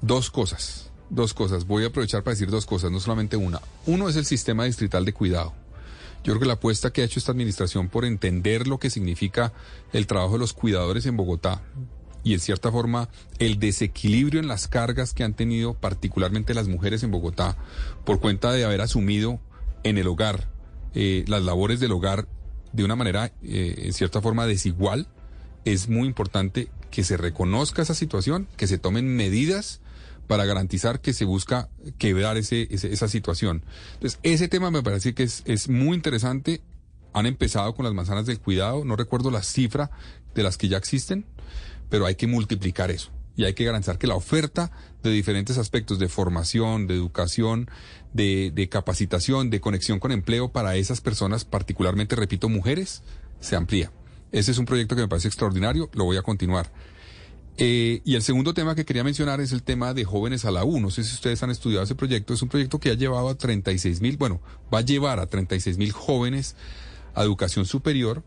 [0.01, 1.67] Dos cosas, dos cosas.
[1.67, 3.61] Voy a aprovechar para decir dos cosas, no solamente una.
[3.85, 5.53] Uno es el sistema distrital de cuidado.
[6.25, 9.53] Yo creo que la apuesta que ha hecho esta administración por entender lo que significa
[9.93, 11.61] el trabajo de los cuidadores en Bogotá
[12.25, 17.03] y en cierta forma el desequilibrio en las cargas que han tenido particularmente las mujeres
[17.03, 17.57] en Bogotá
[18.05, 19.41] por cuenta de haber asumido
[19.83, 20.49] en el hogar
[20.94, 22.27] eh, las labores del hogar
[22.73, 25.07] de una manera eh, en cierta forma desigual,
[25.65, 29.81] es muy importante que se reconozca esa situación, que se tomen medidas
[30.27, 33.62] para garantizar que se busca quebrar ese, ese- esa situación.
[33.94, 36.62] Entonces, ese tema me parece que es, es muy interesante.
[37.12, 39.91] Han empezado con las manzanas del cuidado, no recuerdo la cifra
[40.35, 41.27] de las que ya existen,
[41.89, 43.11] pero hay que multiplicar eso.
[43.37, 44.71] Y hay que garantizar que la oferta
[45.03, 47.69] de diferentes aspectos de formación, de educación,
[48.13, 53.03] de, capacitación, de conexión con empleo para esas personas, particularmente, repito, mujeres,
[53.41, 53.91] se amplía.
[54.31, 56.71] Ese es un proyecto que me parece extraordinario, lo voy a continuar.
[57.57, 60.65] Eh, y el segundo tema que quería mencionar es el tema de jóvenes a la
[60.65, 60.81] U.
[60.81, 62.35] No sé si ustedes han estudiado ese proyecto.
[62.35, 64.41] Es un proyecto que ha llevado a 36 mil, bueno,
[64.73, 66.57] va a llevar a 36 mil jóvenes
[67.15, 68.25] a educación superior,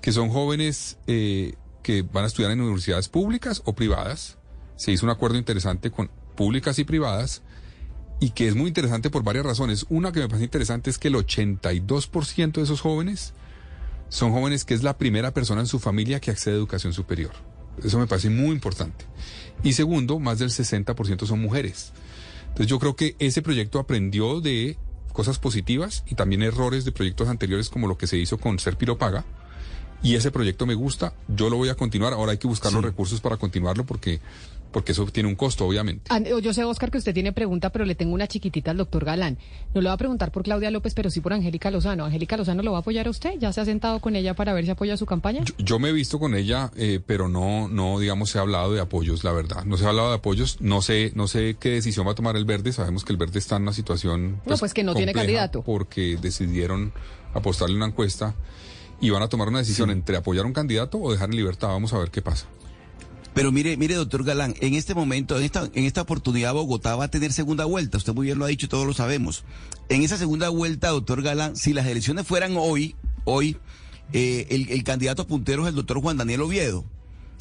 [0.00, 4.38] que son jóvenes eh, que van a estudiar en universidades públicas o privadas.
[4.74, 7.42] Se hizo un acuerdo interesante con públicas y privadas
[8.18, 9.86] y que es muy interesante por varias razones.
[9.90, 13.34] Una que me parece interesante es que el 82% de esos jóvenes
[14.08, 17.32] son jóvenes que es la primera persona en su familia que accede a educación superior.
[17.82, 19.04] Eso me parece muy importante.
[19.62, 21.92] Y segundo, más del 60% son mujeres.
[22.48, 24.78] Entonces yo creo que ese proyecto aprendió de
[25.12, 28.76] cosas positivas y también errores de proyectos anteriores como lo que se hizo con Ser
[28.98, 29.24] Paga.
[30.04, 32.12] Y ese proyecto me gusta, yo lo voy a continuar.
[32.12, 34.20] Ahora hay que buscar los recursos para continuarlo porque,
[34.70, 36.10] porque eso tiene un costo, obviamente.
[36.10, 39.06] Ah, Yo sé, Oscar, que usted tiene pregunta, pero le tengo una chiquitita al doctor
[39.06, 39.38] Galán.
[39.72, 42.04] No le va a preguntar por Claudia López, pero sí por Angélica Lozano.
[42.04, 43.38] ¿Angélica Lozano lo va a apoyar a usted?
[43.38, 45.42] ¿Ya se ha sentado con ella para ver si apoya su campaña?
[45.56, 48.82] Yo me he visto con ella, eh, pero no, no, digamos, se ha hablado de
[48.82, 49.64] apoyos, la verdad.
[49.64, 50.60] No se ha hablado de apoyos.
[50.60, 52.74] No sé, no sé qué decisión va a tomar el Verde.
[52.74, 54.42] Sabemos que el Verde está en una situación.
[54.44, 55.62] No, pues que no tiene candidato.
[55.62, 56.92] Porque decidieron
[57.32, 58.34] apostarle una encuesta
[59.00, 61.68] y van a tomar una decisión entre apoyar a un candidato o dejar en libertad.
[61.68, 62.46] Vamos a ver qué pasa.
[63.34, 67.04] Pero mire, mire, doctor Galán, en este momento, en esta, en esta oportunidad, Bogotá va
[67.04, 67.98] a tener segunda vuelta.
[67.98, 69.44] Usted muy bien lo ha dicho, todos lo sabemos.
[69.88, 73.56] En esa segunda vuelta, doctor Galán, si las elecciones fueran hoy, hoy,
[74.12, 76.84] eh, el, el candidato puntero es el doctor Juan Daniel Oviedo.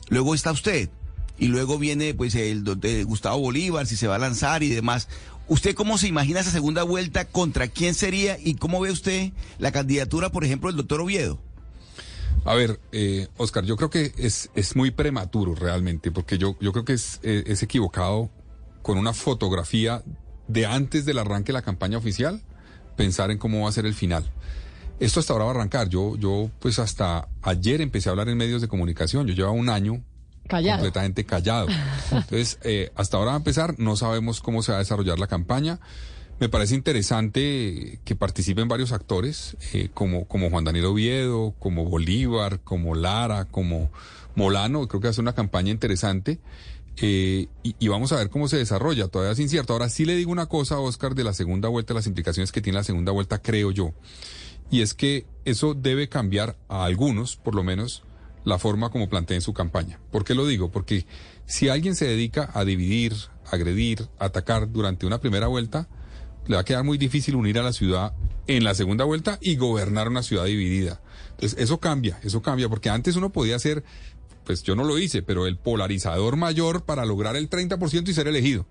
[0.10, 0.90] Luego está usted.
[1.38, 4.70] Y luego viene, pues, el doc- eh, Gustavo Bolívar, si se va a lanzar y
[4.70, 5.08] demás.
[5.48, 7.26] ¿Usted cómo se imagina esa segunda vuelta?
[7.26, 8.38] ¿Contra quién sería?
[8.40, 11.40] ¿Y cómo ve usted la candidatura, por ejemplo, del doctor Oviedo?
[12.46, 16.72] A ver, eh, Oscar, yo creo que es, es muy prematuro realmente, porque yo, yo
[16.72, 18.30] creo que es, eh, es equivocado
[18.82, 20.04] con una fotografía
[20.48, 22.42] de antes del arranque de la campaña oficial,
[22.96, 24.30] pensar en cómo va a ser el final.
[25.00, 25.90] Esto hasta ahora va a arrancar.
[25.90, 29.28] Yo, yo, pues hasta ayer empecé a hablar en medios de comunicación.
[29.28, 30.04] Yo llevaba un año
[30.48, 30.80] Callado.
[30.80, 31.68] completamente callado.
[32.12, 35.28] Entonces, eh, hasta ahora va a empezar, no sabemos cómo se va a desarrollar la
[35.28, 35.80] campaña.
[36.40, 42.60] Me parece interesante que participen varios actores, eh, como, como Juan Daniel Oviedo, como Bolívar,
[42.62, 43.92] como Lara, como
[44.36, 44.88] Molano.
[44.88, 46.40] Creo que va a ser una campaña interesante.
[46.98, 49.08] eh, y, y vamos a ver cómo se desarrolla.
[49.08, 49.74] Todavía es incierto.
[49.74, 52.78] Ahora sí le digo una cosa, Oscar, de la segunda vuelta, las implicaciones que tiene
[52.80, 53.94] la segunda vuelta, creo yo.
[54.70, 58.04] Y es que eso debe cambiar a algunos, por lo menos,
[58.44, 60.00] la forma como planteen su campaña.
[60.12, 60.72] ¿Por qué lo digo?
[60.72, 61.06] Porque
[61.46, 63.14] si alguien se dedica a dividir,
[63.52, 65.88] agredir, atacar durante una primera vuelta,
[66.48, 68.14] le va a quedar muy difícil unir a la ciudad
[68.48, 71.02] en la segunda vuelta y gobernar una ciudad dividida.
[71.32, 73.84] Entonces, eso cambia, eso cambia, porque antes uno podía ser,
[74.44, 78.28] pues yo no lo hice, pero el polarizador mayor para lograr el 30% y ser
[78.28, 78.66] elegido.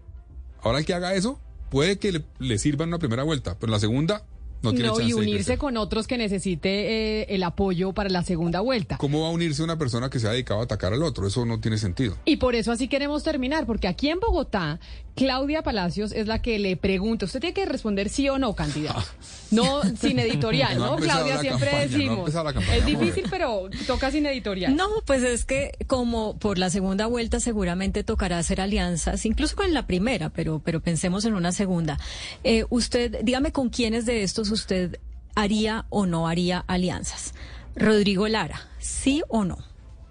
[0.63, 3.71] Ahora el que haga eso puede que le, le sirva en una primera vuelta, pero
[3.71, 4.27] en la segunda
[4.63, 8.23] no, tiene No, chance y unirse con otros que necesite eh, el apoyo para la
[8.23, 8.97] segunda vuelta.
[8.99, 11.27] ¿Cómo va a unirse una persona que se ha dedicado a atacar al otro?
[11.27, 12.17] Eso no tiene sentido.
[12.25, 14.79] Y por eso así queremos terminar, porque aquí en Bogotá,
[15.15, 19.03] Claudia Palacios es la que le pregunta, usted tiene que responder sí o no, candidato.
[19.53, 22.31] No sin editorial, No Claudia, la siempre campaña, decimos.
[22.33, 24.75] campaña, es difícil, pero toca sin editorial.
[24.75, 29.75] No, pues es que como por la segunda vuelta seguramente tocará hacer alianzas, incluso con
[29.75, 31.99] la primera, pero, pero pensemos en una segunda.
[32.45, 34.99] Eh, usted, dígame con quiénes de estos usted
[35.35, 37.35] haría o no haría alianzas.
[37.75, 39.59] Rodrigo Lara, ¿sí o no?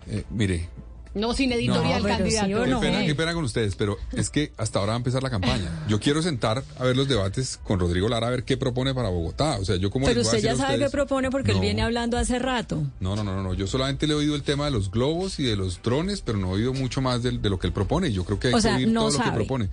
[0.08, 0.68] Eh, mire,
[1.14, 2.48] No sin editorial, No, candidato.
[2.48, 2.80] sí o Qué no.
[2.80, 5.70] pena, qué pena con ustedes, pero es que hasta ahora va a empezar la campaña.
[5.90, 9.10] Yo quiero sentar a ver los debates con Rodrigo Lara a ver qué propone para
[9.10, 9.58] Bogotá.
[9.60, 11.62] O sea, yo como Pero usted ya sabe qué ustedes- propone porque él No.
[11.64, 12.82] viene hablando hace rato.
[13.02, 13.54] No, no, no, no, no.
[13.54, 16.38] Yo solamente le he oído el tema de los globos y de los drones, pero
[16.38, 18.08] no he oído mucho más de, de lo que él propone.
[18.08, 19.36] Y Yo creo que hay O que sea, oír no todo lo que sabe.
[19.36, 19.70] propone.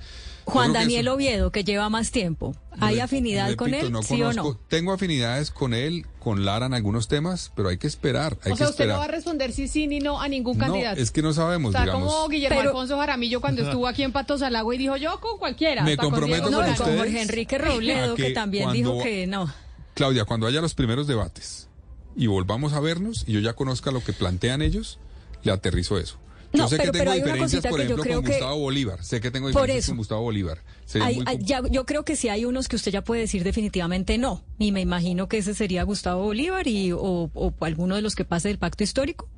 [0.53, 4.23] Juan Daniel Oviedo, que lleva más tiempo, ¿hay Re- afinidad con repito, él, no sí
[4.23, 4.55] o no?
[4.69, 8.39] Tengo afinidades con él, con Lara en algunos temas, pero hay que esperar.
[8.45, 8.93] Hay o que sea, usted esperar.
[8.95, 11.01] no va a responder sí, sí, ni no a ningún No, candidato.
[11.01, 12.13] es que no sabemos, Está digamos.
[12.15, 15.21] como Guillermo Pero- Alfonso Jaramillo cuando estuvo aquí en Patos al Agua y dijo yo
[15.21, 15.83] con cualquiera.
[15.85, 19.03] Me con comprometo Diego No, con con Jorge Enrique Robledo, que, que también cuando- dijo
[19.03, 19.53] que no.
[19.95, 21.69] Claudia, cuando haya los primeros debates
[22.17, 24.99] y volvamos a vernos y yo ya conozca lo que plantean ellos,
[25.43, 26.17] le aterrizo eso.
[26.53, 28.17] Yo No, sé pero- que pero tengo hay una diferencias, por que yo ejemplo, creo
[28.17, 29.05] con que- Gustavo Bolívar.
[29.05, 30.63] Sé que tengo diferencias con Gustavo Bolívar.
[30.87, 33.03] Sería Hay- muy hay- com- ya- yo creo que sí hay unos que usted ya
[33.05, 34.43] puede decir definitivamente no.
[34.59, 38.25] Y me imagino que ese sería Gustavo Bolívar y, o, o alguno de los que
[38.25, 39.29] pase del pacto histórico.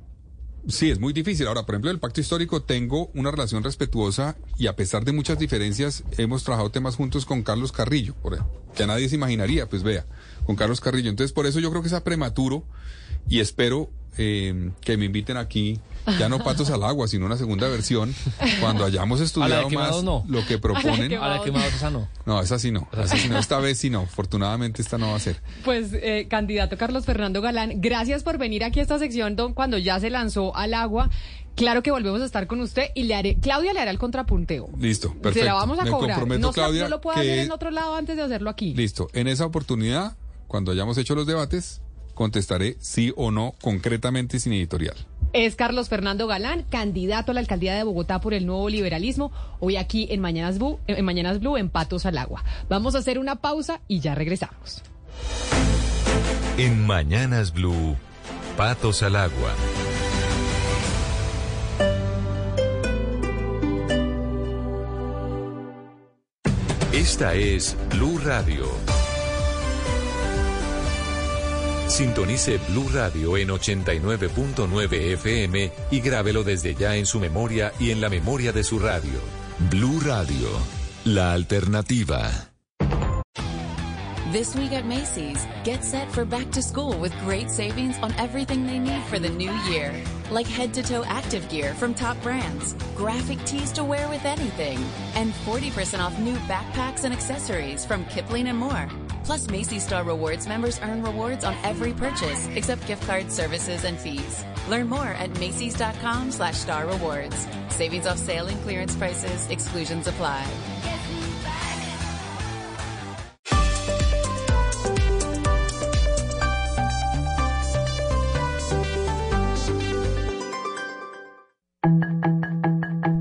[0.67, 1.47] Sí, es muy difícil.
[1.47, 5.39] Ahora, por ejemplo, el pacto histórico tengo una relación respetuosa y a pesar de muchas
[5.39, 9.67] diferencias hemos trabajado temas juntos con Carlos Carrillo, por ejemplo, que a nadie se imaginaría,
[9.67, 10.05] pues vea,
[10.45, 11.09] con Carlos Carrillo.
[11.09, 12.63] Entonces, por eso yo creo que es prematuro
[13.27, 15.79] y espero eh, que me inviten aquí,
[16.19, 18.13] ya no patos al agua, sino una segunda versión,
[18.59, 20.23] cuando hayamos estudiado más no.
[20.27, 21.13] lo que proponen.
[21.13, 22.07] A la quemada esa no.
[22.25, 23.37] No, esa sí no, esa sí no.
[23.37, 24.01] Esta vez sí no.
[24.01, 25.41] Afortunadamente esta no va a ser.
[25.63, 29.77] Pues, eh, candidato Carlos Fernando Galán, gracias por venir aquí a esta sección don, cuando
[29.77, 31.09] ya se lanzó al agua.
[31.55, 34.69] Claro que volvemos a estar con usted y le haré, Claudia le hará el contrapunteo.
[34.79, 35.39] Listo, perfecto.
[35.39, 36.17] Se la vamos a me cobrar.
[36.17, 38.73] comprometo, no, Claudia, no lo puede que hacer en otro lado antes de hacerlo aquí.
[38.73, 39.09] Listo.
[39.13, 40.15] En esa oportunidad,
[40.47, 41.81] cuando hayamos hecho los debates,
[42.13, 44.95] contestaré sí o no concretamente sin editorial.
[45.33, 49.77] Es Carlos Fernando Galán, candidato a la alcaldía de Bogotá por el nuevo liberalismo, hoy
[49.77, 52.43] aquí en Mañanas Blue, en Mañanas Blue, Patos al Agua.
[52.67, 54.83] Vamos a hacer una pausa y ya regresamos.
[56.57, 57.95] En Mañanas Blue,
[58.57, 59.53] Patos al Agua.
[66.91, 68.65] Esta es Blue Radio.
[71.91, 77.99] Sintonice Blue Radio en 89.9 FM y grábelo desde ya en su memoria y en
[77.99, 79.19] la memoria de su radio.
[79.69, 80.47] Blue Radio,
[81.03, 82.31] la alternativa.
[84.31, 88.65] This week at Macy's, get set for back to school with great savings on everything
[88.65, 89.91] they need for the new year.
[90.31, 94.79] Like head to toe active gear from top brands, graphic tees to wear with anything,
[95.15, 98.87] and 40% off new backpacks and accessories from Kipling and more.
[99.23, 103.97] Plus, Macy's Star Rewards members earn rewards on every purchase except gift cards, services, and
[103.97, 104.43] fees.
[104.69, 107.47] Learn more at Macy's.com slash star rewards.
[107.69, 110.45] Savings off sale and clearance prices, exclusions apply.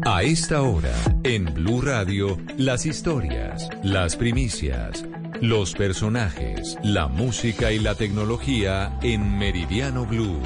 [0.04, 0.92] A esta hora,
[1.24, 5.02] en Blue Radio, las historias, las primicias,
[5.40, 10.38] los personajes, la música y la tecnología en Meridiano Blue.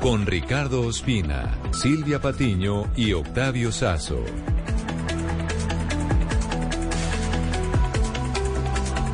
[0.00, 4.22] Con Ricardo Ospina, Silvia Patiño y Octavio Sazo.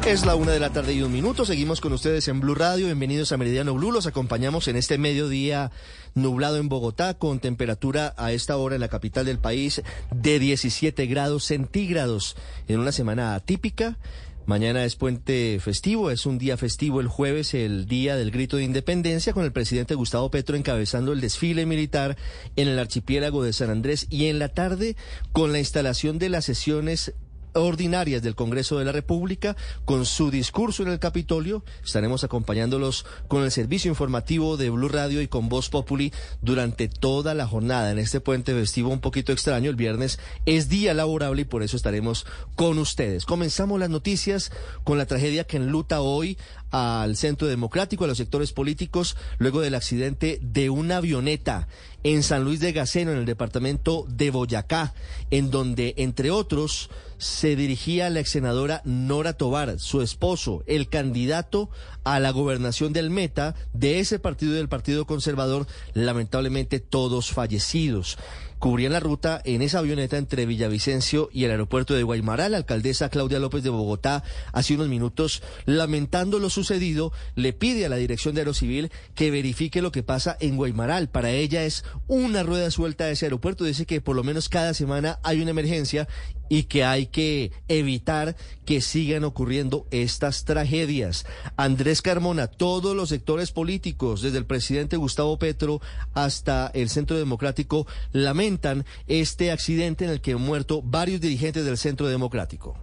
[0.05, 1.44] Es la una de la tarde y un minuto.
[1.44, 2.86] Seguimos con ustedes en Blue Radio.
[2.86, 3.92] Bienvenidos a Meridiano Blue.
[3.92, 5.70] Los acompañamos en este mediodía
[6.15, 11.07] nublado en Bogotá con temperatura a esta hora en la capital del país de 17
[11.07, 12.36] grados centígrados
[12.67, 13.97] en una semana atípica.
[14.44, 17.00] Mañana es puente festivo, es un día festivo.
[17.00, 21.20] El jueves, el día del grito de independencia, con el presidente Gustavo Petro encabezando el
[21.20, 22.16] desfile militar
[22.56, 24.06] en el archipiélago de San Andrés.
[24.10, 24.96] Y en la tarde
[25.32, 27.14] con la instalación de las sesiones
[27.55, 31.64] ordinarias del Congreso de la República con su discurso en el Capitolio.
[31.84, 37.34] Estaremos acompañándolos con el servicio informativo de Blue Radio y con Voz Populi durante toda
[37.34, 39.70] la jornada en este puente festivo un poquito extraño.
[39.70, 43.24] El viernes es día laborable y por eso estaremos con ustedes.
[43.24, 44.52] Comenzamos las noticias
[44.84, 46.39] con la tragedia que enluta hoy
[46.70, 51.68] al Centro Democrático, a los sectores políticos, luego del accidente de una avioneta
[52.02, 54.94] en San Luis de Gaceno, en el departamento de Boyacá,
[55.31, 56.90] en donde, entre otros,
[57.23, 61.70] se dirigía la ex senadora Nora Tobar, su esposo, el candidato
[62.02, 68.18] a la gobernación del Meta de ese partido del Partido Conservador, lamentablemente todos fallecidos
[68.62, 72.49] cubrían la ruta en esa avioneta entre Villavicencio y el aeropuerto de Guaymara.
[72.49, 77.89] La alcaldesa Claudia López de Bogotá, hace unos minutos, lamentando lo sucedido, le pide a
[77.89, 81.09] la dirección de Aerocivil que verifique lo que pasa en Guaymaral.
[81.09, 83.65] Para ella es una rueda suelta de ese aeropuerto.
[83.65, 86.07] Dice que por lo menos cada semana hay una emergencia
[86.52, 91.24] y que hay que evitar que sigan ocurriendo estas tragedias.
[91.56, 95.81] Andrés Carmona, todos los sectores políticos, desde el presidente Gustavo Petro
[96.12, 101.78] hasta el Centro Democrático, lamentan este accidente en el que han muerto varios dirigentes del
[101.78, 102.76] Centro Democrático.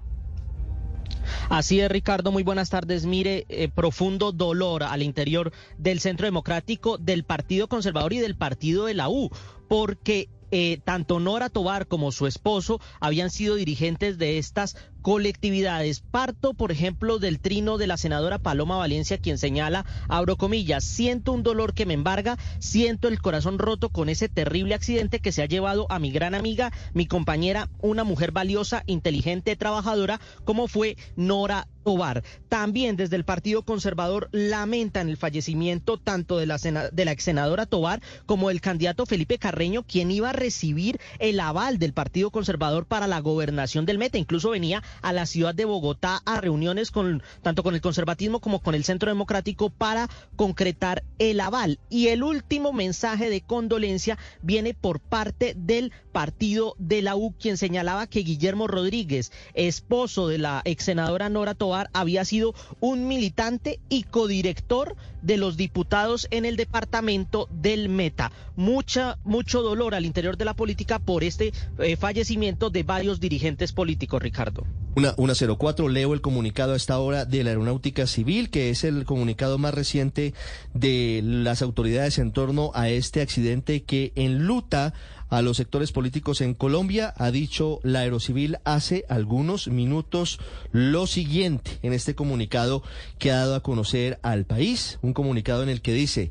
[1.49, 3.05] Así es, Ricardo, muy buenas tardes.
[3.05, 8.85] Mire, eh, profundo dolor al interior del Centro Democrático, del Partido Conservador y del Partido
[8.85, 9.29] de la U,
[9.67, 14.75] porque eh, tanto Nora Tobar como su esposo habían sido dirigentes de estas
[15.09, 16.01] colectividades.
[16.01, 21.31] Parto, por ejemplo, del trino de la senadora Paloma Valencia, quien señala, abro comillas, siento
[21.31, 25.41] un dolor que me embarga, siento el corazón roto con ese terrible accidente que se
[25.41, 30.95] ha llevado a mi gran amiga, mi compañera, una mujer valiosa, inteligente, trabajadora, como fue
[31.15, 32.23] Nora Tobar.
[32.49, 37.65] También desde el Partido Conservador lamentan el fallecimiento tanto de la, de la ex senadora
[37.65, 42.85] Tobar como del candidato Felipe Carreño, quien iba a recibir el aval del Partido Conservador
[42.85, 44.19] para la gobernación del Meta.
[44.19, 48.59] Incluso venía a la ciudad de Bogotá a reuniones con tanto con el conservatismo como
[48.59, 51.79] con el Centro Democrático para concretar el aval.
[51.89, 57.57] Y el último mensaje de condolencia viene por parte del partido de la U, quien
[57.57, 63.79] señalaba que Guillermo Rodríguez, esposo de la ex senadora Nora Tobar, había sido un militante
[63.89, 68.31] y codirector de los diputados en el departamento del Meta.
[68.55, 73.73] Mucha, mucho dolor al interior de la política por este eh, fallecimiento de varios dirigentes
[73.73, 74.65] políticos, Ricardo.
[74.99, 78.83] Una, una 04, leo el comunicado a esta hora de la Aeronáutica Civil, que es
[78.83, 80.33] el comunicado más reciente
[80.73, 84.93] de las autoridades en torno a este accidente que enluta
[85.29, 87.13] a los sectores políticos en Colombia.
[87.15, 90.37] Ha dicho la Aerocivil hace algunos minutos
[90.73, 92.83] lo siguiente en este comunicado
[93.19, 94.99] que ha dado a conocer al país.
[95.01, 96.29] Un comunicado en el que dice.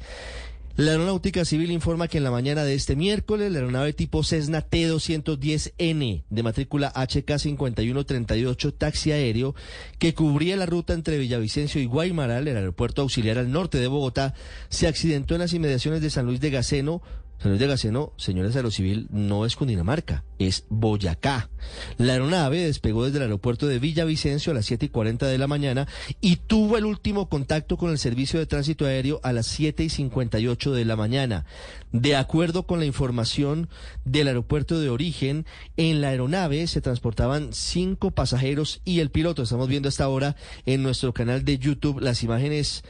[0.79, 4.65] La Aeronáutica Civil informa que en la mañana de este miércoles la aeronave tipo Cessna
[4.65, 9.57] T210N de matrícula HK5138 taxi aéreo
[9.99, 14.35] que cubría la ruta entre Villavicencio y Guaymaral, el aeropuerto auxiliar al norte de Bogotá,
[14.69, 17.03] se accidentó en las inmediaciones de San Luis de Gaceno
[17.41, 21.49] San Luis de Gaceno, señores de Civil, no es Cundinamarca, es Boyacá.
[21.97, 25.47] La aeronave despegó desde el aeropuerto de Villavicencio a las 7 y 40 de la
[25.47, 25.87] mañana
[26.21, 29.89] y tuvo el último contacto con el servicio de tránsito aéreo a las 7 y
[29.89, 31.47] 58 de la mañana.
[31.93, 33.69] De acuerdo con la información
[34.05, 39.45] del aeropuerto de origen, en la aeronave se transportaban cinco pasajeros y el piloto.
[39.45, 40.35] Estamos viendo hasta ahora
[40.67, 42.83] en nuestro canal de YouTube las imágenes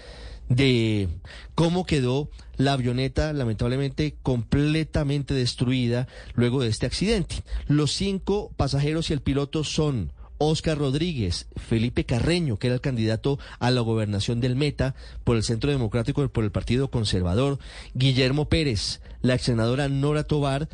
[0.49, 1.09] de
[1.55, 7.37] cómo quedó la avioneta lamentablemente completamente destruida luego de este accidente.
[7.67, 13.39] Los cinco pasajeros y el piloto son Oscar Rodríguez, Felipe Carreño, que era el candidato
[13.59, 14.95] a la gobernación del Meta
[15.25, 17.59] por el Centro Democrático y por el Partido Conservador,
[17.95, 20.69] Guillermo Pérez, la ex senadora Nora Tobar,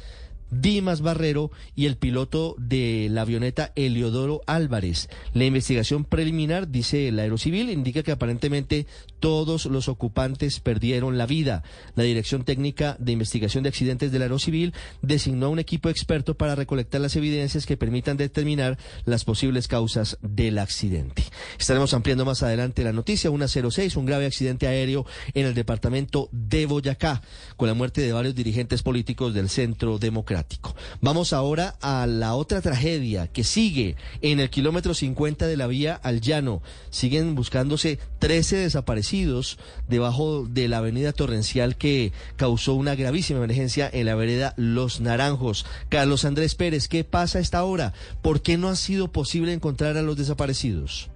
[0.50, 5.08] Dimas Barrero y el piloto de la avioneta Eliodoro Álvarez.
[5.32, 8.86] La investigación preliminar, dice el Aerocivil, indica que aparentemente
[9.24, 11.62] todos los ocupantes perdieron la vida.
[11.94, 17.00] La Dirección Técnica de Investigación de Accidentes del Aerocivil designó un equipo experto para recolectar
[17.00, 21.24] las evidencias que permitan determinar las posibles causas del accidente.
[21.58, 23.30] Estaremos ampliando más adelante la noticia.
[23.30, 27.22] Una 06, un grave accidente aéreo en el departamento de Boyacá,
[27.56, 30.76] con la muerte de varios dirigentes políticos del Centro Democrático.
[31.00, 35.94] Vamos ahora a la otra tragedia que sigue en el kilómetro 50 de la vía
[35.94, 36.60] al llano.
[36.90, 39.13] Siguen buscándose 13 desaparecidos
[39.88, 45.66] debajo de la avenida Torrencial que causó una gravísima emergencia en la vereda Los Naranjos.
[45.88, 47.92] Carlos Andrés Pérez, ¿qué pasa a esta hora?
[48.22, 51.10] ¿Por qué no ha sido posible encontrar a los desaparecidos?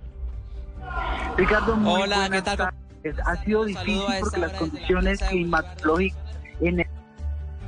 [1.36, 2.73] Ricardo, Hola, ¿qué tal?
[3.25, 6.18] Ha sido difícil porque las condiciones climatológicas
[6.60, 6.85] en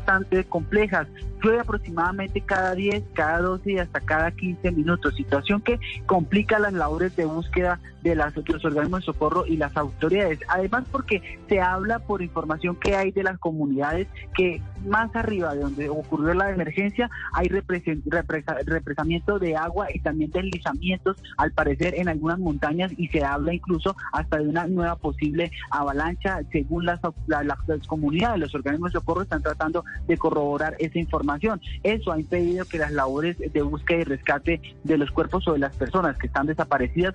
[0.00, 1.06] bastante complejas.
[1.42, 6.72] Llueve aproximadamente cada 10, cada 12 y hasta cada 15 minutos, situación que complica las
[6.72, 10.40] labores de búsqueda de, las, los organismos de socorro y las autoridades.
[10.48, 15.60] Además, porque se habla por información que hay de las comunidades que más arriba de
[15.60, 22.38] donde ocurrió la emergencia hay represamiento de agua y también deslizamientos, al parecer, en algunas
[22.38, 28.40] montañas y se habla incluso hasta de una nueva posible avalancha, según las, las comunidades.
[28.40, 31.60] Los organismos de socorro están tratando de corroborar esa información.
[31.82, 35.58] Eso ha impedido que las labores de búsqueda y rescate de los cuerpos o de
[35.58, 37.14] las personas que están desaparecidas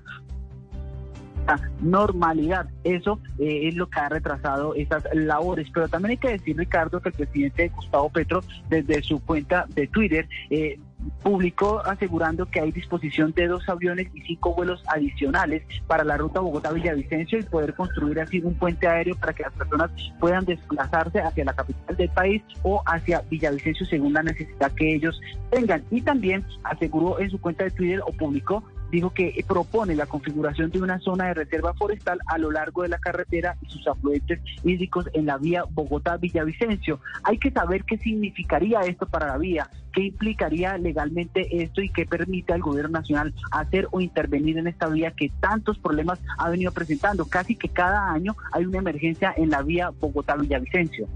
[1.82, 2.68] normalidad.
[2.84, 5.68] Eso eh, es lo que ha retrasado estas labores.
[5.74, 9.88] Pero también hay que decir, Ricardo, que el presidente Gustavo Petro, desde su cuenta de
[9.88, 10.80] Twitter, eh,
[11.22, 16.40] publicó asegurando que hay disposición de dos aviones y cinco vuelos adicionales para la ruta
[16.40, 21.46] Bogotá-Villavicencio y poder construir así un puente aéreo para que las personas puedan desplazarse hacia
[21.46, 25.20] la capital del país o hacia Villavicencio según la necesidad que ellos
[25.52, 25.84] tengan.
[25.92, 30.72] Y también aseguró en su cuenta de Twitter o publicó dijo que propone la configuración
[30.72, 34.40] de una zona de reserva forestal a lo largo de la carretera y sus afluentes
[34.64, 37.00] hídricos en la vía Bogotá-Villavicencio.
[37.24, 42.06] Hay que saber qué significaría esto para la vía, qué implicaría legalmente esto y qué
[42.06, 46.72] permite al gobierno nacional hacer o intervenir en esta vía que tantos problemas ha venido
[46.72, 47.26] presentando.
[47.26, 51.08] Casi que cada año hay una emergencia en la vía Bogotá-Villavicencio.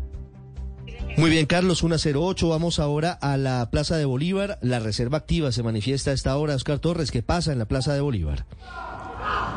[1.18, 2.48] Muy bien, Carlos, 108.
[2.48, 4.58] Vamos ahora a la Plaza de Bolívar.
[4.62, 6.56] La reserva activa se manifiesta a esta hora.
[6.56, 8.46] Oscar Torres, ¿qué pasa en la Plaza de Bolívar?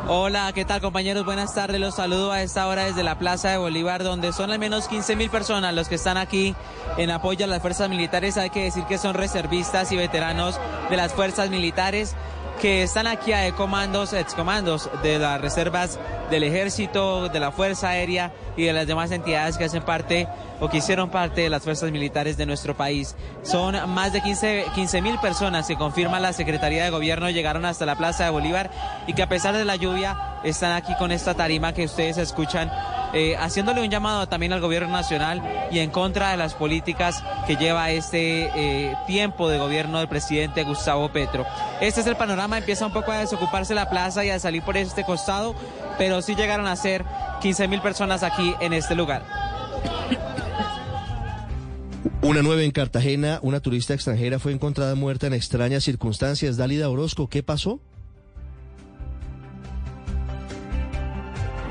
[0.09, 1.25] Hola, ¿qué tal compañeros?
[1.25, 1.81] Buenas tardes.
[1.81, 5.15] Los saludo a esta hora desde la Plaza de Bolívar, donde son al menos 15
[5.15, 6.57] mil personas los que están aquí
[6.97, 8.37] en apoyo a las fuerzas militares.
[8.37, 10.59] Hay que decir que son reservistas y veteranos
[10.91, 12.17] de las fuerzas militares
[12.61, 15.99] que están aquí a comandos, excomandos de las reservas
[16.31, 20.29] del ejército, de la Fuerza Aérea y de las demás entidades que hacen parte
[20.63, 23.17] o que hicieron parte de las fuerzas militares de nuestro país.
[23.43, 27.97] Son más de 15 mil personas que confirma la Secretaría de Gobierno llegaron hasta la
[27.97, 28.71] Plaza de Bolívar
[29.09, 32.71] y que a pesar de la lluvia están aquí con esta tarima que ustedes escuchan
[33.13, 35.43] eh, haciéndole un llamado también al gobierno nacional
[35.73, 40.63] y en contra de las políticas que lleva este eh, tiempo de gobierno del presidente
[40.63, 41.45] Gustavo Petro.
[41.81, 44.77] Este es el panorama, empieza un poco a desocuparse la plaza y a salir por
[44.77, 45.57] este costado,
[45.99, 47.05] pero sí llegaron a ser
[47.41, 49.25] 15 mil personas aquí en este lugar.
[52.23, 56.57] Una nueva en Cartagena, una turista extranjera fue encontrada muerta en extrañas circunstancias.
[56.57, 57.81] Dálida Orozco, ¿qué pasó?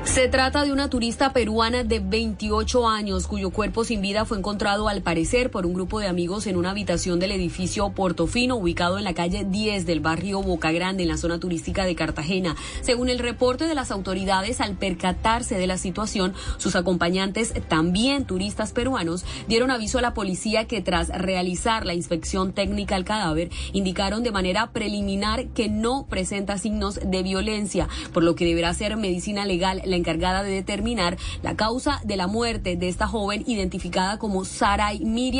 [0.04, 4.88] Se trata de una turista peruana de 28 años cuyo cuerpo sin vida fue encontrado
[4.88, 9.04] al parecer por un grupo de amigos en una habitación del edificio Portofino ubicado en
[9.04, 12.56] la calle 10 del barrio Boca Grande en la zona turística de Cartagena.
[12.82, 18.72] Según el reporte de las autoridades, al percatarse de la situación, sus acompañantes, también turistas
[18.72, 24.24] peruanos, dieron aviso a la policía que tras realizar la inspección técnica al cadáver, indicaron
[24.24, 29.46] de manera preliminar que no presenta signos de violencia, por lo que deberá ser medicina
[29.46, 34.44] legal la encargada de determinar la causa de la muerte de esta joven identificada como
[34.44, 35.32] Sarai Miriam